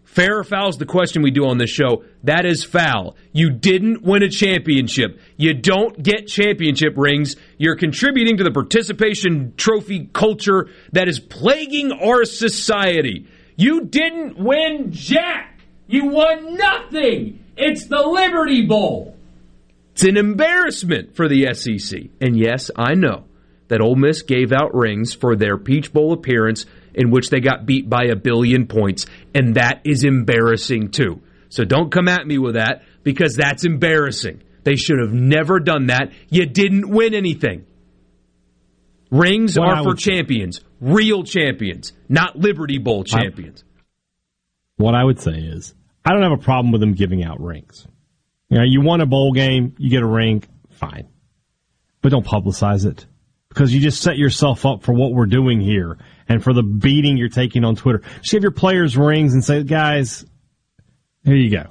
Fair 0.03 0.39
or 0.39 0.43
foul's 0.45 0.77
the 0.77 0.85
question 0.85 1.23
we 1.23 1.31
do 1.31 1.45
on 1.45 1.57
this 1.57 1.69
show. 1.69 2.05
That 2.23 2.45
is 2.45 2.63
foul. 2.63 3.17
You 3.33 3.49
didn't 3.49 4.01
win 4.01 4.23
a 4.23 4.29
championship. 4.29 5.19
You 5.35 5.53
don't 5.53 6.01
get 6.01 6.27
championship 6.27 6.93
rings. 6.95 7.35
You're 7.57 7.75
contributing 7.75 8.37
to 8.37 8.45
the 8.45 8.51
participation 8.51 9.53
trophy 9.57 10.09
culture 10.13 10.69
that 10.93 11.09
is 11.09 11.19
plaguing 11.19 11.91
our 11.91 12.23
society. 12.23 13.27
You 13.57 13.81
didn't 13.85 14.37
win 14.37 14.91
jack. 14.91 15.59
You 15.87 16.07
won 16.07 16.55
nothing. 16.55 17.43
It's 17.57 17.87
the 17.87 18.01
Liberty 18.01 18.65
Bowl. 18.65 19.17
It's 19.93 20.03
an 20.03 20.17
embarrassment 20.17 21.15
for 21.15 21.27
the 21.27 21.53
SEC. 21.53 22.03
And 22.21 22.37
yes, 22.37 22.71
I 22.75 22.93
know 22.93 23.25
that 23.67 23.81
Ole 23.81 23.95
Miss 23.95 24.21
gave 24.21 24.51
out 24.51 24.73
rings 24.75 25.13
for 25.13 25.35
their 25.35 25.57
Peach 25.57 25.91
Bowl 25.91 26.13
appearance 26.13 26.65
in 26.93 27.11
which 27.11 27.29
they 27.29 27.39
got 27.39 27.65
beat 27.65 27.89
by 27.89 28.05
a 28.05 28.15
billion 28.15 28.67
points, 28.67 29.05
and 29.33 29.55
that 29.55 29.81
is 29.83 30.03
embarrassing 30.03 30.91
too. 30.91 31.21
So 31.49 31.63
don't 31.65 31.91
come 31.91 32.07
at 32.07 32.27
me 32.27 32.37
with 32.37 32.55
that 32.55 32.83
because 33.03 33.35
that's 33.35 33.65
embarrassing. 33.65 34.41
They 34.63 34.75
should 34.75 34.99
have 34.99 35.13
never 35.13 35.59
done 35.59 35.87
that. 35.87 36.11
You 36.29 36.45
didn't 36.45 36.89
win 36.89 37.13
anything. 37.13 37.65
Rings 39.11 39.57
What 39.57 39.69
I 39.69 39.71
are 39.79 39.83
for 39.83 39.89
would- 39.89 39.97
champions, 39.99 40.61
real 40.81 41.23
champions, 41.23 41.93
not 42.09 42.35
Liberty 42.37 42.77
Bowl 42.79 43.03
champions. 43.03 43.63
What 44.77 44.95
I 44.95 45.03
would 45.03 45.19
say 45.19 45.33
is, 45.37 45.73
I 46.03 46.11
don't 46.11 46.23
have 46.23 46.31
a 46.31 46.37
problem 46.43 46.71
with 46.71 46.81
them 46.81 46.93
giving 46.93 47.23
out 47.23 47.39
rings. 47.39 47.87
You 48.49 48.57
know, 48.57 48.63
you 48.63 48.81
won 48.81 49.01
a 49.01 49.05
bowl 49.05 49.31
game, 49.31 49.75
you 49.77 49.89
get 49.89 50.03
a 50.03 50.07
ring, 50.07 50.43
fine. 50.71 51.07
But 52.01 52.11
don't 52.11 52.25
publicize 52.25 52.85
it. 52.85 53.05
Because 53.55 53.73
you 53.73 53.79
just 53.79 54.01
set 54.01 54.17
yourself 54.17 54.65
up 54.65 54.83
for 54.83 54.91
what 54.91 55.13
we're 55.13 55.27
doing 55.27 55.61
here 55.61 55.97
and 56.27 56.43
for 56.43 56.51
the 56.51 56.61
beating 56.61 57.15
you're 57.15 57.29
taking 57.29 57.63
on 57.63 57.77
Twitter. 57.77 58.01
Just 58.17 58.31
give 58.33 58.43
your 58.43 58.51
players 58.51 58.97
rings 58.97 59.33
and 59.33 59.41
say, 59.41 59.63
guys, 59.63 60.25
here 61.23 61.37
you 61.37 61.49
go. 61.49 61.67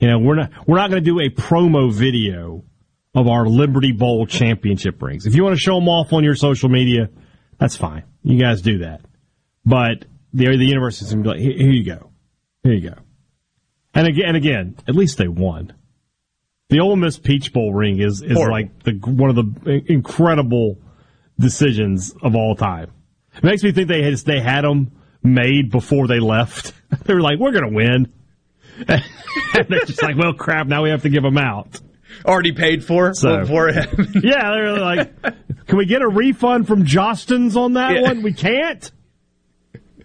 You 0.00 0.08
know, 0.08 0.18
we're 0.18 0.34
not 0.34 0.50
we're 0.66 0.76
not 0.76 0.90
going 0.90 1.02
to 1.02 1.10
do 1.10 1.20
a 1.20 1.30
promo 1.30 1.90
video 1.90 2.62
of 3.14 3.26
our 3.26 3.46
Liberty 3.46 3.92
Bowl 3.92 4.26
championship 4.26 5.00
rings. 5.00 5.24
If 5.24 5.34
you 5.34 5.42
want 5.42 5.56
to 5.56 5.60
show 5.60 5.76
them 5.76 5.88
off 5.88 6.12
on 6.12 6.24
your 6.24 6.34
social 6.34 6.68
media, 6.68 7.08
that's 7.58 7.74
fine. 7.76 8.04
You 8.22 8.38
guys 8.38 8.60
do 8.60 8.78
that. 8.80 9.00
But 9.64 10.04
the 10.34 10.44
the 10.58 10.66
university's 10.66 11.14
going 11.14 11.24
to 11.24 11.30
be 11.30 11.36
like, 11.36 11.40
here, 11.42 11.56
here 11.56 11.72
you 11.72 11.84
go, 11.84 12.10
here 12.64 12.74
you 12.74 12.90
go. 12.90 12.96
And 13.94 14.06
again, 14.06 14.26
and 14.26 14.36
again, 14.36 14.76
at 14.86 14.94
least 14.94 15.16
they 15.16 15.28
won. 15.28 15.72
The 16.68 16.80
Ole 16.80 16.96
Miss 16.96 17.18
Peach 17.18 17.50
Bowl 17.54 17.72
ring 17.72 17.98
is 18.00 18.20
is 18.20 18.36
Horrible. 18.36 18.52
like 18.52 18.82
the 18.82 18.92
one 18.92 19.30
of 19.30 19.36
the 19.36 19.82
incredible 19.86 20.78
decisions 21.38 22.14
of 22.22 22.34
all 22.34 22.54
time. 22.56 22.90
It 23.36 23.42
makes 23.44 23.62
me 23.62 23.72
think 23.72 23.88
they 23.88 24.02
had 24.02 24.16
they 24.18 24.40
had 24.40 24.62
them 24.64 24.92
made 25.22 25.70
before 25.70 26.06
they 26.06 26.20
left. 26.20 26.72
they 27.04 27.14
were 27.14 27.20
like, 27.20 27.38
we're 27.38 27.52
going 27.52 27.68
to 27.70 27.74
win. 27.74 28.12
and 28.88 29.68
they're 29.68 29.84
just 29.84 30.02
like, 30.02 30.16
well, 30.16 30.32
crap. 30.34 30.66
Now 30.66 30.82
we 30.82 30.90
have 30.90 31.02
to 31.02 31.08
give 31.08 31.22
them 31.22 31.38
out. 31.38 31.80
Already 32.24 32.52
paid 32.52 32.84
for 32.84 33.12
So- 33.14 33.40
before 33.40 33.68
it 33.68 33.74
happened. 33.74 34.22
Yeah, 34.22 34.50
they're 34.52 34.78
like, 34.78 35.22
can 35.66 35.78
we 35.78 35.86
get 35.86 36.02
a 36.02 36.08
refund 36.08 36.66
from 36.66 36.84
Jostens 36.84 37.56
on 37.56 37.72
that 37.74 37.94
Yeah. 37.94 38.02
one? 38.02 38.22
We 38.22 38.32
can't. 38.32 38.90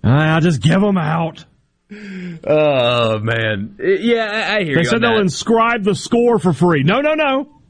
I'll 0.03 0.41
just 0.41 0.61
give 0.61 0.81
them 0.81 0.97
out. 0.97 1.45
Oh 1.91 3.17
man, 3.19 3.75
yeah, 3.79 4.45
I, 4.51 4.57
I 4.57 4.63
hear 4.63 4.75
They 4.75 4.83
said 4.83 5.01
they'll 5.01 5.19
inscribe 5.19 5.83
the 5.83 5.95
score 5.95 6.37
for 6.37 6.53
free. 6.53 6.83
No, 6.83 7.01
no, 7.01 7.15
no. 7.15 7.61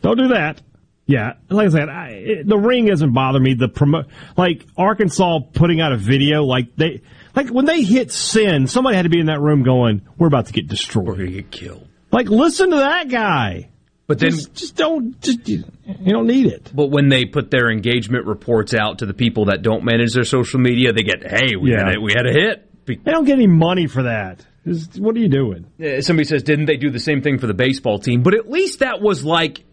Don't 0.00 0.18
do 0.18 0.28
that. 0.28 0.62
Yeah, 1.06 1.34
like 1.50 1.66
I 1.66 1.70
said, 1.70 1.88
I, 1.90 2.08
it, 2.12 2.46
the 2.48 2.56
ring 2.56 2.86
doesn't 2.86 3.12
bother 3.12 3.38
me. 3.38 3.52
The 3.54 3.68
promo, 3.68 4.06
like 4.38 4.64
Arkansas 4.76 5.40
putting 5.52 5.80
out 5.82 5.92
a 5.92 5.98
video, 5.98 6.44
like 6.44 6.74
they, 6.76 7.02
like 7.36 7.48
when 7.50 7.66
they 7.66 7.82
hit 7.82 8.10
sin, 8.10 8.66
somebody 8.66 8.96
had 8.96 9.02
to 9.02 9.10
be 9.10 9.20
in 9.20 9.26
that 9.26 9.40
room 9.40 9.64
going, 9.64 10.00
"We're 10.16 10.28
about 10.28 10.46
to 10.46 10.52
get 10.54 10.66
destroyed. 10.66 11.06
We're 11.06 11.14
going 11.16 11.26
to 11.26 11.32
get 11.42 11.50
killed." 11.50 11.86
Like, 12.10 12.28
listen 12.30 12.70
to 12.70 12.76
that 12.76 13.08
guy. 13.10 13.68
But 14.06 14.18
then, 14.18 14.30
just, 14.30 14.54
just 14.54 14.76
don't, 14.76 15.20
just 15.20 15.46
you 15.48 15.64
don't 16.06 16.26
need 16.26 16.46
it. 16.46 16.70
But 16.74 16.86
when 16.86 17.08
they 17.10 17.24
put 17.26 17.50
their 17.50 17.70
engagement 17.70 18.26
reports 18.26 18.72
out 18.72 18.98
to 19.00 19.06
the 19.06 19.14
people 19.14 19.46
that 19.46 19.60
don't 19.62 19.84
manage 19.84 20.14
their 20.14 20.24
social 20.24 20.58
media, 20.60 20.92
they 20.94 21.02
get, 21.02 21.22
"Hey, 21.26 21.56
we 21.56 21.72
Yeah. 21.72 21.86
had 21.86 21.96
a, 21.96 22.00
we 22.00 22.12
had 22.14 22.26
a 22.26 22.32
hit." 22.32 22.70
They 22.86 22.96
don't 23.12 23.24
get 23.24 23.34
any 23.34 23.46
money 23.46 23.86
for 23.88 24.04
that. 24.04 24.44
Just- 24.66 24.98
what 24.98 25.14
are 25.16 25.18
you 25.20 25.28
doing? 25.28 25.66
Somebody 26.00 26.24
says, 26.26 26.42
"Didn't 26.42 26.64
they 26.66 26.76
do 26.78 26.88
the 26.90 26.98
same 27.00 27.20
thing 27.20 27.38
for 27.38 27.46
the 27.46 27.52
baseball 27.54 27.98
team?" 27.98 28.22
But 28.22 28.34
at 28.34 28.50
least 28.50 28.78
that 28.78 29.02
was 29.02 29.22
like 29.24 29.64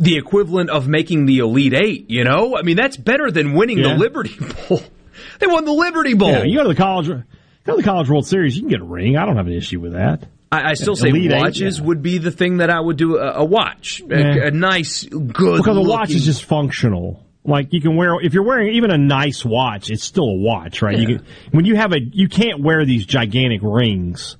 the 0.00 0.16
equivalent 0.16 0.70
of 0.70 0.88
making 0.88 1.26
the 1.26 1.38
Elite 1.38 1.74
Eight. 1.74 2.10
You 2.10 2.24
know, 2.24 2.56
I 2.56 2.62
mean, 2.62 2.76
that's 2.76 2.96
better 2.96 3.30
than 3.30 3.52
winning 3.54 3.78
Yeah. 3.78 3.92
the 3.92 3.98
Liberty 3.98 4.34
Bowl. 4.68 4.80
they 5.38 5.46
won 5.46 5.64
the 5.64 5.72
Liberty 5.72 6.14
Bowl. 6.14 6.30
Yeah, 6.30 6.44
you 6.44 6.56
go 6.56 6.62
to 6.64 6.68
the 6.70 6.74
college, 6.74 7.08
go 7.08 7.22
to 7.66 7.76
the 7.76 7.82
college 7.82 8.08
World 8.08 8.26
Series, 8.26 8.56
you 8.56 8.62
can 8.62 8.70
get 8.70 8.80
a 8.80 8.84
ring. 8.84 9.16
I 9.16 9.24
don't 9.26 9.36
have 9.36 9.46
an 9.46 9.52
issue 9.52 9.80
with 9.80 9.92
that. 9.92 10.26
I, 10.52 10.70
I 10.70 10.74
still 10.74 10.96
say 10.96 11.10
Elite 11.10 11.30
Eight, 11.32 11.38
watches 11.40 11.78
yeah. 11.78 11.84
would 11.84 12.02
be 12.02 12.18
the 12.18 12.32
thing 12.32 12.56
that 12.56 12.70
I 12.70 12.80
would 12.80 12.96
do 12.96 13.18
a, 13.18 13.34
a 13.34 13.44
watch, 13.44 14.00
a, 14.10 14.46
a 14.48 14.50
nice, 14.50 15.04
good. 15.04 15.58
because 15.58 15.76
a 15.76 15.80
watch 15.80 16.10
is 16.10 16.24
just 16.24 16.44
functional. 16.44 17.24
Like 17.44 17.72
you 17.72 17.80
can 17.80 17.96
wear 17.96 18.20
if 18.20 18.34
you're 18.34 18.42
wearing 18.42 18.74
even 18.74 18.90
a 18.90 18.98
nice 18.98 19.44
watch, 19.44 19.90
it's 19.90 20.04
still 20.04 20.24
a 20.28 20.36
watch, 20.36 20.82
right? 20.82 20.98
You 20.98 21.06
can, 21.06 21.26
when 21.52 21.64
you 21.64 21.76
have 21.76 21.92
a 21.92 22.00
you 22.00 22.28
can't 22.28 22.60
wear 22.62 22.84
these 22.84 23.06
gigantic 23.06 23.60
rings 23.62 24.36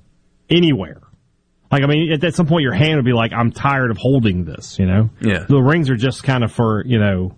anywhere. 0.49 1.01
Like 1.71 1.83
I 1.83 1.87
mean, 1.87 2.11
at, 2.11 2.23
at 2.23 2.35
some 2.35 2.47
point 2.47 2.63
your 2.63 2.73
hand 2.73 2.97
would 2.97 3.05
be 3.05 3.13
like, 3.13 3.31
I'm 3.33 3.51
tired 3.51 3.91
of 3.91 3.97
holding 3.97 4.43
this. 4.45 4.77
You 4.77 4.85
know, 4.87 5.09
Yeah. 5.21 5.45
The 5.47 5.61
rings 5.61 5.89
are 5.89 5.95
just 5.95 6.23
kind 6.23 6.43
of 6.43 6.51
for 6.51 6.83
you 6.85 6.99
know. 6.99 7.35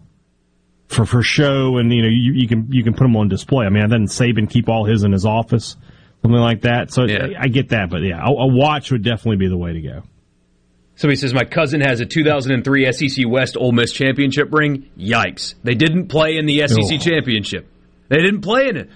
For, 0.89 1.05
for 1.07 1.23
show 1.23 1.77
and 1.77 1.91
you 1.91 2.03
know 2.03 2.10
you, 2.10 2.34
you 2.34 2.47
can 2.47 2.68
you 2.72 2.84
can 2.84 2.93
put 2.93 2.99
them 3.05 3.15
on 3.15 3.27
display. 3.27 3.65
I 3.65 3.69
mean, 3.69 3.81
doesn't 3.89 4.10
Saban 4.10 4.47
keep 4.47 4.69
all 4.69 4.85
his 4.85 5.03
in 5.03 5.11
his 5.11 5.26
office, 5.26 5.76
something 6.22 6.39
like 6.39 6.61
that? 6.61 6.91
So 6.91 7.05
Yeah. 7.05 7.30
I, 7.39 7.43
I 7.43 7.47
get 7.47 7.69
that, 7.69 7.89
but 7.89 8.03
yeah, 8.03 8.22
a, 8.23 8.30
a 8.30 8.47
watch 8.47 8.91
would 8.91 9.01
definitely 9.01 9.38
be 9.38 9.47
the 9.47 9.57
way 9.57 9.73
to 9.73 9.81
go. 9.81 10.03
Somebody 10.95 11.15
says 11.15 11.34
my 11.34 11.45
cousin 11.45 11.81
has 11.81 11.99
a 11.99 12.05
2003 12.05 12.91
SEC 12.91 13.26
West 13.27 13.57
Ole 13.57 13.72
Miss 13.72 13.91
championship 13.91 14.53
ring. 14.53 14.88
Yikes! 14.95 15.55
They 15.64 15.73
didn't 15.73 16.10
play 16.10 16.38
in 16.38 16.45
the 16.45 16.60
SEC 16.68 16.77
Oh. 16.77 16.97
championship. 16.99 17.65
They 18.10 18.18
didn't 18.18 18.41
play 18.41 18.68
in 18.68 18.77
it. 18.77 18.89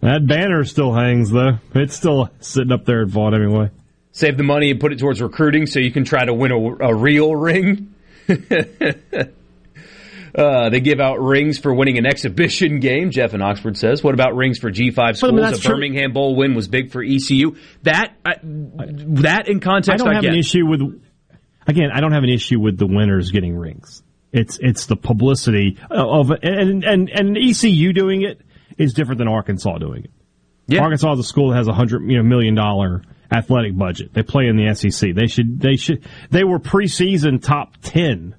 That 0.00 0.26
banner 0.26 0.64
still 0.64 0.94
hangs 0.94 1.30
though. 1.30 1.58
It's 1.74 1.94
still 1.94 2.30
sitting 2.40 2.72
up 2.72 2.86
there 2.86 3.02
at 3.02 3.08
Vaught 3.08 3.34
anyway. 3.34 3.70
Save 4.14 4.36
the 4.36 4.44
money 4.44 4.70
and 4.70 4.78
put 4.78 4.92
it 4.92 5.00
towards 5.00 5.20
recruiting 5.20 5.66
so 5.66 5.80
you 5.80 5.90
can 5.90 6.04
try 6.04 6.24
to 6.24 6.32
win 6.32 6.52
a, 6.52 6.86
a 6.86 6.94
real 6.94 7.34
ring. 7.34 7.92
uh, 10.36 10.70
they 10.70 10.78
give 10.78 11.00
out 11.00 11.20
rings 11.20 11.58
for 11.58 11.74
winning 11.74 11.98
an 11.98 12.06
exhibition 12.06 12.78
game. 12.78 13.10
Jeff 13.10 13.34
in 13.34 13.42
Oxford 13.42 13.76
says. 13.76 14.04
What 14.04 14.14
about 14.14 14.36
rings 14.36 14.58
for 14.58 14.70
G5 14.70 14.94
But, 14.94 15.04
I 15.04 15.12
schools? 15.14 15.58
a 15.58 15.60
true. 15.60 15.74
Birmingham 15.74 16.12
Bowl 16.12 16.36
win 16.36 16.54
was 16.54 16.68
big 16.68 16.92
for 16.92 17.02
ECU. 17.02 17.56
That 17.82 18.14
I, 18.24 18.36
that 18.44 19.48
in 19.48 19.58
context, 19.58 19.90
I 19.90 19.96
don't 19.96 20.08
I, 20.08 20.14
have 20.14 20.22
get. 20.22 20.32
an 20.32 20.38
issue 20.38 20.64
with. 20.64 20.80
Again, 21.66 21.90
I 21.92 22.00
don't 22.00 22.12
have 22.12 22.22
an 22.22 22.30
issue 22.30 22.60
with 22.60 22.78
the 22.78 22.86
winners 22.86 23.32
getting 23.32 23.56
rings. 23.56 24.04
It's 24.32 24.60
it's 24.60 24.86
the 24.86 24.94
publicity 24.96 25.76
of 25.90 26.30
and 26.30 26.84
and 26.84 27.10
and 27.10 27.36
ECU 27.36 27.92
doing 27.92 28.22
it 28.22 28.40
is 28.78 28.94
different 28.94 29.18
than 29.18 29.26
Arkansas 29.26 29.78
doing 29.78 30.04
it. 30.04 30.10
Yeah. 30.68 30.82
Arkansas 30.82 31.14
is 31.14 31.18
a 31.18 31.24
school 31.24 31.50
that 31.50 31.56
has 31.56 31.66
a 31.66 31.72
hundred 31.72 32.08
you 32.08 32.16
know 32.16 32.22
million 32.22 32.54
dollar 32.54 33.02
athletic 33.34 33.76
budget. 33.76 34.12
They 34.14 34.22
play 34.22 34.46
in 34.46 34.56
the 34.56 34.74
SEC. 34.74 35.14
They 35.14 35.26
should 35.26 35.60
they 35.60 35.76
should 35.76 36.04
they 36.30 36.44
were 36.44 36.58
preseason 36.58 37.42
top 37.42 37.76
ten. 37.82 38.34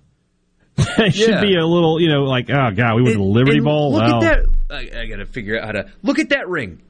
they 0.97 1.09
should 1.09 1.29
Yeah. 1.29 1.41
be 1.41 1.55
a 1.55 1.65
little 1.65 1.99
you 2.01 2.09
know 2.09 2.23
like 2.23 2.49
oh 2.49 2.71
god 2.75 2.95
we 2.95 3.03
went 3.03 3.13
to 3.13 3.19
the 3.19 3.23
Liberty 3.23 3.59
Bowl. 3.59 3.93
Look 3.93 4.01
Well, 4.03 4.23
at 4.23 4.39
oh. 4.39 4.45
that. 4.69 4.95
I, 4.97 5.01
I 5.01 5.05
got 5.07 5.17
to 5.17 5.25
figure 5.25 5.59
out 5.59 5.65
how 5.65 5.71
to 5.73 5.91
look 6.03 6.19
at 6.19 6.29
that 6.29 6.47
ring. 6.49 6.81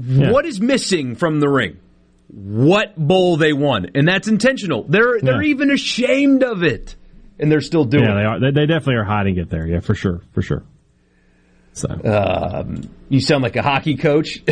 Yeah. 0.00 0.30
What 0.30 0.46
is 0.46 0.60
missing 0.60 1.16
from 1.16 1.40
the 1.40 1.48
ring? 1.48 1.78
What 2.28 2.94
bowl 2.96 3.36
they 3.36 3.52
won, 3.52 3.90
and 3.94 4.06
that's 4.06 4.28
intentional. 4.28 4.84
They're 4.84 5.18
they're 5.20 5.42
Yeah. 5.42 5.50
even 5.50 5.70
ashamed 5.70 6.42
of 6.44 6.62
it, 6.62 6.94
and 7.38 7.50
they're 7.50 7.60
still 7.62 7.84
doing. 7.84 8.04
Yeah, 8.04 8.14
they 8.14 8.24
are. 8.24 8.40
They, 8.40 8.50
they 8.52 8.66
definitely 8.66 8.96
are 8.96 9.04
hiding 9.04 9.38
it 9.38 9.48
there. 9.50 9.66
Yeah, 9.66 9.80
for 9.80 9.94
sure, 9.94 10.20
for 10.32 10.42
sure. 10.42 10.62
So 11.78 11.88
Um, 12.04 12.82
you 13.08 13.20
sound 13.20 13.42
like 13.42 13.56
a 13.56 13.62
hockey 13.62 13.96
coach. 13.96 14.42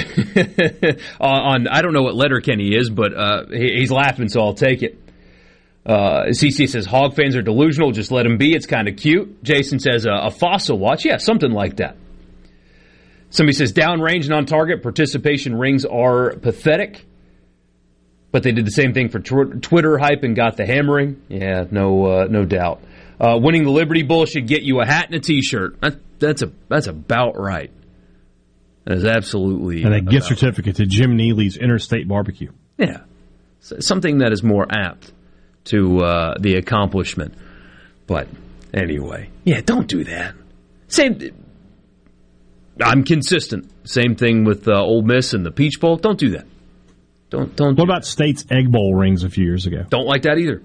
on, 1.21 1.41
on 1.41 1.69
I 1.69 1.83
don't 1.83 1.93
know 1.93 2.03
what 2.03 2.15
letter 2.15 2.41
Kenny 2.41 2.75
is, 2.75 2.91
but 2.91 3.13
uh, 3.15 3.47
he, 3.51 3.79
he's 3.79 3.91
laughing, 3.91 4.29
so 4.29 4.41
I'll 4.41 4.55
take 4.55 4.83
it. 4.83 4.99
Uh, 5.85 6.27
CC 6.31 6.69
says 6.69 6.85
hog 6.87 7.15
fans 7.15 7.37
are 7.37 7.43
delusional. 7.43 7.93
Just 7.93 8.11
let 8.11 8.25
them 8.25 8.39
be. 8.39 8.55
It's 8.55 8.67
kind 8.67 8.89
of 8.89 8.97
cute. 8.97 9.43
Jason 9.45 9.79
says 9.79 10.05
a 10.05 10.31
fossil 10.31 10.79
watch. 10.79 11.05
Yeah, 11.05 11.19
something 11.19 11.51
like 11.53 11.77
that. 11.77 11.97
Somebody 13.31 13.55
says 13.55 13.73
downrange 13.73 14.25
and 14.25 14.33
on 14.35 14.47
target 14.47 14.83
participation 14.83 15.55
rings 15.55 15.85
are 15.85 16.35
pathetic. 16.37 17.05
But 18.33 18.43
they 18.43 18.53
did 18.53 18.67
the 18.67 18.73
same 18.73 18.93
thing 18.95 19.09
for 19.09 19.19
tw- 19.21 19.63
Twitter 19.63 19.97
hype 19.99 20.23
and 20.23 20.35
got 20.35 20.57
the 20.57 20.67
hammering. 20.67 21.23
Yeah, 21.29 21.65
no, 21.71 22.07
uh, 22.07 22.27
no 22.29 22.45
doubt. 22.45 22.83
Uh, 23.21 23.39
winning 23.41 23.65
the 23.65 23.71
Liberty 23.71 24.03
Bowl 24.03 24.27
should 24.27 24.47
get 24.47 24.63
you 24.63 24.81
a 24.81 24.87
hat 24.87 25.07
and 25.07 25.15
a 25.15 25.21
T-shirt. 25.21 25.81
That, 25.81 25.99
that's 26.19 26.43
a 26.43 26.53
that's 26.69 26.87
about 26.87 27.39
right. 27.39 27.71
That 28.85 28.99
is 28.99 29.05
absolutely 29.05 29.83
and 29.83 29.95
a 29.95 30.01
gift 30.01 30.27
certificate 30.27 30.77
to 30.77 30.87
Jim 30.87 31.17
Neely's 31.17 31.57
Interstate 31.57 32.07
Barbecue. 32.07 32.53
yeah, 32.79 32.99
something 33.61 34.19
that 34.19 34.33
is 34.33 34.43
more 34.43 34.67
apt 34.71 35.13
to 35.65 35.99
uh, 35.99 36.35
the 36.39 36.55
accomplishment. 36.55 37.35
But 38.07 38.29
anyway, 38.73 39.31
yeah, 39.45 39.61
don't 39.61 39.89
do 39.89 40.05
that. 40.05 40.35
Same. 40.89 41.19
I'm 42.81 43.05
consistent. 43.05 43.71
Same 43.89 44.15
thing 44.15 44.45
with 44.45 44.69
uh, 44.69 44.73
Ole 44.81 45.03
Miss 45.03 45.33
and 45.33 45.45
the 45.45 45.51
Peach 45.51 45.81
Bowl. 45.81 45.97
Don't 45.97 46.19
do 46.19 46.31
that. 46.31 46.47
Don't 47.31 47.57
don't. 47.57 47.77
What 47.77 47.85
about 47.85 48.05
State's 48.05 48.45
Egg 48.51 48.71
Bowl 48.71 48.95
rings 48.95 49.25
a 49.25 49.31
few 49.31 49.45
years 49.45 49.67
ago? 49.67 49.85
Don't 49.89 50.07
like 50.07 50.23
that 50.23 50.39
either. 50.39 50.63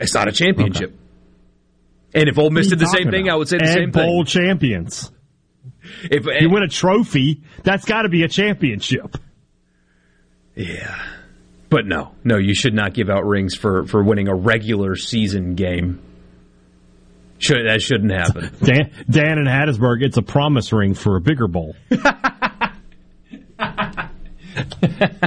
It's 0.00 0.14
not 0.14 0.28
a 0.28 0.32
championship. 0.32 0.94
And 2.14 2.28
if 2.28 2.38
Ole 2.38 2.50
Miss 2.50 2.68
did 2.68 2.78
the 2.78 2.86
same 2.86 3.10
thing, 3.10 3.24
about? 3.24 3.34
I 3.34 3.36
would 3.36 3.48
say 3.48 3.58
the 3.58 3.66
same 3.66 3.90
Bowl 3.90 4.02
thing. 4.02 4.08
Bowl 4.10 4.24
champions. 4.24 5.10
If, 6.04 6.26
If 6.26 6.42
you 6.42 6.50
win 6.50 6.62
a 6.62 6.68
trophy, 6.68 7.42
that's 7.62 7.84
got 7.84 8.02
to 8.02 8.08
be 8.08 8.22
a 8.22 8.28
championship. 8.28 9.16
Yeah. 10.54 11.02
But 11.70 11.86
no, 11.86 12.12
no, 12.24 12.36
you 12.38 12.54
should 12.54 12.74
not 12.74 12.94
give 12.94 13.10
out 13.10 13.26
rings 13.26 13.54
for, 13.54 13.86
for 13.86 14.02
winning 14.02 14.28
a 14.28 14.34
regular 14.34 14.96
season 14.96 15.54
game. 15.54 16.00
Should 17.38 17.68
that 17.68 17.82
shouldn't 17.82 18.10
happen. 18.10 18.50
Dan, 18.62 18.90
Dan 19.08 19.38
in 19.38 19.44
Hattiesburg, 19.44 20.02
it's 20.02 20.16
a 20.16 20.22
promise 20.22 20.72
ring 20.72 20.94
for 20.94 21.16
a 21.16 21.20
bigger 21.20 21.46
bowl. 21.46 21.76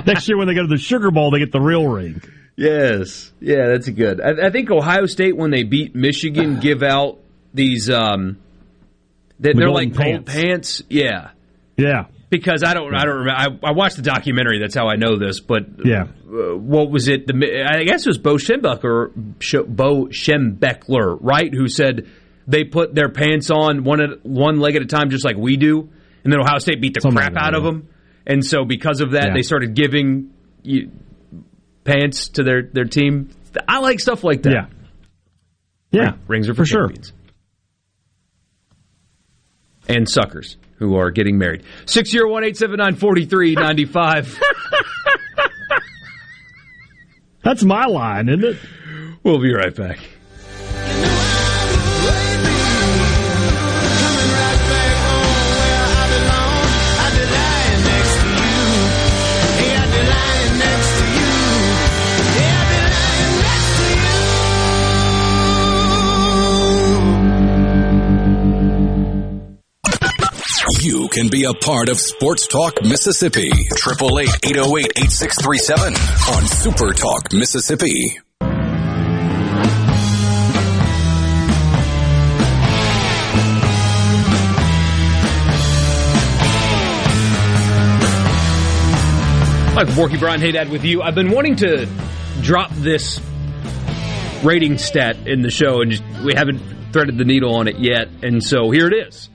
Next 0.06 0.28
year, 0.28 0.38
when 0.38 0.48
they 0.48 0.54
go 0.54 0.64
to 0.64 0.68
the 0.68 0.78
Sugar 0.78 1.12
Bowl, 1.12 1.32
they 1.32 1.40
get 1.40 1.52
the 1.52 1.62
real 1.62 1.88
ring. 1.88 2.22
Yes, 2.62 3.32
yeah, 3.40 3.68
that's 3.70 3.90
good. 3.90 4.22
I, 4.22 4.48
I 4.48 4.50
think 4.52 4.70
Ohio 4.72 5.06
State 5.06 5.36
when 5.36 5.52
they 5.52 5.64
beat 5.64 5.96
Michigan 5.96 6.60
give 6.62 6.84
out 6.84 7.20
these 7.54 7.90
um, 7.90 8.38
they, 9.40 9.54
they're 9.54 9.70
like 9.70 9.94
gold 9.94 10.26
pants. 10.26 10.32
pants. 10.34 10.84
Yeah, 10.90 11.32
Yeah. 11.78 12.06
because 12.30 12.64
I 12.64 12.74
don't 12.74 12.94
I 12.96 13.04
don't 13.06 13.20
remember. 13.26 13.60
I, 13.66 13.70
I 13.70 13.72
watched 13.74 13.96
the 13.98 14.04
documentary. 14.04 14.60
That's 14.60 14.76
how 14.76 14.88
I 14.88 14.96
know 14.96 15.18
this. 15.18 15.40
But 15.40 15.64
Yeah. 15.84 16.04
uh, 16.30 16.56
what 16.58 16.90
was 16.92 17.08
it? 17.08 17.28
The 17.28 17.34
I 17.70 17.84
guess 17.84 18.06
it 18.06 18.10
was 18.10 18.18
Bo 18.20 18.36
Schembechler, 18.36 19.12
Bo 19.68 20.06
Schembechler, 20.08 21.18
right? 21.20 21.54
Who 21.54 21.68
said 21.68 22.08
they 22.48 22.64
put 22.64 22.94
their 22.96 23.10
pants 23.10 23.50
on 23.52 23.84
one 23.84 24.02
at 24.02 24.26
one 24.26 24.60
leg 24.60 24.76
at 24.76 24.82
a 24.82 24.86
time, 24.86 25.10
just 25.10 25.26
like 25.26 25.38
we 25.38 25.58
do, 25.58 25.90
and 26.24 26.32
then 26.32 26.40
Ohio 26.40 26.60
State 26.60 26.82
beat 26.82 26.94
the 26.94 27.02
Something 27.02 27.18
crap 27.18 27.34
like 27.34 27.42
that, 27.42 27.48
out 27.50 27.56
of 27.56 27.64
them, 27.64 27.88
and 28.26 28.46
so 28.46 28.64
because 28.66 29.02
of 29.02 29.12
that, 29.12 29.28
Yeah. 29.28 29.34
they 29.34 29.42
started 29.44 29.74
giving 29.76 30.32
you, 30.64 30.92
pants 31.84 32.30
to 32.30 32.44
their 32.44 32.64
their 32.64 32.86
team. 32.86 33.32
I 33.68 33.80
like 33.80 34.00
stuff 34.00 34.24
like 34.24 34.44
that. 34.44 34.52
Yeah. 34.52 34.66
Yeah. 35.92 36.16
Rings 36.28 36.48
are 36.50 36.54
for, 36.54 36.64
for 36.64 36.66
sure. 36.66 36.92
And 39.88 40.08
suckers 40.08 40.58
who 40.76 40.96
are 40.96 41.12
getting 41.12 41.38
married. 41.38 41.64
601 41.86 42.44
879 42.44 42.96
4395. 42.96 44.40
That's 47.44 47.64
my 47.64 47.86
line, 47.86 48.30
isn't 48.30 48.44
it? 48.44 48.58
We'll 49.24 49.42
be 49.42 49.54
right 49.54 49.76
back. 49.76 50.00
You 70.84 71.10
can 71.10 71.28
be 71.28 71.44
a 71.44 71.54
part 71.54 71.90
of 71.90 72.00
Sports 72.00 72.48
Talk 72.48 72.82
Mississippi. 72.82 73.52
888-808-8637 73.52 76.36
on 76.36 76.48
Super 76.48 76.92
Talk 76.94 77.32
Mississippi. 77.32 78.18
Michael 89.76 89.94
Borky, 89.94 90.20
Brian 90.20 90.42
Haydad 90.42 90.72
with 90.72 90.84
you. 90.84 91.04
I've 91.04 91.14
been 91.14 91.30
wanting 91.30 91.58
to 91.58 91.88
drop 92.42 92.72
this 92.72 93.22
rating 94.42 94.80
stat 94.80 95.28
in 95.28 95.44
the 95.44 95.52
show, 95.52 95.82
and 95.82 95.92
just, 95.92 96.04
we 96.24 96.34
haven't 96.34 96.60
threaded 96.92 97.20
the 97.20 97.26
needle 97.26 97.54
on 97.54 97.68
it 97.68 97.78
yet. 97.78 98.08
And 98.24 98.44
so 98.44 98.72
here 98.72 98.88
it 98.88 99.08
is. 99.08 99.30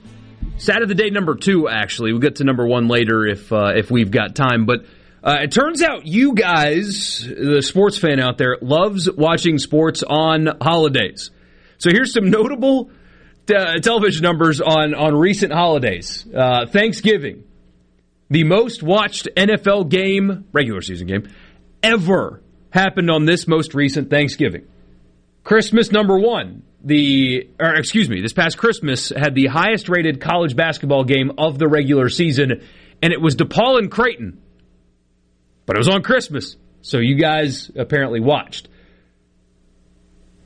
Stat 0.57 0.81
of 0.81 0.89
the 0.89 0.95
day 0.95 1.09
number 1.09 1.35
two, 1.35 1.69
actually. 1.69 2.11
We'll 2.11 2.21
get 2.21 2.37
to 2.37 2.43
number 2.43 2.67
one 2.67 2.87
later 2.87 3.25
if 3.25 3.51
uh, 3.53 3.73
if 3.75 3.91
we've 3.91 4.09
got 4.09 4.35
time. 4.35 4.65
But 4.65 4.85
uh, 5.23 5.37
it 5.41 5.51
turns 5.51 5.81
out 5.83 6.07
you 6.07 6.33
guys, 6.33 7.19
the 7.27 7.61
sports 7.61 7.97
fan 7.97 8.19
out 8.19 8.37
there, 8.37 8.57
loves 8.61 9.09
watching 9.11 9.57
sports 9.59 10.03
on 10.03 10.47
holidays. 10.61 11.31
So 11.77 11.91
here's 11.91 12.13
some 12.13 12.29
notable 12.29 12.89
uh, 13.53 13.79
television 13.79 14.23
numbers 14.23 14.61
on, 14.61 14.93
on 14.93 15.15
recent 15.15 15.53
holidays. 15.53 16.25
Uh, 16.33 16.65
Thanksgiving, 16.65 17.43
the 18.29 18.43
most 18.43 18.81
watched 18.83 19.27
NFL 19.35 19.89
game, 19.89 20.45
regular 20.51 20.81
season 20.81 21.07
game, 21.07 21.27
ever 21.83 22.41
happened 22.71 23.09
on 23.11 23.25
this 23.25 23.47
most 23.47 23.73
recent 23.73 24.09
Thanksgiving. 24.09 24.67
Christmas 25.43 25.91
number 25.91 26.17
one, 26.17 26.63
the 26.83 27.49
or 27.59 27.73
excuse 27.75 28.09
me, 28.09 28.21
this 28.21 28.33
past 28.33 28.57
Christmas 28.57 29.09
had 29.09 29.35
the 29.35 29.47
highest 29.47 29.89
rated 29.89 30.21
college 30.21 30.55
basketball 30.55 31.03
game 31.03 31.31
of 31.37 31.57
the 31.57 31.67
regular 31.67 32.09
season, 32.09 32.61
and 33.01 33.13
it 33.13 33.21
was 33.21 33.35
DePaul 33.35 33.79
and 33.79 33.91
Creighton. 33.91 34.41
But 35.65 35.75
it 35.75 35.79
was 35.79 35.89
on 35.89 36.01
Christmas, 36.01 36.55
so 36.81 36.99
you 36.99 37.15
guys 37.15 37.71
apparently 37.75 38.19
watched. 38.19 38.69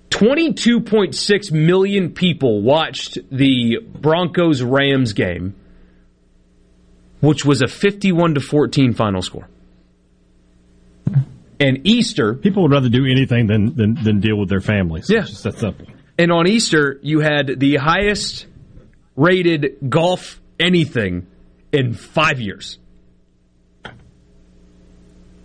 22.6 0.10 1.52
million 1.52 2.12
people 2.12 2.62
watched 2.62 3.18
the 3.32 3.78
Broncos 3.80 4.62
Rams 4.62 5.14
game, 5.14 5.56
which 7.22 7.46
was 7.46 7.62
a 7.62 7.68
51 7.68 8.36
to 8.36 8.42
14 8.42 8.94
final 8.94 9.22
score. 9.22 9.48
And 11.60 11.82
Easter, 11.86 12.34
People 12.34 12.64
would 12.64 12.72
rather 12.72 12.90
do 12.90 13.06
anything 13.06 13.46
than 13.46 13.76
than, 13.76 14.04
than 14.04 14.20
deal 14.20 14.36
with 14.38 14.50
their 14.50 14.62
families. 14.62 15.10
Yeah. 15.10 15.20
It's 15.20 15.30
just 15.30 15.44
that 15.44 15.60
simple. 15.60 15.86
And 16.22 16.32
on 16.32 16.48
Easter, 16.48 17.00
you 17.02 17.20
had 17.20 17.60
the 17.60 17.78
highest 17.78 18.46
rated 19.16 19.78
golf 19.90 20.40
anything 20.60 21.26
in 21.72 21.96
five 21.96 22.40
years. 22.40 22.78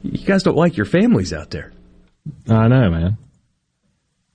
You 0.02 0.26
guys 0.26 0.42
don't 0.42 0.58
like 0.58 0.76
your 0.76 0.84
families 0.84 1.32
out 1.32 1.50
there. 1.50 1.72
I 2.46 2.68
know, 2.68 2.90
man. 2.90 3.04
I'm 3.04 3.18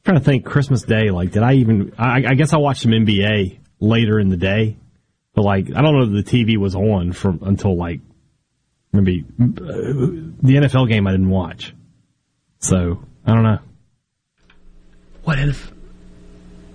trying 0.03 0.17
to 0.17 0.23
think 0.23 0.43
Christmas 0.43 0.81
Day, 0.81 1.11
like, 1.11 1.29
did 1.29 1.43
I 1.43 1.53
even, 1.53 1.93
I, 1.99 2.23
I 2.29 2.33
guess 2.33 2.53
I 2.53 2.57
watched 2.57 2.81
some 2.81 2.91
NBA 2.91 3.59
later 3.79 4.19
in 4.19 4.29
the 4.29 4.37
day, 4.37 4.77
but 5.35 5.43
like, 5.43 5.67
I 5.67 5.83
don't 5.83 5.95
know 5.95 6.17
if 6.17 6.25
the 6.25 6.37
TV 6.37 6.57
was 6.57 6.73
on 6.73 7.11
from 7.11 7.37
until 7.43 7.77
like, 7.77 7.99
maybe 8.91 9.25
uh, 9.39 9.45
the 9.45 10.55
NFL 10.55 10.89
game 10.89 11.05
I 11.05 11.11
didn't 11.11 11.29
watch. 11.29 11.75
So, 12.57 13.05
I 13.27 13.35
don't 13.35 13.43
know. 13.43 13.59
What 15.23 15.37
if? 15.37 15.71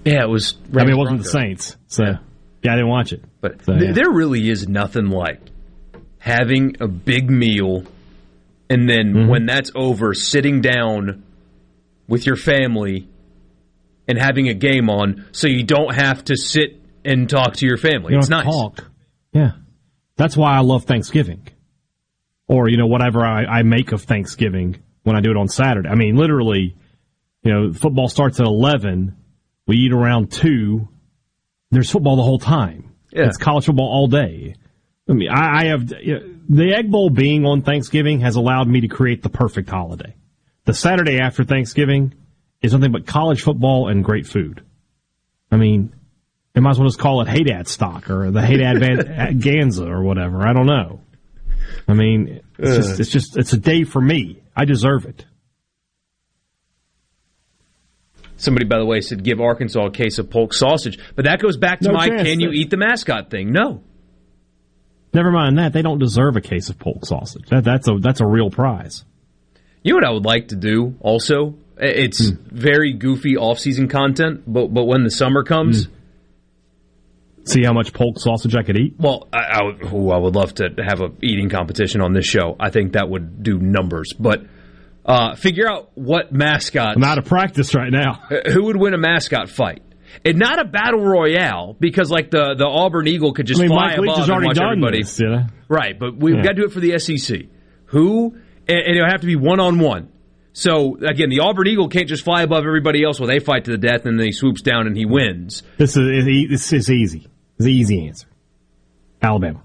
Yeah, 0.06 0.22
it 0.22 0.28
was. 0.28 0.54
I 0.74 0.84
mean, 0.84 0.90
it 0.90 0.96
wasn't 0.96 1.18
the 1.24 1.28
Saints. 1.28 1.76
So, 1.88 2.04
yeah, 2.04 2.72
I 2.72 2.76
didn't 2.76 2.88
watch 2.88 3.12
it. 3.12 3.22
But 3.40 3.64
So, 3.64 3.72
th- 3.74 3.84
yeah. 3.88 3.92
there 3.92 4.10
really 4.10 4.48
is 4.48 4.68
nothing 4.68 5.06
like 5.08 5.40
having 6.18 6.76
a 6.80 6.88
big 6.88 7.28
meal 7.30 7.84
and 8.70 8.88
then 8.88 9.12
Mm-hmm. 9.14 9.28
when 9.28 9.46
that's 9.46 9.70
over, 9.74 10.14
sitting 10.14 10.60
down 10.60 11.22
with 12.08 12.24
your 12.26 12.36
family 12.36 13.08
and 14.08 14.18
having 14.18 14.48
a 14.48 14.54
game 14.54 14.88
on 14.90 15.26
so 15.32 15.48
you 15.48 15.64
don't 15.64 15.94
have 15.94 16.24
to 16.24 16.36
sit 16.36 16.80
and 17.04 17.28
talk 17.28 17.54
to 17.54 17.66
your 17.66 17.76
family. 17.76 18.12
You 18.12 18.18
it's 18.18 18.28
nice. 18.28 18.44
talk. 18.44 18.84
Yeah. 19.32 19.52
That's 20.16 20.36
why 20.36 20.56
I 20.56 20.60
love 20.60 20.84
Thanksgiving. 20.84 21.46
Or, 22.48 22.68
you 22.68 22.76
know, 22.76 22.86
whatever 22.86 23.24
I, 23.24 23.44
I 23.44 23.62
make 23.62 23.92
of 23.92 24.02
Thanksgiving 24.02 24.76
when 25.02 25.16
I 25.16 25.20
do 25.20 25.30
it 25.30 25.36
on 25.36 25.48
Saturday. 25.48 25.88
I 25.88 25.94
mean, 25.96 26.16
literally, 26.16 26.76
you 27.42 27.52
know, 27.52 27.72
football 27.72 28.08
starts 28.08 28.38
at 28.40 28.46
11. 28.46 29.16
We 29.66 29.76
eat 29.76 29.92
around 29.92 30.32
2. 30.32 30.88
There's 31.70 31.90
football 31.90 32.16
the 32.16 32.22
whole 32.22 32.38
time. 32.38 32.94
Yeah. 33.12 33.26
It's 33.26 33.36
college 33.36 33.66
football 33.66 33.88
all 33.88 34.06
day. 34.08 34.54
I 35.08 35.12
mean, 35.12 35.28
I, 35.30 35.60
I 35.60 35.64
have 35.66 35.92
you 36.00 36.14
know, 36.14 36.34
the 36.48 36.74
Egg 36.74 36.90
Bowl 36.90 37.10
being 37.10 37.44
on 37.44 37.62
Thanksgiving 37.62 38.20
has 38.20 38.36
allowed 38.36 38.68
me 38.68 38.82
to 38.82 38.88
create 38.88 39.22
the 39.22 39.28
perfect 39.28 39.68
holiday. 39.68 40.14
The 40.64 40.74
Saturday 40.74 41.20
after 41.20 41.44
Thanksgiving 41.44 42.14
is 42.62 42.72
nothing 42.72 42.92
but 42.92 43.06
college 43.06 43.42
football 43.42 43.88
and 43.88 44.04
great 44.04 44.26
food. 44.26 44.64
I 45.50 45.56
mean, 45.56 45.92
they 46.52 46.60
might 46.60 46.70
as 46.70 46.78
well 46.78 46.88
just 46.88 46.98
call 46.98 47.20
it 47.20 47.28
Haydad 47.28 47.68
stock 47.68 48.10
or 48.10 48.30
the 48.30 48.40
Haydad 48.40 48.80
Van- 48.80 49.40
Ganza 49.40 49.86
or 49.88 50.02
whatever. 50.02 50.46
I 50.46 50.52
don't 50.52 50.66
know. 50.66 51.00
I 51.88 51.94
mean, 51.94 52.40
it's 52.58 52.76
just, 52.76 53.00
it's 53.00 53.10
just 53.10 53.36
it's 53.36 53.52
a 53.52 53.58
day 53.58 53.84
for 53.84 54.00
me. 54.00 54.42
I 54.56 54.64
deserve 54.64 55.04
it. 55.04 55.24
Somebody, 58.36 58.66
by 58.66 58.78
the 58.78 58.84
way, 58.84 59.00
said 59.00 59.22
give 59.24 59.40
Arkansas 59.40 59.86
a 59.86 59.90
case 59.90 60.18
of 60.18 60.28
polk 60.30 60.52
sausage. 60.52 60.98
But 61.14 61.24
that 61.24 61.40
goes 61.40 61.56
back 61.56 61.80
to 61.80 61.88
No 61.88 61.94
my 61.94 62.08
can 62.08 62.40
you 62.40 62.50
eat 62.50 62.70
the 62.70 62.76
mascot 62.76 63.30
thing? 63.30 63.50
No. 63.52 63.82
Never 65.14 65.30
mind 65.30 65.58
that; 65.58 65.72
they 65.72 65.80
don't 65.82 65.98
deserve 65.98 66.36
a 66.36 66.40
case 66.42 66.68
of 66.68 66.78
polk 66.78 67.06
sausage. 67.06 67.48
That, 67.48 67.64
that's 67.64 67.88
a 67.88 67.96
that's 67.98 68.20
a 68.20 68.26
real 68.26 68.50
prize. 68.50 69.04
You 69.82 69.92
know 69.92 69.96
what 69.98 70.04
I 70.04 70.10
would 70.10 70.24
like 70.26 70.48
to 70.48 70.56
do 70.56 70.94
also? 71.00 71.54
It's 71.78 72.28
Hmm. 72.30 72.36
very 72.50 72.92
goofy 72.92 73.36
off-season 73.36 73.88
content, 73.88 74.42
but 74.46 74.68
but 74.74 74.84
when 74.84 75.04
the 75.04 75.10
summer 75.10 75.42
comes, 75.42 75.88
See 77.44 77.62
how 77.62 77.72
much 77.72 77.92
polk 77.92 78.18
sausage 78.18 78.56
I 78.56 78.62
could 78.64 78.76
eat. 78.76 78.96
well, 78.98 79.28
I, 79.32 79.38
I, 79.38 79.62
would, 79.62 79.92
ooh, 79.92 80.10
I 80.10 80.18
would 80.18 80.34
love 80.34 80.52
to 80.54 80.68
have 80.84 81.00
a 81.00 81.10
eating 81.22 81.48
competition 81.48 82.00
on 82.00 82.12
this 82.12 82.26
show. 82.26 82.56
I 82.58 82.70
think 82.70 82.94
that 82.94 83.08
would 83.08 83.44
do 83.44 83.58
numbers. 83.60 84.12
But 84.18 84.42
uh, 85.06 85.34
figure 85.36 85.68
out 85.70 85.90
what 85.94 86.32
mascot. 86.32 86.96
I'm 86.96 87.04
out 87.04 87.18
of 87.18 87.24
practice 87.24 87.74
right 87.74 87.90
now. 87.90 88.14
Who 88.52 88.64
would 88.64 88.76
win 88.76 88.92
a 88.92 88.98
mascot 88.98 89.48
fight. 89.48 89.82
And 90.24 90.38
not 90.38 90.58
a 90.60 90.64
battle 90.64 91.00
royale 91.00 91.76
because 91.78 92.10
like 92.10 92.30
the, 92.30 92.54
the 92.56 92.66
Auburn 92.66 93.06
Eagle 93.06 93.32
could 93.32 93.46
just 93.46 93.60
I 93.60 93.64
mean, 93.64 93.70
fly 93.70 93.96
Mike 93.96 93.98
above 93.98 94.28
and 94.28 94.44
watch 94.44 94.58
everybody. 94.58 95.02
this. 95.02 95.20
You 95.20 95.28
know? 95.28 95.46
Right, 95.68 95.98
but 95.98 96.16
we've 96.16 96.36
Yeah. 96.36 96.42
got 96.42 96.48
to 96.50 96.54
do 96.54 96.64
it 96.64 96.72
for 96.72 96.80
the 96.80 96.98
SEC. 96.98 97.46
Who 97.86 98.34
and, 98.68 98.78
and 98.78 98.96
it'll 98.96 99.08
have 99.10 99.20
to 99.20 99.26
be 99.26 99.36
one 99.36 99.60
on 99.60 99.78
one. 99.78 100.10
So 100.52 100.96
again, 100.96 101.28
the 101.28 101.40
Auburn 101.40 101.66
Eagle 101.66 101.88
can't 101.88 102.08
just 102.08 102.24
fly 102.24 102.42
above 102.42 102.64
everybody 102.64 103.04
else 103.04 103.20
while 103.20 103.28
they 103.28 103.40
fight 103.40 103.66
to 103.66 103.72
the 103.72 103.78
death 103.78 104.06
and 104.06 104.18
then 104.18 104.26
he 104.26 104.32
swoops 104.32 104.62
down 104.62 104.86
and 104.86 104.96
he 104.96 105.04
wins. 105.04 105.62
This 105.76 105.96
is 105.96 106.24
this 106.50 106.72
is 106.72 106.90
easy. 106.90 107.28
It's 107.58 107.64
the 107.66 107.72
easy 107.72 108.06
answer. 108.08 108.26
Alabama. 109.22 109.62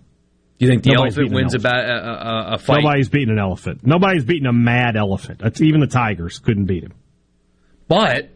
Do 0.61 0.67
you 0.67 0.71
think 0.71 0.83
the 0.83 0.91
Nobody's 0.91 1.17
elephant 1.17 1.35
wins 1.35 1.53
a, 1.55 1.57
elephant. 1.57 1.63
ba- 1.63 1.91
a, 1.91 2.51
a, 2.51 2.53
a 2.53 2.57
fight? 2.59 2.83
Nobody's 2.83 3.09
beating 3.09 3.29
an 3.31 3.39
elephant. 3.39 3.83
Nobody's 3.83 4.23
beating 4.25 4.45
a 4.45 4.53
mad 4.53 4.95
elephant. 4.95 5.39
That's, 5.39 5.59
even 5.59 5.81
the 5.81 5.87
Tigers 5.87 6.37
couldn't 6.37 6.65
beat 6.65 6.83
him. 6.83 6.93
But 7.87 8.29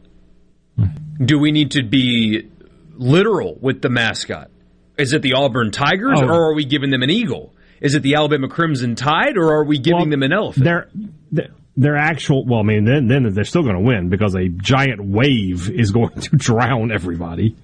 do 1.23 1.37
we 1.37 1.51
need 1.51 1.71
to 1.71 1.83
be 1.83 2.49
literal 2.95 3.57
with 3.61 3.81
the 3.83 3.89
mascot? 3.89 4.49
Is 4.97 5.13
it 5.13 5.21
the 5.21 5.33
Auburn 5.33 5.69
Tigers, 5.69 6.19
Oh. 6.19 6.25
or 6.27 6.49
are 6.49 6.53
we 6.55 6.65
giving 6.65 6.89
them 6.89 7.03
an 7.03 7.11
eagle? 7.11 7.53
Is 7.79 7.93
it 7.93 8.01
the 8.01 8.15
Alabama 8.15 8.47
Crimson 8.47 8.95
Tide, 8.95 9.37
or 9.37 9.51
are 9.53 9.63
we 9.63 9.77
giving 9.77 10.09
them 10.09 10.23
an 10.23 10.33
elephant? 10.33 10.63
Their- 10.65 10.89
their 11.77 11.97
actual 11.97 12.45
well, 12.45 12.61
I 12.61 12.63
mean, 12.63 12.85
then 12.85 13.07
then 13.07 13.31
they're 13.33 13.43
still 13.43 13.61
going 13.63 13.75
to 13.75 13.81
win 13.81 14.07
because 14.09 14.33
a 14.33 14.47
giant 14.47 15.03
wave 15.05 15.69
is 15.69 15.91
going 15.91 16.09
to 16.21 16.29
drown 16.37 16.91
everybody. 16.91 17.55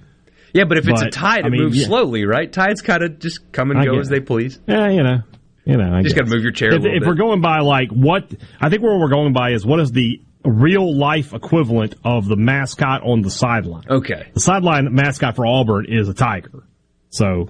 Yeah, 0.52 0.64
but 0.64 0.78
if 0.78 0.88
it's 0.88 1.00
a 1.00 1.06
But, 1.06 1.12
tide, 1.12 1.44
I 1.44 1.46
it 1.48 1.50
mean, 1.50 1.62
moves 1.62 1.78
yeah. 1.78 1.86
slowly, 1.86 2.24
right? 2.26 2.52
Tides 2.52 2.82
kind 2.82 3.02
of 3.02 3.18
just 3.18 3.50
come 3.52 3.70
and 3.70 3.80
I 3.80 3.84
go 3.86 3.98
as 3.98 4.08
they 4.08 4.20
please. 4.20 4.60
Yeah, 4.66 4.88
you 4.90 5.02
know, 5.02 5.18
you 5.64 5.76
know. 5.76 5.92
I 5.94 6.02
Just 6.02 6.14
guess. 6.14 6.22
gotta 6.24 6.34
move 6.34 6.42
your 6.42 6.52
chair 6.52 6.72
a 6.72 6.76
If, 6.76 6.82
if 6.84 7.06
we're 7.06 7.14
going 7.14 7.40
by 7.40 7.60
like 7.60 7.90
what 7.90 8.30
I 8.60 8.68
think 8.68 8.82
where 8.82 8.98
we're 8.98 9.08
going 9.10 9.32
by 9.32 9.50
is 9.52 9.64
what 9.64 9.80
is 9.80 9.92
the 9.92 10.20
real 10.44 10.98
life 10.98 11.32
equivalent 11.32 11.94
of 12.04 12.26
the 12.26 12.36
mascot 12.36 13.02
on 13.02 13.22
the 13.22 13.30
sideline. 13.30 13.84
Okay. 13.88 14.28
The 14.34 14.40
sideline 14.40 14.92
mascot 14.94 15.36
for 15.36 15.46
Auburn 15.46 15.86
is 15.88 16.08
a 16.08 16.14
tiger. 16.14 16.64
So 17.10 17.48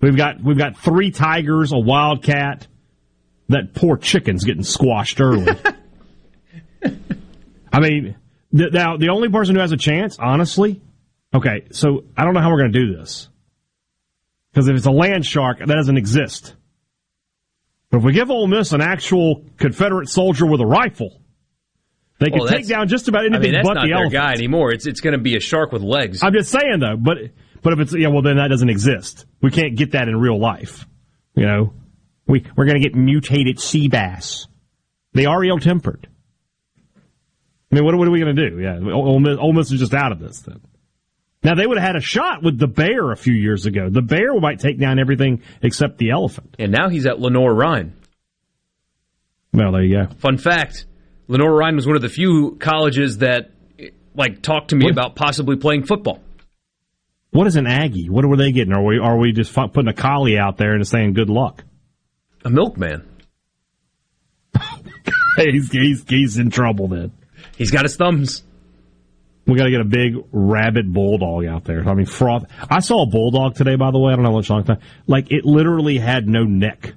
we've 0.00 0.16
got 0.16 0.42
we've 0.42 0.58
got 0.58 0.76
three 0.78 1.10
tigers, 1.12 1.72
a 1.72 1.78
wildcat. 1.78 2.66
That 3.48 3.74
poor 3.74 3.96
chicken's 3.96 4.44
getting 4.44 4.62
squashed 4.62 5.20
early. 5.20 5.46
I 7.72 7.80
mean, 7.80 8.16
th- 8.56 8.72
now 8.72 8.96
the 8.96 9.08
only 9.10 9.28
person 9.28 9.54
who 9.54 9.60
has 9.60 9.72
a 9.72 9.76
chance, 9.76 10.18
honestly. 10.18 10.80
Okay, 11.34 11.66
so 11.70 12.04
I 12.16 12.24
don't 12.24 12.34
know 12.34 12.40
how 12.40 12.50
we're 12.50 12.58
going 12.58 12.72
to 12.72 12.78
do 12.86 12.96
this 12.96 13.28
because 14.52 14.68
if 14.68 14.76
it's 14.76 14.86
a 14.86 14.90
land 14.90 15.24
shark, 15.24 15.58
that 15.58 15.66
doesn't 15.66 15.96
exist. 15.96 16.54
But 17.90 17.98
if 17.98 18.04
we 18.04 18.12
give 18.12 18.30
Ole 18.30 18.46
Miss 18.48 18.72
an 18.72 18.80
actual 18.80 19.44
Confederate 19.56 20.08
soldier 20.08 20.46
with 20.46 20.60
a 20.60 20.66
rifle, 20.66 21.20
they 22.18 22.30
can 22.30 22.40
Well, 22.40 22.48
take 22.48 22.66
down 22.66 22.88
just 22.88 23.08
about 23.08 23.22
I 23.22 23.26
anything 23.26 23.42
mean, 23.42 23.52
that's 23.54 23.68
but 23.68 23.74
not 23.74 23.82
the 23.82 23.88
their 23.88 23.96
elephant. 23.96 24.12
guy 24.12 24.32
anymore. 24.32 24.72
It's 24.72 24.86
it's 24.86 25.00
going 25.00 25.12
to 25.14 25.18
be 25.20 25.36
a 25.36 25.40
shark 25.40 25.72
with 25.72 25.82
legs. 25.82 26.22
I'm 26.22 26.32
just 26.32 26.50
saying 26.50 26.80
though, 26.80 26.96
but 26.96 27.18
but 27.62 27.72
if 27.74 27.80
it's 27.80 27.94
yeah, 27.96 28.08
well 28.08 28.22
then 28.22 28.36
that 28.36 28.48
doesn't 28.48 28.68
exist. 28.68 29.24
We 29.40 29.50
can't 29.50 29.76
get 29.76 29.92
that 29.92 30.08
in 30.08 30.16
real 30.16 30.38
life. 30.38 30.84
You 31.34 31.46
know, 31.46 31.72
we 32.26 32.44
we're 32.56 32.66
going 32.66 32.80
to 32.80 32.86
get 32.86 32.94
mutated 32.96 33.58
sea 33.60 33.88
bass. 33.88 34.46
They 35.12 35.26
are 35.26 35.42
ill 35.44 35.58
tempered. 35.58 36.08
I 37.72 37.76
mean, 37.76 37.84
what, 37.84 37.94
what 37.96 38.06
are 38.08 38.10
we 38.10 38.20
going 38.20 38.34
to 38.34 38.50
do? 38.50 38.58
Yeah, 38.60 38.78
Ole 38.92 39.20
Miss, 39.20 39.38
Ole 39.38 39.52
Miss 39.52 39.70
is 39.72 39.78
just 39.80 39.94
out 39.94 40.10
of 40.12 40.18
this 40.18 40.40
then. 40.40 40.60
Now 41.42 41.54
they 41.54 41.66
would 41.66 41.78
have 41.78 41.86
had 41.86 41.96
a 41.96 42.00
shot 42.00 42.42
with 42.42 42.58
the 42.58 42.66
bear 42.66 43.12
a 43.12 43.16
few 43.16 43.32
years 43.32 43.64
ago. 43.66 43.88
The 43.88 44.02
bear 44.02 44.38
might 44.38 44.60
take 44.60 44.78
down 44.78 44.98
everything 44.98 45.42
except 45.62 45.98
the 45.98 46.10
elephant. 46.10 46.56
and 46.58 46.70
now 46.70 46.88
he's 46.88 47.06
at 47.06 47.18
Lenoir-Rhyne. 47.18 47.94
Well, 49.52 49.72
there 49.72 49.82
you 49.82 50.06
go. 50.06 50.14
Fun 50.18 50.38
fact: 50.38 50.84
Lenoir-Rhyne 51.28 51.76
was 51.76 51.86
one 51.86 51.96
of 51.96 52.02
the 52.02 52.08
few 52.08 52.56
colleges 52.60 53.18
that 53.18 53.50
like 54.14 54.42
talked 54.42 54.70
to 54.70 54.76
me 54.76 54.90
about 54.90 55.16
possibly 55.16 55.56
playing 55.56 55.84
football. 55.86 56.20
What 57.30 57.46
is 57.46 57.56
an 57.56 57.66
Aggie? 57.66 58.08
What 58.10 58.26
were 58.26 58.36
they 58.36 58.52
getting? 58.52 58.72
Are 58.72 58.82
we 58.84 58.98
are 58.98 59.16
we 59.16 59.32
just 59.32 59.54
putting 59.54 59.88
a 59.88 59.94
collie 59.94 60.38
out 60.38 60.56
there 60.56 60.74
and 60.74 60.86
saying 60.86 61.14
good 61.14 61.30
luck? 61.30 61.64
A 62.44 62.50
milkman. 62.50 63.06
he's, 65.36 65.70
he's 65.70 66.04
he's 66.08 66.38
in 66.38 66.50
trouble 66.50 66.88
then. 66.88 67.12
He's 67.56 67.70
got 67.70 67.84
his 67.84 67.96
thumbs. 67.96 68.42
We 69.50 69.58
got 69.58 69.64
to 69.64 69.70
get 69.70 69.80
a 69.80 69.84
big 69.84 70.14
rabid 70.32 70.92
bulldog 70.92 71.44
out 71.44 71.64
there. 71.64 71.86
I 71.88 71.94
mean, 71.94 72.06
froth. 72.06 72.44
I 72.70 72.80
saw 72.80 73.02
a 73.02 73.06
bulldog 73.06 73.56
today, 73.56 73.76
by 73.76 73.90
the 73.90 73.98
way. 73.98 74.12
I 74.12 74.16
don't 74.16 74.24
know 74.24 74.30
what 74.30 74.48
long 74.48 74.64
time. 74.64 74.78
Like 75.06 75.30
it 75.30 75.44
literally 75.44 75.98
had 75.98 76.28
no 76.28 76.44
neck. 76.44 76.94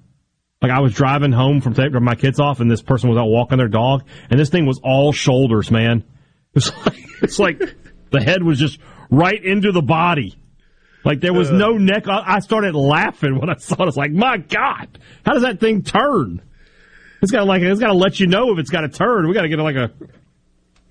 Like 0.62 0.72
I 0.72 0.80
was 0.80 0.94
driving 0.94 1.32
home 1.32 1.62
from 1.62 1.74
taking 1.74 2.02
my 2.04 2.16
kids 2.16 2.40
off, 2.40 2.60
and 2.60 2.72
this 2.72 2.82
person 2.82 3.10
was 3.10 3.18
out 3.18 3.26
walking 3.26 3.58
their 3.58 3.68
dog, 3.68 4.04
and 4.30 4.40
this 4.40 4.50
thing 4.50 4.66
was 4.66 4.80
all 4.84 5.12
shoulders, 5.12 5.70
man. 5.72 6.04
It's 6.56 6.72
like 6.86 7.06
it's 7.24 7.40
like 7.40 7.76
the 8.12 8.22
head 8.22 8.44
was 8.44 8.60
just 8.60 8.80
right 9.10 9.44
into 9.44 9.72
the 9.72 9.82
body. 9.82 10.38
Like 11.04 11.20
there 11.20 11.34
was 11.34 11.50
no 11.50 11.72
neck. 11.78 12.08
I 12.08 12.40
started 12.40 12.76
laughing 12.76 13.40
when 13.40 13.50
I 13.50 13.56
saw 13.56 13.74
it. 13.74 13.82
I 13.82 13.86
was 13.86 13.98
like, 13.98 14.12
my 14.12 14.38
God, 14.38 15.00
how 15.26 15.34
does 15.34 15.42
that 15.42 15.60
thing 15.60 15.82
turn? 15.82 16.44
It's 17.24 17.32
got 17.32 17.40
to 17.40 17.46
like 17.46 17.64
it's 17.64 17.80
got 17.80 17.88
to 17.88 17.94
let 17.94 18.20
you 18.20 18.28
know 18.28 18.54
if 18.54 18.60
it's 18.60 18.70
got 18.70 18.82
to 18.82 18.90
turn. 18.90 19.28
We 19.28 19.34
got 19.34 19.42
to 19.42 19.50
get 19.50 19.58
like 19.58 19.76
a 19.76 19.92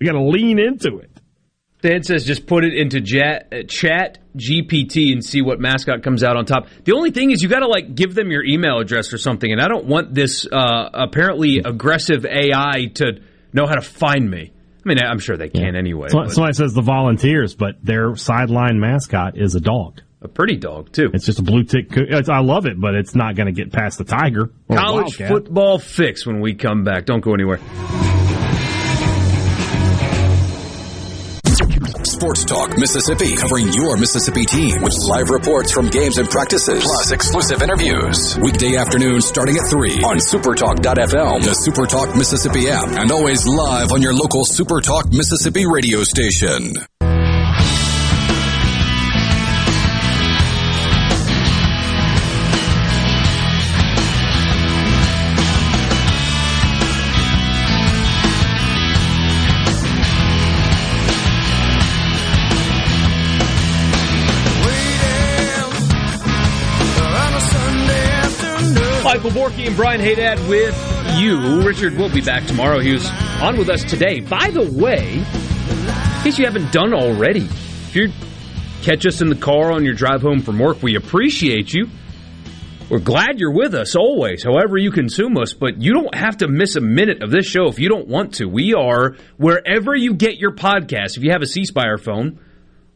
we 0.00 0.06
got 0.06 0.12
to 0.12 0.22
lean 0.22 0.58
into 0.58 0.98
it. 0.98 1.11
Dan 1.82 2.04
says 2.04 2.24
just 2.24 2.46
put 2.46 2.64
it 2.64 2.74
into 2.74 3.00
chat, 3.00 3.48
uh, 3.52 3.62
chat 3.68 4.18
GPT 4.36 5.12
and 5.12 5.24
see 5.24 5.42
what 5.42 5.60
mascot 5.60 6.02
comes 6.02 6.22
out 6.22 6.36
on 6.36 6.46
top. 6.46 6.68
The 6.84 6.92
only 6.92 7.10
thing 7.10 7.32
is 7.32 7.42
you 7.42 7.48
got 7.48 7.60
to 7.60 7.66
like 7.66 7.94
give 7.94 8.14
them 8.14 8.30
your 8.30 8.44
email 8.44 8.78
address 8.78 9.12
or 9.12 9.18
something, 9.18 9.50
and 9.50 9.60
I 9.60 9.68
don't 9.68 9.86
want 9.86 10.14
this 10.14 10.46
uh, 10.50 10.90
apparently 10.94 11.58
aggressive 11.58 12.24
AI 12.24 12.86
to 12.94 13.20
know 13.52 13.66
how 13.66 13.74
to 13.74 13.82
find 13.82 14.30
me. 14.30 14.52
I 14.84 14.88
mean, 14.88 14.98
I'm 15.00 15.18
sure 15.18 15.36
they 15.36 15.48
can 15.48 15.76
anyway. 15.76 16.08
So, 16.08 16.26
somebody 16.28 16.54
says 16.54 16.72
the 16.72 16.82
Volunteers, 16.82 17.54
but 17.54 17.84
their 17.84 18.16
sideline 18.16 18.80
mascot 18.80 19.36
is 19.36 19.54
a 19.54 19.60
dog. 19.60 20.00
a 20.22 20.28
pretty 20.28 20.56
dog 20.56 20.92
too. 20.92 21.10
It's 21.12 21.26
just 21.26 21.38
a 21.38 21.42
blue 21.42 21.64
tick. 21.64 21.86
It's, 21.90 22.28
I 22.28 22.40
love 22.40 22.66
it, 22.66 22.80
but 22.80 22.94
it's 22.94 23.14
not 23.14 23.34
going 23.36 23.46
to 23.46 23.52
get 23.52 23.72
past 23.72 23.98
the 23.98 24.04
tiger 24.04 24.50
College 24.68 25.16
football 25.16 25.78
fix 25.78 26.26
when 26.26 26.40
we 26.40 26.54
come 26.54 26.84
back. 26.84 27.06
Don't 27.06 27.20
go 27.20 27.34
anywhere. 27.34 27.58
Sports 32.22 32.44
Talk 32.44 32.78
Mississippi, 32.78 33.34
covering 33.34 33.72
your 33.72 33.96
Mississippi 33.96 34.44
team 34.44 34.80
with 34.80 34.94
live 35.08 35.28
reports 35.28 35.72
from 35.72 35.88
games 35.88 36.18
and 36.18 36.30
practices, 36.30 36.84
plus 36.84 37.10
exclusive 37.10 37.62
interviews. 37.62 38.38
Weekday 38.38 38.76
afternoons 38.76 39.26
starting 39.26 39.56
at 39.56 39.66
3 39.68 40.04
on 40.04 40.18
supertalk.fm, 40.18 41.42
the 41.42 41.58
Supertalk 41.66 42.16
Mississippi 42.16 42.70
app, 42.70 42.86
and 42.96 43.10
always 43.10 43.44
live 43.44 43.90
on 43.90 44.02
your 44.02 44.14
local 44.14 44.44
Supertalk 44.44 45.12
Mississippi 45.12 45.66
radio 45.66 46.04
station. 46.04 46.74
Michael 69.22 69.40
Borky 69.40 69.68
and 69.68 69.76
Brian 69.76 70.00
Haydad 70.00 70.48
with 70.48 70.76
you. 71.16 71.62
Richard 71.64 71.96
will 71.96 72.08
be 72.12 72.20
back 72.20 72.44
tomorrow. 72.44 72.80
He 72.80 72.92
was 72.92 73.08
on 73.40 73.56
with 73.56 73.68
us 73.68 73.84
today. 73.84 74.18
By 74.18 74.50
the 74.50 74.68
way, 74.68 75.12
in 75.12 76.22
case 76.24 76.40
you 76.40 76.44
haven't 76.44 76.72
done 76.72 76.92
already, 76.92 77.44
if 77.44 77.94
you 77.94 78.10
catch 78.82 79.06
us 79.06 79.20
in 79.20 79.28
the 79.28 79.36
car 79.36 79.70
on 79.70 79.84
your 79.84 79.94
drive 79.94 80.22
home 80.22 80.40
from 80.40 80.58
work, 80.58 80.82
we 80.82 80.96
appreciate 80.96 81.72
you. 81.72 81.88
We're 82.90 82.98
glad 82.98 83.38
you're 83.38 83.54
with 83.54 83.76
us 83.76 83.94
always, 83.94 84.42
however 84.42 84.76
you 84.76 84.90
consume 84.90 85.38
us, 85.38 85.52
but 85.52 85.80
you 85.80 85.92
don't 85.92 86.16
have 86.16 86.38
to 86.38 86.48
miss 86.48 86.74
a 86.74 86.80
minute 86.80 87.22
of 87.22 87.30
this 87.30 87.46
show 87.46 87.68
if 87.68 87.78
you 87.78 87.88
don't 87.88 88.08
want 88.08 88.34
to. 88.34 88.46
We 88.46 88.74
are 88.74 89.14
wherever 89.36 89.94
you 89.94 90.14
get 90.14 90.38
your 90.38 90.56
podcast. 90.56 91.16
If 91.16 91.22
you 91.22 91.30
have 91.30 91.42
a 91.42 91.46
C 91.46 91.64
Spire 91.64 91.96
phone 91.96 92.40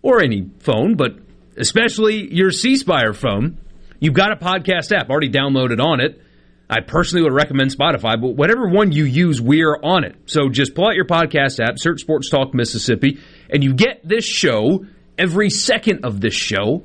or 0.03 0.21
any 0.21 0.51
phone, 0.59 0.97
but 0.97 1.19
especially 1.57 2.35
your 2.35 2.51
C 2.51 2.75
Spire 2.75 3.13
phone, 3.13 3.59
you've 4.01 4.15
got 4.15 4.33
a 4.33 4.37
podcast 4.37 4.93
app 4.93 5.11
already 5.11 5.31
downloaded 5.31 5.81
on 5.81 6.01
it. 6.01 6.21
I 6.69 6.81
personally 6.81 7.23
would 7.23 7.33
recommend 7.33 7.71
Spotify, 7.71 8.21
but 8.21 8.35
whatever 8.35 8.69
one 8.69 8.91
you 8.91 9.05
use, 9.05 9.41
we're 9.41 9.77
on 9.77 10.05
it. 10.05 10.17
So 10.27 10.49
just 10.49 10.75
pull 10.75 10.89
out 10.89 10.97
your 10.97 11.07
podcast 11.07 11.65
app, 11.65 11.79
search 11.79 12.01
Sports 12.01 12.29
Talk 12.29 12.55
Mississippi, 12.55 13.21
and 13.49 13.63
you 13.63 13.73
get 13.73 14.01
this 14.07 14.25
show, 14.25 14.85
every 15.17 15.49
second 15.49 16.05
of 16.05 16.21
this 16.21 16.35
show, 16.35 16.85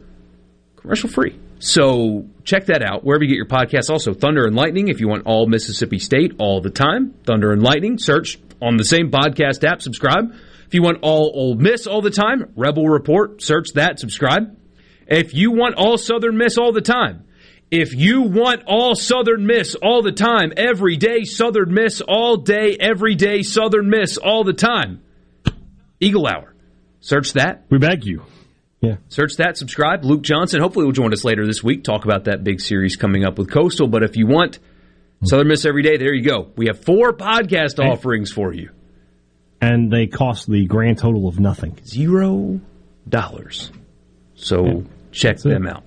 commercial 0.76 1.10
free. 1.10 1.40
So 1.58 2.28
check 2.44 2.66
that 2.66 2.84
out 2.84 3.04
wherever 3.04 3.24
you 3.24 3.30
get 3.30 3.38
your 3.38 3.48
podcasts. 3.48 3.90
Also, 3.90 4.14
Thunder 4.14 4.46
and 4.46 4.56
Lightning, 4.56 4.88
if 4.88 5.00
you 5.00 5.08
want 5.08 5.26
all 5.26 5.48
Mississippi 5.48 5.98
State 6.00 6.34
all 6.38 6.62
the 6.62 6.70
time. 6.70 7.16
Thunder 7.26 7.52
and 7.52 7.64
Lightning, 7.64 7.98
search 7.98 8.40
on 8.62 8.78
the 8.78 8.84
same 8.84 9.10
podcast 9.10 9.64
app, 9.64 9.82
subscribe. 9.82 10.34
If 10.68 10.76
you 10.76 10.84
want 10.84 11.00
all 11.02 11.32
Ole 11.34 11.56
Miss 11.56 11.88
all 11.88 12.02
the 12.02 12.12
time, 12.12 12.52
Rebel 12.56 12.88
Report, 12.88 13.42
search 13.42 13.74
that, 13.74 14.00
subscribe. 14.00 14.61
If 15.12 15.34
you 15.34 15.52
want 15.52 15.76
all 15.76 15.98
Southern 15.98 16.38
Miss 16.38 16.58
all 16.58 16.72
the 16.72 16.80
time, 16.80 17.26
if 17.70 17.94
you 17.94 18.22
want 18.22 18.64
all 18.66 18.96
Southern 18.96 19.46
Miss 19.46 19.76
all 19.76 20.02
the 20.02 20.14
time, 20.14 20.54
every 20.56 20.96
day 20.96 21.26
Southern 21.26 21.74
Miss 21.74 22.00
all 22.00 22.38
day, 22.38 22.78
every 22.80 23.16
day 23.16 23.44
Southern 23.44 23.90
Miss 23.90 24.16
all 24.16 24.46
the 24.46 24.54
time, 24.54 25.02
Eagle 26.00 26.28
Hour. 26.28 26.56
Search 27.02 27.34
that. 27.34 27.66
We 27.70 27.78
beg 27.78 28.06
you. 28.06 28.24
Yeah. 28.80 28.96
Search 29.10 29.36
that, 29.36 29.58
subscribe. 29.58 30.06
Luke 30.06 30.22
Johnson, 30.22 30.62
hopefully, 30.62 30.86
will 30.86 30.94
join 30.94 31.12
us 31.12 31.26
later 31.26 31.46
this 31.46 31.62
week, 31.62 31.84
talk 31.84 32.06
about 32.06 32.24
that 32.24 32.46
big 32.46 32.62
series 32.62 32.96
coming 32.96 33.26
up 33.26 33.38
with 33.38 33.52
Coastal. 33.52 33.90
But 33.90 34.04
if 34.04 34.16
you 34.16 34.28
want 34.28 34.60
Southern 35.26 35.50
Miss 35.50 35.66
every 35.66 35.84
day, 35.84 35.98
there 35.98 36.14
you 36.14 36.24
go. 36.24 36.52
We 36.56 36.68
have 36.68 36.86
four 36.86 37.12
podcast 37.12 37.84
offerings 37.86 38.32
for 38.32 38.54
you. 38.54 38.72
And 39.60 39.92
they 39.92 40.08
cost 40.08 40.50
the 40.50 40.66
grand 40.68 41.00
total 41.00 41.28
of 41.28 41.38
nothing. 41.38 41.78
Zero 41.86 42.62
dollars. 43.08 43.72
So 44.36 44.86
check 45.12 45.38
them 45.38 45.68
out. 45.68 45.84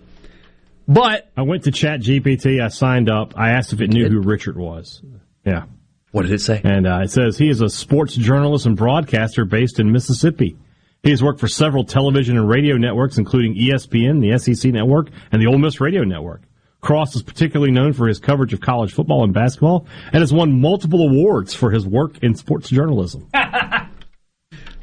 But 0.87 1.31
I 1.37 1.43
went 1.43 1.65
to 1.65 1.71
Chat 1.71 2.01
GPT. 2.01 2.63
I 2.63 2.69
signed 2.69 3.09
up. 3.09 3.35
I 3.37 3.51
asked 3.51 3.73
if 3.73 3.81
it 3.81 3.91
knew 3.91 4.09
who 4.09 4.21
Richard 4.21 4.57
was. 4.57 5.03
Yeah. 5.45 5.65
What 6.13 6.23
did 6.23 6.33
it 6.33 6.41
say? 6.41 6.61
And 6.63 6.87
uh, 6.87 7.01
it 7.03 7.11
says 7.11 7.39
he 7.39 7.49
is 7.49 7.61
a 7.61 7.69
sports 7.69 8.15
journalist 8.15 8.67
and 8.67 8.77
broadcaster 8.77 9.45
based 9.45 9.81
in 9.81 9.91
Mississippi. 9.91 10.57
He 11.03 11.11
has 11.11 11.23
worked 11.23 11.41
for 11.41 11.49
several 11.49 11.85
television 11.85 12.37
and 12.37 12.49
radio 12.49 12.77
networks, 12.77 13.19
including 13.19 13.57
ESPN, 13.57 14.21
the 14.21 14.39
SEC 14.39 14.73
network, 14.73 15.11
and 15.33 15.43
the 15.43 15.47
Ole 15.47 15.59
Miss 15.59 15.81
Radio 15.81 16.03
Network. 16.03 16.43
Cross 16.81 17.17
is 17.17 17.23
particularly 17.23 17.73
known 17.73 17.95
for 17.95 18.07
his 18.07 18.19
coverage 18.19 18.53
of 18.53 18.61
college 18.61 18.93
football 18.93 19.25
and 19.25 19.35
basketball, 19.35 19.87
and 20.13 20.21
has 20.21 20.33
won 20.33 20.61
multiple 20.61 21.09
awards 21.09 21.53
for 21.53 21.71
his 21.71 21.87
work 21.87 22.23
in 22.23 22.35
sports 22.35 22.69
journalism. 22.69 23.29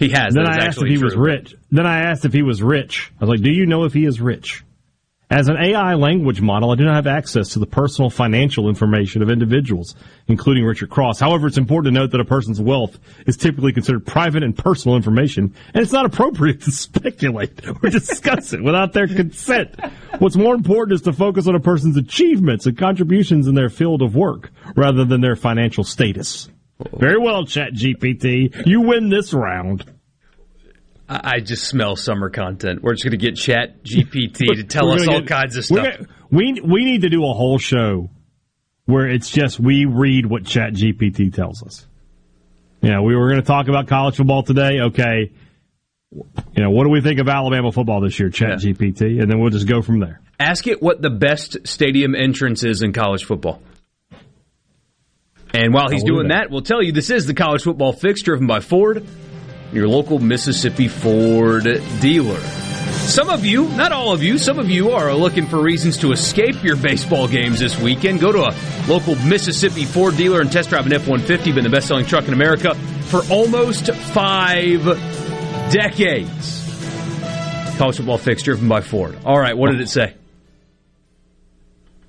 He 0.02 0.10
has. 0.10 0.34
Then 0.34 0.48
I 0.48 0.65
asked 0.65 0.82
if 0.82 0.88
he 0.88 0.98
true. 0.98 1.06
was 1.06 1.15
rich. 1.15 1.53
Then 1.69 1.86
I 1.86 1.99
asked 1.99 2.26
if 2.26 2.34
he 2.34 2.41
was 2.41 2.64
rich. 2.64 3.11
I 3.22 3.26
was 3.26 3.30
like, 3.30 3.41
"Do 3.41 3.52
you 3.52 3.68
know 3.68 3.84
if 3.84 3.94
he 3.94 4.06
is 4.06 4.19
rich?" 4.19 4.64
As 5.30 5.48
an 5.48 5.57
AI 5.57 5.94
language 5.94 6.41
model, 6.41 6.72
I 6.72 6.76
do 6.76 6.84
not 6.84 6.95
have 6.95 7.06
access 7.06 7.49
to 7.49 7.60
the 7.60 7.68
personal 7.68 8.10
financial 8.10 8.68
information 8.68 9.22
of 9.22 9.30
individuals, 9.30 9.95
including 10.28 10.65
Richard 10.65 10.90
Cross. 10.90 11.19
However, 11.19 11.45
it's 11.45 11.57
important 11.60 11.94
to 11.94 11.99
note 11.99 12.11
that 12.11 12.19
a 12.19 12.26
person's 12.26 12.60
wealth 12.60 12.99
is 13.28 13.38
typically 13.38 13.72
considered 13.73 14.06
private 14.06 14.41
and 14.41 14.57
personal 14.57 14.98
information, 14.98 15.53
and 15.73 15.84
it's 15.84 15.94
not 15.94 16.07
appropriate 16.07 16.61
to 16.64 16.72
speculate 16.72 17.61
or 17.65 17.90
discuss 17.90 18.53
it 18.53 18.64
without 18.64 18.94
their 18.94 19.07
consent. 19.07 19.76
What's 20.18 20.36
more 20.36 20.56
important 20.56 20.95
is 20.95 21.02
to 21.03 21.14
focus 21.14 21.48
on 21.48 21.53
a 21.53 21.60
person's 21.60 21.95
achievements 21.95 22.65
and 22.65 22.76
contributions 22.76 23.48
in 23.48 23.53
their 23.53 23.69
field 23.69 24.02
of 24.02 24.15
work, 24.15 24.52
rather 24.76 25.06
than 25.06 25.22
their 25.22 25.36
financial 25.36 25.84
status. 25.84 26.49
Very 26.94 27.20
well, 27.20 27.45
Chat 27.45 27.74
GPT. 27.74 28.66
You 28.66 28.82
win 28.82 29.10
this 29.10 29.34
round. 29.34 29.86
I 31.10 31.41
just 31.41 31.66
smell 31.66 31.95
summer 31.98 32.30
content. 32.30 32.82
We're 32.82 32.94
just 32.94 33.03
going 33.03 33.12
to 33.12 33.18
get 33.18 33.36
Chat 33.36 33.84
GPT 33.84 34.56
to 34.56 34.64
tell 34.64 34.91
us 34.91 35.08
all 35.08 35.20
get- 35.20 35.28
kinds 35.28 35.58
of 35.58 35.66
stuff. 35.66 35.86
gonna- 35.86 36.08
we 36.32 36.62
we 36.64 36.86
need 36.86 37.02
to 37.02 37.10
do 37.10 37.26
a 37.26 37.34
whole 37.34 37.58
show 37.58 38.10
where 38.86 39.08
it's 39.08 39.30
just 39.30 39.60
we 39.60 39.86
read 39.86 40.26
what 40.26 40.45
Chat 40.45 40.74
GPT 40.74 41.34
tells 41.34 41.62
us. 41.64 41.86
Yeah, 42.82 43.02
we 43.02 43.16
were 43.16 43.28
going 43.30 43.41
to 43.41 43.45
talk 43.45 43.68
about 43.68 43.88
college 43.88 44.16
football 44.16 44.44
today. 44.44 44.80
Okay, 44.80 45.32
you 46.14 46.64
know 46.64 46.70
what 46.72 46.86
do 46.86 46.90
we 46.90 47.02
think 47.02 47.20
of 47.20 47.28
Alabama 47.28 47.72
football 47.74 47.99
this 48.02 48.18
year? 48.20 48.30
Chat 48.30 48.60
GPT, 48.60 49.22
and 49.22 49.30
then 49.30 49.40
we'll 49.40 49.49
just 49.52 49.68
go 49.68 49.82
from 49.82 49.99
there. 49.99 50.22
Ask 50.40 50.66
it 50.66 50.82
what 50.82 51.02
the 51.02 51.10
best 51.12 51.58
stadium 51.66 52.16
entrance 52.16 52.64
is 52.64 52.82
in 52.82 52.94
college 52.94 53.26
football. 53.26 53.62
And 55.53 55.73
while 55.73 55.90
he's 55.90 56.02
I 56.02 56.03
will 56.03 56.07
do 56.07 56.14
doing 56.14 56.28
that. 56.30 56.44
that, 56.44 56.52
we'll 56.52 56.61
tell 56.61 56.82
you 56.82 56.91
this 56.91 57.10
is 57.10 57.26
the 57.26 57.34
college 57.34 57.64
football 57.64 57.94
fix 57.94 58.22
driven 58.22 58.48
by 58.48 58.60
Ford, 58.60 59.06
your 59.73 59.88
local 59.88 60.19
Mississippi 60.19 60.88
Ford 60.88 61.64
dealer. 61.99 62.40
Some 62.91 63.30
of 63.30 63.44
you, 63.44 63.68
not 63.69 63.91
all 63.91 64.14
of 64.14 64.23
you, 64.23 64.38
some 64.38 64.60
of 64.60 64.69
you 64.69 64.91
are 64.91 65.14
looking 65.14 65.45
for 65.48 65.61
reasons 65.61 65.98
to 65.99 66.11
escape 66.11 66.64
your 66.64 66.76
baseball 66.78 67.28
games 67.28 67.60
this 67.60 67.78
weekend. 67.80 68.22
Go 68.22 68.32
to 68.32 68.44
a 68.44 68.56
local 68.88 69.15
Mississippi 69.15 69.86
Ford 69.86 70.15
dealer 70.15 70.40
and 70.40 70.52
test 70.52 70.69
drive 70.69 70.86
an 70.86 70.94
F 70.94 71.07
150, 71.07 71.52
been 71.52 71.64
the 71.64 71.69
best 71.69 71.88
selling 71.88 72.06
truck 72.06 72.28
in 72.28 72.34
America 72.34 72.76
for 73.06 73.22
almost 73.30 73.94
five 73.94 74.84
decades. 75.72 76.60
College 77.78 77.98
football 77.98 78.18
fix 78.18 78.44
driven 78.44 78.69
by 78.69 78.82
Ford. 78.82 79.18
All 79.26 79.40
right, 79.40 79.57
what 79.57 79.72
did 79.72 79.82
it 79.82 79.90
say? 79.90 80.14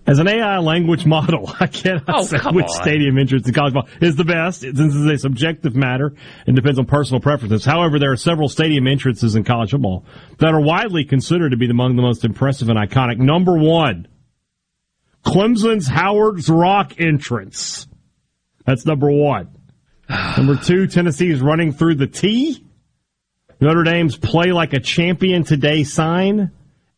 As 0.07 0.19
an 0.19 0.27
AI 0.29 0.59
language 0.59 1.07
model, 1.07 1.53
I 1.61 1.67
cannot 1.69 2.05
Oh, 2.09 2.23
say 2.23 2.39
which 2.53 2.65
on. 2.65 2.83
stadium 2.83 3.19
entrance 3.19 3.47
in 3.47 3.55
college 3.55 3.73
football 3.75 3.91
is 4.01 4.17
the 4.17 4.25
best, 4.25 4.61
since 4.63 4.77
this 4.77 4.95
is 4.95 5.07
a 5.07 5.19
subjective 5.19 5.77
matter 5.77 6.13
and 6.47 6.57
depends 6.57 6.79
on 6.79 6.87
personal 6.87 7.21
preferences. 7.21 7.65
However, 7.65 7.99
there 7.99 8.11
are 8.11 8.17
several 8.17 8.49
stadium 8.49 8.87
entrances 8.89 9.37
in 9.37 9.45
college 9.45 9.71
football 9.71 10.05
that 10.39 10.53
are 10.53 10.61
widely 10.61 11.05
considered 11.05 11.51
to 11.51 11.57
be 11.57 11.71
among 11.71 11.95
the 11.97 12.03
most 12.03 12.25
impressive 12.25 12.69
and 12.69 12.79
iconic. 12.79 13.19
Number 13.19 13.57
one, 13.57 14.09
Clemson's 15.25 15.87
Howard's 15.87 16.49
Rock 16.51 16.95
entrance. 17.01 17.87
That's 18.67 18.85
number 18.85 19.11
one. 19.11 19.49
number 20.37 20.57
two, 20.57 20.87
Tennessee's 20.89 21.41
running 21.41 21.73
through 21.73 21.95
the 21.97 22.07
T. 22.09 22.65
Notre 23.61 23.85
Dame's 23.85 24.17
play 24.17 24.51
like 24.51 24.73
a 24.73 24.81
champion 24.81 25.45
today 25.45 25.85
sign. 25.85 26.51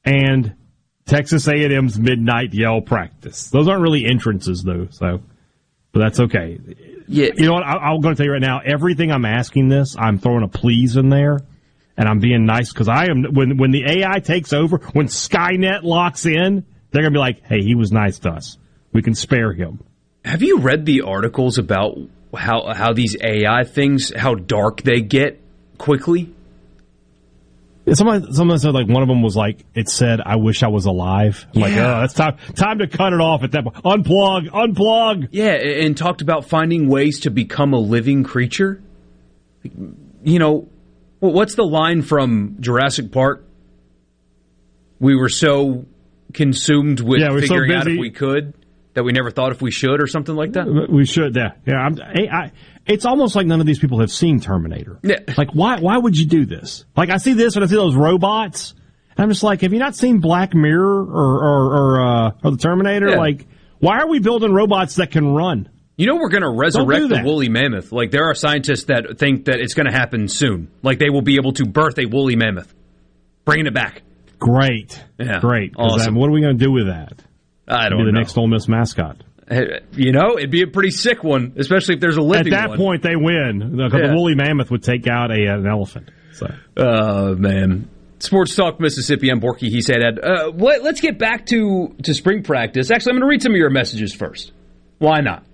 And 0.06 0.54
Texas 1.06 1.46
A&M's 1.48 1.98
midnight 1.98 2.54
yell 2.54 2.80
practice. 2.80 3.50
Those 3.50 3.68
aren't 3.68 3.82
really 3.82 4.06
entrances 4.06 4.62
though, 4.62 4.88
so 4.90 5.20
but 5.94 6.00
that's 6.00 6.20
okay. 6.20 6.58
Yeah. 7.06 7.28
You 7.36 7.46
know 7.46 7.52
what? 7.54 7.62
I, 7.62 7.76
I'm 7.76 8.00
going 8.00 8.14
to 8.14 8.18
tell 8.18 8.26
you 8.26 8.32
right 8.32 8.40
now. 8.40 8.60
Everything 8.64 9.12
I'm 9.12 9.24
asking 9.24 9.68
this, 9.68 9.96
I'm 9.96 10.18
throwing 10.18 10.42
a 10.42 10.48
please 10.48 10.96
in 10.96 11.08
there, 11.08 11.38
and 11.96 12.08
I'm 12.08 12.18
being 12.18 12.44
nice 12.46 12.72
because 12.72 12.88
I 12.88 13.06
am. 13.06 13.24
When 13.32 13.56
when 13.58 13.70
the 13.70 13.84
AI 13.86 14.18
takes 14.18 14.52
over, 14.52 14.78
when 14.92 15.06
Skynet 15.06 15.84
locks 15.84 16.26
in, 16.26 16.64
they're 16.90 17.02
going 17.02 17.12
to 17.12 17.16
be 17.16 17.20
like, 17.20 17.44
"Hey, 17.44 17.62
he 17.62 17.76
was 17.76 17.92
nice 17.92 18.18
to 18.20 18.30
us. 18.30 18.58
We 18.92 19.02
can 19.02 19.14
spare 19.14 19.52
him." 19.52 19.84
Have 20.24 20.42
you 20.42 20.58
read 20.58 20.84
the 20.84 21.02
articles 21.02 21.58
about 21.58 21.96
how 22.36 22.72
how 22.74 22.92
these 22.92 23.16
AI 23.22 23.62
things 23.62 24.12
how 24.14 24.34
dark 24.34 24.82
they 24.82 25.00
get 25.00 25.40
quickly? 25.78 26.33
Someone, 27.92 28.32
someone 28.32 28.58
said 28.58 28.72
like 28.72 28.88
one 28.88 29.02
of 29.02 29.08
them 29.08 29.22
was 29.22 29.36
like 29.36 29.62
it 29.74 29.90
said, 29.90 30.20
"I 30.24 30.36
wish 30.36 30.62
I 30.62 30.68
was 30.68 30.86
alive." 30.86 31.46
I'm 31.54 31.60
like, 31.60 31.74
Yeah. 31.74 32.00
oh, 32.00 32.04
it's 32.04 32.14
time 32.14 32.38
time 32.54 32.78
to 32.78 32.86
cut 32.86 33.12
it 33.12 33.20
off 33.20 33.42
at 33.42 33.52
that 33.52 33.62
point. 33.64 33.76
Unplug, 33.84 34.48
unplug. 34.48 35.28
Yeah, 35.32 35.52
and 35.52 35.94
talked 35.96 36.22
about 36.22 36.46
finding 36.46 36.88
ways 36.88 37.20
to 37.20 37.30
become 37.30 37.74
a 37.74 37.78
living 37.78 38.24
creature. 38.24 38.82
You 39.62 40.38
know, 40.38 40.68
what's 41.20 41.56
the 41.56 41.64
line 41.64 42.00
from 42.02 42.56
Jurassic 42.60 43.12
Park? 43.12 43.44
We 44.98 45.14
were 45.16 45.28
so 45.28 45.84
consumed 46.32 47.00
with 47.00 47.20
Yeah, 47.20 47.30
we're 47.30 47.42
so 47.42 47.48
figuring 47.48 47.72
out 47.74 47.86
if 47.86 47.98
we 47.98 48.10
could 48.10 48.54
that 48.94 49.02
we 49.04 49.12
never 49.12 49.30
thought 49.30 49.52
if 49.52 49.60
we 49.60 49.70
should 49.70 50.00
or 50.00 50.06
something 50.06 50.34
like 50.34 50.52
that. 50.52 50.66
We 50.90 51.04
should, 51.04 51.34
yeah, 51.34 51.50
yeah. 51.66 51.74
I'm, 51.74 51.98
I, 52.00 52.28
I, 52.32 52.52
it's 52.86 53.04
almost 53.04 53.34
like 53.36 53.46
none 53.46 53.60
of 53.60 53.66
these 53.66 53.78
people 53.78 54.00
have 54.00 54.10
seen 54.10 54.40
Terminator. 54.40 54.98
Yeah. 55.02 55.20
Like, 55.36 55.50
why? 55.52 55.78
Why 55.80 55.96
would 55.98 56.16
you 56.16 56.26
do 56.26 56.44
this? 56.46 56.84
Like, 56.96 57.10
I 57.10 57.16
see 57.16 57.32
this 57.32 57.54
and 57.56 57.64
I 57.64 57.68
see 57.68 57.76
those 57.76 57.96
robots, 57.96 58.74
and 59.16 59.24
I'm 59.24 59.30
just 59.30 59.42
like, 59.42 59.60
have 59.62 59.72
you 59.72 59.78
not 59.78 59.94
seen 59.96 60.18
Black 60.20 60.54
Mirror 60.54 61.04
or 61.04 61.44
or 61.44 61.74
or, 61.74 62.00
uh, 62.06 62.30
or 62.44 62.50
the 62.52 62.56
Terminator? 62.58 63.10
Yeah. 63.10 63.16
Like, 63.16 63.46
why 63.78 63.98
are 64.00 64.08
we 64.08 64.18
building 64.18 64.52
robots 64.52 64.96
that 64.96 65.10
can 65.10 65.26
run? 65.34 65.68
You 65.96 66.08
know, 66.08 66.16
we're 66.16 66.28
going 66.28 66.42
to 66.42 66.50
resurrect 66.50 67.08
the 67.08 67.22
woolly 67.24 67.48
mammoth. 67.48 67.92
Like, 67.92 68.10
there 68.10 68.24
are 68.28 68.34
scientists 68.34 68.84
that 68.86 69.16
think 69.16 69.44
that 69.44 69.60
it's 69.60 69.74
going 69.74 69.86
to 69.86 69.92
happen 69.92 70.26
soon. 70.26 70.68
Like, 70.82 70.98
they 70.98 71.08
will 71.08 71.22
be 71.22 71.36
able 71.36 71.52
to 71.52 71.66
birth 71.66 71.98
a 72.00 72.06
woolly 72.06 72.34
mammoth, 72.34 72.74
bringing 73.44 73.66
it 73.66 73.74
back. 73.74 74.02
Great, 74.40 75.00
Yeah. 75.20 75.38
great. 75.38 75.74
Awesome. 75.76 76.16
what 76.16 76.28
are 76.28 76.32
we 76.32 76.40
going 76.40 76.58
to 76.58 76.64
do 76.64 76.72
with 76.72 76.88
that? 76.88 77.22
I 77.68 77.88
don't 77.88 78.00
know. 78.00 78.06
the 78.06 78.12
know. 78.12 78.18
next 78.18 78.36
Ole 78.36 78.48
Miss 78.48 78.66
mascot. 78.68 79.22
You 79.50 80.12
know, 80.12 80.38
it'd 80.38 80.50
be 80.50 80.62
a 80.62 80.66
pretty 80.66 80.90
sick 80.90 81.22
one, 81.22 81.52
especially 81.56 81.96
if 81.96 82.00
there's 82.00 82.16
a 82.16 82.22
living. 82.22 82.52
At 82.52 82.60
that 82.62 82.68
one. 82.70 82.78
point, 82.78 83.02
they 83.02 83.16
win. 83.16 83.58
The, 83.76 83.88
the 83.88 83.98
Yeah. 83.98 84.14
woolly 84.14 84.34
mammoth 84.34 84.70
would 84.70 84.82
take 84.82 85.06
out 85.06 85.30
a, 85.30 85.34
an 85.54 85.66
elephant. 85.66 86.10
So. 86.32 86.46
Oh 86.76 87.34
man. 87.36 87.88
Sports 88.20 88.54
Talk 88.56 88.80
Mississippi. 88.80 89.28
I'm 89.30 89.40
Borky. 89.40 89.68
He 89.68 89.82
said, 89.82 89.98
Ed. 90.02 90.18
Uh, 90.18 90.50
what, 90.50 90.82
let's 90.82 91.00
get 91.02 91.18
back 91.18 91.44
to 91.46 91.94
to 92.04 92.14
spring 92.14 92.42
practice. 92.42 92.90
Actually, 92.90 93.10
I'm 93.10 93.16
going 93.16 93.28
to 93.28 93.30
read 93.30 93.42
some 93.42 93.52
of 93.52 93.58
your 93.58 93.70
messages 93.70 94.14
first. 94.14 94.52
Why 94.98 95.20
not? 95.20 95.44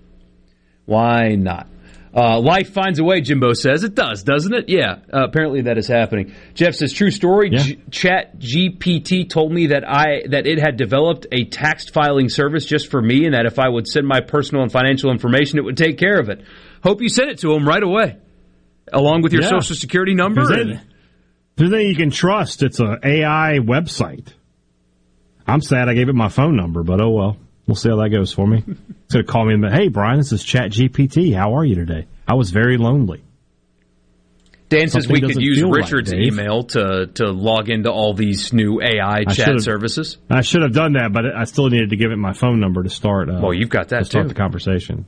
Why 0.85 1.35
not? 1.35 1.67
Uh, 2.13 2.41
life 2.41 2.73
finds 2.73 2.99
a 2.99 3.03
way, 3.05 3.21
Jimbo 3.21 3.53
says. 3.53 3.85
It 3.85 3.95
does, 3.95 4.23
doesn't 4.23 4.53
it? 4.53 4.67
Yeah. 4.67 4.95
Uh, 5.13 5.23
apparently 5.23 5.61
that 5.61 5.77
is 5.77 5.87
happening. 5.87 6.33
Jeff 6.53 6.75
says, 6.75 6.91
true 6.91 7.09
story. 7.09 7.51
G- 7.51 7.79
Chat 7.89 8.37
GPT 8.37 9.29
told 9.29 9.53
me 9.53 9.67
that 9.67 9.87
I 9.87 10.23
that 10.27 10.45
it 10.45 10.59
had 10.59 10.75
developed 10.75 11.25
a 11.31 11.45
tax 11.45 11.89
filing 11.89 12.27
service 12.27 12.65
just 12.65 12.91
for 12.91 13.01
me, 13.01 13.23
and 13.25 13.33
that 13.33 13.45
if 13.45 13.59
I 13.59 13.69
would 13.69 13.87
send 13.87 14.05
my 14.07 14.19
personal 14.19 14.61
and 14.63 14.71
financial 14.71 15.09
information, 15.11 15.57
it 15.57 15.63
would 15.63 15.77
take 15.77 15.97
care 15.97 16.19
of 16.19 16.27
it. 16.29 16.43
Hope 16.83 17.01
you 17.01 17.07
send 17.07 17.29
it 17.29 17.39
to 17.39 17.53
him 17.53 17.65
right 17.65 17.81
away, 17.83 18.17
along 18.91 19.21
with 19.21 19.31
your 19.31 19.43
Yeah. 19.43 19.49
social 19.49 19.75
security 19.77 20.13
number. 20.13 20.41
Is 20.41 20.49
and- 20.49 20.71
it- 20.71 20.79
There's 21.55 21.71
anything 21.71 21.87
you 21.91 21.95
can 21.95 22.09
trust. 22.11 22.61
It's 22.63 22.79
a 22.81 22.97
AI 23.03 23.59
website. 23.61 24.27
I'm 25.47 25.61
sad 25.61 25.87
I 25.87 25.93
gave 25.93 26.09
it 26.09 26.15
my 26.15 26.29
phone 26.29 26.55
number, 26.57 26.83
but 26.83 26.99
oh 27.01 27.09
well. 27.11 27.37
We'll 27.71 27.77
see 27.77 27.87
how 27.87 27.95
that 28.03 28.09
goes 28.09 28.33
for 28.33 28.45
me. 28.45 28.57
It's 28.67 29.13
going 29.13 29.25
to 29.25 29.31
call 29.31 29.45
me 29.45 29.53
and 29.53 29.61
be, 29.63 29.69
hey, 29.69 29.87
Brian, 29.87 30.17
this 30.17 30.33
is 30.33 30.43
Chat 30.43 30.71
GPT. 30.71 31.33
How 31.33 31.55
are 31.55 31.63
you 31.63 31.75
today? 31.75 32.05
I 32.27 32.33
was 32.33 32.51
very 32.51 32.75
lonely. 32.75 33.23
Dan 34.67 34.89
says 34.89 35.05
Something 35.05 35.21
we 35.25 35.33
could 35.33 35.41
use 35.41 35.63
Richard's 35.63 36.11
Dave. 36.11 36.33
email 36.33 36.63
to 36.63 37.07
to 37.15 37.31
log 37.31 37.69
into 37.69 37.89
all 37.89 38.13
these 38.13 38.51
new 38.51 38.81
AI 38.81 39.19
I 39.19 39.23
chat 39.23 39.35
should've- 39.35 39.63
services. 39.63 40.17
I 40.29 40.41
should 40.41 40.63
have 40.63 40.73
done 40.73 40.93
that, 40.93 41.13
but 41.13 41.25
I 41.33 41.45
still 41.45 41.69
needed 41.69 41.91
to 41.91 41.95
give 41.95 42.11
it 42.11 42.17
my 42.17 42.33
phone 42.33 42.59
number 42.59 42.83
to 42.83 42.89
start. 42.89 43.29
Uh, 43.29 43.39
Well, 43.41 43.53
you've 43.53 43.69
got 43.69 43.87
that 43.89 43.99
to 43.99 44.05
start 44.05 44.25
too. 44.25 44.29
the 44.29 44.33
conversation. 44.35 45.05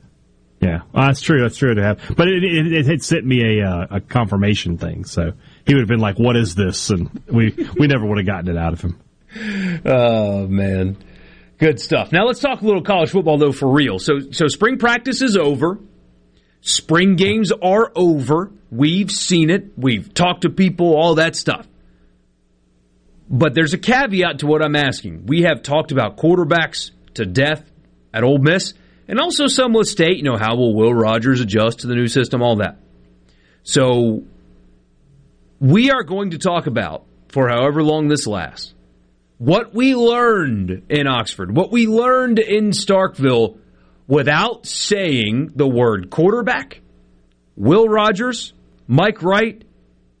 Yeah, 0.62 0.80
well, 0.94 1.06
that's 1.08 1.20
true. 1.20 1.42
That's 1.42 1.58
true 1.58 1.74
to 1.74 1.82
have, 1.82 2.00
but 2.16 2.28
it, 2.28 2.42
it, 2.44 2.72
it 2.72 2.86
had 2.86 3.02
sent 3.02 3.26
me 3.26 3.60
a 3.60 3.66
uh, 3.68 3.86
a 3.90 4.00
confirmation 4.00 4.78
thing, 4.78 5.04
so 5.04 5.32
he 5.66 5.74
would 5.74 5.80
have 5.82 5.88
been 5.88 6.00
like, 6.00 6.18
"What 6.18 6.36
is 6.36 6.54
this?" 6.54 6.88
And 6.88 7.10
we 7.26 7.54
we 7.78 7.86
never 7.88 8.06
would 8.06 8.16
have 8.16 8.26
gotten 8.26 8.48
it 8.48 8.56
out 8.58 8.72
of 8.72 8.80
him. 8.80 8.98
Oh 9.84 10.46
man, 10.46 10.96
good 11.58 11.80
stuff. 11.80 12.12
Now 12.12 12.26
let's 12.26 12.40
talk 12.40 12.60
a 12.60 12.64
little 12.64 12.82
college 12.82 13.10
football 13.10 13.38
though 13.38 13.52
for 13.52 13.70
real. 13.70 13.98
So 13.98 14.30
so 14.30 14.48
spring 14.48 14.78
practice 14.78 15.22
is 15.22 15.36
over. 15.36 15.78
Spring 16.60 17.16
games 17.16 17.52
are 17.52 17.92
over. 17.94 18.50
We've 18.70 19.10
seen 19.10 19.50
it. 19.50 19.72
We've 19.76 20.12
talked 20.12 20.42
to 20.42 20.50
people, 20.50 20.94
all 20.94 21.16
that 21.16 21.36
stuff. 21.36 21.68
But 23.28 23.54
there's 23.54 23.74
a 23.74 23.78
caveat 23.78 24.40
to 24.40 24.46
what 24.46 24.62
I'm 24.62 24.76
asking. 24.76 25.26
We 25.26 25.42
have 25.42 25.62
talked 25.62 25.92
about 25.92 26.16
quarterbacks 26.16 26.90
to 27.14 27.24
death 27.24 27.70
at 28.12 28.22
Ole 28.22 28.38
Miss, 28.38 28.74
and 29.08 29.18
also 29.18 29.46
some 29.46 29.72
with 29.72 29.88
State. 29.88 30.16
You 30.18 30.24
know, 30.24 30.36
how 30.36 30.56
will 30.56 30.74
Will 30.74 30.92
Rogers 30.92 31.40
adjust 31.40 31.80
to 31.80 31.86
the 31.86 31.94
new 31.94 32.08
system? 32.08 32.42
All 32.42 32.56
that. 32.56 32.78
So 33.62 34.24
we 35.60 35.90
are 35.90 36.02
going 36.02 36.30
to 36.30 36.38
talk 36.38 36.66
about, 36.66 37.06
for 37.28 37.48
however 37.48 37.82
long 37.82 38.08
this 38.08 38.26
lasts, 38.26 38.73
what 39.44 39.74
we 39.74 39.94
learned 39.94 40.84
in 40.88 41.06
Oxford, 41.06 41.54
what 41.54 41.70
we 41.70 41.86
learned 41.86 42.38
in 42.38 42.70
Starkville 42.70 43.58
without 44.06 44.64
saying 44.64 45.50
the 45.54 45.68
word 45.68 46.08
quarterback, 46.08 46.80
Will 47.54 47.86
Rogers, 47.86 48.54
Mike 48.88 49.22
Wright, 49.22 49.62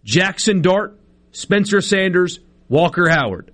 Jackson 0.04 0.60
Dart, 0.60 1.00
Spencer 1.32 1.80
Sanders, 1.80 2.38
Walker 2.68 3.08
Howard. 3.08 3.50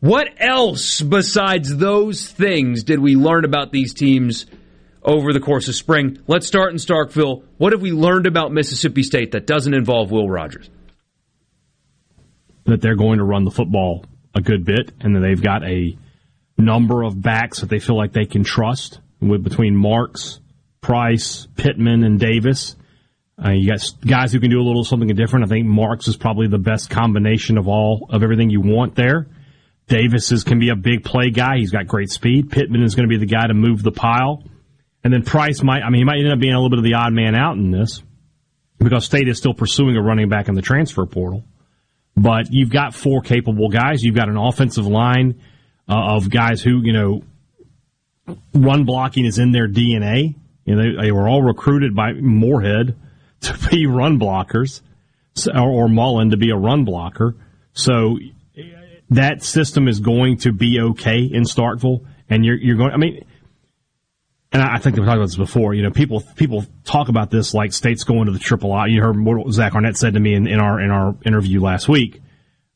What 0.00 0.28
else 0.38 1.00
besides 1.00 1.76
those 1.76 2.26
things 2.26 2.82
did 2.82 2.98
we 2.98 3.14
learn 3.14 3.44
about 3.44 3.70
these 3.70 3.94
teams 3.94 4.46
over 5.04 5.32
the 5.32 5.38
course 5.38 5.68
of 5.68 5.76
spring? 5.76 6.18
Let's 6.26 6.48
start 6.48 6.72
in 6.72 6.78
Starkville. 6.78 7.44
What 7.58 7.72
have 7.72 7.80
we 7.80 7.92
learned 7.92 8.26
about 8.26 8.52
Mississippi 8.52 9.04
State 9.04 9.32
that 9.32 9.46
doesn't 9.46 9.72
involve 9.72 10.10
Will 10.10 10.28
Rogers? 10.28 10.68
That 12.64 12.80
they're 12.80 12.96
going 12.96 13.18
to 13.18 13.24
run 13.24 13.44
the 13.44 13.52
football 13.52 14.04
a 14.34 14.40
good 14.40 14.64
bit, 14.64 14.92
and 15.00 15.14
that 15.14 15.20
they've 15.20 15.42
got 15.42 15.64
a 15.64 15.96
number 16.56 17.02
of 17.02 17.20
backs 17.20 17.60
that 17.60 17.68
they 17.68 17.78
feel 17.78 17.96
like 17.96 18.12
they 18.12 18.24
can 18.24 18.44
trust 18.44 19.00
with 19.20 19.42
between 19.42 19.76
Marks, 19.76 20.40
Price, 20.80 21.46
Pittman, 21.56 22.04
and 22.04 22.18
Davis. 22.18 22.76
Uh, 23.42 23.50
you 23.50 23.68
got 23.68 23.80
guys 24.06 24.32
who 24.32 24.40
can 24.40 24.50
do 24.50 24.60
a 24.60 24.62
little 24.62 24.84
something 24.84 25.08
different. 25.08 25.44
I 25.44 25.48
think 25.48 25.66
Marks 25.66 26.08
is 26.08 26.16
probably 26.16 26.48
the 26.48 26.58
best 26.58 26.90
combination 26.90 27.58
of 27.58 27.68
all 27.68 28.06
of 28.10 28.22
everything 28.22 28.50
you 28.50 28.60
want 28.60 28.94
there. 28.94 29.26
Davis 29.88 30.30
is, 30.32 30.44
can 30.44 30.58
be 30.58 30.68
a 30.68 30.76
big 30.76 31.04
play 31.04 31.30
guy. 31.30 31.58
He's 31.58 31.70
got 31.70 31.86
great 31.86 32.10
speed. 32.10 32.50
Pittman 32.50 32.82
is 32.82 32.94
going 32.94 33.08
to 33.08 33.12
be 33.12 33.18
the 33.18 33.30
guy 33.30 33.46
to 33.46 33.54
move 33.54 33.82
the 33.82 33.92
pile. 33.92 34.44
And 35.02 35.12
then 35.12 35.22
Price 35.22 35.62
might, 35.62 35.82
I 35.82 35.90
mean, 35.90 36.00
he 36.00 36.04
might 36.04 36.18
end 36.18 36.32
up 36.32 36.38
being 36.38 36.54
a 36.54 36.56
little 36.56 36.70
bit 36.70 36.78
of 36.78 36.84
the 36.84 36.94
odd 36.94 37.12
man 37.12 37.34
out 37.34 37.56
in 37.56 37.70
this 37.70 38.02
because 38.78 39.04
State 39.04 39.28
is 39.28 39.38
still 39.38 39.54
pursuing 39.54 39.96
a 39.96 40.02
running 40.02 40.28
back 40.28 40.48
in 40.48 40.54
the 40.54 40.62
transfer 40.62 41.04
portal. 41.06 41.44
But 42.16 42.52
you've 42.52 42.70
got 42.70 42.94
four 42.94 43.22
capable 43.22 43.68
guys. 43.68 44.02
You've 44.02 44.14
got 44.14 44.28
an 44.28 44.36
offensive 44.36 44.86
line 44.86 45.40
uh, 45.88 46.16
of 46.16 46.30
guys 46.30 46.62
who, 46.62 46.82
you 46.82 46.92
know, 46.92 47.22
run 48.54 48.84
blocking 48.84 49.24
is 49.24 49.38
in 49.38 49.52
their 49.52 49.68
DNA. 49.68 50.34
You 50.64 50.76
know, 50.76 50.82
they, 50.82 51.06
they 51.06 51.12
were 51.12 51.28
all 51.28 51.42
recruited 51.42 51.94
by 51.94 52.12
Moorhead 52.12 52.96
to 53.42 53.68
be 53.70 53.86
run 53.86 54.18
blockers 54.18 54.82
or, 55.54 55.88
Mullen 55.88 56.30
to 56.30 56.36
be 56.36 56.50
a 56.50 56.56
run 56.56 56.84
blocker. 56.84 57.34
So 57.72 58.18
that 59.10 59.42
system 59.42 59.88
is 59.88 60.00
going 60.00 60.38
to 60.38 60.52
be 60.52 60.78
okay 60.80 61.20
in 61.20 61.44
Starkville. 61.44 62.04
And 62.28 62.44
you're, 62.44 62.56
you're 62.56 62.76
going, 62.76 62.92
I 62.92 62.96
mean, 62.98 63.24
and 64.52 64.62
I 64.62 64.78
think 64.78 64.96
we've 64.96 65.06
talked 65.06 65.16
about 65.16 65.26
this 65.26 65.36
before. 65.36 65.72
You 65.72 65.82
know, 65.82 65.90
people 65.90 66.20
people 66.36 66.66
talk 66.84 67.08
about 67.08 67.30
this 67.30 67.54
like 67.54 67.72
states 67.72 68.04
going 68.04 68.26
to 68.26 68.32
the 68.32 68.38
triple 68.38 68.72
I. 68.72 68.86
You 68.86 69.02
heard 69.02 69.18
what 69.18 69.50
Zach 69.52 69.74
Arnett 69.74 69.96
said 69.96 70.14
to 70.14 70.20
me 70.20 70.34
in, 70.34 70.46
in 70.46 70.60
our 70.60 70.80
in 70.80 70.90
our 70.90 71.16
interview 71.24 71.60
last 71.60 71.88
week, 71.88 72.20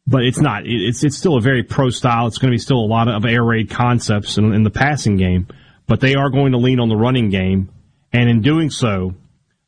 but 0.07 0.23
it's 0.23 0.41
not. 0.41 0.63
It's 0.65 1.05
it's 1.05 1.17
still 1.17 1.37
a 1.37 1.41
very 1.41 1.63
pro 1.63 1.91
style. 1.91 2.27
It's 2.27 2.39
going 2.39 2.51
to 2.51 2.55
be 2.55 2.59
still 2.59 2.79
a 2.79 2.87
lot 2.87 3.09
of 3.09 3.27
air 3.27 3.45
raid 3.45 3.69
concepts 3.69 4.39
in, 4.39 4.55
in 4.55 4.63
the 4.63 4.71
passing 4.71 5.17
game, 5.17 5.49
but 5.87 6.01
they 6.01 6.15
are 6.15 6.31
going 6.31 6.53
to 6.53 6.59
lean 6.59 6.81
on 6.81 6.89
the 6.89 6.97
running 6.97 7.29
game, 7.29 7.69
and 8.11 8.31
in 8.31 8.41
doing 8.41 8.71
so, 8.71 9.15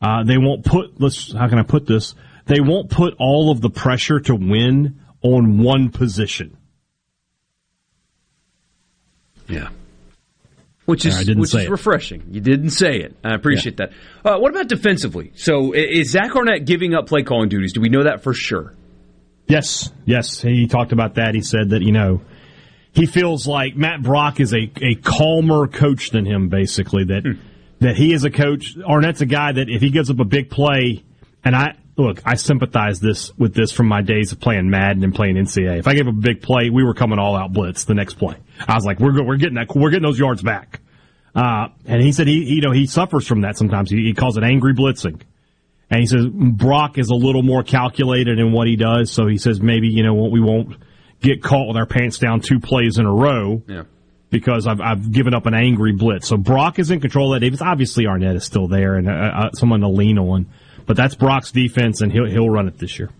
uh, 0.01 0.25
they 0.25 0.39
won't 0.39 0.65
put. 0.65 0.99
Let's 0.99 1.33
how 1.33 1.49
can 1.49 1.59
I 1.59 1.63
put 1.63 1.87
this? 1.87 2.15
They 2.47 2.61
won't 2.61 2.89
put 2.89 3.17
all 3.19 3.51
of 3.51 3.61
the 3.61 3.69
pressure 3.69 4.19
to 4.21 4.35
win 4.35 5.01
on 5.21 5.59
one 5.59 5.91
position. 5.91 6.57
Yeah. 9.47 9.69
Which 10.89 11.05
is 11.05 11.29
which 11.29 11.55
is 11.55 11.55
it. 11.55 11.71
refreshing. 11.71 12.25
You 12.31 12.41
didn't 12.41 12.71
say 12.71 13.01
it. 13.01 13.15
I 13.23 13.35
appreciate 13.35 13.77
that. 13.77 13.91
Uh, 14.25 14.39
what 14.39 14.53
about 14.53 14.69
defensively? 14.69 15.33
So 15.35 15.75
is 15.75 16.09
Zach 16.09 16.35
Arnett 16.35 16.65
giving 16.65 16.95
up 16.95 17.07
play 17.09 17.23
calling 17.23 17.51
duties? 17.51 17.75
Do 17.75 17.83
we 17.83 17.91
know 17.91 18.05
that 18.05 18.23
for 18.23 18.33
sure? 18.33 18.73
Yes, 19.47 19.93
yes. 20.07 20.41
He 20.41 20.67
talked 20.67 20.93
about 20.93 21.17
that. 21.17 21.35
He 21.35 21.43
said 21.43 21.71
that, 21.71 21.83
you 21.83 21.93
know, 21.93 22.23
he 22.93 23.05
feels 23.05 23.47
like 23.47 23.77
Matt 23.77 24.03
Brock 24.03 24.41
is 24.41 24.55
a, 24.55 24.73
a 24.81 24.95
calmer 24.95 25.67
coach 25.67 26.09
than 26.09 26.25
him, 26.25 26.49
basically. 26.49 27.05
That 27.05 27.37
that 27.81 27.97
he 27.99 28.15
is 28.15 28.25
a 28.25 28.31
coach. 28.31 28.75
Arnett's 28.83 29.21
a 29.21 29.27
guy 29.27 29.53
that 29.53 29.69
if 29.69 29.83
he 29.83 29.91
gives 29.91 30.09
up 30.09 30.21
a 30.21 30.25
big 30.25 30.49
play, 30.49 31.05
and 31.45 31.55
I 31.55 31.77
look, 31.99 32.23
I 32.25 32.37
sympathize 32.37 32.99
this 32.99 33.37
with 33.37 33.53
this 33.53 33.73
from 33.73 33.89
my 33.89 34.01
days 34.01 34.33
of 34.33 34.41
playing 34.41 34.71
Madden 34.71 35.05
and 35.05 35.15
playing 35.15 35.37
NCAA. 35.37 35.81
If 35.81 35.87
I 35.87 35.93
gave 35.93 36.09
up 36.09 36.15
a 36.15 36.17
big 36.17 36.41
play, 36.41 36.71
we 36.71 36.83
were 36.83 36.95
coming 36.95 37.19
all 37.19 37.37
out 37.37 37.53
blitz 37.53 37.85
the 37.85 37.95
next 37.95 38.15
play. 38.15 38.37
I 38.67 38.75
was 38.75 38.85
like, 38.85 38.99
we're 39.01 39.13
go- 39.13 39.23
we're 39.25 39.37
getting 39.37 39.55
that, 39.55 39.75
we're 39.75 39.91
getting 39.91 40.03
those 40.09 40.19
yards 40.19 40.43
back. 40.43 40.81
Uh, 41.35 41.69
and 41.87 42.03
he 42.03 42.11
said 42.13 42.27
he, 42.27 42.43
you 42.55 42.61
know, 42.63 42.73
he 42.73 42.87
suffers 42.87 43.27
from 43.27 43.43
that 43.43 43.57
sometimes. 43.57 43.91
He, 43.91 43.99
he 44.05 44.15
calls 44.15 44.37
it 44.37 44.43
angry 44.43 44.75
blitzing. 44.75 45.21
And 45.91 46.01
he 46.01 46.07
says 46.07 46.27
Brock 46.27 46.99
is 46.99 47.09
a 47.11 47.15
little 47.15 47.43
more 47.43 47.63
calculated 47.63 48.39
in 48.39 48.53
what 48.53 48.67
he 48.67 48.77
does. 48.77 49.11
So 49.11 49.27
he 49.27 49.39
says 49.39 49.61
maybe, 49.61 49.89
you 49.89 50.03
know, 50.03 50.15
we 50.15 50.41
won't 50.41 50.77
get 51.21 51.43
caught 51.43 51.69
with 51.69 51.77
our 51.77 51.87
pants 51.87 52.19
down 52.19 52.41
two 52.41 52.61
plays 52.61 52.99
in 52.99 53.07
a 53.07 53.13
row 53.13 53.63
Yeah. 53.67 53.85
because 54.31 54.67
I've, 54.67 54.81
I've 54.81 55.13
given 55.13 55.33
up 55.35 55.47
an 55.47 55.55
angry 55.55 55.93
blitz. 55.93 56.29
So 56.29 56.37
Brock 56.37 56.79
is 56.79 56.91
in 56.91 57.01
control 57.01 57.33
of 57.33 57.41
that 57.41 57.45
defense. 57.45 57.63
Obviously 57.63 58.07
Arnett 58.07 58.37
is 58.37 58.45
still 58.45 58.67
there 58.69 58.97
and 58.97 59.09
uh, 59.09 59.13
uh, 59.13 59.51
someone 59.53 59.81
to 59.81 59.89
lean 59.89 60.19
on, 60.19 60.47
but 60.87 60.97
that's 60.97 61.15
Brock's 61.15 61.53
defense 61.53 62.01
and 62.01 62.13
he'll, 62.13 62.27
he'll 62.29 62.51
run 62.51 62.69
it 62.69 62.79
this 62.79 62.99
year. 62.99 63.11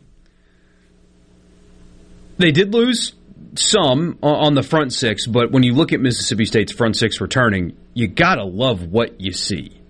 They 2.37 2.53
did 2.53 2.73
lose 2.73 3.15
some 3.59 4.19
on 4.23 4.55
the 4.55 4.63
front 4.63 4.93
six, 4.93 5.27
but 5.27 5.51
when 5.51 5.63
you 5.63 5.75
look 5.75 5.93
at 5.93 6.01
Mississippi 6.01 6.45
State's 6.45 6.73
front 6.73 6.97
six 6.97 7.21
returning, 7.21 7.77
you 7.95 8.09
gotta 8.09 8.45
love 8.45 8.87
what 8.87 9.21
you 9.21 9.33
see. 9.33 9.81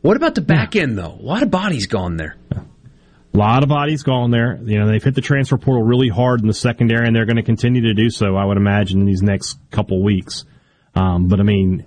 What 0.00 0.16
about 0.16 0.34
the 0.34 0.40
back 0.40 0.74
end 0.76 0.98
though? 0.98 1.16
A 1.18 1.22
lot 1.22 1.42
of 1.42 1.50
bodies 1.50 1.86
gone 1.86 2.16
there. 2.16 2.36
A 3.34 3.38
lot 3.38 3.62
of 3.62 3.68
bodies 3.68 4.02
gone 4.02 4.30
there. 4.30 4.58
You 4.62 4.78
know, 4.78 4.86
they've 4.86 5.02
hit 5.02 5.14
the 5.14 5.22
transfer 5.22 5.56
portal 5.56 5.82
really 5.82 6.08
hard 6.08 6.42
in 6.42 6.48
the 6.48 6.54
secondary, 6.54 7.06
and 7.06 7.16
they're 7.16 7.24
going 7.24 7.36
to 7.36 7.42
continue 7.42 7.80
to 7.82 7.94
do 7.94 8.10
so, 8.10 8.36
I 8.36 8.44
would 8.44 8.58
imagine, 8.58 9.00
in 9.00 9.06
these 9.06 9.22
next 9.22 9.58
couple 9.70 10.02
weeks. 10.02 10.44
Um, 10.94 11.28
but 11.28 11.40
I 11.40 11.42
mean, 11.42 11.86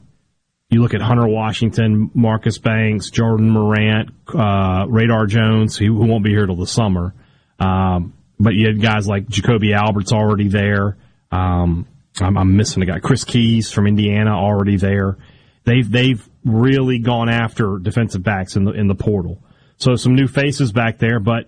you 0.69 0.81
look 0.81 0.95
at 0.95 1.01
Hunter 1.01 1.27
Washington, 1.27 2.09
Marcus 2.15 2.57
Banks, 2.57 3.11
Jordan 3.11 3.51
Morant, 3.51 4.09
uh, 4.33 4.85
Radar 4.89 5.27
Jones, 5.27 5.77
who, 5.77 5.93
won't 5.93 6.23
be 6.23 6.31
here 6.31 6.47
till 6.47 6.55
the 6.55 6.65
summer. 6.65 7.13
Um, 7.59 8.13
but 8.39 8.55
you 8.55 8.67
had 8.67 8.81
guys 8.81 9.07
like 9.07 9.27
Jacoby 9.27 9.73
Albert's 9.73 10.11
already 10.11 10.47
there. 10.47 10.97
Um, 11.35 11.87
I'm, 12.21 12.37
I'm 12.37 12.55
missing 12.55 12.81
a 12.83 12.85
guy, 12.85 12.99
Chris 12.99 13.23
Keys 13.23 13.71
from 13.71 13.87
Indiana, 13.87 14.31
already 14.31 14.77
there. 14.77 15.17
They've 15.65 15.89
they've 15.89 16.27
really 16.45 16.99
gone 16.99 17.27
after 17.27 17.79
defensive 17.79 18.23
backs 18.23 18.55
in 18.55 18.63
the 18.63 18.71
in 18.71 18.87
the 18.87 18.95
portal. 18.95 19.43
So 19.77 19.95
some 19.95 20.15
new 20.15 20.27
faces 20.27 20.71
back 20.71 20.99
there, 20.99 21.19
but 21.19 21.47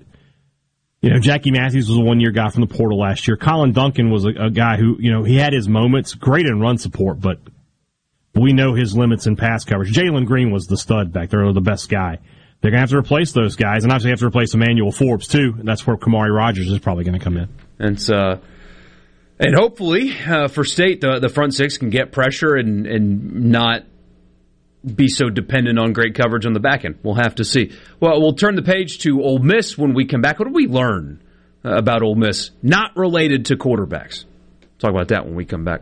you 1.02 1.12
know, 1.12 1.20
Jackie 1.20 1.52
Matthews 1.52 1.88
was 1.88 1.98
a 1.98 2.02
one 2.02 2.20
year 2.20 2.32
guy 2.32 2.50
from 2.50 2.62
the 2.62 2.68
portal 2.68 3.00
last 3.00 3.28
year. 3.28 3.38
Colin 3.38 3.72
Duncan 3.72 4.10
was 4.10 4.26
a, 4.26 4.30
a 4.30 4.50
guy 4.50 4.78
who, 4.78 4.98
you 5.00 5.12
know, 5.12 5.24
he 5.24 5.38
had 5.38 5.54
his 5.54 5.70
moments, 5.70 6.16
great 6.16 6.48
in 6.48 6.60
run 6.60 6.78
support, 6.78 7.22
but 7.22 7.40
we 8.34 8.52
know 8.52 8.74
his 8.74 8.98
limits 8.98 9.28
in 9.28 9.36
pass 9.36 9.64
coverage. 9.64 9.94
Jalen 9.94 10.26
Green 10.26 10.52
was 10.52 10.66
the 10.66 10.78
stud 10.78 11.14
back 11.14 11.30
there, 11.30 11.52
the 11.54 11.62
best 11.62 11.90
guy. 11.90 12.18
They're 12.60 12.72
going 12.72 12.80
to 12.80 12.82
have 12.82 12.90
to 12.90 12.98
replace 12.98 13.32
those 13.34 13.56
guys, 13.56 13.84
and 13.84 13.94
obviously 13.94 14.10
have 14.10 14.20
to 14.20 14.26
replace 14.26 14.56
Emmanuel 14.56 14.92
Forbes 14.92 15.28
too. 15.28 15.54
And 15.60 15.68
that's 15.68 15.86
where 15.86 15.96
Kamari 15.96 16.36
Rogers 16.36 16.70
is 16.70 16.80
probably 16.80 17.04
going 17.04 17.18
to 17.18 17.24
come 17.24 17.38
in. 17.38 17.50
And 17.78 18.10
uh, 18.10 18.38
and 19.40 19.56
hopefully 19.56 20.14
uh, 20.28 20.48
for 20.48 20.64
State, 20.64 21.02
the 21.02 21.20
the 21.20 21.30
front 21.30 21.54
six 21.54 21.78
can 21.78 21.90
get 21.90 22.12
pressure 22.12 22.56
and 22.56 22.86
and 22.86 23.52
not 23.52 23.84
be 24.96 25.08
so 25.08 25.30
dependent 25.30 25.80
on 25.80 25.94
great 25.94 26.16
coverage 26.16 26.46
on 26.46 26.54
the 26.54 26.60
back 26.60 26.86
end. 26.86 27.00
We'll 27.04 27.16
have 27.16 27.36
to 27.36 27.46
see. 27.46 27.72
Well, 28.00 28.22
we'll 28.22 28.36
turn 28.36 28.56
the 28.56 28.62
page 28.62 29.00
to 29.00 29.22
Ole 29.22 29.40
Miss 29.40 29.78
when 29.78 29.94
we 29.94 30.06
come 30.06 30.22
back. 30.22 30.40
What 30.40 30.46
did 30.46 30.56
we 30.56 30.68
learn 30.68 31.22
uh, 31.66 31.76
about 31.76 32.04
Ole 32.04 32.16
Miss? 32.16 32.52
Not 32.62 32.96
related 32.96 33.46
to 33.46 33.58
quarterbacks. 33.58 34.26
Talk 34.80 34.92
about 34.92 35.10
that 35.10 35.26
when 35.26 35.36
we 35.36 35.46
come 35.46 35.64
back. 35.66 35.82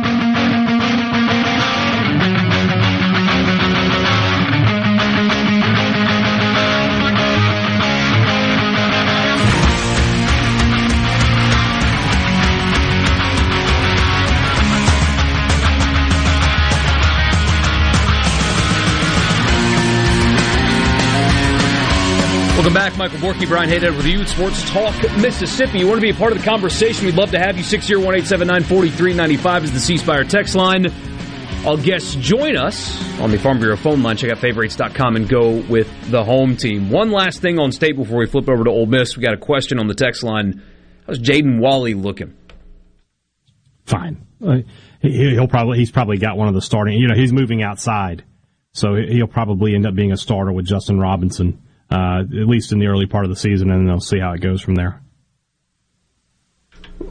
Welcome 22.61 22.75
back, 22.75 22.95
Michael 22.95 23.17
Borky, 23.17 23.47
Brian 23.47 23.69
Hayden 23.69 23.97
with 23.97 24.05
you 24.05 24.23
Sports 24.27 24.69
Talk 24.69 24.93
Mississippi. 25.17 25.79
You 25.79 25.87
want 25.87 25.97
to 25.97 26.01
be 26.01 26.11
a 26.11 26.13
part 26.13 26.31
of 26.31 26.37
the 26.37 26.43
conversation? 26.43 27.07
We'd 27.07 27.15
love 27.15 27.31
to 27.31 27.39
have 27.39 27.57
you. 27.57 27.63
601 27.63 28.13
879 28.17 28.63
4395 28.69 29.63
is 29.63 29.71
the 29.71 29.79
C 29.79 29.97
Spire 29.97 30.23
text 30.23 30.53
line. 30.53 30.85
All 31.65 31.75
guests 31.75 32.13
join 32.13 32.55
us 32.55 33.01
on 33.19 33.31
the 33.31 33.39
Farm 33.39 33.57
Bureau 33.57 33.75
phone 33.75 34.03
line. 34.03 34.15
Check 34.15 34.29
out 34.29 34.37
favorites.com 34.37 35.15
and 35.15 35.27
go 35.27 35.55
with 35.69 35.89
the 36.11 36.23
home 36.23 36.55
team. 36.55 36.91
One 36.91 37.09
last 37.09 37.41
thing 37.41 37.57
on 37.57 37.71
state 37.71 37.95
before 37.95 38.19
we 38.19 38.27
flip 38.27 38.47
over 38.47 38.63
to 38.63 38.69
Ole 38.69 38.85
Miss. 38.85 39.17
We 39.17 39.23
got 39.23 39.33
a 39.33 39.37
question 39.37 39.79
on 39.79 39.87
the 39.87 39.95
text 39.95 40.21
line. 40.21 40.61
How's 41.07 41.17
Jaden 41.17 41.59
Wally 41.59 41.95
looking? 41.95 42.35
Fine. 43.87 44.23
Uh, 44.39 44.57
he, 44.99 45.35
will 45.35 45.47
probably 45.47 45.79
he's 45.79 45.89
probably 45.89 46.19
got 46.19 46.37
one 46.37 46.47
of 46.47 46.53
the 46.53 46.61
starting. 46.61 46.99
You 46.99 47.07
know, 47.07 47.15
he's 47.15 47.33
moving 47.33 47.63
outside, 47.63 48.23
so 48.71 48.93
he'll 48.97 49.25
probably 49.25 49.73
end 49.73 49.87
up 49.87 49.95
being 49.95 50.11
a 50.11 50.17
starter 50.17 50.51
with 50.51 50.67
Justin 50.67 50.99
Robinson 50.99 51.59
uh, 51.91 52.21
at 52.21 52.47
least 52.47 52.71
in 52.71 52.79
the 52.79 52.87
early 52.87 53.05
part 53.05 53.25
of 53.25 53.29
the 53.29 53.35
season, 53.35 53.69
and 53.69 53.87
they'll 53.87 53.99
see 53.99 54.19
how 54.19 54.31
it 54.31 54.41
goes 54.41 54.61
from 54.61 54.75
there. 54.75 55.01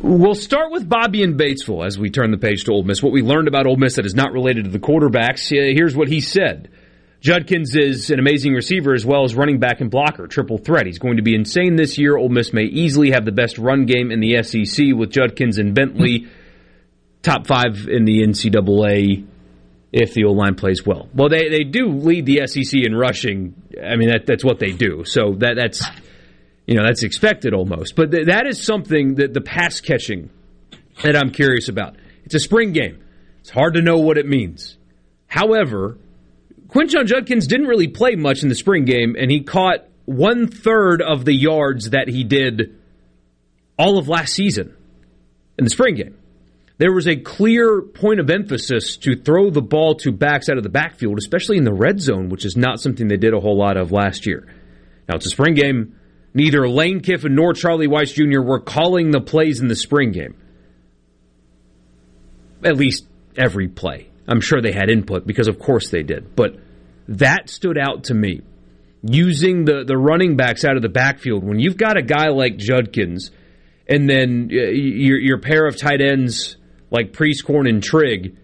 We'll 0.01 0.35
start 0.35 0.71
with 0.71 0.89
Bobby 0.89 1.23
and 1.23 1.39
Batesville 1.39 1.85
as 1.85 1.99
we 1.99 2.11
turn 2.11 2.31
the 2.31 2.39
page 2.39 2.65
to 2.65 2.73
Ole 2.73 2.85
Miss. 2.85 3.03
What 3.03 3.13
we 3.13 3.23
learned 3.23 3.49
about 3.49 3.67
Ole 3.67 3.77
Miss 3.77 3.97
that 3.97 4.07
is 4.07 4.15
not 4.15 4.33
related 4.33 4.65
to 4.65 4.71
the 4.71 4.79
quarterbacks. 4.79 5.49
Here's 5.49 5.97
what 5.97 6.09
he 6.09 6.21
said. 6.21 6.71
Judkins 7.21 7.77
is 7.77 8.11
an 8.11 8.19
amazing 8.19 8.55
receiver 8.55 8.95
as 8.95 9.05
well 9.05 9.25
as 9.25 9.35
running 9.35 9.59
back 9.59 9.83
and 9.83 9.91
blocker, 9.91 10.27
triple 10.27 10.57
threat. 10.57 10.87
He's 10.87 10.99
going 10.99 11.19
to 11.19 11.23
be 11.23 11.35
insane 11.35 11.77
this 11.77 11.99
year. 11.99 12.17
Ole 12.17 12.31
Miss 12.31 12.53
may 12.55 12.63
easily 12.63 13.11
have 13.11 13.27
the 13.27 13.33
best 13.33 13.59
run 13.59 13.85
game 13.85 14.11
in 14.11 14.21
the 14.21 14.43
SEC 14.43 14.87
with 14.95 15.11
Judkins 15.11 15.59
and 15.59 15.75
Bentley, 15.75 16.29
top 17.23 17.47
five 17.47 17.87
in 17.89 18.07
the 18.07 18.23
NCAA 18.23 19.27
if 19.93 20.15
the 20.15 20.25
O 20.25 20.33
line 20.33 20.55
plays 20.55 20.85
well. 20.87 21.09
Well, 21.15 21.29
they, 21.29 21.49
they 21.49 21.65
do 21.65 21.89
lead 21.89 22.27
the 22.27 22.47
SEC 22.47 22.81
in 22.85 22.95
rushing. 22.95 23.55
I 23.83 23.97
mean, 23.97 24.11
that, 24.11 24.27
that's 24.27 24.45
what 24.45 24.59
they 24.59 24.73
do. 24.73 25.05
So 25.05 25.35
that 25.39 25.57
that's 25.57 25.85
you 26.67 26.77
know 26.77 26.85
that's 26.85 27.03
expected 27.03 27.55
almost. 27.55 27.97
But 27.97 28.11
th- 28.11 28.27
that 28.27 28.47
is 28.47 28.63
something 28.63 29.17
that 29.17 29.35
the 29.35 29.41
pass 29.41 29.81
catching 29.81 30.31
that 31.03 31.17
I'm 31.17 31.31
curious 31.31 31.69
about. 31.69 31.97
It's 32.25 32.35
a 32.35 32.41
spring 32.41 32.73
game. 32.73 33.03
It's 33.41 33.51
hard 33.51 33.75
to 33.75 33.83
know 33.83 33.99
what 33.99 34.19
it 34.19 34.27
means. 34.27 34.77
However, 35.27 35.99
Quinshon 36.69 37.07
Judkins 37.07 37.47
didn't 37.47 37.67
really 37.67 37.89
play 37.89 38.15
much 38.15 38.43
in 38.43 38.49
the 38.49 38.55
spring 38.55 38.85
game, 38.85 39.17
and 39.19 39.31
he 39.31 39.43
caught 39.43 39.87
one 40.05 40.47
third 40.47 41.03
of 41.03 41.25
the 41.25 41.35
yards 41.35 41.91
that 41.91 42.09
he 42.09 42.23
did 42.23 42.79
all 43.79 43.99
of 43.99 44.09
last 44.09 44.35
season 44.35 44.77
in 45.59 45.65
the 45.65 45.71
spring 45.71 45.95
game 45.95 46.20
there 46.81 46.95
was 46.95 47.07
a 47.07 47.15
clear 47.15 47.83
point 47.83 48.21
of 48.21 48.31
emphasis 48.31 48.97
to 48.97 49.15
throw 49.15 49.51
the 49.51 49.61
ball 49.61 49.97
to 49.97 50.11
backs 50.11 50.49
out 50.49 50.57
of 50.57 50.63
the 50.63 50.71
backfield, 50.71 51.19
especially 51.19 51.59
in 51.59 51.65
the 51.65 51.75
red 51.75 52.01
zone, 52.01 52.31
which 52.31 52.47
is 52.47 52.57
not 52.57 52.81
something 52.81 53.07
they 53.07 53.19
did 53.19 53.35
a 53.35 53.39
whole 53.39 53.59
lot 53.59 53.77
of 53.77 53.93
last 53.93 54.27
year. 54.27 54.49
Now, 55.07 55.17
it's 55.17 55.27
a 55.27 55.31
spring 55.31 55.53
game. 55.53 55.97
Neither 56.33 56.67
Lane 56.67 57.01
Kiffin 57.01 57.35
nor 57.35 57.53
Charlie 57.53 57.87
Weis 57.87 58.15
Jr. 58.15 58.41
were 58.41 58.61
calling 58.61 59.11
the 59.11 59.21
plays 59.21 59.61
in 59.61 59.69
the 59.69 59.77
spring 59.77 60.11
game. 60.11 60.41
At 62.65 62.79
least 62.79 63.07
every 63.37 63.69
play. 63.69 64.09
I'm 64.27 64.41
sure 64.41 64.63
they 64.63 64.73
had 64.73 64.89
input 64.89 65.27
because, 65.27 65.49
of 65.49 65.59
course, 65.59 65.91
they 65.91 66.03
did. 66.03 66.35
But 66.35 66.57
that 67.09 67.51
stood 67.51 67.77
out 67.77 68.05
to 68.05 68.15
me. 68.15 68.41
Using 69.03 69.67
the, 69.67 69.85
the 69.85 69.99
running 69.99 70.37
backs 70.37 70.65
out 70.65 70.77
of 70.77 70.83
the 70.83 70.89
backfield. 70.89 71.45
When 71.45 71.59
you've 71.59 71.77
got 71.77 71.99
a 71.99 72.03
guy 72.03 72.29
like 72.29 72.57
Judkins 72.57 73.33
and 73.87 74.09
then 74.09 74.49
uh, 74.51 74.71
your, 74.71 75.19
your 75.19 75.39
pair 75.41 75.67
of 75.67 75.79
tight 75.79 76.01
ends 76.01 76.57
like 76.91 77.13
Prieskorn 77.13 77.69
and 77.69 77.83
Trigg, 77.83 78.37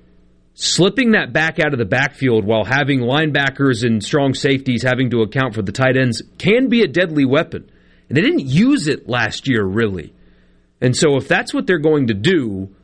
slipping 0.55 1.12
that 1.12 1.32
back 1.32 1.59
out 1.59 1.73
of 1.73 1.78
the 1.78 1.85
backfield 1.85 2.44
while 2.44 2.64
having 2.64 3.01
linebackers 3.01 3.85
and 3.85 4.02
strong 4.02 4.35
safeties 4.35 4.82
having 4.82 5.10
to 5.10 5.23
account 5.23 5.55
for 5.55 5.62
the 5.62 5.73
tight 5.73 5.97
ends 5.97 6.23
can 6.39 6.68
be 6.68 6.82
a 6.82 6.89
deadly 6.89 7.24
weapon. 7.24 7.70
And 8.09 8.16
they 8.16 8.23
didn't 8.23 8.47
use 8.47 8.89
it 8.89 9.09
last 9.09 9.48
year, 9.48 9.64
really. 9.64 10.14
And 10.81 10.97
so 10.97 11.16
if 11.16 11.28
that's 11.28 11.52
what 11.52 11.66
they're 11.66 11.78
going 11.78 12.06
to 12.09 12.14
do, 12.14 12.74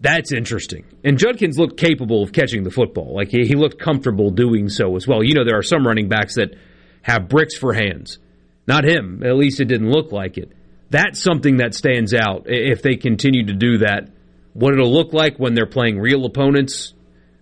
that's 0.00 0.32
interesting. 0.32 0.84
And 1.02 1.18
Judkins 1.18 1.58
looked 1.58 1.78
capable 1.78 2.22
of 2.22 2.32
catching 2.32 2.62
the 2.62 2.70
football. 2.70 3.14
Like 3.14 3.30
he 3.30 3.54
looked 3.54 3.78
comfortable 3.78 4.30
doing 4.30 4.68
so 4.68 4.96
as 4.96 5.08
well. 5.08 5.24
You 5.24 5.34
know, 5.34 5.44
there 5.44 5.58
are 5.58 5.62
some 5.62 5.86
running 5.86 6.08
backs 6.08 6.34
that 6.34 6.54
have 7.02 7.28
bricks 7.28 7.56
for 7.56 7.72
hands. 7.72 8.18
Not 8.66 8.84
him. 8.84 9.22
At 9.24 9.36
least 9.36 9.60
it 9.60 9.66
didn't 9.66 9.90
look 9.90 10.12
like 10.12 10.38
it. 10.38 10.52
That's 10.90 11.20
something 11.20 11.56
that 11.58 11.74
stands 11.74 12.14
out 12.14 12.44
if 12.46 12.82
they 12.82 12.96
continue 12.96 13.46
to 13.46 13.54
do 13.54 13.78
that 13.78 14.10
what 14.54 14.72
it'll 14.72 14.92
look 14.92 15.12
like 15.12 15.36
when 15.36 15.54
they're 15.54 15.66
playing 15.66 15.98
real 15.98 16.24
opponents, 16.24 16.94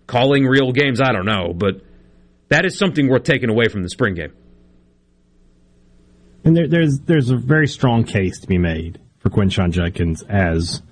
calling 0.07 0.47
real 0.47 0.73
games, 0.73 1.01
I 1.01 1.13
don't 1.13 1.27
know, 1.27 1.53
but 1.55 1.83
that 2.49 2.65
is 2.65 2.77
something 2.77 3.09
worth 3.09 3.23
taking 3.23 3.49
away 3.49 3.69
from 3.69 3.83
the 3.83 3.89
spring 3.89 4.15
game. 4.15 4.33
And 6.45 6.57
there, 6.57 6.67
there's 6.67 6.99
there's 7.01 7.31
a 7.31 7.37
very 7.37 7.69
strong 7.69 8.05
case 8.05 8.41
to 8.41 8.49
be 8.49 8.59
made 8.59 8.99
for 9.19 9.31
Quinshon 9.31 9.71
Judkins 9.71 10.23
as 10.25 10.83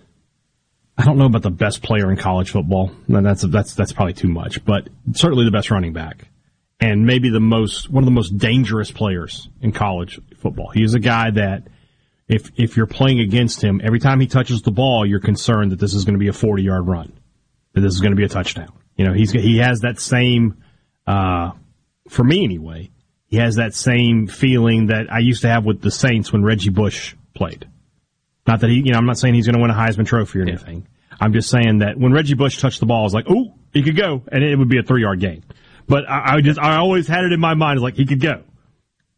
I 0.97 1.05
don't 1.05 1.19
know 1.19 1.25
about 1.25 1.43
the 1.43 1.51
best 1.51 1.83
player 1.83 2.11
in 2.11 2.17
college 2.17 2.51
football. 2.51 2.93
That's 3.09 3.43
that's 3.43 3.75
that's 3.75 3.93
probably 3.93 4.13
too 4.13 4.29
much, 4.29 4.65
but 4.65 4.89
certainly 5.13 5.45
the 5.45 5.51
best 5.51 5.71
running 5.71 5.93
back, 5.93 6.29
and 6.79 7.05
maybe 7.05 7.31
the 7.31 7.41
most 7.41 7.91
one 7.91 8.05
of 8.05 8.07
the 8.07 8.13
most 8.13 8.39
dangerous 8.39 8.91
players 8.91 9.49
in 9.61 9.73
college 9.73 10.21
football. 10.37 10.69
He 10.69 10.85
is 10.85 10.95
a 10.95 11.01
guy 11.01 11.31
that 11.31 11.65
if 12.31 12.49
if 12.57 12.77
you're 12.77 12.87
playing 12.87 13.19
against 13.19 13.63
him, 13.63 13.81
every 13.83 13.99
time 13.99 14.21
he 14.21 14.29
touches 14.29 14.63
the 14.63 14.71
ball, 14.71 15.05
you're 15.05 15.21
concerned 15.21 15.73
that 15.73 15.81
this 15.81 15.95
is 15.95 16.05
going 16.05 16.15
to 16.15 16.19
be 16.19 16.29
a 16.29 16.33
40 16.33 16.63
yard 16.63 16.87
run, 16.87 17.13
that 17.75 17.81
this 17.81 17.93
is 17.93 18.01
going 18.01 18.13
to 18.13 18.17
be 18.17 18.25
a 18.25 18.29
touchdown. 18.29 18.73
You 18.97 19.05
know, 19.05 19.13
he's 19.13 19.33
he 19.33 19.59
has 19.59 19.81
that 19.81 19.99
same, 19.99 20.63
uh, 21.07 21.51
for 22.09 22.23
me 22.23 22.45
anyway, 22.45 22.91
he 23.27 23.39
has 23.39 23.57
that 23.57 23.75
same 23.75 24.29
feeling 24.29 24.87
that 24.87 25.13
I 25.13 25.19
used 25.19 25.43
to 25.43 25.49
have 25.49 25.65
with 25.65 25.83
the 25.83 25.91
Saints 25.91 26.33
when 26.33 26.45
Reggie 26.45 26.71
Bush 26.71 27.17
played. 27.35 27.69
Not 28.47 28.61
that 28.61 28.71
he, 28.71 28.77
you 28.77 28.93
know, 28.93 28.99
I'm 28.99 29.07
not 29.07 29.19
saying 29.19 29.35
he's 29.35 29.47
going 29.47 29.57
to 29.57 29.61
win 29.61 29.71
a 29.71 29.75
Heisman 29.75 30.07
Trophy 30.07 30.39
or 30.39 30.43
anything. 30.43 30.87
Yeah. 31.11 31.17
I'm 31.21 31.33
just 31.33 31.51
saying 31.51 31.79
that 31.79 31.99
when 31.99 32.13
Reggie 32.13 32.35
Bush 32.35 32.61
touched 32.61 32.79
the 32.79 32.87
ball, 32.87 33.01
I 33.01 33.03
was 33.03 33.15
like, 33.15 33.27
oh, 33.29 33.55
he 33.73 33.83
could 33.83 33.97
go, 33.97 34.23
and 34.31 34.45
it 34.45 34.57
would 34.57 34.69
be 34.69 34.79
a 34.79 34.83
three 34.83 35.03
yard 35.03 35.19
gain. 35.19 35.45
But 35.89 36.09
I, 36.09 36.37
I 36.37 36.41
just, 36.41 36.61
I 36.61 36.77
always 36.77 37.09
had 37.09 37.25
it 37.25 37.33
in 37.33 37.41
my 37.41 37.55
mind, 37.55 37.81
like 37.81 37.97
he 37.97 38.07
could 38.07 38.21
go. 38.21 38.45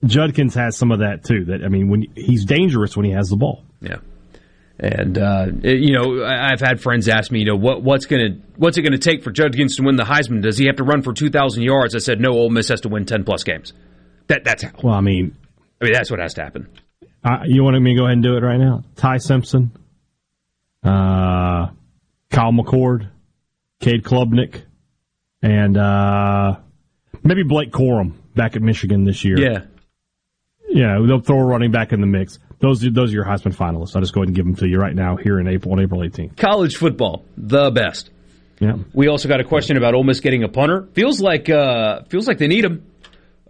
Judkins 0.05 0.55
has 0.55 0.77
some 0.77 0.91
of 0.91 1.01
that 1.01 1.25
too. 1.25 1.45
That 1.47 1.65
I 1.65 1.69
mean, 1.69 1.89
when 1.89 2.07
he's 2.15 2.45
dangerous 2.45 2.97
when 2.97 3.07
he 3.07 3.13
has 3.13 3.29
the 3.29 3.37
ball. 3.37 3.65
Yeah. 3.81 3.97
And 4.79 5.17
uh, 5.17 5.47
you 5.63 5.97
know, 5.97 6.25
I've 6.25 6.61
had 6.61 6.81
friends 6.81 7.09
ask 7.09 7.31
me, 7.31 7.41
you 7.41 7.45
know, 7.45 7.57
what 7.57 7.83
what's 7.83 8.07
gonna 8.07 8.39
what's 8.57 8.79
it 8.79 8.83
gonna 8.83 8.99
take 8.99 9.23
for 9.23 9.31
Judkins 9.31 9.77
to 9.77 9.85
win 9.85 9.97
the 9.97 10.03
Heisman? 10.03 10.43
Does 10.43 10.59
he 10.59 10.67
have 10.67 10.77
to 10.77 10.85
run 10.85 11.03
for 11.03 11.13
two 11.13 11.31
thousand 11.31 11.63
yards? 11.63 11.95
I 11.95 11.99
said, 11.99 12.21
no. 12.21 12.31
Ole 12.31 12.51
Miss 12.51 12.69
has 12.69 12.81
to 12.81 12.89
win 12.89 13.05
ten 13.07 13.23
plus 13.23 13.45
games. 13.45 13.73
That 14.27 14.43
that's 14.45 14.65
how. 14.65 14.71
Well, 14.83 14.95
I 14.95 15.01
mean, 15.01 15.37
I 15.81 15.85
mean 15.85 15.93
that's 15.93 16.11
what 16.11 16.19
has 16.19 16.35
to 16.35 16.43
happen. 16.43 16.69
Uh, 17.25 17.45
you 17.45 17.63
want 17.63 17.81
me 17.81 17.95
to 17.95 17.99
go 17.99 18.07
ahead 18.07 18.15
and 18.15 18.23
do 18.23 18.37
it 18.37 18.43
right 18.43 18.59
now? 18.59 18.83
Ty 18.97 19.19
Simpson, 19.19 19.71
uh, 20.83 21.69
Kyle 22.31 22.53
McCord, 22.53 23.09
Cade 23.79 24.03
Klubnik, 24.03 24.63
and 25.43 25.77
uh, 25.77 26.57
maybe 27.23 27.45
Blake 27.45 27.71
Corum 27.71 28.15
back 28.35 28.57
at 28.57 28.63
Michigan 28.63 29.05
this 29.05 29.25
year. 29.25 29.39
Yeah, 29.39 29.65
yeah, 30.73 30.99
they'll 31.07 31.21
throw 31.21 31.39
a 31.39 31.45
running 31.45 31.71
back 31.71 31.93
in 31.93 32.01
the 32.01 32.07
mix. 32.07 32.39
Those 32.61 32.81
those 32.81 33.11
are 33.11 33.15
your 33.15 33.25
Heisman 33.25 33.55
finalists. 33.55 33.95
I'll 33.95 34.03
just 34.03 34.15
go 34.15 34.21
ahead 34.21 34.29
and 34.29 34.37
give 34.37 34.45
them 34.45 34.57
to 34.57 34.69
you 34.69 34.79
right 34.79 34.95
now 34.95 35.17
here 35.17 35.39
in 35.39 35.49
April 35.49 35.73
on 35.73 35.81
April 35.81 36.01
18th. 36.01 36.37
College 36.37 36.77
football, 36.77 37.25
the 37.37 37.71
best. 37.71 38.11
Yeah. 38.61 38.77
We 38.95 39.09
also 39.09 39.29
got 39.29 39.41
a 39.41 39.45
question 39.45 39.77
about 39.77 39.95
Ole 39.95 40.05
Miss 40.05 40.21
getting 40.21 40.45
a 40.45 40.49
punter. 40.49 40.89
Feels 40.93 41.21
like 41.21 41.51
uh, 41.51 42.05
feels 42.05 42.29
like 42.29 42.39
they 42.39 42.47
need 42.47 42.65
him. 42.65 42.87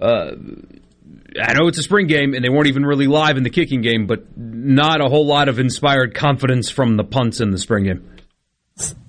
Uh, 0.00 0.32
I 1.40 1.52
know 1.54 1.68
it's 1.68 1.78
a 1.78 1.82
spring 1.82 2.06
game 2.06 2.34
and 2.34 2.44
they 2.44 2.48
weren't 2.48 2.66
even 2.66 2.84
really 2.84 3.06
live 3.06 3.36
in 3.36 3.42
the 3.42 3.50
kicking 3.50 3.82
game, 3.82 4.06
but 4.06 4.36
not 4.36 5.00
a 5.00 5.08
whole 5.08 5.26
lot 5.26 5.48
of 5.48 5.58
inspired 5.58 6.14
confidence 6.14 6.70
from 6.70 6.96
the 6.96 7.04
punts 7.04 7.40
in 7.40 7.50
the 7.50 7.58
spring 7.58 7.84
game. 7.84 8.08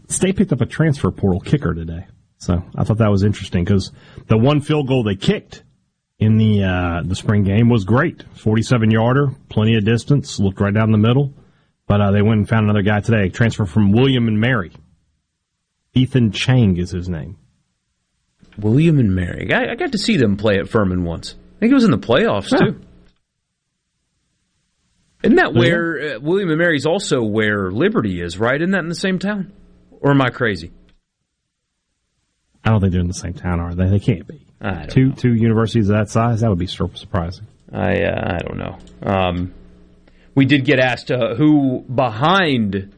State 0.10 0.36
picked 0.36 0.54
up 0.54 0.62
a 0.62 0.66
transfer 0.66 1.10
portal 1.10 1.40
kicker 1.40 1.74
today, 1.74 2.06
so 2.38 2.64
I 2.76 2.84
thought 2.84 3.00
that 3.00 3.10
was 3.10 3.24
interesting 3.24 3.64
because 3.64 3.92
the 4.28 4.38
one 4.38 4.62
field 4.62 4.88
goal 4.88 5.04
they 5.04 5.16
kicked 5.16 5.63
in 6.24 6.38
the 6.38 6.64
uh, 6.64 7.02
the 7.04 7.16
spring 7.16 7.44
game 7.44 7.70
was 7.70 7.84
great. 7.84 8.24
47 8.38 8.92
yarder, 8.92 9.32
plenty 9.50 9.76
of 9.76 9.84
distance, 9.84 10.40
looked 10.40 10.60
right 10.60 10.74
down 10.74 10.92
the 10.92 10.98
middle. 10.98 11.34
But 11.86 12.02
uh, 12.02 12.12
they 12.12 12.22
went 12.22 12.40
and 12.40 12.50
found 12.50 12.64
another 12.64 12.82
guy 12.82 13.02
today, 13.02 13.30
transfer 13.30 13.66
from 13.66 13.92
William 13.92 14.28
and 14.28 14.40
Mary. 14.40 14.72
Ethan 15.94 16.32
Chang 16.32 16.78
is 16.78 16.92
his 16.92 17.10
name. 17.10 17.38
William 18.58 19.00
and 19.00 19.14
Mary. 19.14 19.54
I, 19.54 19.72
I 19.72 19.76
got 19.76 19.92
to 19.92 19.98
see 19.98 20.18
them 20.18 20.38
play 20.38 20.60
at 20.60 20.70
Furman 20.70 21.04
once. 21.04 21.36
I 21.58 21.60
think 21.60 21.72
it 21.72 21.76
was 21.76 21.84
in 21.84 21.92
the 21.92 21.98
playoffs 21.98 22.52
yeah. 22.52 22.60
too. 22.60 22.82
Isn't 25.24 25.36
that 25.38 25.54
where 25.54 26.16
uh, 26.16 26.20
William 26.20 26.50
and 26.50 26.58
Mary's 26.58 26.86
also 26.86 27.24
where 27.24 27.72
Liberty 27.72 28.22
is, 28.22 28.38
right? 28.38 28.60
Isn't 28.60 28.72
that 28.72 28.80
in 28.80 28.90
the 28.90 28.96
same 28.96 29.20
town? 29.20 29.54
Or 30.02 30.12
am 30.12 30.22
I 30.22 30.30
crazy? 30.30 30.72
I 32.64 32.70
don't 32.70 32.82
think 32.82 32.92
they're 32.92 33.02
in 33.02 33.08
the 33.08 33.14
same 33.14 33.34
town, 33.34 33.60
are 33.60 33.74
they? 33.74 33.88
They 33.88 34.00
can't 34.00 34.28
be 34.28 34.43
two 34.90 35.10
know. 35.10 35.16
two 35.16 35.34
universities 35.34 35.90
of 35.90 35.98
that 35.98 36.10
size. 36.10 36.42
That 36.42 36.50
would 36.50 36.60
be 36.60 36.68
surprising. 36.68 37.48
I 37.72 38.04
uh, 38.04 38.36
I 38.36 38.38
don't 38.40 38.58
know. 38.58 38.78
Um, 39.02 39.54
we 40.36 40.46
did 40.46 40.66
get 40.66 40.80
asked 40.80 41.12
uh, 41.12 41.36
who 41.36 41.82
behind 41.82 42.94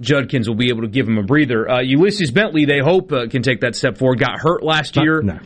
Judkins 0.00 0.48
will 0.48 0.56
be 0.56 0.68
able 0.68 0.82
to 0.82 0.88
give 0.88 1.08
him 1.08 1.18
a 1.18 1.22
breather. 1.22 1.68
Uh, 1.68 1.80
Ulysses 1.80 2.30
Bentley, 2.30 2.64
they 2.64 2.80
hope 2.80 3.12
uh, 3.12 3.28
can 3.28 3.42
take 3.42 3.60
that 3.60 3.74
step 3.74 3.98
forward. 3.98 4.18
Got 4.18 4.40
hurt 4.40 4.62
last 4.62 4.96
year 4.96 5.22
no. 5.22 5.38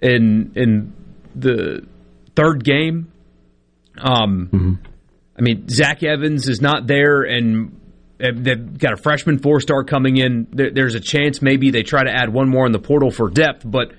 in 0.00 0.52
in 0.56 0.92
the 1.34 1.86
third 2.34 2.64
game. 2.64 3.12
Um, 3.98 4.48
mm-hmm. 4.52 4.74
I 5.38 5.42
mean, 5.42 5.68
Zach 5.68 6.02
Evans 6.02 6.48
is 6.48 6.60
not 6.60 6.86
there, 6.86 7.22
and 7.22 7.78
They've 8.22 8.78
got 8.78 8.92
a 8.92 8.96
freshman 8.96 9.40
four 9.40 9.60
star 9.60 9.82
coming 9.82 10.16
in. 10.16 10.46
There's 10.52 10.94
a 10.94 11.00
chance 11.00 11.42
maybe 11.42 11.72
they 11.72 11.82
try 11.82 12.04
to 12.04 12.10
add 12.10 12.32
one 12.32 12.48
more 12.48 12.66
in 12.66 12.72
the 12.72 12.78
portal 12.78 13.10
for 13.10 13.28
depth. 13.28 13.62
But 13.68 13.94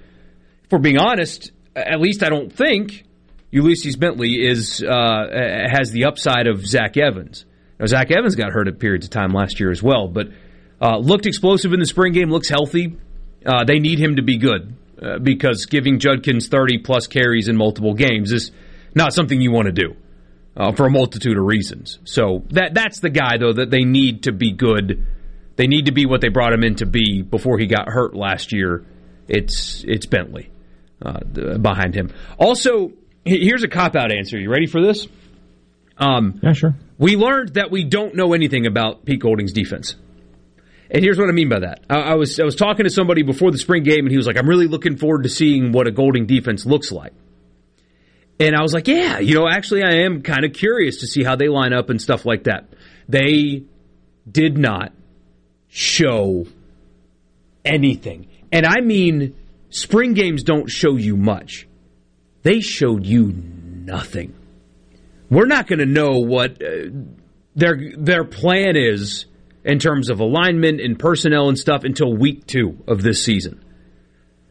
we're 0.72 0.80
being 0.80 0.98
honest, 0.98 1.52
at 1.76 2.00
least 2.00 2.24
I 2.24 2.30
don't 2.30 2.52
think 2.52 3.04
Ulysses 3.52 3.96
Bentley 3.96 4.46
is 4.46 4.84
uh, 4.84 5.68
has 5.70 5.92
the 5.92 6.06
upside 6.06 6.48
of 6.48 6.66
Zach 6.66 6.98
Evans. 6.98 7.46
Now, 7.80 7.86
Zach 7.86 8.12
Evans 8.12 8.36
got 8.36 8.52
hurt 8.52 8.68
at 8.68 8.80
periods 8.80 9.06
of 9.06 9.12
time 9.12 9.32
last 9.32 9.60
year 9.60 9.70
as 9.70 9.82
well, 9.84 10.08
but 10.08 10.30
uh, 10.82 10.98
looked 10.98 11.26
explosive 11.26 11.72
in 11.74 11.80
the 11.80 11.86
spring 11.86 12.14
game. 12.14 12.30
Looks 12.30 12.50
healthy. 12.50 12.98
Uh, 13.46 13.64
they 13.64 13.80
need 13.80 14.00
him 14.00 14.16
to 14.16 14.24
be 14.24 14.38
good 14.38 14.76
uh, 15.02 15.20
because 15.20 15.66
giving 15.66 16.00
Judkins 16.00 16.48
30 16.48 16.80
plus 16.80 17.08
carries 17.08 17.48
in 17.48 17.56
multiple 17.56 17.94
games 17.94 18.32
is 18.32 18.52
not 18.96 19.14
something 19.14 19.40
you 19.40 19.52
want 19.52 19.68
to 19.68 19.72
do 19.72 19.96
uh, 20.56 20.72
for 20.72 20.88
a 20.88 20.90
multitude 20.90 21.38
of 21.38 21.44
reasons. 21.44 22.00
So 22.06 22.44
that 22.50 22.74
that's 22.74 23.02
the 23.02 23.10
guy 23.10 23.38
though 23.38 23.54
that 23.54 23.70
they 23.70 23.84
need 23.84 24.24
to 24.24 24.32
be 24.32 24.52
good. 24.52 25.06
They 25.58 25.68
need 25.68 25.86
to 25.86 25.92
be 25.92 26.08
what 26.08 26.22
they 26.22 26.30
brought 26.30 26.54
him 26.54 26.64
in 26.64 26.76
to 26.76 26.88
be 26.88 27.22
before 27.22 27.60
he 27.60 27.68
got 27.68 27.88
hurt 27.88 28.16
last 28.16 28.52
year. 28.52 28.84
It's 29.28 29.84
it's 29.88 30.06
Bentley 30.06 30.50
uh, 31.04 31.58
behind 31.58 31.96
him. 31.96 32.12
Also, 32.38 32.92
here's 33.26 33.64
a 33.64 33.68
cop 33.68 33.96
out 33.96 34.12
answer. 34.12 34.38
You 34.38 34.50
ready 34.50 34.68
for 34.68 34.82
this? 34.82 35.08
Um, 35.98 36.40
yeah, 36.42 36.54
sure. 36.54 36.76
We 36.98 37.16
learned 37.16 37.56
that 37.56 37.72
we 37.72 37.84
don't 37.84 38.16
know 38.16 38.34
anything 38.34 38.66
about 38.66 39.06
Pete 39.06 39.20
Golding's 39.20 39.54
defense. 39.54 39.96
And 40.90 41.04
here's 41.04 41.18
what 41.18 41.30
I 41.30 41.32
mean 41.32 41.50
by 41.50 41.60
that. 41.60 41.84
I, 41.90 41.96
I, 41.96 42.14
was 42.16 42.40
I 42.40 42.44
was 42.44 42.56
talking 42.56 42.84
to 42.86 42.90
somebody 42.90 43.24
before 43.24 43.52
the 43.52 43.58
spring 43.58 43.84
game, 43.84 44.06
and 44.06 44.12
he 44.12 44.18
was 44.18 44.28
like, 44.28 44.38
"I'm 44.38 44.48
really 44.48 44.68
looking 44.68 44.98
forward 44.98 45.24
to 45.24 45.30
seeing 45.30 45.72
what 45.72 45.88
a 45.88 45.92
Golding 45.92 46.26
defense 46.28 46.66
looks 46.66 46.92
like." 46.92 47.14
And 48.40 48.56
I 48.56 48.62
was 48.62 48.74
like, 48.74 48.88
yeah, 48.88 49.20
you 49.20 49.36
know, 49.36 49.48
actually, 49.48 49.84
I 49.84 50.04
am 50.06 50.22
kind 50.22 50.44
of 50.44 50.54
curious 50.54 51.00
to 51.00 51.08
see 51.08 51.24
how 51.24 51.36
they 51.36 51.48
line 51.48 51.72
up 51.72 51.90
and 51.90 52.02
stuff 52.02 52.26
like 52.26 52.46
that. 52.46 52.68
They 53.08 53.64
did 54.30 54.58
not 54.58 54.92
show 55.70 56.48
anything. 57.64 58.28
And 58.52 58.66
I 58.66 58.82
mean, 58.82 59.36
spring 59.74 60.14
games 60.14 60.44
don't 60.44 60.70
show 60.70 60.96
you 60.96 61.18
much, 61.18 61.68
they 62.44 62.60
showed 62.62 63.06
you 63.06 63.34
nothing. 63.34 64.34
We're 65.30 65.48
not 65.48 65.68
going 65.68 65.80
to 65.80 65.86
know 65.86 66.20
what 66.20 66.62
uh, 66.62 66.90
their 67.56 67.94
their 67.98 68.24
plan 68.24 68.76
is 68.76 69.26
in 69.64 69.80
terms 69.80 70.10
of 70.10 70.20
alignment 70.20 70.82
and 70.82 71.00
personnel 71.00 71.50
and 71.50 71.58
stuff 71.58 71.84
until 71.84 72.14
week 72.16 72.46
two 72.46 72.84
of 72.88 73.02
this 73.02 73.24
season. 73.24 73.64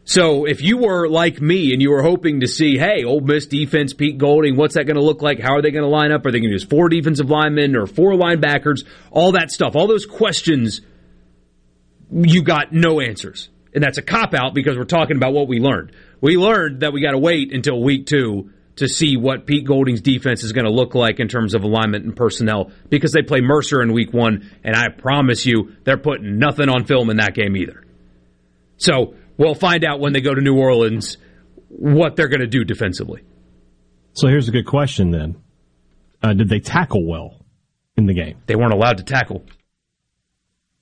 So 0.05 0.47
if 0.47 0.63
you 0.63 0.79
were 0.79 1.09
like 1.09 1.41
me 1.41 1.73
and 1.73 1.81
you 1.81 1.91
were 1.91 2.03
hoping 2.03 2.41
to 2.41 2.49
see, 2.49 2.77
hey, 2.77 3.05
Ole 3.05 3.21
Miss 3.21 3.47
defense, 3.47 3.95
Pete 3.95 4.19
Golding, 4.19 4.57
what's 4.57 4.75
that 4.75 4.85
going 4.85 4.97
to 4.97 5.05
look 5.05 5.23
like? 5.23 5.39
How 5.39 5.55
are 5.55 5.63
they 5.63 5.71
going 5.71 5.85
to 5.85 5.89
line 5.89 6.11
up? 6.11 6.27
Are 6.27 6.33
they 6.33 6.41
going 6.41 6.51
to 6.51 6.55
use 6.55 6.65
four 6.65 6.89
defensive 6.89 7.31
linemen 7.31 7.77
or 7.77 7.87
four 7.87 8.13
linebackers? 8.13 8.85
All 9.13 9.33
that 9.33 9.53
stuff, 9.53 9.77
all 9.77 9.87
those 9.87 10.07
questions, 10.07 10.81
you 12.11 12.43
got 12.43 12.73
no 12.73 13.01
answers. 13.01 13.49
And 13.75 13.83
that's 13.83 13.99
a 13.99 14.03
cop 14.03 14.35
out 14.35 14.55
because 14.55 14.77
we're 14.77 14.85
talking 14.85 15.17
about 15.17 15.33
what 15.33 15.49
we 15.49 15.59
learned. 15.59 15.93
We 16.21 16.37
learned 16.37 16.81
that 16.81 16.93
we 16.93 17.01
got 17.01 17.13
to 17.13 17.19
wait 17.19 17.53
until 17.53 17.83
week 17.83 18.07
two 18.07 18.51
to 18.77 18.89
see 18.89 19.17
what 19.17 19.47
Pete 19.47 19.67
Golding's 19.67 20.01
defense 20.01 20.45
is 20.45 20.53
going 20.53 20.65
to 20.65 20.73
look 20.73 20.95
like 20.95 21.21
in 21.21 21.29
terms 21.29 21.55
of 21.55 21.63
alignment 21.63 22.05
and 22.05 22.17
personnel 22.17 22.71
because 22.89 23.13
they 23.13 23.23
play 23.23 23.41
Mercer 23.41 23.83
in 23.83 23.93
week 23.93 24.13
one, 24.13 24.51
and 24.65 24.75
I 24.75 24.89
promise 24.89 25.45
you, 25.45 25.77
they're 25.85 25.99
putting 25.99 26.39
nothing 26.39 26.69
on 26.69 26.85
film 26.85 27.11
in 27.11 27.19
that 27.19 27.35
game 27.35 27.57
either. 27.57 27.85
So 28.77 29.15
we'll 29.37 29.55
find 29.55 29.85
out 29.85 30.01
when 30.01 30.13
they 30.13 30.21
go 30.21 30.35
to 30.35 30.41
New 30.41 30.59
Orleans 30.59 31.19
what 31.69 32.17
they're 32.17 32.29
going 32.29 32.41
to 32.41 32.47
do 32.47 32.65
defensively. 32.65 33.23
So 34.15 34.29
here's 34.29 34.49
a 34.49 34.53
good 34.53 34.67
question 34.67 35.11
then. 35.11 35.37
Uh, 36.23 36.35
did 36.35 36.49
they 36.49 36.61
tackle 36.61 37.07
well 37.07 37.45
in 37.97 38.07
the 38.07 38.15
game? 38.15 38.39
They 38.47 38.57
weren't 38.57 38.75
allowed 38.75 38.99
to 38.99 39.05
tackle. 39.05 39.45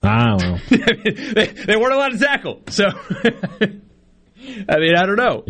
Ah, 0.03 0.37
well. 0.39 0.61
they, 0.71 1.47
they, 1.47 1.77
weren't 1.77 1.93
allowed 1.93 2.13
to 2.13 2.19
tackle. 2.19 2.63
So, 2.69 2.85
I 2.89 4.79
mean, 4.79 4.97
I 4.97 5.07
don't 5.07 5.17
know. 5.17 5.45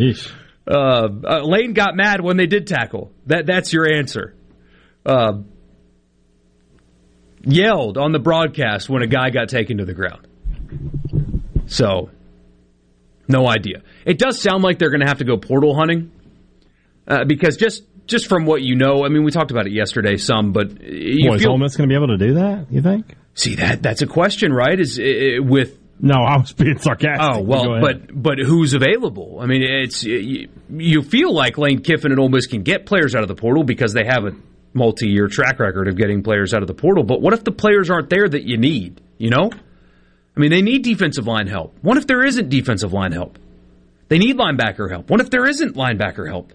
Uh, 0.67 1.09
uh, 1.25 1.41
Lane 1.45 1.73
got 1.73 1.95
mad 1.95 2.21
when 2.21 2.37
they 2.37 2.47
did 2.47 2.67
tackle. 2.67 3.13
That 3.27 3.47
That's 3.47 3.73
your 3.73 3.87
answer. 3.93 4.35
Uh, 5.07 5.43
yelled 7.43 7.97
on 7.97 8.13
the 8.13 8.19
broadcast 8.19 8.89
when 8.89 9.03
a 9.03 9.07
guy 9.07 9.31
got 9.31 9.49
taken 9.49 9.79
to 9.79 9.85
the 9.85 9.95
ground. 9.95 10.27
So, 11.67 12.11
no 13.29 13.49
idea. 13.49 13.83
It 14.05 14.19
does 14.19 14.41
sound 14.41 14.65
like 14.65 14.79
they're 14.79 14.91
going 14.91 15.01
to 15.01 15.07
have 15.07 15.19
to 15.19 15.25
go 15.25 15.37
portal 15.37 15.75
hunting 15.75 16.11
uh, 17.07 17.25
because 17.25 17.57
just 17.57 17.85
just 18.11 18.27
from 18.29 18.45
what 18.45 18.63
you 18.63 18.75
know, 18.75 19.05
I 19.05 19.09
mean, 19.09 19.25
we 19.25 19.31
talked 19.31 19.51
about 19.51 19.67
it 19.67 19.73
yesterday 19.73 20.17
some, 20.17 20.53
but 20.53 20.83
you 20.83 21.31
Boy, 21.31 21.39
feel, 21.39 21.41
is 21.41 21.47
Ole 21.47 21.59
Miss 21.59 21.77
going 21.77 21.89
to 21.89 21.93
be 21.93 21.97
able 21.97 22.19
to 22.19 22.19
do 22.19 22.35
that? 22.35 22.67
You 22.71 22.83
think? 22.83 23.15
See 23.35 23.55
that 23.55 23.83
that's 23.83 24.03
a 24.03 24.07
question, 24.07 24.53
right? 24.53 24.79
Is 24.79 24.99
it, 24.99 25.45
with 25.45 25.79
no, 26.01 26.15
I 26.15 26.39
was 26.39 26.53
being 26.53 26.79
sarcastic. 26.79 27.21
Oh 27.21 27.41
well, 27.41 27.81
but 27.81 28.09
but 28.11 28.39
who's 28.39 28.75
available? 28.75 29.39
I 29.41 29.47
mean, 29.47 29.63
it's 29.63 30.03
you, 30.03 30.49
you 30.71 31.03
feel 31.03 31.33
like 31.33 31.57
Lane 31.57 31.81
Kiffin 31.83 32.11
and 32.11 32.21
Ole 32.21 32.29
Miss 32.29 32.47
can 32.47 32.63
get 32.63 32.87
players 32.87 33.15
out 33.15 33.23
of 33.23 33.29
the 33.29 33.35
portal 33.35 33.65
because 33.65 33.93
they 33.93 34.05
have 34.05 34.25
a 34.25 34.33
multi-year 34.73 35.29
track 35.29 35.59
record 35.59 35.89
of 35.89 35.97
getting 35.97 36.23
players 36.23 36.55
out 36.55 36.63
of 36.63 36.69
the 36.69 36.75
portal. 36.75 37.05
But 37.05 37.21
what 37.21 37.35
if 37.35 37.45
the 37.45 37.53
players 37.53 37.91
aren't 37.91 38.11
there 38.11 38.29
that 38.29 38.45
you 38.45 38.57
need? 38.57 39.01
You 39.19 39.31
know, 39.31 39.51
I 39.53 40.41
mean, 40.41 40.51
they 40.51 40.63
need 40.63 40.83
defensive 40.83 41.27
line 41.27 41.47
help. 41.47 41.77
What 41.83 41.99
if 41.99 42.07
there 42.07 42.25
isn't 42.25 42.49
defensive 42.49 42.93
line 42.93 43.13
help? 43.13 43.39
They 44.09 44.19
need 44.19 44.37
linebacker 44.37 44.91
help. 44.91 45.09
What 45.09 45.21
if 45.21 45.31
there 45.31 45.47
isn't 45.47 45.77
linebacker 45.77 46.27
help? 46.27 46.53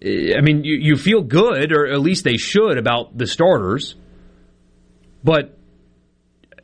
I 0.00 0.40
mean, 0.40 0.64
you, 0.64 0.76
you 0.76 0.96
feel 0.96 1.22
good, 1.22 1.72
or 1.72 1.86
at 1.86 2.00
least 2.00 2.24
they 2.24 2.36
should, 2.36 2.78
about 2.78 3.16
the 3.16 3.26
starters. 3.26 3.96
But 5.24 5.58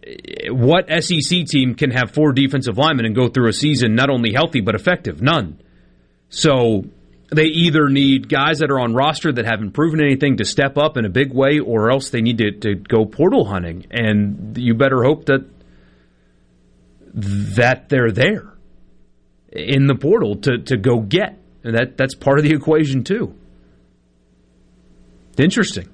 eh, 0.07 0.51
what 0.51 0.89
SEC 0.89 1.47
team 1.47 1.75
can 1.75 1.91
have 1.91 2.13
four 2.13 2.33
defensive 2.33 2.79
linemen 2.79 3.07
and 3.07 3.15
go 3.15 3.29
through 3.29 3.49
a 3.49 3.53
season 3.53 3.95
not 3.95 4.11
only 4.11 4.33
healthy 4.33 4.61
but 4.61 4.75
effective? 4.75 5.21
None. 5.21 5.61
So 6.29 6.85
they 7.33 7.47
either 7.47 7.89
need 7.89 8.29
guys 8.29 8.61
that 8.61 8.71
are 8.71 8.79
on 8.79 8.95
roster 8.95 9.33
that 9.33 9.45
haven't 9.45 9.73
proven 9.73 10.01
anything 10.01 10.37
to 10.37 10.45
step 10.45 10.79
up 10.79 10.97
in 10.97 11.05
a 11.05 11.11
big 11.11 11.33
way, 11.33 11.59
or 11.59 11.91
else 11.91 12.11
they 12.11 12.21
need 12.21 12.39
to, 12.39 12.53
to 12.53 12.75
go 12.77 13.05
portal 13.05 13.45
hunting. 13.45 13.87
And 13.91 14.57
you 14.57 14.75
better 14.75 15.03
hope 15.03 15.27
that 15.27 15.51
that 17.15 17.89
they're 17.89 18.11
there 18.11 18.53
in 19.53 19.87
the 19.87 19.95
portal 19.95 20.37
to, 20.37 20.59
to 20.59 20.77
go 20.77 21.01
get. 21.01 21.39
And 21.65 21.77
that, 21.77 21.97
that's 21.97 22.15
part 22.15 22.39
of 22.39 22.45
the 22.45 22.55
equation, 22.55 23.03
too. 23.03 23.35
Interesting. 25.39 25.89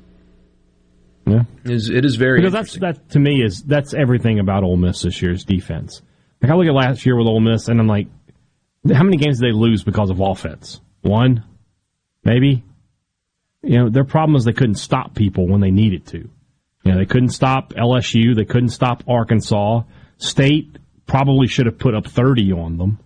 Yeah, 1.26 1.44
it 1.64 1.70
is, 1.70 1.90
it 1.90 2.04
is 2.04 2.16
very 2.16 2.40
because 2.40 2.52
that's 2.52 2.78
that 2.78 3.10
to 3.10 3.18
me 3.18 3.42
is 3.42 3.62
that's 3.62 3.94
everything 3.94 4.40
about 4.40 4.64
Ole 4.64 4.76
Miss 4.76 5.02
this 5.02 5.22
year's 5.22 5.44
defense. 5.44 6.02
Like 6.42 6.50
I 6.50 6.54
look 6.54 6.66
at 6.66 6.74
last 6.74 7.06
year 7.06 7.16
with 7.16 7.26
Ole 7.26 7.40
Miss, 7.40 7.68
and 7.68 7.78
I'm 7.78 7.86
like, 7.86 8.08
how 8.92 9.02
many 9.02 9.16
games 9.16 9.38
did 9.38 9.48
they 9.48 9.56
lose 9.56 9.84
because 9.84 10.10
of 10.10 10.20
offense? 10.20 10.80
One, 11.02 11.44
maybe. 12.24 12.64
You 13.62 13.78
know, 13.78 13.90
their 13.90 14.04
problem 14.04 14.36
is 14.36 14.44
they 14.44 14.54
couldn't 14.54 14.76
stop 14.76 15.14
people 15.14 15.46
when 15.46 15.60
they 15.60 15.70
needed 15.70 16.06
to. 16.08 16.28
You 16.84 16.92
know, 16.92 16.98
they 16.98 17.04
couldn't 17.04 17.28
stop 17.28 17.74
LSU. 17.74 18.34
They 18.34 18.46
couldn't 18.46 18.70
stop 18.70 19.04
Arkansas. 19.06 19.82
State 20.16 20.78
probably 21.06 21.46
should 21.46 21.66
have 21.66 21.78
put 21.78 21.94
up 21.94 22.06
30 22.06 22.52
on 22.52 22.78
them. 22.78 22.98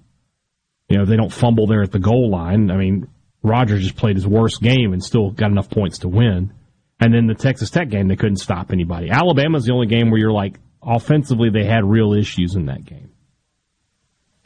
You 0.89 0.98
know, 0.98 1.05
they 1.05 1.16
don't 1.16 1.32
fumble 1.32 1.66
there 1.66 1.82
at 1.82 1.93
the 1.93 1.98
goal 1.98 2.31
line. 2.31 2.70
I 2.70 2.77
mean, 2.77 3.09
Rogers 3.43 3.82
just 3.82 3.97
played 3.97 4.16
his 4.16 4.27
worst 4.27 4.61
game 4.61 4.93
and 4.93 5.02
still 5.02 5.31
got 5.31 5.51
enough 5.51 5.70
points 5.70 5.98
to 6.01 6.09
win. 6.09 6.52
And 7.01 7.12
then 7.12 7.27
the 7.27 7.35
Texas 7.35 7.70
Tech 7.70 7.89
game, 7.89 8.09
they 8.09 8.16
couldn't 8.16 8.36
stop 8.36 8.73
anybody. 8.73 9.11
Alabama's 9.11 9.65
the 9.65 9.73
only 9.73 9.86
game 9.86 10.11
where 10.11 10.19
you're 10.20 10.32
like, 10.32 10.59
offensively, 10.82 11.51
they 11.51 11.65
had 11.65 11.85
real 11.85 12.12
issues 12.12 12.55
in 12.55 12.66
that 12.66 12.85
game. 12.85 13.11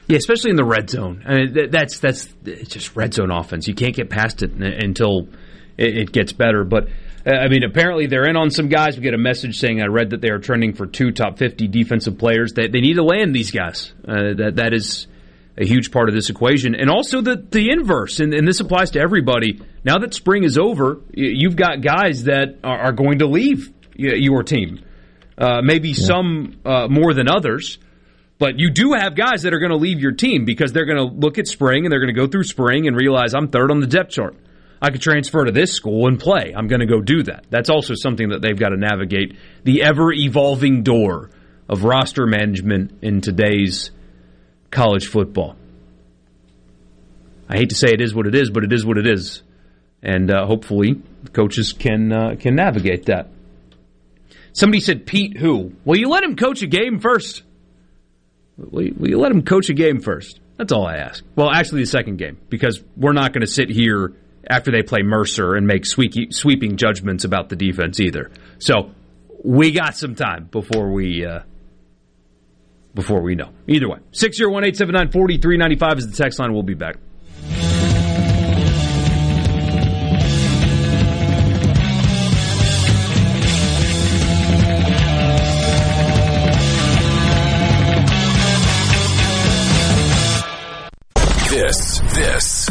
Yeah, 0.08 0.16
especially 0.16 0.50
in 0.50 0.56
the 0.56 0.64
red 0.64 0.88
zone. 0.88 1.22
I 1.26 1.34
mean, 1.34 1.70
that's 1.70 1.98
that's 1.98 2.32
it's 2.46 2.70
just 2.70 2.96
red 2.96 3.12
zone 3.12 3.30
offense. 3.30 3.68
You 3.68 3.74
can't 3.74 3.94
get 3.94 4.08
past 4.08 4.42
it 4.42 4.52
until 4.52 5.28
it 5.76 6.12
gets 6.12 6.32
better. 6.32 6.64
But 6.64 6.88
uh, 7.26 7.36
I 7.36 7.48
mean, 7.48 7.62
apparently 7.62 8.06
they're 8.06 8.26
in 8.26 8.34
on 8.36 8.50
some 8.50 8.68
guys. 8.68 8.96
We 8.96 9.02
get 9.02 9.12
a 9.12 9.18
message 9.18 9.58
saying 9.58 9.82
I 9.82 9.86
read 9.86 10.10
that 10.10 10.22
they 10.22 10.30
are 10.30 10.38
trending 10.38 10.72
for 10.72 10.86
two 10.86 11.12
top 11.12 11.36
fifty 11.38 11.68
defensive 11.68 12.16
players. 12.16 12.54
They, 12.54 12.68
they 12.68 12.80
need 12.80 12.94
to 12.94 13.04
land 13.04 13.34
these 13.34 13.50
guys. 13.50 13.92
Uh, 14.02 14.32
that 14.38 14.52
that 14.56 14.72
is 14.72 15.06
a 15.58 15.66
huge 15.66 15.90
part 15.90 16.08
of 16.08 16.14
this 16.14 16.30
equation. 16.30 16.74
And 16.74 16.88
also 16.88 17.20
the, 17.20 17.36
the 17.36 17.70
inverse, 17.70 18.20
and, 18.20 18.32
and 18.32 18.46
this 18.46 18.60
applies 18.60 18.92
to 18.92 19.00
everybody. 19.00 19.60
Now 19.84 19.98
that 19.98 20.14
spring 20.14 20.44
is 20.44 20.56
over, 20.56 21.00
you've 21.12 21.56
got 21.56 21.82
guys 21.82 22.24
that 22.24 22.60
are, 22.62 22.78
are 22.78 22.92
going 22.92 23.18
to 23.18 23.26
leave 23.26 23.72
your 23.96 24.44
team. 24.44 24.84
Uh, 25.36 25.60
maybe 25.62 25.90
yeah. 25.90 26.06
some 26.06 26.60
uh, 26.64 26.88
more 26.88 27.12
than 27.12 27.28
others, 27.28 27.78
but 28.38 28.58
you 28.58 28.70
do 28.70 28.92
have 28.92 29.16
guys 29.16 29.42
that 29.42 29.52
are 29.52 29.58
going 29.58 29.70
to 29.70 29.76
leave 29.76 30.00
your 30.00 30.12
team 30.12 30.44
because 30.44 30.72
they're 30.72 30.86
going 30.86 30.98
to 30.98 31.14
look 31.14 31.38
at 31.38 31.48
spring 31.48 31.84
and 31.84 31.92
they're 31.92 32.00
going 32.00 32.14
to 32.14 32.20
go 32.20 32.28
through 32.28 32.44
spring 32.44 32.86
and 32.86 32.96
realize 32.96 33.34
I'm 33.34 33.48
third 33.48 33.70
on 33.70 33.80
the 33.80 33.86
depth 33.86 34.10
chart. 34.10 34.36
I 34.80 34.90
could 34.90 35.00
transfer 35.00 35.44
to 35.44 35.50
this 35.50 35.72
school 35.72 36.06
and 36.06 36.20
play. 36.20 36.54
I'm 36.56 36.68
going 36.68 36.80
to 36.80 36.86
go 36.86 37.00
do 37.00 37.24
that. 37.24 37.46
That's 37.50 37.68
also 37.68 37.94
something 37.96 38.28
that 38.28 38.42
they've 38.42 38.58
got 38.58 38.68
to 38.68 38.76
navigate 38.76 39.36
the 39.64 39.82
ever 39.82 40.12
evolving 40.12 40.84
door 40.84 41.30
of 41.68 41.82
roster 41.82 42.26
management 42.26 42.98
in 43.02 43.20
today's 43.20 43.90
college 44.70 45.06
football. 45.06 45.56
I 47.48 47.56
hate 47.56 47.70
to 47.70 47.74
say 47.74 47.88
it 47.92 48.00
is 48.00 48.14
what 48.14 48.26
it 48.26 48.34
is, 48.34 48.50
but 48.50 48.64
it 48.64 48.72
is 48.72 48.84
what 48.84 48.98
it 48.98 49.06
is, 49.06 49.42
and 50.02 50.30
uh, 50.30 50.46
hopefully 50.46 51.00
coaches 51.32 51.72
can 51.72 52.12
uh, 52.12 52.36
can 52.38 52.54
navigate 52.54 53.06
that. 53.06 53.28
Somebody 54.52 54.80
said 54.80 55.06
Pete 55.06 55.36
who? 55.36 55.72
Well, 55.84 55.98
you 55.98 56.08
let 56.08 56.24
him 56.24 56.36
coach 56.36 56.62
a 56.62 56.66
game 56.66 56.98
first. 57.00 57.42
Will 58.58 58.82
you, 58.82 58.94
will 58.98 59.08
you 59.08 59.18
let 59.18 59.30
him 59.30 59.42
coach 59.42 59.70
a 59.70 59.74
game 59.74 60.00
first? 60.00 60.40
That's 60.56 60.72
all 60.72 60.84
I 60.84 60.96
ask. 60.96 61.24
Well, 61.36 61.50
actually, 61.50 61.82
the 61.82 61.86
second 61.86 62.16
game, 62.16 62.38
because 62.48 62.82
we're 62.96 63.12
not 63.12 63.32
going 63.32 63.42
to 63.42 63.46
sit 63.46 63.70
here 63.70 64.14
after 64.50 64.72
they 64.72 64.82
play 64.82 65.02
Mercer 65.02 65.54
and 65.54 65.66
make 65.66 65.86
sweeky, 65.86 66.32
sweeping 66.32 66.76
judgments 66.76 67.24
about 67.24 67.48
the 67.48 67.56
defense 67.56 68.00
either. 68.00 68.30
So 68.58 68.90
we 69.44 69.70
got 69.70 69.96
some 69.96 70.16
time 70.16 70.48
before 70.50 70.90
we 70.90 71.24
uh, 71.24 71.40
before 72.98 73.22
we 73.22 73.36
know. 73.36 73.50
Either 73.68 73.88
way, 73.88 73.98
six 74.10 74.36
zero 74.36 74.50
one 74.50 74.64
eight 74.64 74.76
seven 74.76 74.92
nine 74.92 75.12
forty 75.12 75.38
three 75.38 75.56
ninety 75.56 75.76
five 75.76 75.98
is 75.98 76.10
the 76.10 76.16
text 76.16 76.40
line. 76.40 76.52
We'll 76.52 76.64
be 76.64 76.74
back. 76.74 76.96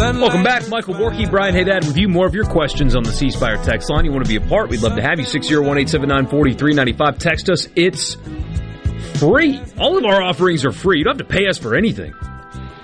Welcome 0.00 0.42
back, 0.42 0.66
Michael 0.70 0.94
Borky, 0.94 1.30
Brian 1.30 1.54
Haydad 1.54 1.86
with 1.86 1.98
you. 1.98 2.08
More 2.08 2.26
of 2.26 2.34
your 2.34 2.46
questions 2.46 2.96
on 2.96 3.02
the 3.02 3.12
C 3.12 3.30
Spire 3.30 3.62
text 3.62 3.90
line. 3.90 4.06
You 4.06 4.12
want 4.12 4.24
to 4.24 4.28
be 4.30 4.36
a 4.36 4.48
part? 4.48 4.70
We'd 4.70 4.80
love 4.80 4.96
to 4.96 5.02
have 5.02 5.18
you. 5.20 5.26
601-879-4395. 5.26 7.18
Text 7.18 7.50
us. 7.50 7.68
It's 7.76 8.16
free. 9.18 9.60
All 9.78 9.98
of 9.98 10.06
our 10.06 10.22
offerings 10.22 10.64
are 10.64 10.72
free. 10.72 10.98
You 10.98 11.04
don't 11.04 11.18
have 11.20 11.28
to 11.28 11.32
pay 11.32 11.48
us 11.48 11.58
for 11.58 11.76
anything. 11.76 12.12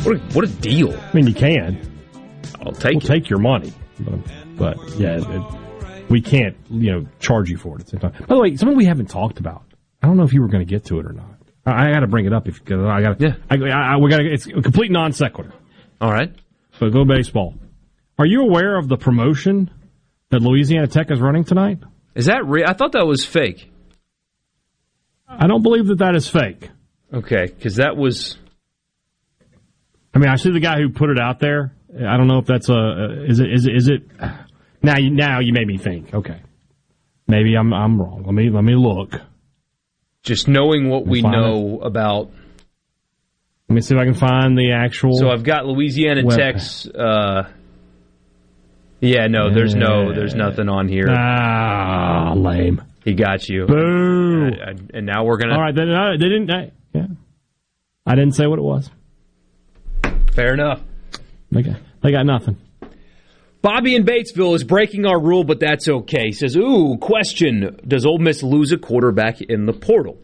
What 0.03 0.17
a, 0.17 0.19
what 0.35 0.45
a 0.45 0.49
deal. 0.49 0.95
I 0.95 1.13
mean, 1.15 1.27
you 1.27 1.33
can. 1.33 1.81
I'll 2.61 2.73
take 2.73 2.93
we'll 2.93 3.01
take 3.01 3.31
your 3.31 3.39
money, 3.39 3.73
but, 3.99 4.19
but 4.57 4.99
yeah, 4.99 5.17
it, 5.19 6.11
we 6.11 6.21
can't 6.21 6.55
you 6.69 6.93
know 6.93 7.07
charge 7.19 7.49
you 7.49 7.57
for 7.57 7.77
it 7.77 7.81
at 7.81 7.87
the 7.87 7.91
same 7.93 8.01
time. 8.01 8.13
By 8.27 8.35
the 8.35 8.41
way, 8.43 8.57
something 8.57 8.77
we 8.77 8.85
haven't 8.85 9.07
talked 9.09 9.41
about. 9.41 9.63
I 10.03 10.07
don't 10.07 10.19
know 10.19 10.25
if 10.25 10.35
you 10.35 10.43
were 10.43 10.49
going 10.49 10.67
to 10.67 10.71
get 10.71 10.85
to 10.87 11.01
it 11.01 11.07
or 11.07 11.15
not. 11.15 11.39
I, 11.65 11.89
I 11.89 11.93
got 11.95 12.01
to 12.01 12.09
bring 12.09 12.27
it 12.27 12.35
up 12.35 12.47
if 12.47 12.63
because 12.63 12.85
I 12.85 13.01
got. 13.01 13.23
Yeah, 13.23 13.37
I, 13.51 13.57
I, 13.57 13.97
we 13.97 14.11
got. 14.11 14.21
It's 14.21 14.47
a 14.47 14.61
complete 14.61 14.91
non 14.91 15.13
sequitur. 15.13 15.55
All 15.99 16.13
right. 16.13 16.31
So 16.79 16.91
go 16.91 17.05
baseball. 17.05 17.55
Are 18.19 18.27
you 18.27 18.43
aware 18.43 18.77
of 18.77 18.89
the 18.89 18.97
promotion 18.97 19.71
that 20.31 20.41
Louisiana 20.41 20.87
Tech 20.87 21.11
is 21.11 21.21
running 21.21 21.45
tonight? 21.45 21.79
Is 22.15 22.27
that 22.27 22.47
real? 22.47 22.65
I 22.67 22.73
thought 22.75 22.93
that 22.93 23.07
was 23.07 23.25
fake. 23.25 23.71
I 25.29 25.47
don't 25.47 25.63
believe 25.63 25.87
that 25.89 25.99
that 25.99 26.15
is 26.15 26.29
fake. 26.29 26.71
Okay, 27.13 27.47
because 27.47 27.77
that 27.77 27.97
was. 27.97 28.37
I 30.15 30.19
mean, 30.19 30.29
I 30.29 30.37
see 30.37 30.51
the 30.51 30.61
guy 30.61 30.79
who 30.79 30.91
put 30.91 31.11
it 31.11 31.19
out 31.21 31.41
there. 31.41 31.75
I 31.95 32.17
don't 32.17 32.27
know 32.27 32.39
if 32.39 32.47
that's 32.47 32.69
a 32.69 33.25
is 33.27 33.41
it 33.41 33.53
is 33.53 33.67
it 33.67 33.77
is 33.77 33.89
it 33.89 34.03
now 34.83 34.99
you 34.99 35.11
now 35.11 35.41
you 35.41 35.53
made 35.53 35.67
me 35.67 35.79
think. 35.79 36.13
Okay, 36.15 36.41
maybe 37.27 37.55
I'm 37.55 37.73
I'm 37.73 38.01
wrong. 38.01 38.23
Let 38.25 38.35
me 38.35 38.51
let 38.51 38.65
me 38.65 38.75
look. 38.75 39.15
Just 40.23 40.49
knowing 40.49 40.89
what 40.89 41.07
we 41.07 41.23
know 41.23 41.81
about. 41.81 42.31
Let 43.69 43.75
me 43.75 43.81
see 43.81 43.95
if 43.95 44.01
I 44.01 44.05
can 44.05 44.15
find 44.15 44.57
the 44.57 44.73
actual. 44.73 45.17
So 45.17 45.29
I've 45.29 45.43
got 45.43 45.67
Louisiana 45.67 46.23
Web- 46.25 46.39
Tech's. 46.39 46.87
Uh, 46.87 47.49
yeah, 49.01 49.27
no, 49.27 49.53
there's 49.53 49.75
no, 49.75 50.15
there's 50.15 50.35
nothing 50.35 50.69
on 50.69 50.89
here. 50.89 51.07
Ah, 51.11 52.33
lame. 52.37 52.83
He 53.05 53.15
got 53.15 53.49
you. 53.49 53.67
Boo. 53.67 54.47
I- 54.53 54.71
I- 54.71 54.75
and 54.95 55.07
now 55.07 55.25
we're 55.25 55.37
gonna. 55.39 55.55
All 55.55 55.61
right, 55.61 55.75
then 55.75 55.91
uh, 55.91 56.13
they 56.13 56.29
didn't. 56.29 56.51
I, 56.51 56.71
yeah, 56.95 57.07
I 58.07 58.15
didn't 58.15 58.35
say 58.35 58.47
what 58.47 58.59
it 58.59 58.63
was. 58.63 58.89
Fair 60.33 60.55
enough. 60.55 60.83
They 61.51 61.63
got, 61.63 61.77
they 62.03 62.11
got 62.13 62.27
nothing. 62.27 62.57
Bobby 63.63 63.97
in 63.97 64.05
Batesville 64.05 64.55
is 64.55 64.63
breaking 64.65 65.07
our 65.07 65.21
rule, 65.21 65.43
but 65.43 65.59
that's 65.61 65.89
okay. 65.89 66.27
He 66.27 66.33
says, 66.33 66.57
"Ooh, 66.57 66.99
question: 67.01 67.81
Does 67.87 68.07
Ole 68.07 68.19
Miss 68.19 68.43
lose 68.43 68.71
a 68.73 68.77
quarterback 68.79 69.41
in 69.41 69.67
the 69.67 69.73
portal?" 69.73 70.19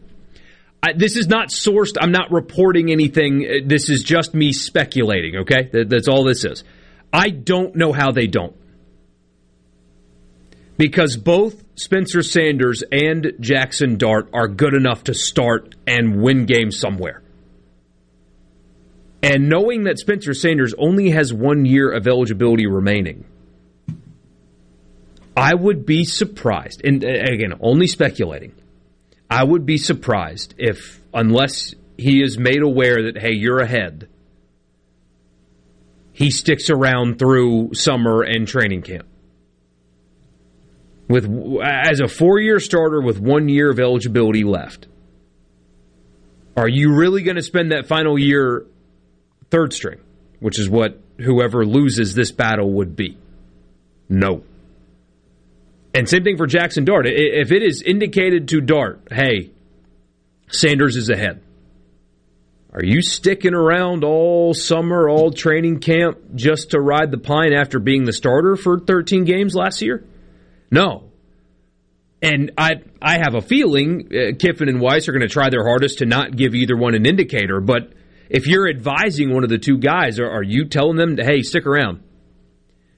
I, 0.85 0.91
this 0.93 1.15
is 1.15 1.27
not 1.29 1.47
sourced. 1.47 1.93
I'm 1.99 2.11
not 2.11 2.29
reporting 2.31 2.91
anything. 2.91 3.45
Uh, 3.45 3.53
This 3.65 3.89
is 3.89 4.03
just 4.03 4.33
me 4.33 4.51
speculating. 4.51 5.37
Okay, 5.37 5.69
That- 5.71 5.89
that's 5.89 6.09
all 6.09 6.25
this 6.25 6.43
is. 6.43 6.63
I 7.13 7.29
don't 7.29 7.75
know 7.75 7.93
how 7.93 8.11
they 8.11 8.27
don't, 8.27 8.55
because 10.77 11.15
both 11.15 11.63
Spencer 11.75 12.21
Sanders 12.23 12.83
and 12.91 13.33
Jackson 13.39 13.97
Dart 13.97 14.29
are 14.33 14.47
good 14.47 14.73
enough 14.73 15.05
to 15.05 15.13
start 15.13 15.75
and 15.87 16.21
win 16.21 16.45
games 16.45 16.77
somewhere. 16.79 17.21
And 19.21 19.47
knowing 19.47 19.83
that 19.83 19.99
Spencer 19.99 20.33
Sanders 20.33 20.73
only 20.77 21.11
has 21.11 21.33
one 21.33 21.65
year 21.65 21.89
of 21.91 22.07
eligibility 22.07 22.67
remaining, 22.67 23.25
I 25.37 25.53
would 25.53 25.85
be 25.85 26.03
surprised, 26.03 26.81
and 26.83 27.03
uh, 27.05 27.07
again, 27.07 27.53
only 27.61 27.87
speculating, 27.87 28.51
I 29.33 29.43
would 29.43 29.65
be 29.65 29.77
surprised 29.77 30.53
if, 30.57 31.01
unless 31.13 31.73
he 31.97 32.21
is 32.21 32.37
made 32.37 32.61
aware 32.61 33.11
that, 33.11 33.17
hey, 33.17 33.33
you're 33.33 33.59
ahead, 33.59 34.07
he 36.11 36.29
sticks 36.29 36.69
around 36.69 37.17
through 37.17 37.73
summer 37.73 38.21
and 38.21 38.47
training 38.47 38.83
camp. 38.83 39.07
With 41.07 41.25
as 41.63 41.99
a 41.99 42.07
four-year 42.07 42.59
starter 42.59 43.01
with 43.01 43.19
one 43.19 43.49
year 43.49 43.69
of 43.69 43.79
eligibility 43.79 44.43
left, 44.43 44.87
are 46.55 46.69
you 46.69 46.95
really 46.95 47.23
going 47.23 47.35
to 47.35 47.41
spend 47.41 47.71
that 47.71 47.87
final 47.87 48.17
year 48.17 48.65
third 49.49 49.73
string, 49.73 49.99
which 50.39 50.59
is 50.59 50.69
what 50.69 50.99
whoever 51.19 51.65
loses 51.65 52.13
this 52.15 52.31
battle 52.31 52.71
would 52.71 52.95
be. 52.95 53.17
No. 54.09 54.43
And 55.93 56.09
same 56.09 56.23
thing 56.23 56.37
for 56.37 56.47
Jackson 56.47 56.85
Dart. 56.85 57.05
If 57.07 57.51
it 57.51 57.61
is 57.61 57.81
indicated 57.81 58.47
to 58.49 58.61
Dart, 58.61 59.07
hey, 59.11 59.51
Sanders 60.49 60.97
is 60.97 61.09
ahead, 61.09 61.43
are 62.71 62.83
you 62.83 63.03
sticking 63.03 63.53
around 63.53 64.03
all 64.03 64.55
summer, 64.55 65.07
all 65.07 65.31
training 65.31 65.79
camp 65.79 66.17
just 66.33 66.71
to 66.71 66.79
ride 66.79 67.11
the 67.11 67.19
pine 67.19 67.53
after 67.53 67.77
being 67.77 68.03
the 68.03 68.13
starter 68.13 68.55
for 68.55 68.79
13 68.79 69.25
games 69.25 69.53
last 69.53 69.83
year? 69.83 70.03
No. 70.71 71.11
And 72.19 72.51
I 72.57 72.81
I 72.99 73.17
have 73.17 73.35
a 73.35 73.41
feeling 73.41 74.07
uh, 74.07 74.35
Kiffin 74.39 74.69
and 74.69 74.79
Weis 74.79 75.07
are 75.07 75.11
going 75.11 75.21
to 75.21 75.27
try 75.27 75.49
their 75.51 75.63
hardest 75.63 75.99
to 75.99 76.07
not 76.07 76.35
give 76.35 76.55
either 76.55 76.75
one 76.75 76.95
an 76.95 77.05
indicator. 77.05 77.59
But 77.59 77.93
if 78.29 78.47
you're 78.47 78.67
advising 78.67 79.31
one 79.31 79.43
of 79.43 79.51
the 79.51 79.59
two 79.59 79.77
guys, 79.77 80.19
are, 80.19 80.29
are 80.29 80.41
you 80.41 80.65
telling 80.65 80.95
them, 80.95 81.17
hey, 81.17 81.43
stick 81.43 81.67
around? 81.67 82.01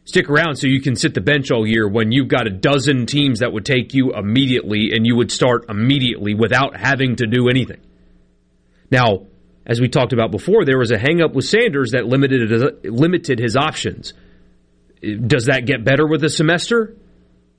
Stick 0.06 0.30
around 0.30 0.56
so 0.56 0.68
you 0.68 0.82
can 0.82 0.96
sit 0.96 1.16
the 1.16 1.22
bench 1.22 1.50
all 1.52 1.66
year 1.66 1.88
when 1.88 2.12
you've 2.12 2.28
got 2.28 2.46
a 2.46 2.52
dozen 2.52 3.08
teams 3.08 3.40
that 3.40 3.52
would 3.52 3.66
take 3.66 3.94
you 3.96 4.14
immediately 4.14 4.92
and 4.94 5.06
you 5.06 5.16
would 5.16 5.32
start 5.32 5.66
immediately 5.68 6.36
without 6.36 6.78
having 6.78 7.16
to 7.16 7.26
do 7.26 7.50
anything. 7.50 7.82
Now, 8.92 9.26
as 9.66 9.82
we 9.82 9.88
talked 9.88 10.14
about 10.14 10.30
before, 10.30 10.64
there 10.64 10.78
was 10.78 10.92
a 10.92 10.98
hangup 10.98 11.34
with 11.34 11.46
Sanders 11.46 11.92
that 11.92 12.06
limited 12.06 12.86
limited 12.86 13.40
his 13.40 13.56
options. 13.56 14.14
Does 15.02 15.46
that 15.46 15.66
get 15.66 15.84
better 15.84 16.08
with 16.08 16.24
a 16.24 16.30
semester? 16.30 16.96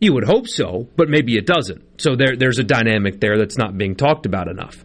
You 0.01 0.13
would 0.13 0.25
hope 0.25 0.47
so, 0.47 0.89
but 0.95 1.09
maybe 1.09 1.37
it 1.37 1.47
doesn't. 1.47 2.01
So 2.01 2.15
there, 2.15 2.37
there's 2.37 2.59
a 2.59 2.65
dynamic 2.65 3.21
there 3.21 3.39
that's 3.39 3.59
not 3.59 3.77
being 3.77 3.97
talked 3.97 4.27
about 4.27 4.47
enough. 4.47 4.85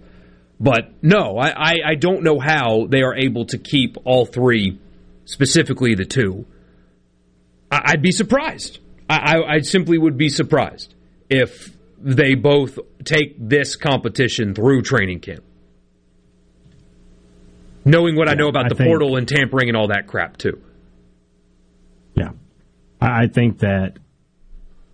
But 0.60 1.04
no, 1.04 1.38
I, 1.38 1.50
I, 1.50 1.74
I 1.92 1.96
don't 1.96 2.24
know 2.24 2.40
how 2.40 2.88
they 2.88 3.02
are 3.02 3.16
able 3.16 3.46
to 3.48 3.58
keep 3.58 3.98
all 4.06 4.26
three, 4.26 4.80
specifically 5.26 5.96
the 5.96 6.06
two. 6.06 6.46
I, 7.72 7.82
I'd 7.94 8.02
be 8.02 8.12
surprised. 8.12 8.80
I, 9.10 9.16
I, 9.38 9.54
I 9.56 9.60
simply 9.62 9.98
would 9.98 10.18
be 10.18 10.30
surprised 10.30 10.94
if 11.30 11.76
they 11.98 12.36
both 12.36 12.78
take 13.04 13.36
this 13.40 13.76
competition 13.76 14.54
through 14.54 14.82
training 14.82 15.20
camp. 15.22 15.44
Knowing 17.84 18.16
what 18.16 18.30
I 18.30 18.34
know 18.36 18.48
about 18.48 18.66
I 18.66 18.70
the 18.70 18.76
think- 18.76 18.88
portal 18.90 19.16
and 19.18 19.28
tampering 19.28 19.68
and 19.70 19.78
all 19.78 19.88
that 19.88 20.08
crap, 20.08 20.38
too. 20.38 20.62
Yeah, 22.16 22.32
I 23.00 23.24
I 23.24 23.28
think 23.28 23.60
that 23.60 23.98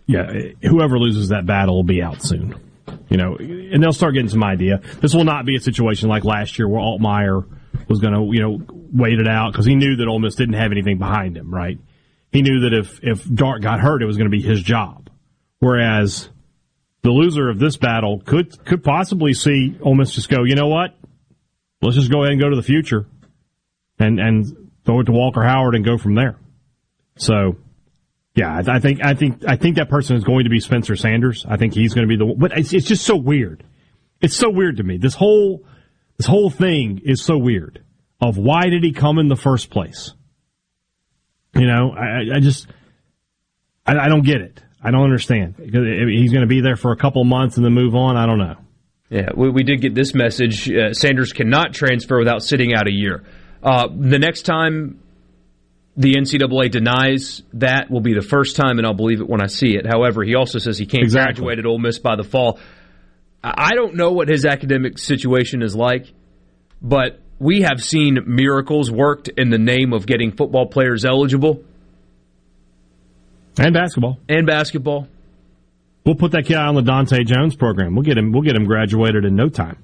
yeah, 0.06 0.32
whoever 0.62 0.98
loses 0.98 1.30
that 1.30 1.46
battle 1.46 1.76
will 1.76 1.84
be 1.84 2.02
out 2.02 2.22
soon. 2.24 2.56
You 3.10 3.18
know, 3.18 3.36
and 3.36 3.84
they'll 3.84 3.92
start 3.94 4.14
getting 4.14 4.30
some 4.30 4.44
idea. 4.44 4.82
This 5.02 5.14
will 5.14 5.26
not 5.26 5.46
be 5.46 5.56
a 5.56 5.60
situation 5.60 6.08
like 6.08 6.24
last 6.24 6.58
year 6.58 6.68
where 6.70 6.80
Altmaier 6.80 7.46
was 7.90 8.00
going 8.00 8.14
to, 8.14 8.22
you 8.34 8.42
know, 8.42 8.62
wait 8.94 9.20
it 9.20 9.28
out 9.28 9.52
because 9.52 9.66
he 9.66 9.76
knew 9.76 9.98
that 9.98 10.08
Ole 10.08 10.20
Miss 10.20 10.36
didn't 10.36 10.56
have 10.56 10.72
anything 10.72 10.98
behind 10.98 11.36
him, 11.36 11.54
right? 11.54 11.78
He 12.32 12.42
knew 12.42 12.62
that 12.62 12.74
if, 12.74 13.00
if 13.02 13.24
Dart 13.34 13.62
got 13.62 13.80
hurt, 13.80 14.02
it 14.02 14.06
was 14.06 14.18
going 14.18 14.30
to 14.30 14.36
be 14.38 14.42
his 14.42 14.62
job. 14.62 15.10
Whereas 15.60 16.30
the 17.02 17.12
loser 17.12 17.50
of 17.50 17.60
this 17.60 17.78
battle 17.78 18.22
could, 18.26 18.64
could 18.66 18.84
possibly 18.84 19.34
see 19.34 19.78
Ole 19.82 19.96
Miss 19.96 20.12
just 20.12 20.30
go, 20.30 20.44
you 20.44 20.56
know 20.56 20.68
what? 20.68 20.96
Let's 21.82 21.96
just 21.96 22.12
go 22.12 22.24
ahead 22.24 22.34
and 22.34 22.42
go 22.42 22.50
to 22.50 22.56
the 22.56 22.64
future 22.64 23.06
and, 24.00 24.20
and 24.20 24.72
throw 24.86 25.00
it 25.00 25.06
to 25.06 25.12
Walker 25.12 25.44
Howard 25.44 25.76
and 25.76 25.86
go 25.86 25.98
from 25.98 26.16
there. 26.16 26.38
So, 27.18 27.58
yeah, 28.36 28.62
I, 28.68 28.80
think, 28.80 29.04
I 29.04 29.14
think, 29.14 29.44
I 29.48 29.56
think 29.56 29.78
that 29.78 29.90
person 29.90 30.16
is 30.16 30.24
going 30.24 30.44
to 30.44 30.50
be 30.50 30.60
Spencer 30.60 30.96
Sanders. 30.96 31.46
I 31.48 31.58
think 31.58 31.74
he's 31.74 31.94
going 31.94 32.08
to 32.08 32.18
be 32.18 32.18
the, 32.18 32.36
but 32.38 32.58
it's, 32.58 32.74
it's 32.74 32.88
just 32.88 33.06
so 33.06 33.16
weird. 33.16 33.64
It's 34.22 34.36
so 34.36 34.50
weird 34.50 34.78
to 34.78 34.84
me. 34.84 34.98
This 34.98 35.16
whole, 35.16 35.66
this 36.18 36.28
whole 36.28 36.50
thing 36.50 37.02
is 37.04 37.24
so 37.24 37.38
weird 37.38 37.84
of 38.20 38.38
why 38.38 38.70
did 38.70 38.84
he 38.84 38.92
come 38.92 39.20
in 39.20 39.28
the 39.28 39.36
first 39.36 39.70
place? 39.70 40.14
You 41.58 41.68
know, 41.68 41.92
I, 41.92 42.36
I 42.38 42.40
just, 42.40 42.68
I, 43.86 43.98
I 43.98 44.08
don't 44.10 44.24
get 44.26 44.42
it. 44.42 44.62
I 44.82 44.92
don't 44.92 45.04
understand. 45.04 45.56
He's 45.58 45.72
going 46.32 46.42
to 46.42 46.48
be 46.48 46.62
there 46.62 46.76
for 46.76 46.92
a 46.92 46.98
couple 46.98 47.24
months 47.24 47.58
and 47.58 47.66
then 47.66 47.74
move 47.74 47.96
on. 47.96 48.16
I 48.16 48.26
don't 48.26 48.38
know. 48.38 48.56
Yeah, 49.10 49.30
we, 49.36 49.50
we 49.50 49.64
did 49.64 49.82
get 49.82 49.96
this 49.96 50.14
message. 50.14 50.70
Uh, 50.72 50.94
Sanders 50.94 51.34
cannot 51.34 51.74
transfer 51.74 52.20
without 52.20 52.44
sitting 52.44 52.74
out 52.76 52.88
a 52.88 52.92
year. 52.92 53.24
Uh, 53.64 53.88
the 53.88 54.20
next 54.20 54.44
time 54.44 55.02
the 55.96 56.14
NCAA 56.14 56.70
denies 56.70 57.42
that 57.54 57.90
will 57.90 58.02
be 58.02 58.14
the 58.14 58.22
first 58.22 58.56
time, 58.56 58.78
and 58.78 58.86
I'll 58.86 58.94
believe 58.94 59.20
it 59.20 59.28
when 59.28 59.42
I 59.42 59.48
see 59.48 59.76
it. 59.76 59.86
However, 59.88 60.24
he 60.24 60.36
also 60.36 60.60
says 60.60 60.78
he 60.78 60.86
can't 60.86 61.04
Exactly. 61.04 61.34
graduate 61.44 61.60
at 61.60 61.66
Ole 61.66 61.80
Miss 61.80 61.98
by 61.98 62.16
the 62.16 62.24
fall. 62.24 62.60
I 63.44 63.54
I 63.72 63.76
don't 63.76 63.96
know 63.96 64.12
what 64.12 64.28
his 64.28 64.46
academic 64.46 65.00
situation 65.00 65.64
is 65.64 65.76
like, 65.76 66.14
but 66.82 67.20
we 67.40 67.62
have 67.62 67.84
seen 67.84 68.20
miracles 68.26 68.90
worked 68.92 69.28
in 69.28 69.50
the 69.50 69.58
name 69.58 69.94
of 69.94 70.06
getting 70.06 70.32
football 70.32 70.66
players 70.68 71.06
eligible 71.06 71.64
And 73.60 73.74
basketball. 73.74 74.20
and 74.30 74.46
basketball. 74.46 75.08
We'll 76.06 76.16
put 76.16 76.32
that 76.32 76.46
kid 76.46 76.56
on 76.56 76.76
the 76.76 76.82
Dante 76.82 77.24
Jones 77.24 77.56
program. 77.56 77.94
We'll 77.96 78.04
get 78.06 78.18
him. 78.18 78.32
We'll 78.32 78.44
get 78.44 78.56
him 78.56 78.66
graduated 78.66 79.26
in 79.26 79.36
no 79.36 79.50
time. 79.50 79.78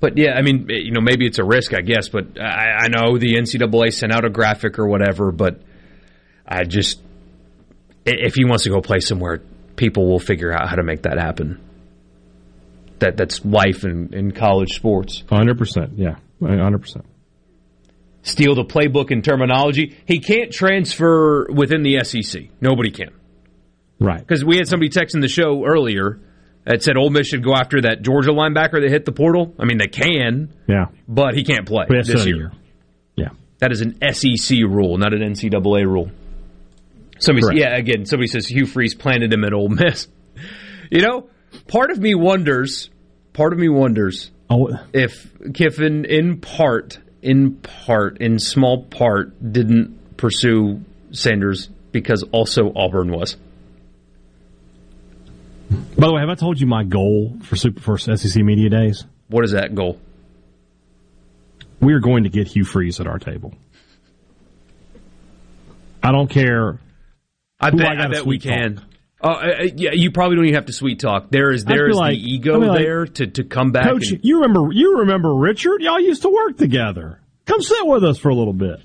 But 0.00 0.16
yeah, 0.16 0.32
I 0.34 0.42
mean, 0.42 0.66
you 0.70 0.92
know, 0.92 1.00
maybe 1.00 1.26
it's 1.26 1.38
a 1.38 1.44
risk, 1.44 1.74
I 1.74 1.80
guess. 1.82 2.08
But 2.08 2.40
I, 2.40 2.84
I 2.84 2.88
know 2.88 3.18
the 3.18 3.34
NCAA 3.34 3.92
sent 3.92 4.12
out 4.12 4.24
a 4.24 4.30
graphic 4.30 4.78
or 4.78 4.86
whatever. 4.86 5.30
But 5.32 5.60
I 6.46 6.64
just, 6.64 7.00
if 8.06 8.34
he 8.34 8.44
wants 8.44 8.64
to 8.64 8.70
go 8.70 8.80
play 8.80 9.00
somewhere, 9.00 9.42
people 9.76 10.08
will 10.08 10.20
figure 10.20 10.52
out 10.52 10.68
how 10.68 10.76
to 10.76 10.82
make 10.84 11.02
that 11.02 11.18
happen. 11.18 11.60
That 13.00 13.16
that's 13.16 13.44
life 13.44 13.84
in, 13.84 14.12
in 14.12 14.32
college 14.32 14.74
sports. 14.74 15.22
Hundred 15.30 15.56
percent. 15.58 15.92
Yeah, 15.96 16.16
hundred 16.40 16.78
percent. 16.80 17.04
Steal 18.22 18.54
the 18.54 18.64
playbook 18.64 19.10
and 19.10 19.24
terminology. 19.24 19.96
He 20.06 20.18
can't 20.20 20.52
transfer 20.52 21.46
within 21.50 21.82
the 21.82 22.02
SEC. 22.04 22.48
Nobody 22.60 22.90
can. 22.90 23.10
Right. 24.00 24.18
Because 24.18 24.44
we 24.44 24.56
had 24.56 24.66
somebody 24.68 24.90
texting 24.90 25.20
the 25.20 25.28
show 25.28 25.64
earlier 25.64 26.20
that 26.64 26.82
said 26.82 26.96
Ole 26.96 27.10
Miss 27.10 27.28
should 27.28 27.42
go 27.44 27.54
after 27.54 27.80
that 27.82 28.02
Georgia 28.02 28.30
linebacker 28.30 28.80
that 28.82 28.90
hit 28.90 29.04
the 29.04 29.12
portal. 29.12 29.54
I 29.58 29.64
mean, 29.64 29.78
they 29.78 29.86
can, 29.86 30.52
Yeah. 30.68 30.86
but 31.06 31.34
he 31.34 31.44
can't 31.44 31.66
play 31.66 31.86
this 31.88 32.26
year. 32.26 32.52
Yeah. 33.16 33.28
That 33.60 33.72
is 33.72 33.80
an 33.80 33.96
SEC 34.12 34.58
rule, 34.58 34.98
not 34.98 35.14
an 35.14 35.22
NCAA 35.22 35.84
rule. 35.86 36.10
Somebody, 37.20 37.46
Correct. 37.46 37.58
yeah, 37.60 37.76
again, 37.76 38.04
somebody 38.04 38.28
says 38.28 38.46
Hugh 38.46 38.66
Freeze 38.66 38.94
planted 38.94 39.32
him 39.32 39.44
at 39.44 39.52
Ole 39.52 39.68
Miss. 39.70 40.08
You 40.90 41.02
know, 41.02 41.28
part 41.68 41.90
of 41.90 41.98
me 41.98 42.14
wonders, 42.14 42.90
part 43.32 43.52
of 43.52 43.58
me 43.58 43.68
wonders 43.68 44.30
Oh, 44.50 44.70
if 44.92 45.30
Kiffin, 45.52 46.04
in 46.06 46.40
part, 46.40 46.98
in 47.20 47.56
part, 47.56 48.18
in 48.18 48.38
small 48.38 48.84
part, 48.84 49.52
didn't 49.52 50.16
pursue 50.16 50.80
Sanders 51.12 51.68
because 51.92 52.22
also 52.32 52.72
Auburn 52.74 53.12
was. 53.12 53.36
by 55.70 56.06
the 56.06 56.14
way, 56.14 56.20
have 56.20 56.30
I 56.30 56.34
told 56.34 56.60
you 56.60 56.66
my 56.66 56.84
goal 56.84 57.36
for 57.42 57.56
Super 57.56 57.80
for 57.80 57.98
SEC 57.98 58.42
Media 58.42 58.70
Days? 58.70 59.04
What 59.28 59.44
is 59.44 59.52
that 59.52 59.74
goal? 59.74 60.00
We 61.80 61.92
are 61.92 62.00
going 62.00 62.24
to 62.24 62.30
get 62.30 62.48
Hugh 62.48 62.64
Freeze 62.64 63.00
at 63.00 63.06
our 63.06 63.18
table. 63.18 63.52
I 66.02 66.10
don't 66.10 66.28
care. 66.28 66.78
I 67.60 67.70
bet, 67.70 67.86
I 67.86 68.04
I, 68.04 68.08
bet 68.08 68.24
we 68.24 68.40
sweet 68.40 68.42
talk. 68.76 68.84
Can. 69.22 69.30
Uh, 69.30 69.34
uh, 69.34 69.62
yeah, 69.76 69.90
you 69.92 70.10
probably 70.10 70.36
don't 70.36 70.44
even 70.46 70.54
have 70.54 70.66
to 70.66 70.72
sweet 70.72 71.00
talk. 71.00 71.30
There 71.30 71.50
is 71.50 71.64
there 71.64 71.88
is 71.88 71.96
like- 71.96 72.12
the 72.12 72.32
ego 72.32 72.58
like, 72.58 72.78
there 72.80 73.06
to, 73.06 73.26
to 73.26 73.44
come 73.44 73.72
back. 73.72 73.84
Coach, 73.84 74.10
and, 74.12 74.20
you 74.22 74.40
remember 74.40 74.68
you 74.72 74.98
remember 75.00 75.34
Richard? 75.34 75.80
Y'all 75.82 76.00
used 76.00 76.22
to 76.22 76.28
work 76.30 76.56
together. 76.56 77.20
Come 77.46 77.62
sit 77.62 77.86
with 77.86 78.04
us 78.04 78.18
for 78.18 78.28
a 78.28 78.34
little 78.34 78.52
bit. 78.52 78.80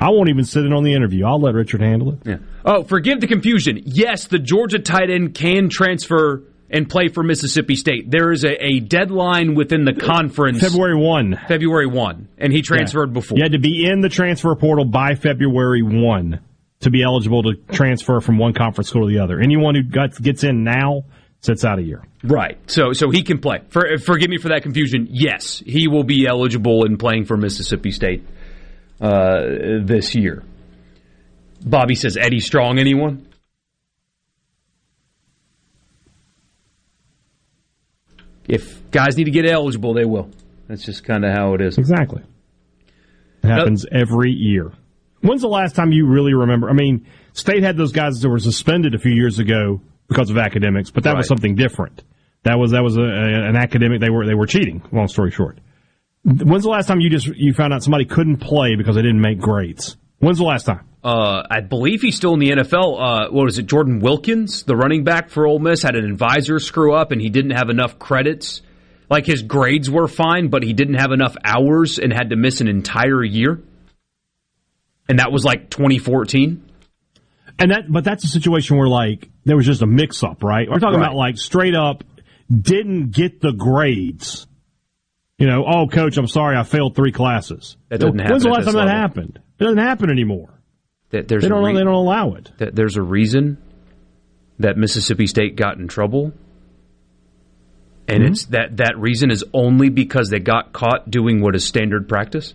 I 0.00 0.10
won't 0.10 0.28
even 0.28 0.44
sit 0.44 0.64
in 0.64 0.72
on 0.72 0.84
the 0.84 0.94
interview. 0.94 1.26
I'll 1.26 1.40
let 1.40 1.54
Richard 1.54 1.80
handle 1.80 2.12
it. 2.12 2.18
Yeah. 2.24 2.36
Oh, 2.64 2.84
forgive 2.84 3.20
the 3.20 3.26
confusion. 3.26 3.82
Yes, 3.84 4.28
the 4.28 4.38
Georgia 4.38 4.78
tight 4.78 5.10
end 5.10 5.34
can 5.34 5.68
transfer 5.70 6.44
and 6.70 6.88
play 6.88 7.08
for 7.08 7.24
Mississippi 7.24 7.74
State. 7.74 8.08
There 8.10 8.30
is 8.30 8.44
a, 8.44 8.62
a 8.64 8.78
deadline 8.80 9.54
within 9.56 9.84
the 9.84 9.94
conference. 9.94 10.60
February 10.60 10.94
one. 10.96 11.40
February 11.48 11.86
1. 11.86 12.28
And 12.38 12.52
he 12.52 12.62
transferred 12.62 13.08
Yeah. 13.08 13.14
before. 13.14 13.38
You 13.38 13.42
had 13.42 13.52
to 13.52 13.58
be 13.58 13.86
in 13.90 14.00
the 14.00 14.08
transfer 14.10 14.54
portal 14.54 14.84
by 14.84 15.14
February 15.16 15.82
one 15.82 16.40
to 16.80 16.90
be 16.90 17.02
eligible 17.02 17.42
to 17.42 17.54
transfer 17.72 18.20
from 18.20 18.38
one 18.38 18.52
conference 18.54 18.88
school 18.88 19.08
to 19.08 19.12
the 19.12 19.22
other. 19.22 19.40
Anyone 19.40 19.74
who 19.74 19.82
got, 19.82 20.20
gets 20.20 20.44
in 20.44 20.64
now 20.64 21.04
sits 21.40 21.64
out 21.64 21.78
a 21.78 21.82
year. 21.82 22.02
Right. 22.22 22.58
So 22.70 22.92
so 22.92 23.10
he 23.10 23.22
can 23.22 23.38
play. 23.38 23.60
For, 23.68 23.98
forgive 23.98 24.30
me 24.30 24.38
for 24.38 24.48
that 24.48 24.62
confusion. 24.62 25.08
Yes, 25.10 25.62
he 25.64 25.88
will 25.88 26.04
be 26.04 26.26
eligible 26.26 26.84
in 26.84 26.98
playing 26.98 27.24
for 27.26 27.36
Mississippi 27.36 27.90
State 27.90 28.24
uh, 29.00 29.40
this 29.82 30.14
year. 30.14 30.42
Bobby 31.64 31.94
says 31.94 32.16
Eddie 32.16 32.40
Strong. 32.40 32.78
Anyone? 32.78 33.26
If 38.48 38.90
guys 38.90 39.16
need 39.16 39.24
to 39.24 39.30
get 39.30 39.46
eligible, 39.46 39.92
they 39.92 40.06
will. 40.06 40.30
That's 40.68 40.82
just 40.82 41.04
kind 41.04 41.24
of 41.24 41.32
how 41.34 41.54
it 41.54 41.60
is. 41.60 41.76
Exactly. 41.76 42.22
It 43.42 43.48
happens 43.48 43.84
every 43.92 44.32
year. 44.32 44.72
When's 45.20 45.42
the 45.42 45.48
last 45.48 45.74
time 45.74 45.92
you 45.92 46.06
really 46.06 46.34
remember? 46.34 46.70
I 46.70 46.72
mean, 46.72 47.06
State 47.32 47.62
had 47.62 47.76
those 47.76 47.92
guys 47.92 48.20
that 48.20 48.28
were 48.28 48.38
suspended 48.38 48.94
a 48.94 48.98
few 48.98 49.12
years 49.12 49.38
ago 49.38 49.80
because 50.08 50.30
of 50.30 50.38
academics, 50.38 50.90
but 50.90 51.04
that 51.04 51.16
was 51.16 51.26
something 51.26 51.54
different. 51.54 52.02
That 52.44 52.58
was 52.58 52.70
that 52.70 52.82
was 52.82 52.96
a, 52.96 53.02
a- 53.02 53.48
an 53.48 53.56
academic. 53.56 54.00
They 54.00 54.10
were 54.10 54.26
they 54.26 54.34
were 54.34 54.46
cheating. 54.46 54.82
Long 54.92 55.08
story 55.08 55.30
short. 55.30 55.58
When's 56.24 56.62
the 56.64 56.70
last 56.70 56.86
time 56.86 57.00
you 57.00 57.10
just 57.10 57.26
you 57.26 57.52
found 57.52 57.72
out 57.72 57.82
somebody 57.82 58.04
couldn't 58.04 58.38
play 58.38 58.76
because 58.76 58.96
they 58.96 59.02
didn't 59.02 59.20
make 59.20 59.38
grades? 59.40 59.96
When's 60.18 60.38
the 60.38 60.44
last 60.44 60.66
time? 60.66 60.84
Uh, 61.02 61.42
I 61.48 61.60
believe 61.60 62.02
he's 62.02 62.16
still 62.16 62.34
in 62.34 62.40
the 62.40 62.50
NFL. 62.50 63.00
Uh, 63.00 63.30
what 63.30 63.44
was 63.44 63.58
it? 63.58 63.66
Jordan 63.66 64.00
Wilkins, 64.00 64.64
the 64.64 64.76
running 64.76 65.04
back 65.04 65.30
for 65.30 65.46
Ole 65.46 65.60
Miss, 65.60 65.82
had 65.82 65.94
an 65.94 66.04
advisor 66.04 66.58
screw 66.58 66.92
up, 66.94 67.12
and 67.12 67.20
he 67.20 67.30
didn't 67.30 67.52
have 67.52 67.70
enough 67.70 67.98
credits. 68.00 68.62
Like 69.08 69.24
his 69.24 69.42
grades 69.42 69.88
were 69.88 70.08
fine, 70.08 70.48
but 70.48 70.62
he 70.64 70.72
didn't 70.72 70.96
have 70.96 71.12
enough 71.12 71.36
hours 71.44 71.98
and 71.98 72.12
had 72.12 72.30
to 72.30 72.36
miss 72.36 72.60
an 72.60 72.68
entire 72.68 73.22
year. 73.24 73.62
And 75.08 75.18
that 75.20 75.32
was 75.32 75.44
like 75.44 75.70
2014. 75.70 76.64
And 77.60 77.70
that, 77.72 77.90
but 77.90 78.04
that's 78.04 78.24
a 78.24 78.28
situation 78.28 78.76
where 78.76 78.88
like 78.88 79.28
there 79.44 79.56
was 79.56 79.66
just 79.66 79.82
a 79.82 79.86
mix 79.86 80.22
up, 80.22 80.42
right? 80.42 80.68
We're 80.70 80.78
talking 80.78 80.98
Right. 81.00 81.06
about 81.06 81.16
like 81.16 81.38
straight 81.38 81.74
up 81.74 82.04
didn't 82.50 83.10
get 83.10 83.40
the 83.40 83.52
grades. 83.52 84.46
You 85.38 85.46
know, 85.46 85.64
oh 85.66 85.86
coach, 85.86 86.16
I'm 86.16 86.26
sorry, 86.26 86.56
I 86.56 86.62
failed 86.62 86.94
three 86.96 87.12
classes. 87.12 87.76
That 87.88 88.00
doesn't 88.00 88.18
happen. 88.18 88.32
When's 88.32 88.42
the 88.44 88.50
last 88.50 88.64
time 88.66 88.74
that 88.74 88.88
happened? 88.88 89.38
It 89.58 89.64
doesn't 89.64 89.78
happen 89.78 90.10
anymore. 90.10 90.50
That 91.10 91.26
there's 91.28 91.42
They 91.42 91.48
don't. 91.48 91.64
re- 91.64 91.72
they 91.74 91.84
don't 91.84 91.94
allow 91.94 92.34
it. 92.34 92.52
that 92.58 92.74
there's 92.74 92.96
a 92.96 93.02
reason 93.02 93.58
that 94.58 94.76
Mississippi 94.76 95.26
State 95.26 95.56
got 95.56 95.78
in 95.78 95.88
trouble, 95.88 96.32
and 98.06 98.22
Mm-hmm. 98.22 98.32
it's 98.32 98.44
that 98.46 98.76
that 98.78 98.98
reason 98.98 99.30
is 99.30 99.44
only 99.52 99.88
because 99.88 100.28
they 100.30 100.38
got 100.38 100.72
caught 100.72 101.10
doing 101.10 101.40
what 101.40 101.54
is 101.54 101.64
standard 101.64 102.08
practice. 102.08 102.54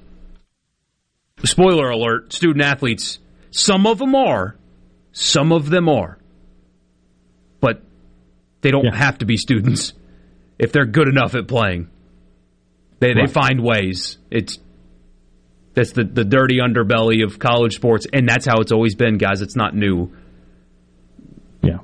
Spoiler 1.46 1.90
alert: 1.90 2.32
student 2.34 2.64
athletes, 2.64 3.20
some 3.52 3.86
of 3.86 4.00
them 4.00 4.16
are, 4.16 4.56
some 5.12 5.52
of 5.52 5.70
them 5.70 5.90
are, 5.90 6.18
but 7.60 7.82
they 8.62 8.72
don't 8.72 8.86
Yeah. 8.86 8.96
have 8.96 9.18
to 9.20 9.26
be 9.26 9.38
students 9.38 9.94
if 10.58 10.72
they're 10.72 10.86
good 10.86 11.08
enough 11.08 11.36
at 11.36 11.48
playing. 11.48 11.90
They 13.00 13.14
they 13.14 13.28
find 13.28 13.62
ways. 13.62 14.18
It's 14.32 14.58
that's 15.74 15.92
the, 15.92 16.04
the 16.04 16.24
dirty 16.24 16.60
underbelly 16.60 17.24
of 17.24 17.40
college 17.40 17.76
sports, 17.76 18.06
and 18.14 18.30
that's 18.30 18.46
how 18.46 18.60
it's 18.62 18.72
always 18.72 18.96
been, 18.96 19.18
guys. 19.18 19.42
It's 19.42 19.56
not 19.56 19.76
new. 19.76 20.12
Yeah. 21.64 21.80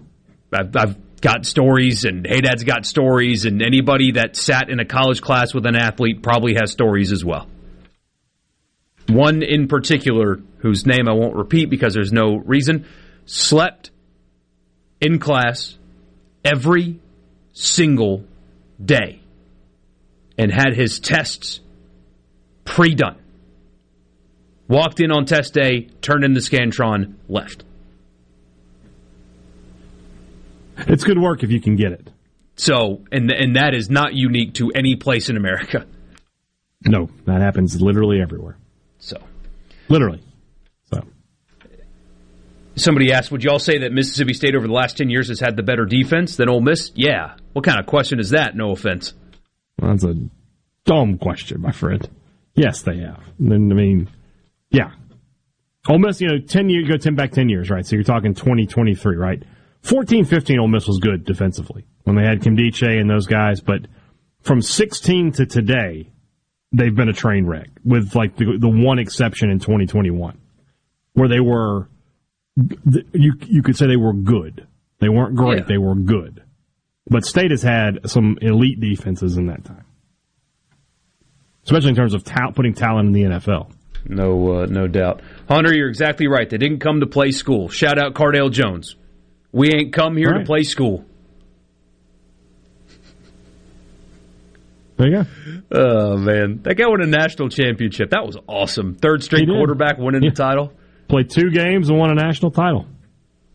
I've, 0.53 0.75
I've 0.75 1.21
got 1.21 1.45
stories, 1.45 2.05
and 2.05 2.25
Hey 2.25 2.39
Dad's 2.41 2.63
got 2.63 2.85
stories, 2.85 3.45
and 3.45 3.61
anybody 3.61 4.13
that 4.13 4.35
sat 4.37 4.69
in 4.69 4.79
a 4.79 4.85
college 4.85 5.21
class 5.21 5.53
with 5.53 5.65
an 5.65 5.75
athlete 5.75 6.21
probably 6.23 6.53
has 6.53 6.71
stories 6.71 7.11
as 7.11 7.25
well. 7.25 7.47
One 9.09 9.41
in 9.41 9.67
particular, 9.67 10.39
whose 10.59 10.85
name 10.85 11.07
I 11.09 11.13
won't 11.13 11.35
repeat 11.35 11.69
because 11.69 11.93
there's 11.93 12.13
no 12.13 12.35
reason, 12.35 12.85
slept 13.25 13.91
in 15.01 15.19
class 15.19 15.77
every 16.43 16.99
single 17.53 18.23
day 18.83 19.21
and 20.37 20.51
had 20.51 20.73
his 20.73 20.99
tests 20.99 21.59
Pre 22.69 22.93
done. 22.93 23.17
Walked 24.67 24.99
in 24.99 25.11
on 25.11 25.25
test 25.25 25.55
day, 25.55 25.89
turned 26.01 26.23
in 26.23 26.33
the 26.33 26.39
Scantron, 26.39 27.15
left. 27.27 27.63
It's 30.77 31.03
good 31.03 31.19
work 31.19 31.43
if 31.43 31.49
you 31.49 31.59
can 31.59 31.75
get 31.75 31.91
it. 31.93 32.09
So, 32.55 33.01
and 33.11 33.31
and 33.31 33.55
that 33.55 33.73
is 33.73 33.89
not 33.89 34.13
unique 34.13 34.53
to 34.55 34.71
any 34.75 34.95
place 34.95 35.29
in 35.29 35.35
America. 35.35 35.87
No, 36.85 37.09
that 37.25 37.41
happens 37.41 37.81
literally 37.81 38.21
everywhere. 38.21 38.57
So, 38.99 39.17
literally. 39.87 40.21
So, 40.91 41.01
somebody 42.75 43.11
asked, 43.11 43.31
"Would 43.31 43.43
y'all 43.43 43.59
say 43.59 43.79
that 43.79 43.91
Mississippi 43.91 44.33
State 44.33 44.55
over 44.55 44.67
the 44.67 44.73
last 44.73 44.97
ten 44.97 45.09
years 45.09 45.29
has 45.29 45.39
had 45.39 45.55
the 45.55 45.63
better 45.63 45.85
defense 45.85 46.35
than 46.35 46.49
Ole 46.49 46.61
Miss?" 46.61 46.91
Yeah. 46.95 47.35
What 47.53 47.65
kind 47.65 47.79
of 47.79 47.85
question 47.85 48.19
is 48.19 48.31
that? 48.31 48.55
No 48.55 48.71
offense. 48.71 49.13
Well, 49.81 49.91
that's 49.91 50.03
a 50.03 50.15
dumb 50.85 51.17
question, 51.17 51.61
my 51.61 51.71
friend. 51.71 52.07
Yes, 52.55 52.81
they 52.81 52.99
have. 52.99 53.23
Then 53.39 53.71
I 53.71 53.75
mean, 53.75 54.09
yeah. 54.69 54.91
Ole 55.87 55.99
Miss, 55.99 56.21
you 56.21 56.27
know, 56.27 56.39
ten 56.39 56.69
years 56.69 56.87
go 56.87 56.97
ten 56.97 57.15
back 57.15 57.31
ten 57.31 57.49
years, 57.49 57.69
right? 57.69 57.85
So 57.85 57.95
you're 57.95 58.03
talking 58.03 58.35
twenty 58.35 58.67
twenty 58.67 58.95
three, 58.95 59.15
right? 59.15 59.41
14 59.81 60.25
15 60.25 60.59
Ole 60.59 60.67
Miss 60.67 60.87
was 60.87 60.99
good 60.99 61.23
defensively 61.23 61.85
when 62.03 62.15
they 62.15 62.23
had 62.23 62.41
Nkemdiche 62.41 62.99
and 62.99 63.09
those 63.09 63.27
guys, 63.27 63.61
but 63.61 63.87
from 64.41 64.61
16 64.61 65.33
to 65.33 65.45
today, 65.45 66.11
they've 66.71 66.95
been 66.95 67.09
a 67.09 67.13
train 67.13 67.45
wreck 67.45 67.69
with 67.83 68.15
like 68.15 68.35
the, 68.37 68.57
the 68.59 68.69
one 68.69 68.99
exception 68.99 69.49
in 69.49 69.59
2021 69.59 70.37
where 71.13 71.27
they 71.27 71.39
were 71.39 71.87
you 73.13 73.33
you 73.47 73.63
could 73.63 73.75
say 73.77 73.87
they 73.87 73.95
were 73.97 74.13
good. 74.13 74.67
They 74.99 75.09
weren't 75.09 75.35
great, 75.35 75.59
Yeah. 75.59 75.65
they 75.67 75.77
were 75.77 75.95
good. 75.95 76.43
But 77.07 77.25
State 77.25 77.51
has 77.51 77.63
had 77.63 78.09
some 78.09 78.37
elite 78.41 78.79
defenses 78.79 79.37
in 79.37 79.47
that 79.47 79.63
time. 79.63 79.85
Especially 81.63 81.89
in 81.89 81.95
terms 81.95 82.13
of 82.13 82.23
ta- 82.23 82.51
putting 82.51 82.73
talent 82.73 83.07
in 83.07 83.13
the 83.13 83.23
NFL. 83.37 83.71
No, 84.05 84.61
uh, 84.61 84.65
no 84.65 84.87
doubt. 84.87 85.21
Hunter, 85.47 85.73
you're 85.75 85.89
exactly 85.89 86.27
right. 86.27 86.49
They 86.49 86.57
didn't 86.57 86.79
come 86.79 86.99
to 87.01 87.05
play 87.07 87.31
school. 87.31 87.67
Shout 87.69 87.97
out 87.99 88.13
Cardale 88.13 88.51
Jones. 88.51 88.95
We 89.51 89.71
ain't 89.73 89.93
come 89.93 90.15
here 90.15 90.33
to 90.33 90.45
play 90.45 90.63
school. 90.63 91.05
There 94.99 95.07
you 95.07 95.23
go. 95.23 95.25
Oh 95.71 96.17
man, 96.17 96.61
that 96.63 96.75
guy 96.75 96.85
won 96.85 97.01
a 97.01 97.05
national 97.05 97.47
championship. 97.47 98.09
That 98.09 98.25
was 98.25 98.37
awesome. 98.47 98.95
Third 98.95 99.23
straight 99.23 99.47
quarterback 99.47 99.97
winning 99.97 100.21
the 100.21 100.31
title. 100.31 100.73
Played 101.07 101.29
two 101.29 101.51
games 101.51 101.89
and 101.89 101.97
won 101.97 102.11
a 102.11 102.15
national 102.15 102.51
title. 102.51 102.85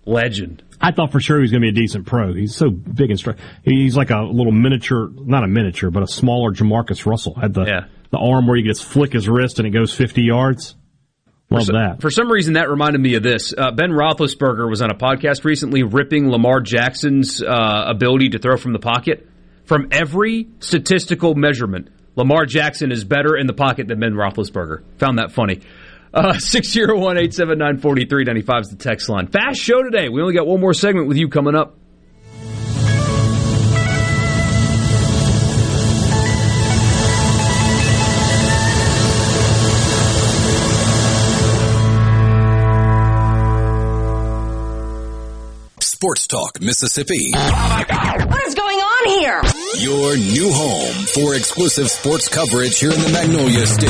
Legend. 0.06 0.62
I 0.80 0.92
thought 0.92 1.12
for 1.12 1.20
sure 1.20 1.36
he 1.36 1.42
was 1.42 1.50
going 1.50 1.62
to 1.62 1.70
be 1.70 1.78
a 1.78 1.82
decent 1.82 2.06
pro. 2.06 2.32
He's 2.32 2.56
so 2.56 2.70
big 2.70 3.10
and 3.10 3.18
strong. 3.18 3.36
He's 3.62 3.94
like 3.94 4.10
a 4.10 4.20
little 4.20 4.52
miniature, 4.52 5.10
not 5.14 5.44
a 5.44 5.46
miniature, 5.46 5.90
but 5.90 6.02
a 6.02 6.06
smaller 6.06 6.52
Jamarcus 6.52 7.04
Russell. 7.04 7.34
Had 7.34 7.52
the 7.52 7.88
the 8.10 8.18
arm 8.18 8.46
where 8.46 8.56
he 8.56 8.62
gets 8.62 8.80
flick 8.80 9.12
his 9.12 9.28
wrist 9.28 9.58
and 9.58 9.68
it 9.68 9.70
goes 9.70 9.92
50 9.92 10.22
yards. 10.22 10.76
Love 11.50 11.66
for, 11.66 11.72
that. 11.72 12.00
For 12.00 12.10
some 12.10 12.30
reason, 12.30 12.54
that 12.54 12.70
reminded 12.70 13.02
me 13.02 13.16
of 13.16 13.22
this. 13.22 13.52
Uh, 13.56 13.70
ben 13.70 13.90
Roethlisberger 13.90 14.68
was 14.68 14.80
on 14.80 14.90
a 14.90 14.94
podcast 14.94 15.44
recently 15.44 15.82
ripping 15.82 16.30
Lamar 16.30 16.60
Jackson's 16.60 17.42
uh, 17.42 17.84
ability 17.86 18.30
to 18.30 18.38
throw 18.38 18.56
from 18.56 18.72
the 18.72 18.78
pocket. 18.78 19.28
From 19.64 19.88
every 19.90 20.48
statistical 20.60 21.34
measurement, 21.34 21.88
Lamar 22.16 22.46
Jackson 22.46 22.92
is 22.92 23.04
better 23.04 23.36
in 23.36 23.46
the 23.46 23.52
pocket 23.52 23.88
than 23.88 24.00
Ben 24.00 24.12
Roethlisberger. 24.12 24.82
Found 24.98 25.18
that 25.18 25.32
funny. 25.32 25.60
Uh, 26.12 26.34
601 26.38 27.16
879 27.16 27.78
4395 27.78 28.60
is 28.60 28.68
the 28.68 28.76
text 28.76 29.08
line. 29.08 29.26
Fast 29.26 29.60
show 29.60 29.82
today. 29.82 30.08
We 30.08 30.20
only 30.20 30.34
got 30.34 30.46
one 30.46 30.60
more 30.60 30.74
segment 30.74 31.08
with 31.08 31.16
you 31.16 31.28
coming 31.28 31.54
up. 31.54 31.76
Sports 46.04 46.26
Talk 46.26 46.60
Mississippi. 46.60 47.30
What 47.32 48.46
is 48.46 48.54
going 48.54 48.76
on 48.76 49.08
here? 49.08 49.40
Your 49.78 50.14
new 50.18 50.52
home 50.52 50.92
for 51.06 51.34
exclusive 51.34 51.88
sports 51.88 52.28
coverage 52.28 52.78
here 52.78 52.92
in 52.92 53.00
the 53.00 53.08
Magnolia 53.08 53.64
State. 53.64 53.88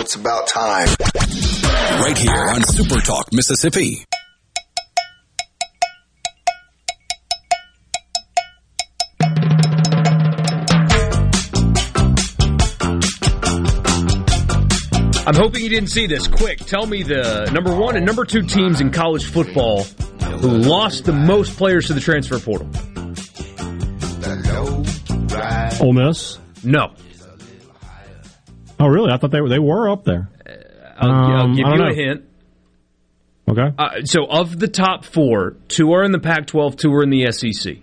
It's 0.00 0.14
about 0.14 0.46
time. 0.46 0.86
Right 2.00 2.16
here 2.16 2.50
on 2.54 2.62
Super 2.62 3.00
Talk 3.00 3.32
Mississippi. 3.32 4.06
I'm 15.30 15.36
hoping 15.36 15.62
you 15.62 15.68
didn't 15.68 15.90
see 15.90 16.08
this. 16.08 16.26
Quick, 16.26 16.58
tell 16.58 16.86
me 16.86 17.04
the 17.04 17.48
number 17.52 17.72
one 17.72 17.94
and 17.96 18.04
number 18.04 18.24
two 18.24 18.42
teams 18.42 18.80
in 18.80 18.90
college 18.90 19.26
football 19.26 19.84
who 19.84 20.48
lost 20.48 21.04
the 21.04 21.12
most 21.12 21.56
players 21.56 21.86
to 21.86 21.92
the 21.94 22.00
transfer 22.00 22.40
portal. 22.40 22.68
Ole 25.80 25.92
Miss? 25.92 26.36
No. 26.64 26.94
Oh, 28.80 28.88
really? 28.88 29.12
I 29.12 29.18
thought 29.18 29.30
they 29.30 29.40
were, 29.40 29.48
they 29.48 29.60
were 29.60 29.88
up 29.88 30.02
there. 30.04 30.28
I'll, 30.98 31.08
I'll 31.12 31.40
Um, 31.44 31.54
give 31.54 31.64
you 31.64 31.84
a 31.84 31.94
hint. 31.94 32.24
Okay. 33.48 33.72
Uh, 33.78 34.02
so, 34.02 34.26
of 34.26 34.58
the 34.58 34.66
top 34.66 35.04
four, 35.04 35.52
two 35.68 35.92
are 35.92 36.02
in 36.02 36.10
the 36.10 36.18
Pac 36.18 36.48
12, 36.48 36.76
two 36.76 36.92
are 36.92 37.04
in 37.04 37.10
the 37.10 37.30
SEC. 37.30 37.76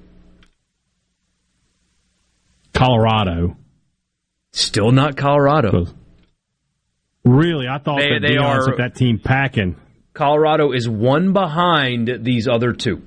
Colorado. 2.74 3.56
Still 4.52 4.92
not 4.92 5.16
Colorado. 5.16 5.86
Really? 7.28 7.68
I 7.68 7.78
thought 7.78 8.00
They- 8.00 8.20
that 8.20 8.28
they 8.28 8.38
are- 8.38 8.66
took 8.66 8.78
that 8.78 8.96
team 8.96 9.20
packing. 9.20 9.76
Colorado 10.14 10.72
is 10.72 10.90
one 10.90 11.34
behind 11.34 12.20
these 12.22 12.48
other 12.48 12.74
two. 12.74 13.02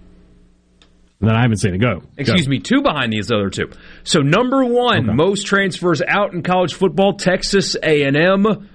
Then 1.21 1.37
I 1.37 1.43
haven't 1.43 1.59
seen 1.59 1.75
it 1.75 1.79
go. 1.79 2.03
Excuse 2.17 2.49
me, 2.49 2.61
two 2.61 2.83
behind 2.83 3.13
these 3.13 3.31
other 3.31 3.51
two. 3.51 3.71
So 4.05 4.21
number 4.21 4.65
one, 4.65 5.17
most 5.17 5.47
transfers 5.47 6.01
out 6.07 6.33
in 6.33 6.43
college 6.43 6.73
football, 6.73 7.15
Texas 7.15 7.77
A&M. 7.83 8.69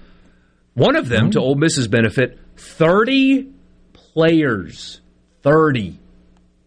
One 0.76 0.96
of 0.96 1.10
them, 1.10 1.32
to 1.32 1.40
mm-hmm. 1.40 1.48
Ole 1.48 1.56
Miss's 1.56 1.88
benefit, 1.88 2.38
thirty 2.56 3.50
players, 3.94 5.02
thirty 5.42 5.98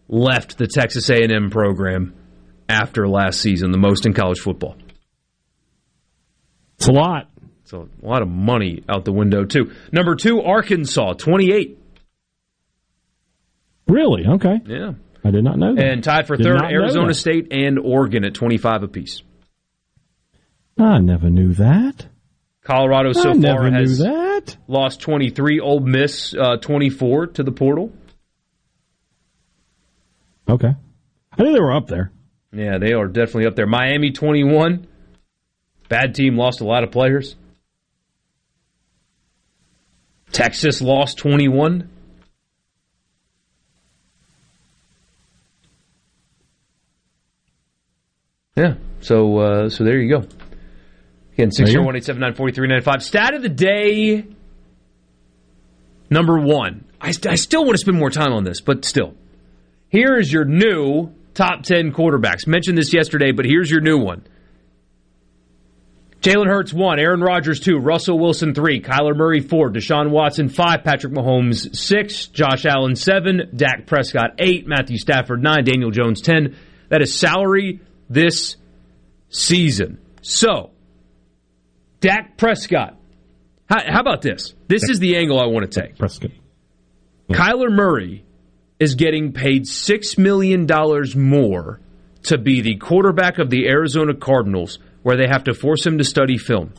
left 0.09 0.57
the 0.57 0.67
Texas 0.67 1.09
A&M 1.09 1.49
program 1.49 2.13
after 2.67 3.07
last 3.07 3.39
season, 3.39 3.71
the 3.71 3.77
most 3.77 4.05
in 4.05 4.13
college 4.13 4.39
football. 4.39 4.75
It's 6.77 6.87
a 6.87 6.91
lot. 6.91 7.29
It's 7.71 7.73
a 7.73 7.85
lot 8.05 8.23
of 8.23 8.27
money 8.27 8.83
out 8.89 9.05
the 9.05 9.11
window 9.11 9.45
too. 9.45 9.71
Number 9.91 10.15
two, 10.15 10.41
Arkansas, 10.41 11.13
twenty-eight. 11.13 11.77
Really? 13.87 14.25
Okay. 14.25 14.59
Yeah. 14.65 14.93
I 15.23 15.29
did 15.31 15.43
not 15.43 15.59
know 15.59 15.75
that. 15.75 15.83
And 15.85 16.03
tied 16.03 16.25
for 16.25 16.35
Did 16.35 16.45
third, 16.45 16.61
Arizona. 16.63 17.13
State 17.13 17.49
and 17.51 17.77
Oregon 17.77 18.23
at 18.23 18.33
25 18.33 18.83
apiece. 18.83 19.21
I 20.79 20.99
never 20.99 21.29
knew 21.29 21.53
that. 21.55 22.07
Colorado 22.63 23.11
so 23.13 23.31
I 23.31 23.33
never 23.33 23.63
far 23.63 23.71
knew 23.71 23.79
has 23.79 23.97
that. 23.99 24.57
lost 24.67 25.01
23. 25.01 25.59
Ole 25.59 25.81
Miss 25.81 26.33
uh, 26.35 26.57
24 26.57 27.27
to 27.27 27.43
the 27.43 27.51
portal. 27.51 27.91
Okay. 30.49 30.73
I 31.37 31.43
knew 31.43 31.53
they 31.53 31.59
were 31.59 31.73
up 31.75 31.87
there. 31.87 32.11
Yeah, 32.53 32.77
they 32.79 32.93
are 32.93 33.07
definitely 33.07 33.47
up 33.47 33.55
there. 33.55 33.67
Miami 33.67 34.11
21. 34.11 34.87
Bad 35.89 36.15
team 36.15 36.35
lost 36.37 36.61
a 36.61 36.65
lot 36.65 36.83
of 36.83 36.91
players. 36.91 37.35
Texas 40.31 40.81
lost 40.81 41.17
21. 41.17 41.89
Yeah, 48.55 48.73
so 48.99 49.37
uh, 49.37 49.69
so 49.69 49.83
there 49.83 49.99
you 49.99 50.09
go. 50.09 50.17
Again, 50.17 51.49
There 51.55 51.67
you 51.67 51.75
go. 51.77 51.89
601 51.89 51.95
879 51.95 52.35
4395. 52.35 53.03
Stat 53.03 53.33
of 53.33 53.41
the 53.41 53.49
day 53.49 54.25
number 56.09 56.37
one. 56.37 56.83
I, 56.99 57.13
I 57.29 57.35
still 57.35 57.63
want 57.63 57.75
to 57.75 57.77
spend 57.77 57.97
more 57.97 58.09
time 58.09 58.33
on 58.33 58.43
this, 58.43 58.59
but 58.59 58.83
still. 58.83 59.13
Here 59.87 60.17
is 60.17 60.31
your 60.31 60.43
new 60.43 61.13
top 61.33 61.63
10 61.63 61.93
quarterbacks. 61.93 62.45
Mentioned 62.45 62.77
this 62.77 62.93
yesterday, 62.93 63.31
but 63.31 63.45
here's 63.45 63.71
your 63.71 63.79
new 63.79 63.97
one. 63.97 64.25
Jalen 66.21 66.47
Hurts, 66.47 66.73
one. 66.73 66.99
Aaron 66.99 67.21
Rodgers, 67.21 67.61
two. 67.61 67.77
Russell 67.77 68.19
Wilson, 68.19 68.53
three. 68.53 68.81
Kyler 68.81 69.15
Murray, 69.15 69.39
four. 69.39 69.71
Deshaun 69.71 70.09
Watson, 70.09 70.49
five. 70.49 70.83
Patrick 70.83 71.13
Mahomes, 71.13 71.75
six. 71.75 72.27
Josh 72.27 72.65
Allen, 72.65 72.95
seven. 72.95 73.49
Dak 73.55 73.85
Prescott, 73.87 74.31
eight. 74.37 74.67
Matthew 74.67 74.97
Stafford, 74.97 75.41
nine. 75.41 75.63
Daniel 75.63 75.91
Jones, 75.91 76.21
10. 76.21 76.57
That 76.89 77.01
is 77.01 77.13
salary 77.13 77.79
this 78.09 78.57
season. 79.29 79.99
So, 80.21 80.71
Dak 82.01 82.37
Prescott. 82.37 82.97
How, 83.69 83.81
how 83.87 84.01
about 84.01 84.21
this? 84.21 84.53
This 84.67 84.89
is 84.89 84.99
the 84.99 85.15
angle 85.15 85.39
I 85.39 85.45
want 85.45 85.71
to 85.71 85.81
take. 85.81 85.97
Prescott. 85.97 86.31
Kyler 87.29 87.71
Murray 87.71 88.25
is 88.79 88.95
getting 88.95 89.33
paid 89.33 89.65
$6 89.65 90.17
million 90.17 90.67
more 91.15 91.79
to 92.23 92.37
be 92.37 92.61
the 92.61 92.75
quarterback 92.77 93.37
of 93.37 93.49
the 93.49 93.67
Arizona 93.67 94.13
Cardinals, 94.15 94.79
where 95.01 95.17
they 95.17 95.27
have 95.27 95.45
to 95.45 95.53
force 95.53 95.85
him 95.85 95.97
to 95.97 96.03
study 96.03 96.37
film. 96.37 96.73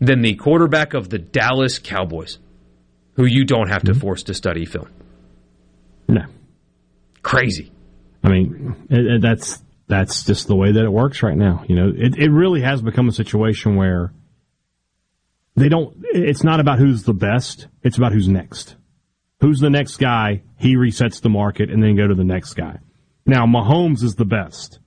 than 0.00 0.22
the 0.22 0.34
quarterback 0.34 0.94
of 0.94 1.10
the 1.10 1.18
Dallas 1.18 1.78
Cowboys, 1.78 2.38
who 3.14 3.26
you 3.26 3.44
don't 3.44 3.68
have 3.68 3.82
to 3.82 3.92
mm-hmm. 3.92 4.00
force 4.00 4.22
to 4.24 4.34
study 4.34 4.64
film. 4.64 4.88
No. 6.08 6.22
Crazy. 7.22 7.70
I 8.24 8.28
mean, 8.30 8.86
it, 8.88 9.06
it, 9.06 9.22
that's 9.22 9.62
that's 9.88 10.24
just 10.24 10.46
the 10.46 10.56
way 10.56 10.72
that 10.72 10.84
it 10.84 10.92
works 10.92 11.22
right 11.22 11.36
now. 11.36 11.64
You 11.68 11.76
know, 11.76 11.92
it, 11.94 12.16
it 12.16 12.30
really 12.30 12.62
has 12.62 12.80
become 12.80 13.08
a 13.08 13.12
situation 13.12 13.76
where 13.76 14.12
they 15.56 15.68
don't. 15.68 15.96
It's 16.12 16.44
not 16.44 16.60
about 16.60 16.78
who's 16.78 17.02
the 17.02 17.12
best; 17.12 17.68
it's 17.82 17.98
about 17.98 18.12
who's 18.12 18.28
next. 18.28 18.76
Who's 19.40 19.60
the 19.60 19.70
next 19.70 19.96
guy? 19.96 20.42
He 20.58 20.76
resets 20.76 21.20
the 21.20 21.30
market, 21.30 21.70
and 21.70 21.82
then 21.82 21.96
go 21.96 22.06
to 22.06 22.14
the 22.14 22.24
next 22.24 22.54
guy. 22.54 22.78
Now, 23.26 23.46
Mahomes 23.46 24.02
is 24.02 24.14
the 24.14 24.24
best. 24.24 24.78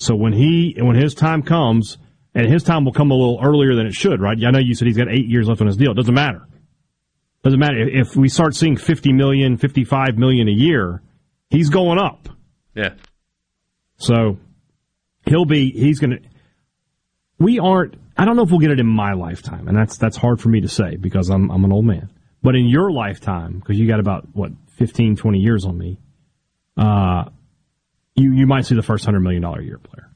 So 0.00 0.16
when 0.16 0.32
he 0.32 0.74
when 0.78 0.96
his 0.96 1.14
time 1.14 1.42
comes, 1.42 1.98
and 2.34 2.50
his 2.50 2.62
time 2.62 2.86
will 2.86 2.92
come 2.92 3.10
a 3.10 3.14
little 3.14 3.38
earlier 3.42 3.74
than 3.74 3.86
it 3.86 3.92
should, 3.92 4.20
right? 4.20 4.36
I 4.44 4.50
know 4.50 4.58
you 4.58 4.74
said 4.74 4.88
he's 4.88 4.96
got 4.96 5.10
eight 5.10 5.26
years 5.26 5.46
left 5.46 5.60
on 5.60 5.66
his 5.66 5.76
deal. 5.76 5.92
It 5.92 5.96
doesn't 5.96 6.14
matter. 6.14 6.46
Doesn't 7.42 7.60
matter 7.60 7.78
if 7.78 8.16
we 8.16 8.28
start 8.28 8.54
seeing 8.54 8.76
50 8.76 9.12
million, 9.12 9.58
55 9.58 10.16
million 10.16 10.48
a 10.48 10.52
year. 10.52 11.02
He's 11.50 11.68
going 11.68 11.98
up. 11.98 12.28
Yeah. 12.74 12.94
So 13.98 14.38
he'll 15.26 15.44
be. 15.44 15.70
He's 15.70 15.98
going 15.98 16.12
to. 16.12 16.20
We 17.38 17.58
aren't. 17.58 17.94
I 18.16 18.24
don't 18.24 18.36
know 18.36 18.42
if 18.42 18.50
we'll 18.50 18.60
get 18.60 18.70
it 18.70 18.80
in 18.80 18.86
my 18.86 19.12
lifetime, 19.12 19.68
and 19.68 19.76
that's 19.76 19.98
that's 19.98 20.16
hard 20.16 20.40
for 20.40 20.48
me 20.48 20.62
to 20.62 20.68
say 20.68 20.96
because 20.96 21.28
I'm 21.28 21.50
I'm 21.50 21.64
an 21.64 21.72
old 21.72 21.84
man. 21.84 22.10
But 22.42 22.56
in 22.56 22.68
your 22.68 22.90
lifetime, 22.90 23.58
because 23.58 23.78
you 23.78 23.86
got 23.86 24.00
about 24.00 24.28
what 24.32 24.52
15, 24.76 25.16
20 25.16 25.38
years 25.38 25.66
on 25.66 25.76
me, 25.76 25.98
uh, 26.78 27.24
you 28.14 28.32
you 28.32 28.46
might 28.46 28.66
see 28.66 28.74
the 28.74 28.82
first 28.82 29.04
hundred 29.04 29.20
million 29.20 29.42
dollar 29.42 29.60
year 29.60 29.78
player. 29.78 30.10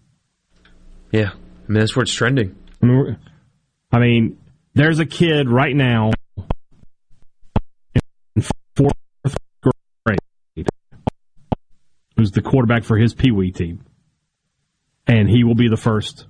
Yeah, 1.12 1.30
I 1.30 1.72
mean 1.72 1.80
that's 1.80 1.94
where 1.94 2.02
it's 2.02 2.12
trending. 2.14 2.56
I 2.82 2.86
mean, 2.86 3.18
I 3.92 3.98
mean, 3.98 4.38
there's 4.74 4.98
a 4.98 5.06
kid 5.06 5.48
right 5.48 5.74
now 5.74 6.10
in 8.34 8.42
fourth 8.76 8.92
grade 9.62 10.18
who's 12.16 12.32
the 12.32 12.42
quarterback 12.42 12.84
for 12.84 12.98
his 12.98 13.14
Pee 13.14 13.30
Wee 13.30 13.52
team, 13.52 13.84
and 15.06 15.28
he 15.28 15.44
will 15.44 15.54
be 15.54 15.68
the 15.68 15.76
first 15.76 16.26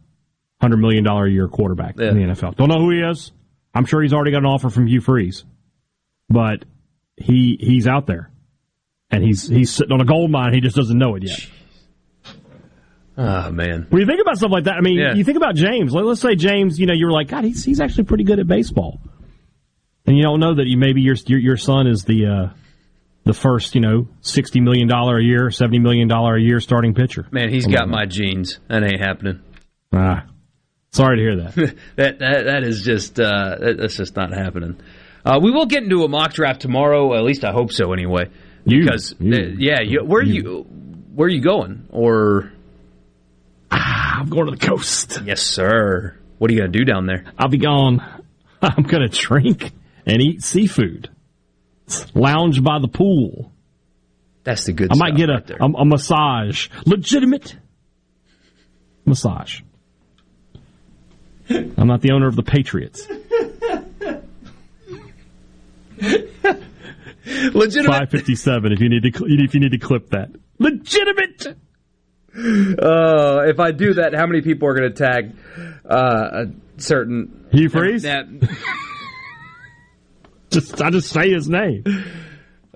hundred 0.60 0.78
million 0.78 1.04
dollar 1.04 1.26
a 1.26 1.30
year 1.30 1.48
quarterback 1.48 1.98
in 1.98 2.16
the 2.16 2.34
NFL. 2.34 2.56
Don't 2.56 2.68
know 2.68 2.78
who 2.78 2.90
he 2.90 3.00
is. 3.00 3.32
I'm 3.74 3.86
sure 3.86 4.02
he's 4.02 4.12
already 4.12 4.30
got 4.30 4.38
an 4.38 4.46
offer 4.46 4.70
from 4.70 4.86
Hugh 4.86 5.00
Freeze, 5.00 5.44
but 6.28 6.64
he 7.16 7.56
he's 7.60 7.86
out 7.86 8.06
there, 8.06 8.30
and 9.14 9.24
he's 9.24 9.48
he's 9.48 9.70
sitting 9.70 9.92
on 9.92 10.00
a 10.00 10.04
gold 10.04 10.30
mine. 10.30 10.52
He 10.54 10.60
just 10.60 10.76
doesn't 10.76 10.96
know 10.98 11.14
it 11.16 11.22
yet. 11.24 11.46
Oh 13.16 13.50
man. 13.52 13.86
When 13.90 14.00
you 14.00 14.06
think 14.06 14.20
about 14.20 14.38
stuff 14.38 14.50
like 14.50 14.64
that, 14.64 14.74
I 14.74 14.80
mean, 14.80 14.98
Yeah. 14.98 15.14
you 15.14 15.22
think 15.24 15.36
about 15.36 15.54
James. 15.54 15.92
Let, 15.94 16.04
us 16.04 16.20
say 16.20 16.34
James, 16.34 16.80
you 16.80 16.86
know, 16.86 16.94
you 16.94 17.06
were 17.06 17.12
like, 17.12 17.28
God, 17.28 17.44
he's 17.44 17.64
he's 17.64 17.80
actually 17.80 18.04
pretty 18.04 18.24
good 18.24 18.40
at 18.40 18.46
baseball, 18.48 19.00
and 20.06 20.16
you 20.16 20.22
don't 20.22 20.40
know 20.40 20.54
that 20.54 20.66
you 20.66 20.76
maybe 20.76 21.00
your 21.00 21.14
your, 21.26 21.38
your 21.38 21.56
son 21.56 21.86
is 21.86 22.02
the 22.04 22.26
uh, 22.26 22.54
the 23.24 23.32
first, 23.34 23.74
you 23.76 23.80
know, 23.80 24.08
sixty 24.20 24.60
million 24.60 24.88
dollar 24.88 25.16
a 25.18 25.22
year, 25.22 25.50
seventy 25.50 25.78
million 25.78 26.08
dollar 26.08 26.36
a 26.36 26.40
year 26.42 26.58
starting 26.58 26.92
pitcher. 26.94 27.26
Man, 27.30 27.50
he's 27.50 27.66
got 27.66 27.88
my 27.88 28.04
genes. 28.06 28.58
That 28.68 28.82
ain't 28.82 29.00
happening. 29.00 29.40
Ah, 29.92 30.26
sorry 30.90 31.18
to 31.18 31.22
hear 31.22 31.36
that. 31.44 31.54
that 31.96 32.18
that 32.18 32.44
that 32.46 32.62
is 32.64 32.82
just 32.82 33.20
uh, 33.20 33.56
that's 33.78 33.96
just 33.96 34.16
not 34.16 34.32
happening. 34.32 34.80
Uh, 35.24 35.38
we 35.40 35.52
will 35.52 35.66
get 35.66 35.84
into 35.84 36.02
a 36.02 36.08
mock 36.08 36.32
draft 36.34 36.60
tomorrow. 36.60 37.14
At 37.14 37.22
least 37.22 37.44
I 37.44 37.52
hope 37.52 37.70
so. 37.72 37.92
Anyway, 37.92 38.28
because 38.64 39.12
uh, 39.12 39.16
yeah, 39.20 39.80
you, 39.80 40.04
where 40.04 40.20
are 40.20 40.24
you 40.24 40.66
where 41.14 41.26
are 41.26 41.30
you 41.30 41.42
going? 41.42 41.86
Or 41.90 42.52
I'm 43.70 44.28
going 44.28 44.46
to 44.46 44.52
the 44.52 44.66
coast. 44.66 45.20
Yes, 45.24 45.42
sir. 45.42 46.16
What 46.38 46.50
are 46.50 46.54
you 46.54 46.60
going 46.60 46.72
to 46.72 46.78
do 46.78 46.84
down 46.84 47.06
there? 47.06 47.24
I'll 47.38 47.48
be 47.48 47.58
gone. 47.58 48.00
I'm 48.62 48.84
going 48.84 49.08
to 49.08 49.16
drink 49.16 49.72
and 50.06 50.22
eat 50.22 50.42
seafood, 50.42 51.10
lounge 52.14 52.62
by 52.62 52.78
the 52.80 52.88
pool. 52.88 53.52
That's 54.44 54.64
the 54.64 54.72
good. 54.72 54.92
I 54.92 54.96
might 54.96 55.08
stuff 55.10 55.18
get 55.18 55.30
a, 55.30 55.32
right 55.34 55.46
there. 55.46 55.56
a 55.60 55.64
a 55.64 55.84
massage, 55.84 56.68
legitimate 56.84 57.56
massage. 59.04 59.60
I'm 61.50 61.86
not 61.86 62.00
the 62.00 62.12
owner 62.12 62.26
of 62.26 62.36
the 62.36 62.42
Patriots. 62.42 63.06
Legitimate. 67.26 67.98
Five 67.98 68.10
fifty 68.10 68.34
seven. 68.34 68.72
If 68.72 68.80
you 68.80 68.88
need 68.88 69.02
to, 69.02 69.24
if 69.26 69.54
you 69.54 69.60
need 69.60 69.72
to 69.72 69.78
clip 69.78 70.10
that, 70.10 70.30
legitimate. 70.58 71.56
Uh, 72.36 73.44
if 73.46 73.60
I 73.60 73.70
do 73.72 73.94
that, 73.94 74.14
how 74.14 74.26
many 74.26 74.42
people 74.42 74.68
are 74.68 74.74
going 74.74 74.92
to 74.92 74.96
tag 74.96 75.36
uh, 75.88 76.44
a 76.44 76.80
certain 76.80 77.46
Hugh 77.52 77.68
Freeze? 77.68 78.02
That, 78.02 78.26
Just 80.50 80.80
I 80.80 80.90
just 80.90 81.10
say 81.10 81.30
his 81.30 81.48
name. 81.48 81.82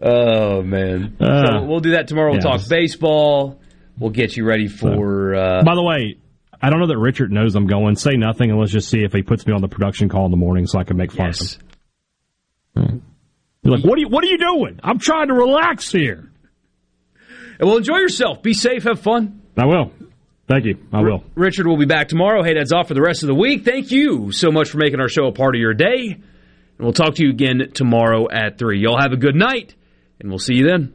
oh 0.02 0.62
man! 0.62 1.16
Uh, 1.20 1.60
so 1.60 1.64
we'll 1.64 1.80
do 1.80 1.92
that 1.92 2.08
tomorrow. 2.08 2.30
We'll 2.30 2.38
yeah, 2.40 2.50
talk 2.50 2.58
just- 2.58 2.70
baseball. 2.70 3.60
We'll 3.98 4.10
get 4.10 4.36
you 4.36 4.44
ready 4.44 4.68
for. 4.68 5.34
Uh, 5.34 5.62
By 5.64 5.74
the 5.74 5.82
way, 5.82 6.18
I 6.62 6.70
don't 6.70 6.78
know 6.78 6.86
that 6.86 6.98
Richard 6.98 7.32
knows 7.32 7.56
I'm 7.56 7.66
going. 7.66 7.96
Say 7.96 8.16
nothing 8.16 8.50
and 8.50 8.60
let's 8.60 8.70
just 8.70 8.88
see 8.88 9.02
if 9.02 9.12
he 9.12 9.22
puts 9.22 9.44
me 9.46 9.52
on 9.52 9.60
the 9.60 9.66
production 9.68 10.08
call 10.08 10.24
in 10.24 10.30
the 10.30 10.36
morning 10.36 10.66
so 10.68 10.78
I 10.78 10.84
can 10.84 10.96
make 10.96 11.10
fun 11.10 11.30
of 12.74 12.76
him. 12.76 13.02
You're 13.68 13.76
like, 13.76 13.84
what 13.84 13.98
are 13.98 14.00
you 14.00 14.08
what 14.08 14.24
are 14.24 14.28
you 14.28 14.38
doing? 14.38 14.80
I'm 14.82 14.98
trying 14.98 15.28
to 15.28 15.34
relax 15.34 15.92
here. 15.92 16.30
well, 17.60 17.76
enjoy 17.76 17.98
yourself. 17.98 18.42
Be 18.42 18.54
safe. 18.54 18.84
Have 18.84 19.00
fun. 19.00 19.42
I 19.58 19.66
will. 19.66 19.92
Thank 20.48 20.64
you. 20.64 20.78
I 20.90 21.02
will. 21.02 21.22
Richard 21.34 21.66
will 21.66 21.76
be 21.76 21.84
back 21.84 22.08
tomorrow. 22.08 22.42
Hey, 22.42 22.54
that's 22.54 22.72
off 22.72 22.88
for 22.88 22.94
the 22.94 23.02
rest 23.02 23.22
of 23.22 23.26
the 23.26 23.34
week. 23.34 23.66
Thank 23.66 23.90
you 23.90 24.32
so 24.32 24.50
much 24.50 24.70
for 24.70 24.78
making 24.78 25.00
our 25.00 25.08
show 25.08 25.26
a 25.26 25.32
part 25.32 25.54
of 25.54 25.60
your 25.60 25.74
day. 25.74 26.12
And 26.12 26.22
we'll 26.78 26.94
talk 26.94 27.16
to 27.16 27.24
you 27.24 27.30
again 27.30 27.70
tomorrow 27.74 28.30
at 28.30 28.56
3. 28.56 28.80
Y'all 28.80 28.98
have 28.98 29.12
a 29.12 29.18
good 29.18 29.34
night, 29.34 29.74
and 30.18 30.30
we'll 30.30 30.38
see 30.38 30.54
you 30.54 30.66
then. 30.66 30.94